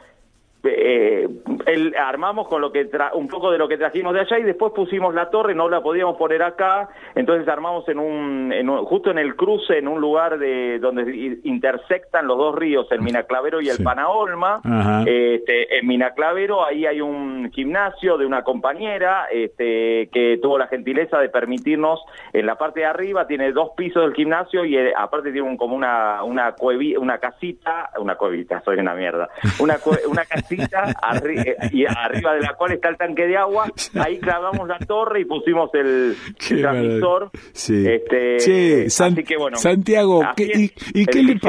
eh, 0.70 1.30
el, 1.66 1.96
armamos 1.96 2.48
con 2.48 2.62
lo 2.62 2.72
que 2.72 2.90
un 3.14 3.28
poco 3.28 3.52
de 3.52 3.58
lo 3.58 3.68
que 3.68 3.78
trajimos 3.78 4.14
de 4.14 4.22
allá 4.22 4.40
y 4.40 4.44
después 4.44 4.74
pusimos 4.74 5.14
la 5.14 5.30
torre, 5.30 5.56
no 5.56 5.70
la 5.70 5.82
podíamos 5.82 6.18
poner 6.18 6.44
acá, 6.44 6.90
entonces 7.16 7.48
armamos 7.48 7.88
en 7.90 8.00
un, 8.00 8.52
justo 8.86 9.12
en 9.12 9.18
el 9.18 9.36
cruce, 9.36 9.78
en 9.78 9.88
un 9.88 10.00
lugar 10.00 10.40
de 10.40 10.80
donde 10.80 11.40
intersectan 11.44 12.28
los 12.28 12.38
dos 12.38 12.56
ríos, 12.56 12.88
el 12.92 13.02
Minaclavero 13.02 13.62
y 13.62 13.70
el 13.70 13.84
Panaolma. 13.84 14.62
Este, 15.06 15.80
en 15.80 15.88
Minaclavero 15.88 16.66
ahí 16.66 16.86
hay 16.86 17.02
un 17.02 17.52
gimnasio 17.52 18.18
de 18.18 18.26
una 18.26 18.44
compañera 18.44 19.28
este, 19.32 20.10
que 20.12 20.40
tuvo 20.42 20.58
la 20.58 20.68
gentileza 20.68 21.20
de 21.20 21.30
permitirnos 21.30 22.02
en 22.34 22.46
la 22.46 22.58
parte 22.58 22.82
de 22.82 22.86
arriba 22.86 23.28
tiene 23.28 23.52
dos 23.52 23.72
pisos 23.76 24.04
del 24.04 24.14
gimnasio 24.14 24.66
y 24.66 24.78
eh, 24.78 24.94
aparte 24.96 25.32
tiene 25.32 25.48
un, 25.48 25.58
como 25.58 25.76
una 25.76 26.24
una 26.24 26.56
una 27.00 27.18
casita, 27.20 27.92
una 28.00 28.16
cuevita, 28.16 28.62
soy 28.64 28.78
una 28.78 28.94
mierda, 28.94 29.30
una 29.60 29.78
una 30.08 30.26
casita 30.26 30.57
eh, 30.58 31.56
y 31.72 31.86
arriba 31.86 32.34
de 32.34 32.42
la 32.42 32.54
cual 32.56 32.74
está 32.74 32.90
el 32.90 32.98
tanque 32.98 33.28
de 33.28 33.38
agua. 33.38 33.66
Ahí 34.00 34.20
clavamos 34.20 34.68
la 34.68 34.80
torre 34.80 35.22
y 35.22 35.26
pusimos 35.26 35.70
el, 35.74 36.16
transmisor. 36.38 37.32
Este, 37.54 38.86
así 38.86 39.24
que 39.24 39.38
bueno, 39.38 39.58
Santiago, 39.58 40.22
¿y, 40.38 41.06
qué, 41.06 41.24
le 41.24 41.40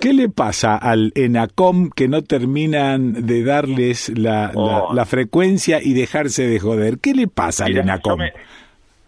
qué, 0.00 0.12
le 0.12 0.28
pasa 0.28 0.76
al 0.76 1.12
ENACOM 1.14 1.90
que 1.90 2.08
no 2.08 2.22
terminan 2.22 3.26
de 3.26 3.44
darles 3.44 4.10
la, 4.10 4.52
la, 4.54 5.02
oh. 5.02 5.06
frecuencia 5.06 5.80
y 5.82 5.94
dejarse 5.94 6.46
de 6.46 6.58
joder? 6.58 6.98
¿Qué 7.00 7.14
le 7.14 7.28
pasa 7.28 7.66
al 7.66 7.76
ENACOM? 7.76 8.20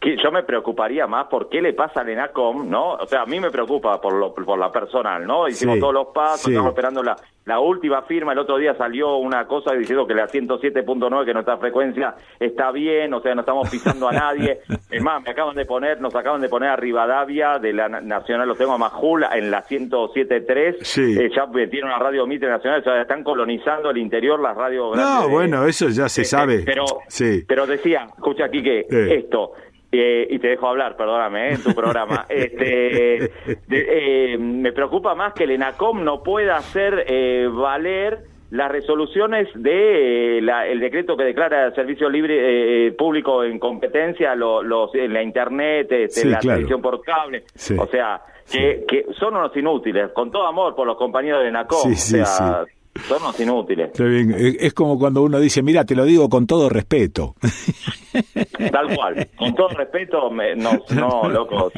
que 0.00 0.16
yo 0.16 0.32
me 0.32 0.42
preocuparía 0.42 1.06
más 1.06 1.26
por 1.26 1.50
qué 1.50 1.60
le 1.60 1.74
pasa 1.74 2.00
al 2.00 2.08
ENACOM, 2.08 2.68
¿no? 2.70 2.92
O 2.94 3.06
sea, 3.06 3.22
a 3.22 3.26
mí 3.26 3.38
me 3.38 3.50
preocupa 3.50 4.00
por, 4.00 4.14
lo, 4.14 4.32
por 4.32 4.58
la 4.58 4.72
personal, 4.72 5.26
¿no? 5.26 5.46
Hicimos 5.46 5.78
todos 5.78 5.92
los 5.92 6.06
pasos, 6.08 6.48
estamos 6.48 6.70
esperando 6.70 7.02
la, 7.02 7.16
la 7.50 7.58
última 7.58 8.02
firma, 8.02 8.32
el 8.32 8.38
otro 8.38 8.58
día 8.58 8.76
salió 8.76 9.16
una 9.16 9.44
cosa 9.48 9.74
diciendo 9.74 10.06
que 10.06 10.14
la 10.14 10.28
107.9, 10.28 11.24
que 11.24 11.34
nuestra 11.34 11.56
frecuencia 11.56 12.14
está 12.38 12.70
bien, 12.70 13.12
o 13.12 13.20
sea, 13.20 13.34
no 13.34 13.40
estamos 13.40 13.68
pisando 13.68 14.08
a 14.08 14.12
nadie. 14.12 14.60
Es 14.90 15.00
más, 15.02 15.22
me 15.22 15.30
acaban 15.30 15.54
de 15.54 15.64
poner, 15.66 16.00
nos 16.00 16.12
acaban 16.16 16.40
de 16.40 16.48
poner 16.48 16.68
a 16.70 16.76
Rivadavia 16.76 17.60
de 17.60 17.72
la 17.72 17.88
Nacional, 17.88 18.48
lo 18.48 18.56
tengo 18.56 18.72
a 18.72 18.78
Majul 18.78 19.24
en 19.32 19.48
la 19.48 19.64
107.3. 19.64 20.78
Sí. 20.80 21.16
Eh, 21.16 21.30
ya 21.34 21.46
tiene 21.70 21.86
una 21.86 21.98
radio 21.98 22.26
Mitre 22.26 22.48
Nacional, 22.48 22.80
o 22.80 22.82
sea, 22.82 23.02
están 23.02 23.22
colonizando 23.22 23.90
el 23.90 23.98
interior 23.98 24.40
las 24.40 24.56
radios 24.56 24.96
No, 24.96 25.28
bueno, 25.28 25.64
eso 25.64 25.88
ya 25.90 26.08
se 26.08 26.24
sabe. 26.24 26.62
Pero, 26.64 26.84
sí. 27.06 27.44
pero 27.46 27.66
decía, 27.66 28.06
escucha 28.16 28.46
aquí 28.46 28.64
que 28.64 28.80
esto, 28.90 29.52
eh, 29.56 29.69
y 29.92 30.38
te 30.38 30.48
dejo 30.48 30.68
hablar, 30.68 30.96
perdóname, 30.96 31.48
eh, 31.48 31.52
en 31.54 31.62
tu 31.62 31.74
programa. 31.74 32.26
este, 32.28 33.30
eh, 33.70 34.38
me 34.38 34.72
preocupa 34.72 35.14
más 35.14 35.34
que 35.34 35.44
el 35.44 35.52
ENACOM 35.52 36.04
no 36.04 36.22
pueda 36.22 36.56
hacer 36.56 37.04
valer 37.50 38.20
las 38.50 38.70
resoluciones 38.70 39.48
de 39.54 40.38
el 40.38 40.80
decreto 40.80 41.16
que 41.16 41.24
declara 41.24 41.66
el 41.66 41.74
servicio 41.74 42.08
libre 42.08 42.92
público 42.92 43.44
en 43.44 43.58
competencia 43.58 44.34
los, 44.34 44.94
en 44.94 45.12
la 45.12 45.22
internet, 45.22 45.90
este, 45.90 46.28
la 46.28 46.38
televisión 46.38 46.80
por 46.80 47.00
cable. 47.02 47.44
O 47.78 47.86
sea, 47.86 48.20
que, 48.50 48.84
que, 48.86 49.06
son 49.18 49.36
unos 49.36 49.56
inútiles, 49.56 50.10
con 50.12 50.30
todo 50.30 50.46
amor 50.46 50.74
por 50.74 50.86
los 50.86 50.96
compañeros 50.96 51.42
de 51.42 51.48
ENACOM. 51.48 51.92
o 51.92 51.94
sea, 51.94 52.64
son 53.08 53.22
unos 53.22 53.40
inútiles. 53.40 53.90
Es 53.98 54.74
como 54.74 54.98
cuando 54.98 55.22
uno 55.22 55.38
dice, 55.38 55.62
mira, 55.62 55.84
te 55.84 55.94
lo 55.94 56.04
digo 56.04 56.28
con 56.28 56.46
todo 56.46 56.68
respeto. 56.68 57.34
Tal 58.72 58.94
cual, 58.94 59.28
con 59.36 59.54
todo 59.54 59.68
respeto, 59.68 60.30
no, 60.30 60.70
no, 60.94 61.28
loco, 61.30 61.70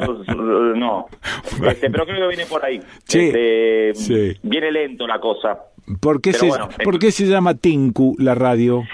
no. 0.74 1.06
Este, 1.68 1.90
pero 1.90 2.04
creo 2.06 2.20
que 2.20 2.28
viene 2.28 2.46
por 2.46 2.64
ahí. 2.64 2.80
Este, 3.06 4.38
viene 4.42 4.72
lento 4.72 5.06
la 5.06 5.20
cosa. 5.20 5.58
¿Por 6.00 6.20
qué, 6.20 6.32
se, 6.32 6.48
¿por 6.84 6.98
qué 6.98 7.10
se 7.10 7.26
llama 7.26 7.54
Tinku 7.54 8.14
la 8.18 8.34
radio? 8.34 8.84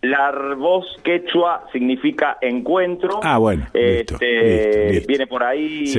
La 0.00 0.30
voz 0.56 0.86
quechua 1.02 1.66
significa 1.72 2.38
encuentro. 2.40 3.18
Ah, 3.22 3.38
bueno. 3.38 3.66
Este, 3.74 5.04
Viene 5.08 5.26
por 5.26 5.42
ahí. 5.42 5.92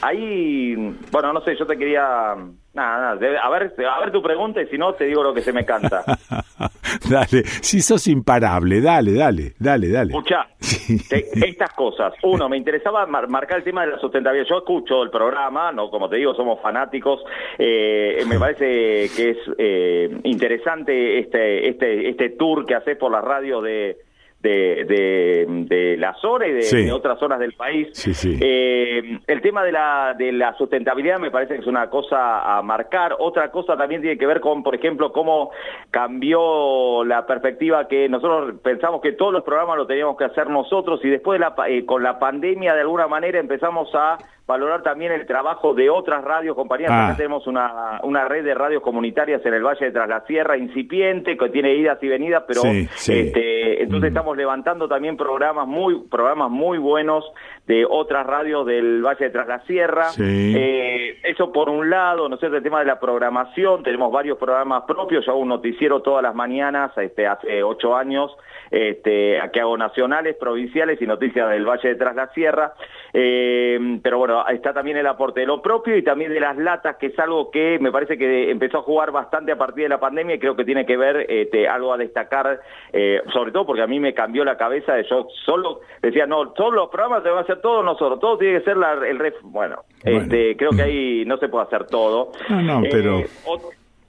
ahí, 0.00 0.74
bueno, 1.12 1.32
no 1.34 1.42
sé, 1.42 1.56
yo 1.58 1.66
te 1.66 1.76
quería 1.76 2.34
Nada, 2.76 2.98
nada. 2.98 3.40
A 3.42 3.48
ver, 3.48 3.72
a 3.86 4.00
ver 4.00 4.12
tu 4.12 4.20
pregunta 4.20 4.60
y 4.60 4.66
si 4.66 4.76
no, 4.76 4.92
te 4.92 5.06
digo 5.06 5.22
lo 5.22 5.32
que 5.32 5.40
se 5.40 5.50
me 5.50 5.64
canta. 5.64 6.04
dale, 7.10 7.42
si 7.62 7.80
sos 7.80 8.06
imparable, 8.06 8.82
dale, 8.82 9.14
dale, 9.14 9.54
dale, 9.58 9.88
dale. 9.88 10.10
Escucha, 10.10 10.46
estas 10.60 11.72
cosas. 11.72 12.12
Uno, 12.22 12.50
me 12.50 12.58
interesaba 12.58 13.06
marcar 13.06 13.58
el 13.58 13.64
tema 13.64 13.86
de 13.86 13.92
la 13.92 13.98
sustentabilidad. 13.98 14.46
Yo 14.46 14.58
escucho 14.58 15.02
el 15.02 15.08
programa, 15.08 15.72
no, 15.72 15.88
como 15.88 16.10
te 16.10 16.16
digo, 16.16 16.34
somos 16.34 16.60
fanáticos. 16.60 17.24
Eh, 17.56 18.22
me 18.28 18.38
parece 18.38 19.08
que 19.16 19.30
es 19.30 19.38
eh, 19.56 20.20
interesante 20.24 21.20
este, 21.20 21.70
este, 21.70 22.10
este 22.10 22.30
tour 22.30 22.66
que 22.66 22.74
haces 22.74 22.98
por 22.98 23.10
la 23.10 23.22
radio 23.22 23.62
de 23.62 24.05
de, 24.48 25.66
de, 25.68 25.96
la 25.96 26.14
zona 26.14 26.46
y 26.46 26.52
de, 26.52 26.92
otras 26.92 27.18
zonas 27.18 27.38
del 27.38 27.52
país. 27.54 27.88
Eh, 28.24 29.18
el 29.26 29.40
tema 29.40 29.64
de 29.64 29.72
la, 29.72 30.14
de 30.16 30.32
la 30.32 30.56
sustentabilidad 30.56 31.18
me 31.18 31.30
parece 31.30 31.54
que 31.54 31.60
es 31.60 31.66
una 31.66 31.88
cosa 31.90 32.56
a 32.56 32.62
marcar. 32.62 33.16
Otra 33.18 33.50
cosa 33.50 33.76
también 33.76 34.00
tiene 34.00 34.18
que 34.18 34.26
ver 34.26 34.40
con, 34.40 34.62
por 34.62 34.74
ejemplo, 34.74 35.12
cómo 35.12 35.50
cambió 35.90 37.04
la 37.04 37.26
perspectiva 37.26 37.88
que 37.88 38.08
nosotros 38.08 38.54
pensamos 38.62 39.00
que 39.00 39.12
todos 39.12 39.32
los 39.32 39.42
programas 39.42 39.76
lo 39.76 39.86
teníamos 39.86 40.16
que 40.16 40.24
hacer 40.24 40.48
nosotros 40.48 41.00
y 41.04 41.08
después 41.08 41.40
de 41.40 41.46
la, 41.46 41.54
eh, 41.68 41.84
con 41.84 42.02
la 42.02 42.18
pandemia 42.18 42.74
de 42.74 42.80
alguna 42.80 43.08
manera 43.08 43.38
empezamos 43.38 43.88
a 43.94 44.18
valorar 44.46 44.82
también 44.82 45.10
el 45.12 45.26
trabajo 45.26 45.74
de 45.74 45.90
otras 45.90 46.22
radios, 46.22 46.54
compañías. 46.54 46.90
Ah. 46.92 47.14
tenemos 47.16 47.46
una, 47.46 48.00
una 48.04 48.26
red 48.28 48.44
de 48.44 48.54
radios 48.54 48.82
comunitarias 48.82 49.44
en 49.44 49.54
el 49.54 49.62
Valle 49.64 49.86
de 49.86 49.90
Tras 49.90 50.08
la 50.08 50.24
Sierra, 50.26 50.56
incipiente, 50.56 51.36
que 51.36 51.48
tiene 51.48 51.74
idas 51.74 52.00
y 52.02 52.08
venidas, 52.08 52.44
pero 52.46 52.62
Este, 52.64 53.82
entonces 53.82 54.10
mm. 54.10 54.14
estamos 54.14 54.36
levantando 54.36 54.88
también 54.88 55.16
programas 55.16 55.66
muy, 55.66 56.04
programas 56.08 56.50
muy 56.50 56.78
buenos 56.78 57.24
de 57.66 57.84
otras 57.84 58.24
radios 58.24 58.64
del 58.66 59.02
Valle 59.02 59.24
de 59.24 59.30
Tras 59.30 59.48
la 59.48 59.60
Sierra. 59.66 60.06
Eh, 60.18 61.18
eso 61.24 61.50
por 61.52 61.68
un 61.68 61.90
lado, 61.90 62.28
¿no 62.28 62.36
sé, 62.36 62.46
el 62.46 62.62
tema 62.62 62.78
de 62.78 62.86
la 62.86 63.00
programación, 63.00 63.82
tenemos 63.82 64.12
varios 64.12 64.38
programas 64.38 64.84
propios, 64.86 65.26
yo 65.26 65.32
hago 65.32 65.40
un 65.40 65.48
noticiero 65.48 66.02
todas 66.02 66.22
las 66.22 66.34
mañanas, 66.34 66.96
este, 66.98 67.26
hace 67.26 67.64
ocho 67.64 67.96
años, 67.96 68.30
este, 68.70 69.38
que 69.52 69.60
hago 69.60 69.76
nacionales, 69.76 70.36
provinciales 70.36 71.00
y 71.00 71.06
noticias 71.06 71.48
del 71.50 71.64
Valle 71.64 71.90
de 71.90 71.94
Tras 71.94 72.16
la 72.16 72.28
Sierra. 72.28 72.72
Eh, 73.12 73.98
pero 74.02 74.18
bueno, 74.18 74.46
está 74.48 74.72
también 74.72 74.96
el 74.96 75.06
aporte 75.06 75.40
de 75.40 75.46
lo 75.46 75.62
propio 75.62 75.96
y 75.96 76.02
también 76.02 76.32
de 76.32 76.40
las 76.40 76.56
latas, 76.56 76.96
que 76.96 77.06
es 77.06 77.18
algo 77.18 77.50
que 77.50 77.78
me 77.80 77.90
parece 77.90 78.18
que 78.18 78.50
empezó 78.50 78.78
a 78.78 78.82
jugar 78.82 79.10
bastante 79.10 79.52
a 79.52 79.56
partir 79.56 79.84
de 79.84 79.88
la 79.90 80.00
pandemia 80.00 80.36
y 80.36 80.38
creo 80.38 80.56
que 80.56 80.64
tiene 80.64 80.84
que 80.84 80.96
ver 80.96 81.26
este, 81.28 81.68
algo 81.68 81.92
a 81.92 81.96
destacar, 81.96 82.60
eh, 82.92 83.22
sobre 83.32 83.52
todo 83.52 83.66
porque 83.66 83.82
a 83.82 83.86
mí 83.86 84.00
me 84.00 84.14
cambió 84.14 84.44
la 84.44 84.56
cabeza 84.56 84.94
de 84.94 85.04
yo 85.08 85.28
solo 85.44 85.80
decía, 86.02 86.26
no, 86.26 86.50
todos 86.50 86.74
los 86.74 86.88
programas 86.88 87.22
se 87.22 87.30
van 87.30 87.38
a 87.38 87.42
hacer 87.42 87.60
todos 87.60 87.84
nosotros, 87.84 88.20
todo 88.20 88.38
tiene 88.38 88.58
que 88.58 88.64
ser 88.64 88.76
el 89.06 89.18
ref. 89.18 89.34
Bueno, 89.42 89.84
Este, 90.02 90.56
creo 90.56 90.70
que 90.70 90.82
ahí 90.82 91.24
no 91.26 91.36
se 91.38 91.48
puede 91.48 91.64
hacer 91.64 91.86
todo. 91.86 92.32
No, 92.48 92.62
no, 92.62 92.82
pero... 92.90 93.18
Eh, 93.20 93.26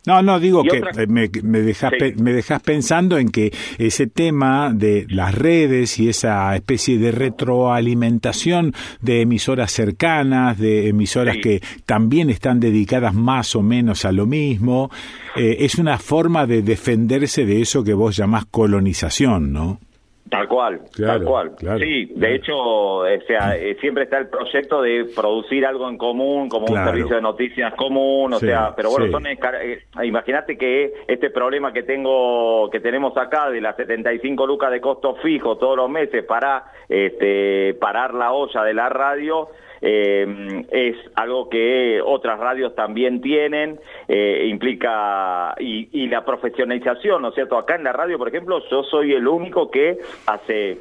no, 0.07 0.21
no, 0.21 0.39
digo 0.39 0.63
que 0.63 0.81
me, 1.07 1.29
me, 1.43 1.59
dejas, 1.59 1.91
me 2.15 2.31
dejas 2.31 2.61
pensando 2.61 3.17
en 3.17 3.27
que 3.27 3.51
ese 3.77 4.07
tema 4.07 4.71
de 4.73 5.05
las 5.09 5.35
redes 5.35 5.99
y 5.99 6.07
esa 6.07 6.55
especie 6.55 6.97
de 6.97 7.11
retroalimentación 7.11 8.73
de 9.01 9.19
emisoras 9.19 9.69
cercanas, 9.73 10.57
de 10.57 10.87
emisoras 10.87 11.35
que 11.43 11.61
también 11.85 12.29
están 12.29 12.61
dedicadas 12.61 13.13
más 13.13 13.53
o 13.53 13.61
menos 13.61 14.05
a 14.05 14.13
lo 14.13 14.25
mismo, 14.25 14.89
eh, 15.35 15.57
es 15.59 15.75
una 15.75 15.97
forma 15.97 16.45
de 16.45 16.61
defenderse 16.61 17.45
de 17.45 17.59
eso 17.59 17.83
que 17.83 17.93
vos 17.93 18.15
llamás 18.15 18.45
colonización, 18.45 19.51
¿no? 19.51 19.81
Tal 20.29 20.47
cual, 20.47 20.81
tal 20.95 21.23
cual. 21.23 21.51
sí, 21.79 22.11
de 22.15 22.35
hecho, 22.35 22.57
o 22.57 23.05
sea, 23.27 23.55
eh, 23.55 23.77
siempre 23.79 24.03
está 24.03 24.17
el 24.17 24.27
proyecto 24.27 24.81
de 24.81 25.05
producir 25.15 25.65
algo 25.65 25.87
en 25.87 25.97
común, 25.97 26.49
como 26.49 26.65
un 26.67 26.83
servicio 26.83 27.15
de 27.15 27.21
noticias 27.21 27.73
común, 27.75 28.33
o 28.33 28.39
sea, 28.39 28.73
pero 28.75 28.89
bueno, 28.89 29.11
son 29.11 29.25
eh, 29.27 29.37
imagínate 30.03 30.57
que 30.57 30.93
este 31.07 31.29
problema 31.29 31.71
que 31.71 31.83
tengo, 31.83 32.69
que 32.69 32.79
tenemos 32.79 33.15
acá 33.17 33.49
de 33.49 33.61
las 33.61 33.75
75 33.75 34.45
lucas 34.45 34.71
de 34.71 34.81
costo 34.81 35.15
fijo 35.15 35.57
todos 35.57 35.77
los 35.77 35.89
meses 35.89 36.23
para 36.25 36.71
este, 36.89 37.75
parar 37.75 38.13
la 38.13 38.31
olla 38.31 38.63
de 38.63 38.73
la 38.73 38.89
radio, 38.89 39.49
eh, 39.81 40.65
es 40.71 40.95
algo 41.15 41.49
que 41.49 42.01
otras 42.03 42.39
radios 42.39 42.75
también 42.75 43.21
tienen, 43.21 43.79
eh, 44.07 44.47
implica 44.49 45.55
y, 45.59 46.07
la 46.07 46.23
profesionalización, 46.23 47.21
¿no 47.21 47.29
es 47.29 47.35
cierto? 47.35 47.57
Acá 47.57 47.75
en 47.75 47.83
la 47.83 47.91
radio, 47.91 48.17
por 48.17 48.29
ejemplo, 48.29 48.61
yo 48.69 48.83
soy 48.83 49.13
el 49.13 49.27
único 49.27 49.69
que 49.69 49.97
hace 50.25 50.79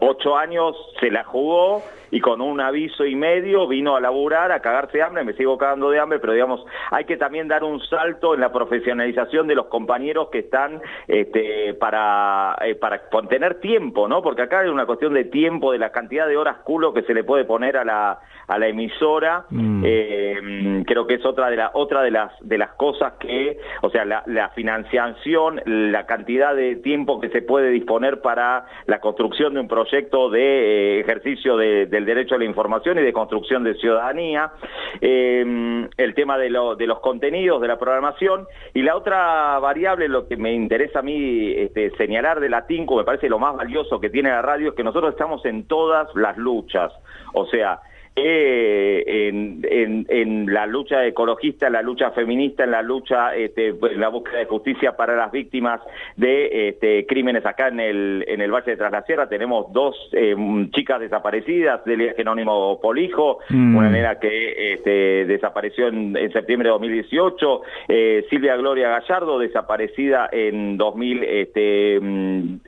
ocho 0.00 0.36
años 0.36 0.76
se 1.00 1.10
la 1.10 1.24
jugó 1.24 1.82
y 2.14 2.20
con 2.20 2.40
un 2.40 2.60
aviso 2.60 3.04
y 3.04 3.16
medio 3.16 3.66
vino 3.66 3.96
a 3.96 4.00
laburar, 4.00 4.52
a 4.52 4.60
cagarse 4.60 4.98
de 4.98 5.02
hambre, 5.02 5.24
me 5.24 5.32
sigo 5.32 5.58
cagando 5.58 5.90
de 5.90 5.98
hambre, 5.98 6.20
pero 6.20 6.32
digamos, 6.32 6.64
hay 6.92 7.06
que 7.06 7.16
también 7.16 7.48
dar 7.48 7.64
un 7.64 7.80
salto 7.80 8.34
en 8.34 8.40
la 8.40 8.52
profesionalización 8.52 9.48
de 9.48 9.56
los 9.56 9.66
compañeros 9.66 10.28
que 10.30 10.38
están 10.38 10.80
este, 11.08 11.74
para, 11.74 12.56
eh, 12.64 12.76
para 12.76 13.00
tener 13.28 13.58
tiempo, 13.58 14.06
¿no? 14.06 14.22
Porque 14.22 14.42
acá 14.42 14.60
hay 14.60 14.68
una 14.68 14.86
cuestión 14.86 15.12
de 15.12 15.24
tiempo, 15.24 15.72
de 15.72 15.78
la 15.78 15.90
cantidad 15.90 16.28
de 16.28 16.36
horas 16.36 16.58
culo 16.58 16.94
que 16.94 17.02
se 17.02 17.14
le 17.14 17.24
puede 17.24 17.46
poner 17.46 17.76
a 17.76 17.84
la, 17.84 18.20
a 18.46 18.58
la 18.60 18.68
emisora, 18.68 19.46
mm. 19.50 19.82
eh, 19.84 20.82
creo 20.86 21.08
que 21.08 21.14
es 21.14 21.26
otra 21.26 21.50
de, 21.50 21.56
la, 21.56 21.72
otra 21.74 22.02
de, 22.02 22.12
las, 22.12 22.30
de 22.42 22.58
las 22.58 22.74
cosas 22.74 23.14
que, 23.14 23.58
o 23.82 23.90
sea, 23.90 24.04
la, 24.04 24.22
financiación, 24.54 25.60
la 25.64 26.06
cantidad 26.06 26.54
de 26.54 26.76
tiempo 26.76 27.20
que 27.20 27.28
se 27.30 27.42
puede 27.42 27.70
disponer 27.70 28.20
para 28.20 28.66
la 28.86 29.00
construcción 29.00 29.54
de 29.54 29.60
un 29.60 29.68
proyecto 29.68 30.30
de 30.30 30.40
eh, 30.42 31.00
ejercicio 31.00 31.56
del 32.04 32.14
derecho 32.14 32.34
a 32.34 32.38
la 32.38 32.44
información 32.44 32.98
y 32.98 33.02
de 33.02 33.12
construcción 33.12 33.64
de 33.64 33.74
ciudadanía, 33.74 34.52
eh, 35.00 35.88
el 35.96 36.14
tema 36.14 36.38
de, 36.38 36.44
de 36.44 36.86
los 36.86 37.00
contenidos, 37.00 37.60
de 37.60 37.68
la 37.68 37.78
programación, 37.78 38.46
y 38.72 38.82
la 38.82 38.96
otra 38.96 39.58
variable, 39.58 40.08
lo 40.08 40.28
que 40.28 40.36
me 40.36 40.52
interesa 40.52 41.00
a 41.00 41.02
mí 41.02 41.52
este, 41.52 41.90
señalar 41.96 42.40
de 42.40 42.48
la 42.48 42.66
TINCO, 42.66 42.96
me 42.96 43.04
parece 43.04 43.28
lo 43.28 43.38
más 43.38 43.56
valioso 43.56 44.00
que 44.00 44.10
tiene 44.10 44.30
la 44.30 44.42
radio, 44.42 44.70
es 44.70 44.74
que 44.74 44.84
nosotros 44.84 45.12
estamos 45.12 45.44
en 45.46 45.66
todas 45.66 46.08
las 46.14 46.36
luchas, 46.36 46.92
o 47.32 47.46
sea, 47.46 47.80
eh, 48.16 49.28
en, 49.28 50.06
en, 50.08 50.46
la 50.46 50.66
lucha 50.66 51.04
ecologista, 51.04 51.66
en 51.66 51.72
la 51.72 51.82
lucha 51.82 52.12
feminista, 52.12 52.62
en 52.62 52.70
la 52.70 52.80
lucha, 52.80 53.34
este, 53.34 53.70
en 53.70 54.00
la 54.00 54.08
búsqueda 54.08 54.38
de 54.38 54.44
justicia 54.44 54.96
para 54.96 55.16
las 55.16 55.32
víctimas 55.32 55.80
de 56.16 56.68
este, 56.68 57.06
crímenes 57.06 57.44
acá 57.44 57.68
en 57.68 57.80
el, 57.80 58.24
en 58.28 58.40
el 58.40 58.52
Valle 58.52 58.70
de 58.70 58.76
Tras 58.76 58.92
la 58.92 59.02
Sierra. 59.02 59.28
Tenemos 59.28 59.72
dos 59.72 59.96
eh, 60.12 60.36
chicas 60.70 61.00
desaparecidas 61.00 61.84
del 61.84 62.14
Genónimo 62.14 62.78
Polijo, 62.80 63.40
mm. 63.48 63.76
una 63.76 63.90
nena 63.90 64.20
que 64.20 64.74
este, 64.74 65.24
desapareció 65.26 65.88
en, 65.88 66.14
septiembre 66.32 66.68
de 66.68 66.72
2018, 66.72 67.62
eh, 67.88 68.26
Silvia 68.30 68.54
Gloria 68.56 68.90
Gallardo, 68.90 69.40
desaparecida 69.40 70.28
en 70.30 70.76
2012. 70.76 71.40
Este, 71.40 72.00
mm, 72.00 72.60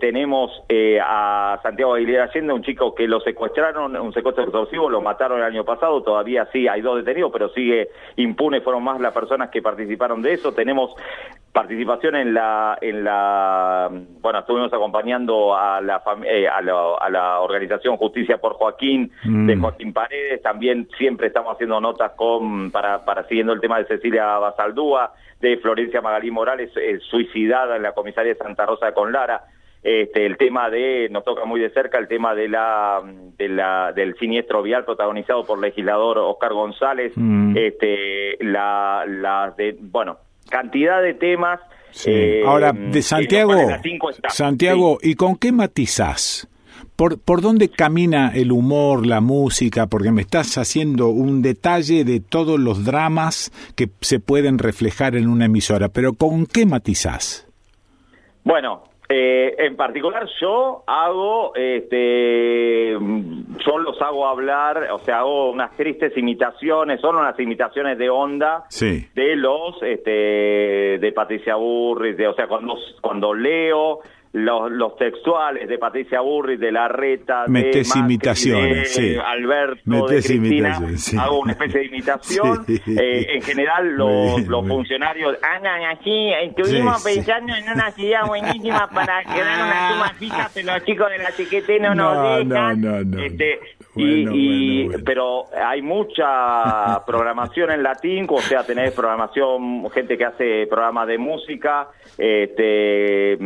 tenemos 0.00 0.50
a 1.04 1.60
Santiago 1.62 1.94
Aguilera 1.94 2.24
Allende, 2.24 2.54
un 2.54 2.62
chico 2.62 2.94
que 2.94 3.06
lo 3.06 3.20
secuestró 3.20 3.41
secuestraron, 3.48 3.96
un 3.96 4.12
secuestro 4.12 4.44
extorsivo, 4.44 4.88
lo 4.88 5.00
mataron 5.00 5.38
el 5.38 5.44
año 5.44 5.64
pasado, 5.64 6.02
todavía 6.02 6.48
sí 6.52 6.68
hay 6.68 6.80
dos 6.80 6.96
detenidos, 6.96 7.30
pero 7.32 7.48
sigue 7.50 7.88
impune, 8.16 8.60
fueron 8.60 8.84
más 8.84 9.00
las 9.00 9.12
personas 9.12 9.50
que 9.50 9.60
participaron 9.60 10.22
de 10.22 10.34
eso. 10.34 10.52
Tenemos 10.52 10.94
participación 11.52 12.16
en 12.16 12.34
la, 12.34 12.78
en 12.80 13.04
la 13.04 13.90
bueno, 13.90 14.38
estuvimos 14.38 14.72
acompañando 14.72 15.56
a 15.56 15.80
la, 15.80 16.02
eh, 16.24 16.48
a, 16.48 16.62
la 16.62 17.40
organización 17.40 17.96
Justicia 17.96 18.38
por 18.38 18.54
Joaquín, 18.54 19.10
mm. 19.24 19.46
de 19.46 19.56
Joaquín 19.56 19.92
Paredes, 19.92 20.40
también 20.42 20.88
siempre 20.96 21.26
estamos 21.26 21.54
haciendo 21.54 21.80
notas 21.80 22.12
con, 22.12 22.70
para, 22.70 23.04
para 23.04 23.24
siguiendo 23.24 23.52
el 23.52 23.60
tema 23.60 23.78
de 23.78 23.86
Cecilia 23.86 24.38
Basaldúa, 24.38 25.12
de 25.40 25.58
Florencia 25.58 26.00
Magalí 26.00 26.30
Morales, 26.30 26.70
eh, 26.76 26.98
suicidada 27.10 27.76
en 27.76 27.82
la 27.82 27.92
comisaría 27.92 28.32
de 28.32 28.38
Santa 28.38 28.66
Rosa 28.66 28.86
de 28.86 28.94
Conlara, 28.94 29.42
este, 29.82 30.26
el 30.26 30.36
tema 30.36 30.70
de, 30.70 31.08
nos 31.10 31.24
toca 31.24 31.44
muy 31.44 31.60
de 31.60 31.70
cerca 31.70 31.98
el 31.98 32.06
tema 32.06 32.34
de 32.34 32.48
la, 32.48 33.02
de 33.36 33.48
la 33.48 33.92
del 33.92 34.16
siniestro 34.16 34.62
vial 34.62 34.84
protagonizado 34.84 35.44
por 35.44 35.58
el 35.58 35.62
legislador 35.62 36.18
Oscar 36.18 36.52
González, 36.52 37.12
mm. 37.16 37.56
este, 37.56 38.36
la, 38.44 39.04
la 39.08 39.52
de, 39.56 39.76
bueno, 39.80 40.18
cantidad 40.48 41.02
de 41.02 41.14
temas. 41.14 41.60
Eh, 42.06 42.42
Ahora, 42.46 42.72
de 42.72 43.02
Santiago, 43.02 43.54
Santiago, 44.28 44.98
¿y 45.02 45.16
con 45.16 45.36
qué 45.36 45.50
matizás? 45.50 46.48
¿Por, 46.94 47.20
¿Por 47.20 47.40
dónde 47.40 47.68
camina 47.68 48.30
el 48.34 48.52
humor, 48.52 49.04
la 49.04 49.20
música? 49.20 49.88
Porque 49.88 50.12
me 50.12 50.22
estás 50.22 50.58
haciendo 50.58 51.08
un 51.08 51.42
detalle 51.42 52.04
de 52.04 52.20
todos 52.20 52.60
los 52.60 52.84
dramas 52.84 53.50
que 53.74 53.88
se 54.00 54.20
pueden 54.20 54.58
reflejar 54.58 55.16
en 55.16 55.28
una 55.28 55.46
emisora, 55.46 55.88
pero 55.88 56.12
¿con 56.12 56.46
qué 56.46 56.66
matizás? 56.66 57.48
Bueno, 58.44 58.84
eh, 59.14 59.54
en 59.58 59.76
particular 59.76 60.26
yo 60.40 60.84
hago, 60.86 61.54
este, 61.54 62.92
yo 62.92 63.78
los 63.78 64.00
hago 64.00 64.26
hablar, 64.26 64.88
o 64.90 64.98
sea, 65.00 65.18
hago 65.18 65.50
unas 65.50 65.76
tristes 65.76 66.16
imitaciones, 66.16 66.98
son 66.98 67.16
unas 67.16 67.38
imitaciones 67.38 67.98
de 67.98 68.08
onda 68.08 68.64
de 68.80 69.36
los, 69.36 69.82
este, 69.82 70.98
de 70.98 71.12
Patricia 71.14 71.56
Burris, 71.56 72.16
de, 72.16 72.26
o 72.26 72.34
sea, 72.34 72.46
cuando, 72.46 72.74
cuando 73.02 73.34
leo 73.34 74.00
los, 74.32 74.72
los 74.72 74.96
textuales 74.96 75.68
de 75.68 75.76
Patricia 75.78 76.20
Burri, 76.20 76.56
de 76.56 76.72
Larreta, 76.72 77.44
de 77.46 77.82
imitaciones, 77.96 78.96
de 78.96 79.20
Alberto, 79.20 80.06
de 80.06 80.22
Cristina, 80.22 80.80
hago 81.20 81.40
una 81.40 81.52
especie 81.52 81.80
de 81.80 81.86
imitación. 81.86 82.64
Eh, 83.02 83.36
en 83.36 83.42
general, 83.42 83.94
los, 83.96 84.46
los 84.46 84.66
funcionarios 84.66 85.36
andan 85.42 85.84
aquí, 85.84 86.32
estuvimos 86.32 87.02
pensando 87.02 87.54
en 87.54 87.70
una 87.70 87.90
ciudad 87.92 88.26
buenísima 88.26 88.88
para 88.88 89.22
quedar 89.22 89.64
una 89.64 89.90
suma 89.92 90.08
fija, 90.14 90.50
pero 90.52 90.74
los 90.74 90.84
chicos 90.84 91.10
de 91.10 91.18
la 91.18 91.32
chiquete 91.32 91.80
no, 91.80 91.94
nos 91.94 92.48
dejan. 92.48 92.80
No, 92.80 93.04
no, 93.04 93.22
este, 93.22 93.60
y, 93.96 94.88
pero 95.04 95.44
hay 95.54 95.80
mucha 95.82 97.02
programación 97.06 97.70
en 97.70 97.82
latín, 97.82 98.26
o 98.28 98.40
sea, 98.40 98.64
tenés 98.64 98.92
programación, 98.92 99.88
gente 99.90 100.18
que 100.18 100.24
hace 100.24 100.66
programas 100.66 101.06
de 101.06 101.18
música, 101.18 101.88
este 102.18 103.38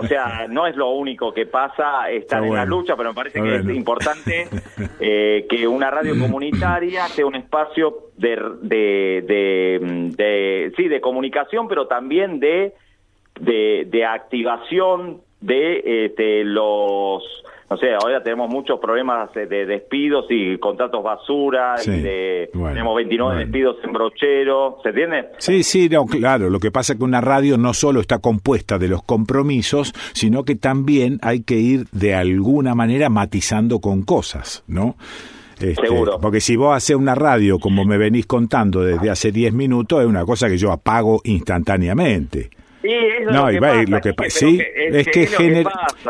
o 0.00 0.06
sea, 0.06 0.46
no 0.48 0.66
es 0.66 0.76
lo 0.76 0.90
único 0.90 1.32
que 1.32 1.46
pasa 1.46 2.10
estar 2.10 2.44
en 2.44 2.54
la 2.54 2.64
lucha, 2.64 2.96
pero 2.96 3.10
me 3.10 3.14
parece 3.14 3.40
que 3.40 3.56
es 3.56 3.68
importante 3.68 4.48
eh, 5.00 5.46
que 5.48 5.68
una 5.68 5.90
radio 5.90 6.18
comunitaria 6.18 7.06
sea 7.08 7.26
un 7.26 7.36
espacio 7.36 8.10
de, 8.16 8.36
de, 8.62 10.12
de, 10.16 10.72
sí, 10.76 10.88
de 10.88 11.00
comunicación, 11.00 11.68
pero 11.68 11.86
también 11.86 12.40
de, 12.40 12.74
de, 13.40 13.86
de 13.88 14.04
activación 14.04 15.20
de 15.40 16.06
este, 16.06 16.42
los 16.42 17.22
no 17.68 17.76
sé, 17.76 17.92
ahora 17.94 18.22
tenemos 18.22 18.48
muchos 18.48 18.78
problemas 18.78 19.32
de 19.34 19.66
despidos 19.66 20.26
y 20.30 20.56
contratos 20.58 21.02
basura, 21.02 21.74
tenemos 21.84 22.96
29 22.96 23.40
despidos 23.40 23.76
en 23.82 23.92
brochero, 23.92 24.78
¿se 24.84 24.90
entiende? 24.90 25.30
Sí, 25.38 25.64
sí, 25.64 25.88
claro, 26.08 26.48
lo 26.48 26.60
que 26.60 26.70
pasa 26.70 26.92
es 26.92 26.98
que 26.98 27.04
una 27.04 27.20
radio 27.20 27.58
no 27.58 27.74
solo 27.74 28.00
está 28.00 28.20
compuesta 28.20 28.78
de 28.78 28.86
los 28.88 29.02
compromisos, 29.02 29.92
sino 30.12 30.44
que 30.44 30.54
también 30.54 31.18
hay 31.22 31.42
que 31.42 31.56
ir 31.56 31.86
de 31.90 32.14
alguna 32.14 32.76
manera 32.76 33.08
matizando 33.08 33.80
con 33.80 34.02
cosas, 34.02 34.62
¿no? 34.68 34.94
Este, 35.58 35.86
Seguro. 35.86 36.20
Porque 36.20 36.40
si 36.40 36.54
vos 36.54 36.76
haces 36.76 36.94
una 36.94 37.14
radio, 37.14 37.58
como 37.58 37.84
me 37.84 37.98
venís 37.98 38.26
contando 38.26 38.82
desde 38.82 39.10
hace 39.10 39.32
10 39.32 39.54
minutos, 39.54 40.02
es 40.02 40.06
una 40.06 40.24
cosa 40.24 40.48
que 40.48 40.58
yo 40.58 40.70
apago 40.70 41.20
instantáneamente 41.24 42.50
no, 43.30 43.50
lo 43.50 43.60
que 43.60 43.86
lo 43.86 44.00
que 44.00 44.30
sí, 44.30 44.60
es, 44.74 45.06
que, 45.08 45.64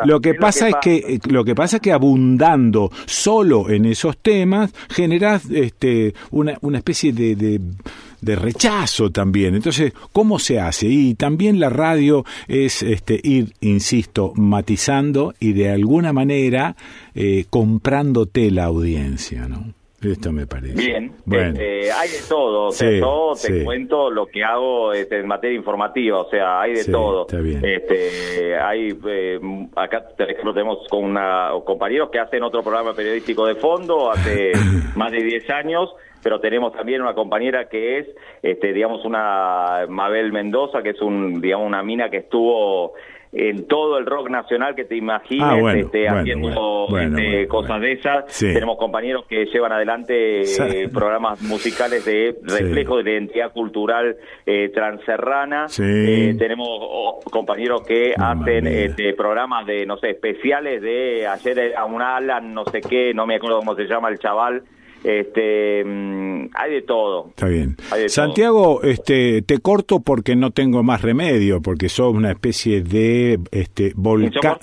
lo 0.05 0.20
que 0.20 0.34
pasa 0.34 0.68
es 0.68 0.74
que 0.80 1.20
lo 1.28 1.44
que 1.44 1.55
pasa 1.55 1.76
es 1.76 1.82
que 1.82 1.92
abundando 1.92 2.90
solo 3.06 3.70
en 3.70 3.86
esos 3.86 4.18
temas 4.18 4.72
generas 4.88 5.44
este 5.50 6.14
una, 6.30 6.56
una 6.60 6.78
especie 6.78 7.12
de, 7.12 7.34
de, 7.34 8.36
rechazo 8.36 9.10
también. 9.10 9.55
Entonces, 9.55 9.92
¿cómo 10.12 10.38
se 10.40 10.58
hace? 10.58 10.88
Y 10.88 11.14
también 11.14 11.60
la 11.60 11.70
radio 11.70 12.24
es 12.48 12.82
este 12.82 13.20
ir, 13.22 13.52
insisto, 13.60 14.32
matizando 14.34 15.32
y 15.38 15.52
de 15.52 15.70
alguna 15.70 16.12
manera 16.12 16.74
eh, 17.14 17.44
comprándote 17.48 18.50
la 18.50 18.64
audiencia, 18.64 19.46
¿no? 19.46 19.75
Esto 20.12 20.33
me 20.33 20.47
parece. 20.47 20.75
Bien, 20.75 21.12
este, 21.31 21.93
hay 21.93 22.09
de 22.09 22.18
todo, 22.28 22.70
todo 23.01 23.35
te 23.35 23.65
cuento 23.65 24.10
lo 24.10 24.26
que 24.26 24.44
hago 24.44 24.93
este, 24.93 25.20
en 25.20 25.26
materia 25.26 25.57
informativa, 25.57 26.20
o 26.20 26.31
sea, 26.31 26.60
hay 26.60 26.75
de 26.75 26.85
todo. 26.85 27.26
Este, 27.31 28.57
hay, 28.57 28.97
eh, 29.09 29.41
acá, 29.75 30.05
por 30.17 30.31
ejemplo, 30.31 30.52
tenemos 30.52 30.86
con 30.89 31.05
una, 31.05 31.51
compañeros 31.65 32.10
que 32.10 32.18
hacen 32.18 32.43
otro 32.43 32.62
programa 32.62 32.94
periodístico 32.94 33.47
de 33.47 33.57
fondo 33.57 34.10
hace 34.10 34.52
más 34.97 35.12
de 35.12 35.23
10 35.23 35.51
años, 35.51 35.94
pero 36.23 36.41
tenemos 36.41 36.73
también 36.73 37.02
una 37.02 37.15
compañera 37.15 37.68
que 37.68 37.99
es, 37.99 38.09
este, 38.43 38.73
digamos, 38.73 39.05
una 39.05 39.86
Mabel 39.89 40.33
Mendoza, 40.33 40.83
que 40.83 40.91
es 40.91 41.01
un, 41.01 41.41
digamos, 41.41 41.67
una 41.67 41.83
mina 41.83 42.10
que 42.10 42.18
estuvo 42.18 42.94
en 43.36 43.66
todo 43.66 43.98
el 43.98 44.06
rock 44.06 44.31
nacional 44.31 44.74
que 44.74 44.84
te 44.84 44.97
imagines 44.97 45.47
ah, 45.47 45.74
este, 45.76 46.08
haciendo 46.08 46.86
este, 46.98 47.47
cosas 47.47 47.81
de 47.82 47.92
esas. 47.92 48.39
Tenemos 48.39 48.78
compañeros 48.78 49.26
que 49.28 49.44
llevan 49.47 49.73
adelante 49.73 50.40
eh, 50.40 50.89
programas 50.89 51.42
musicales 51.42 52.05
de 52.06 52.36
reflejo 52.42 52.97
de 52.97 53.05
la 53.05 53.10
identidad 53.10 53.52
cultural 53.52 54.16
eh, 54.47 54.70
transerrana. 54.70 55.66
Eh, 55.78 56.34
tenemos 56.39 56.68
oh, 56.70 57.20
compañeros 57.31 57.82
que 57.86 58.15
hacen 58.16 58.66
este, 58.66 59.12
programas 59.12 59.66
de, 59.66 59.84
no 59.84 59.98
sé, 59.98 60.10
especiales 60.10 60.81
de 60.81 61.26
ayer 61.26 61.74
a 61.76 61.84
un 61.84 62.00
Alan, 62.00 62.55
no 62.55 62.65
sé 62.65 62.81
qué, 62.81 63.12
no 63.12 63.26
me 63.26 63.36
acuerdo 63.36 63.58
cómo 63.58 63.74
se 63.74 63.84
llama 63.84 64.08
el 64.08 64.18
chaval, 64.18 64.62
Este, 65.05 65.84
mm, 65.84 66.49
hay 66.55 66.73
de 66.73 66.83
todo. 66.83 67.28
Está 67.31 67.47
bien. 67.47 67.76
Santiago, 68.08 68.83
este, 68.83 69.42
te 69.42 69.58
corto 69.58 70.00
porque 70.00 70.34
no 70.34 70.50
tengo 70.50 70.83
más 70.83 71.02
remedio, 71.02 71.60
porque 71.60 71.89
sos 71.89 72.12
una 72.12 72.33
especie 72.33 72.83
de 72.83 73.39
este 73.50 73.92
volcán. 73.94 74.58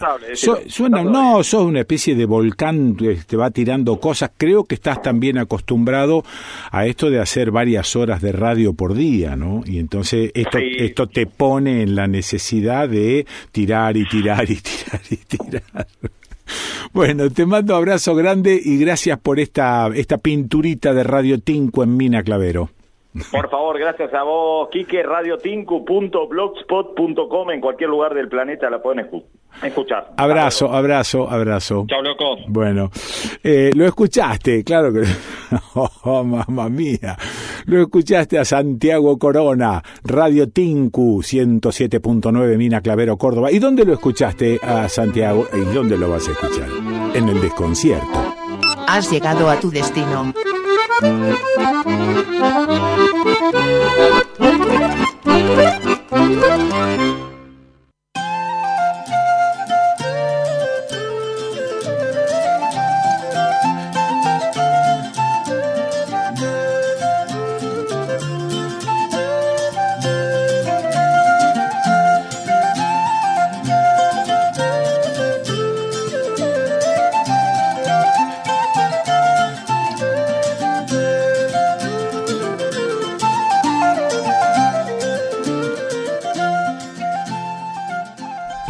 suena, 0.68 1.04
no, 1.04 1.44
sos 1.44 1.64
una 1.64 1.82
especie 1.82 2.16
de 2.16 2.26
volcán 2.26 2.96
que 2.96 3.16
te 3.16 3.38
va 3.38 3.52
tirando 3.52 4.00
cosas. 4.00 4.32
Creo 4.38 4.66
que 4.66 4.76
estás 4.76 5.02
también 5.02 5.38
acostumbrado 5.38 6.24
a 6.72 6.86
esto 6.86 7.10
de 7.10 7.20
hacer 7.20 7.52
varias 7.52 7.96
horas 7.96 8.22
de 8.22 8.32
radio 8.32 8.74
por 8.74 8.94
día, 8.94 9.36
¿no? 9.36 9.64
Y 9.66 9.80
entonces 9.80 10.32
esto, 10.34 10.58
esto 10.58 11.08
te 11.08 11.26
pone 11.26 11.84
en 11.84 11.96
la 11.96 12.08
necesidad 12.08 12.90
de 12.90 13.26
tirar 13.52 13.96
y 13.98 14.06
tirar 14.06 14.50
y 14.50 14.56
tirar 14.56 15.02
y 15.10 15.18
tirar. 15.18 15.88
Bueno, 16.94 17.30
te 17.30 17.46
mando 17.46 17.76
abrazo 17.76 18.16
grande 18.16 18.60
y 18.64 18.78
gracias 18.78 19.20
por 19.20 19.40
esta, 19.40 19.90
esta 19.96 20.18
pinturita 20.18 20.94
de 20.94 21.04
Radio 21.04 21.40
Tinco 21.40 21.84
en 21.84 21.98
Mina 21.98 22.24
Clavero. 22.24 22.70
Por 23.32 23.50
favor, 23.50 23.78
gracias 23.78 24.12
a 24.14 24.24
vos, 24.24 24.70
Quique, 24.72 25.04
radiotinku.blogspot.com, 25.04 27.52
en 27.52 27.62
cualquier 27.62 27.90
lugar 27.90 28.16
del 28.16 28.28
planeta 28.28 28.70
la 28.70 28.82
pueden 28.82 29.08
escuchar. 29.62 30.14
Abrazo, 30.18 30.74
abrazo, 30.74 31.30
abrazo. 31.30 31.86
Chao, 31.88 32.02
loco. 32.02 32.38
Bueno, 32.48 32.90
eh, 33.44 33.70
lo 33.76 33.86
escuchaste, 33.86 34.64
claro 34.64 34.92
que... 34.92 35.04
Oh, 35.76 36.24
mamá 36.24 36.68
mía. 36.70 37.16
Lo 37.66 37.82
escuchaste 37.82 38.40
a 38.40 38.46
Santiago 38.46 39.20
Corona, 39.20 39.84
Radio 40.04 40.50
Tinku 40.50 41.22
107.9 41.22 42.58
Mina 42.58 42.82
Clavero, 42.82 43.18
Córdoba. 43.18 43.52
¿Y 43.52 43.60
dónde 43.60 43.86
lo 43.86 43.94
escuchaste 43.94 44.60
a 44.64 44.90
Santiago? 44.90 45.48
¿Y 45.54 45.60
dónde 45.74 45.96
lo 45.98 46.10
vas 46.10 46.28
a 46.28 46.32
escuchar? 46.32 46.68
En 47.14 47.30
el 47.30 47.40
desconcierto. 47.40 48.36
Has 48.88 49.12
llegado 49.12 49.48
a 49.50 49.60
tu 49.60 49.70
destino. 49.70 50.34
Thank 53.24 53.54
you. 57.18 57.23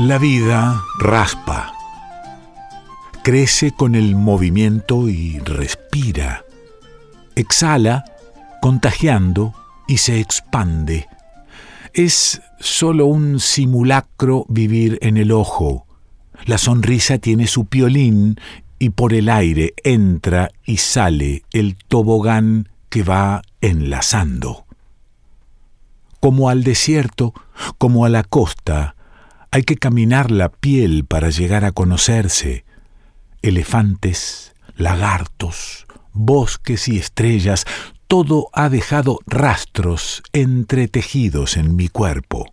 La 0.06 0.18
vida 0.18 0.84
raspa, 1.00 1.72
crece 3.24 3.72
con 3.72 3.96
el 3.96 4.18
movimiento 4.18 5.08
y 5.08 5.40
respira, 5.40 6.44
exhala 7.36 8.04
contagiando 8.62 9.54
y 9.88 10.00
se 10.00 10.20
expande. 10.20 11.08
Es 11.94 12.42
solo 12.60 13.06
un 13.06 13.40
simulacro 13.40 14.46
vivir 14.50 15.00
en 15.02 15.16
el 15.16 15.32
ojo. 15.32 15.88
La 16.48 16.58
sonrisa 16.58 17.18
tiene 17.18 17.48
su 17.48 17.68
piolín 17.68 18.38
y 18.80 18.90
por 18.90 19.14
el 19.14 19.30
aire 19.30 19.74
entra 19.86 20.52
y 20.66 20.78
sale 20.78 21.44
el 21.54 21.78
tobogán 21.78 22.68
que 22.90 23.04
va 23.04 23.42
enlazando. 23.62 24.66
Como 26.20 26.50
al 26.50 26.66
desierto, 26.66 27.34
como 27.78 28.04
a 28.04 28.10
la 28.10 28.24
costa, 28.24 28.96
hay 29.54 29.62
que 29.62 29.78
caminar 29.78 30.32
la 30.32 30.50
piel 30.50 31.06
para 31.06 31.30
llegar 31.30 31.64
a 31.64 31.72
conocerse. 31.72 32.66
Elefantes, 33.44 34.56
lagartos, 34.78 35.86
bosques 36.12 36.88
y 36.88 36.98
estrellas, 36.98 37.66
todo 38.08 38.50
ha 38.54 38.70
dejado 38.70 39.20
rastros 39.28 40.24
entretejidos 40.34 41.56
en 41.56 41.76
mi 41.76 41.88
cuerpo. 41.88 42.50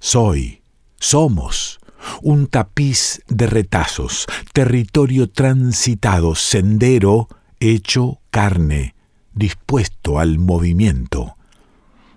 Soy, 0.00 0.60
somos, 0.98 1.78
un 2.20 2.48
tapiz 2.48 3.22
de 3.28 3.46
retazos, 3.46 4.26
territorio 4.52 5.30
transitado, 5.30 6.34
sendero 6.34 7.28
hecho 7.60 8.18
carne, 8.32 8.96
dispuesto 9.34 10.18
al 10.18 10.40
movimiento. 10.40 11.36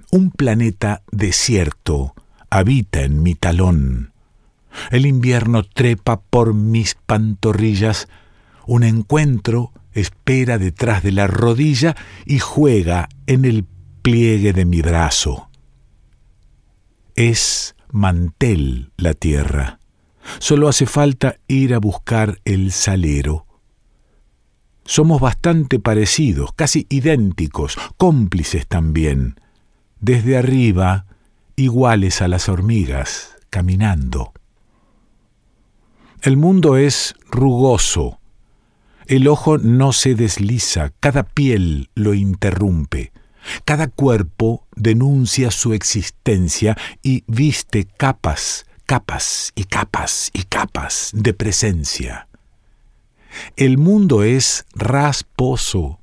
Un 0.10 0.32
planeta 0.32 1.04
desierto, 1.12 2.16
habita 2.50 3.02
en 3.02 3.24
mi 3.24 3.36
talón. 3.36 4.14
El 4.92 5.06
invierno 5.06 5.64
trepa 5.64 6.22
por 6.22 6.54
mis 6.54 6.96
pantorrillas, 6.96 8.08
un 8.66 8.84
encuentro 8.84 9.72
espera 9.94 10.58
detrás 10.58 11.04
de 11.04 11.12
la 11.12 11.28
rodilla 11.28 11.96
y 12.26 12.40
juega 12.40 13.10
en 13.28 13.46
el 13.46 13.66
pliegue 14.02 14.54
de 14.54 14.66
mi 14.66 14.82
brazo. 14.82 15.50
Es 17.16 17.76
mantel 17.92 18.92
la 18.98 19.14
tierra. 19.14 19.80
Solo 20.40 20.68
hace 20.68 20.86
falta 20.86 21.38
ir 21.48 21.74
a 21.74 21.80
buscar 21.80 22.40
el 22.46 22.72
salero. 22.72 23.46
Somos 24.86 25.22
bastante 25.22 25.80
parecidos, 25.80 26.52
casi 26.54 26.88
idénticos, 26.90 27.78
cómplices 27.98 28.68
también. 28.68 29.40
Desde 30.00 30.38
arriba, 30.38 31.06
iguales 31.60 32.22
a 32.22 32.28
las 32.28 32.50
hormigas, 32.50 33.36
caminando. 33.50 34.34
El 36.22 36.38
mundo 36.38 36.78
es 36.78 37.16
rugoso, 37.30 38.20
el 39.08 39.28
ojo 39.28 39.58
no 39.58 39.92
se 39.94 40.16
desliza, 40.16 40.92
cada 41.00 41.24
piel 41.24 41.90
lo 41.96 42.14
interrumpe, 42.14 43.12
cada 43.66 43.88
cuerpo 43.88 44.68
denuncia 44.76 45.52
su 45.52 45.74
existencia 45.74 46.78
y 47.02 47.24
viste 47.28 47.86
capas, 47.86 48.66
capas 48.86 49.52
y 49.56 49.64
capas 49.66 50.30
y 50.34 50.44
capas 50.44 51.12
de 51.14 51.34
presencia. 51.34 52.28
El 53.56 53.78
mundo 53.78 54.24
es 54.24 54.66
rasposo, 54.76 55.99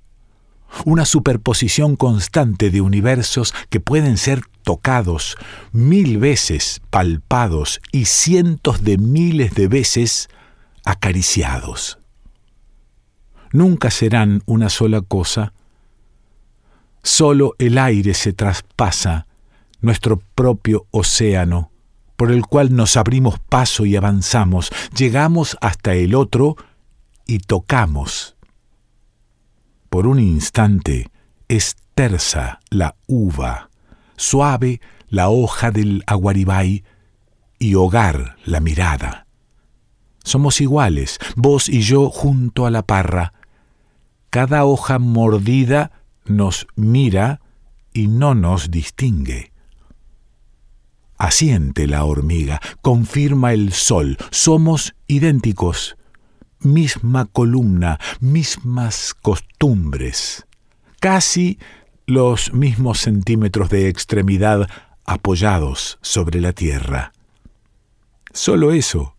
una 0.85 1.05
superposición 1.05 1.97
constante 1.97 2.71
de 2.71 2.81
universos 2.81 3.55
que 3.71 3.81
pueden 3.81 4.17
ser 4.17 4.43
tocados, 4.63 5.37
mil 5.73 6.19
veces 6.19 6.81
palpados 6.91 7.81
y 7.93 8.07
cientos 8.07 8.83
de 8.85 8.99
miles 8.99 9.55
de 9.55 9.69
veces 9.69 10.29
acariciados. 10.85 11.99
Nunca 13.53 13.91
serán 13.91 14.43
una 14.47 14.69
sola 14.69 15.01
cosa, 15.01 15.53
solo 17.03 17.55
el 17.59 17.79
aire 17.79 18.15
se 18.15 18.33
traspasa, 18.33 19.27
nuestro 19.81 20.19
propio 20.35 20.87
océano, 20.91 21.71
por 22.17 22.33
el 22.33 22.47
cual 22.47 22.75
nos 22.75 22.97
abrimos 22.97 23.39
paso 23.39 23.85
y 23.85 23.95
avanzamos, 23.95 24.71
llegamos 24.97 25.57
hasta 25.61 25.95
el 25.95 26.15
otro 26.15 26.57
y 27.27 27.39
tocamos. 27.41 28.36
Por 29.89 30.07
un 30.07 30.19
instante 30.19 31.11
es 31.49 31.77
tersa 31.95 32.61
la 32.71 32.97
uva 33.07 33.71
suave 34.17 34.81
la 35.09 35.29
hoja 35.29 35.71
del 35.71 36.03
aguaribay 36.07 36.85
y 37.59 37.75
hogar 37.75 38.37
la 38.45 38.61
mirada. 38.61 39.27
Somos 40.25 40.61
iguales, 40.61 41.19
vos 41.37 41.69
y 41.69 41.83
yo 41.83 42.11
junto 42.11 42.67
a 42.67 42.71
la 42.71 42.83
parra. 42.83 43.33
Cada 44.31 44.65
hoja 44.65 44.99
mordida 44.99 45.93
nos 46.25 46.67
mira 46.75 47.41
y 47.93 48.09
no 48.09 48.35
nos 48.35 48.71
distingue. 48.71 49.53
Asiente 51.17 51.87
la 51.87 52.05
hormiga, 52.05 52.61
confirma 52.83 53.53
el 53.55 53.73
sol, 53.73 54.19
somos 54.31 54.95
idénticos, 55.07 55.97
misma 56.61 57.27
columna, 57.27 57.99
mismas 58.21 59.15
costumbres, 59.15 60.47
casi 61.01 61.59
los 62.07 62.53
mismos 62.53 63.01
centímetros 63.01 63.69
de 63.71 63.89
extremidad 63.89 64.69
apoyados 65.05 65.99
sobre 66.03 66.41
la 66.41 66.53
tierra. 66.53 67.13
Solo 68.33 68.73
eso, 68.73 69.17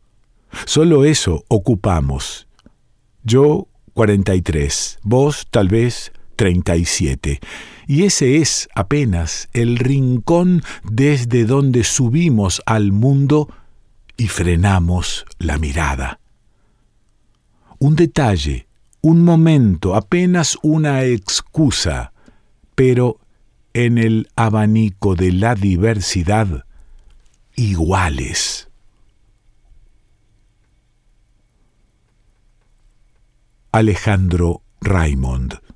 solo 0.66 1.06
eso 1.06 1.43
ocupamos. 1.48 2.48
Yo 3.24 3.67
43, 3.93 4.99
vos 5.03 5.48
tal 5.49 5.69
vez 5.69 6.11
37. 6.35 7.40
Y 7.88 8.03
ese 8.03 8.38
es 8.38 8.69
apenas 8.75 9.49
el 9.53 9.77
rincón 9.77 10.61
desde 10.83 11.45
donde 11.45 11.83
subimos 11.83 12.61
al 12.66 12.91
mundo 12.91 13.49
y 14.17 14.27
frenamos 14.27 15.25
la 15.40 15.57
mirada. 15.57 16.19
Un 17.80 17.96
detalle, 17.96 18.68
un 19.02 19.24
momento, 19.24 19.96
apenas 19.96 20.58
una 20.64 21.04
excusa, 21.04 22.12
pero 22.76 23.20
en 23.74 23.98
el 23.98 24.30
abanico 24.36 25.16
de 25.16 25.32
la 25.32 25.54
diversidad, 25.54 26.66
iguales. 27.56 28.70
Alejandro 33.72 34.64
Raymond 34.82 35.67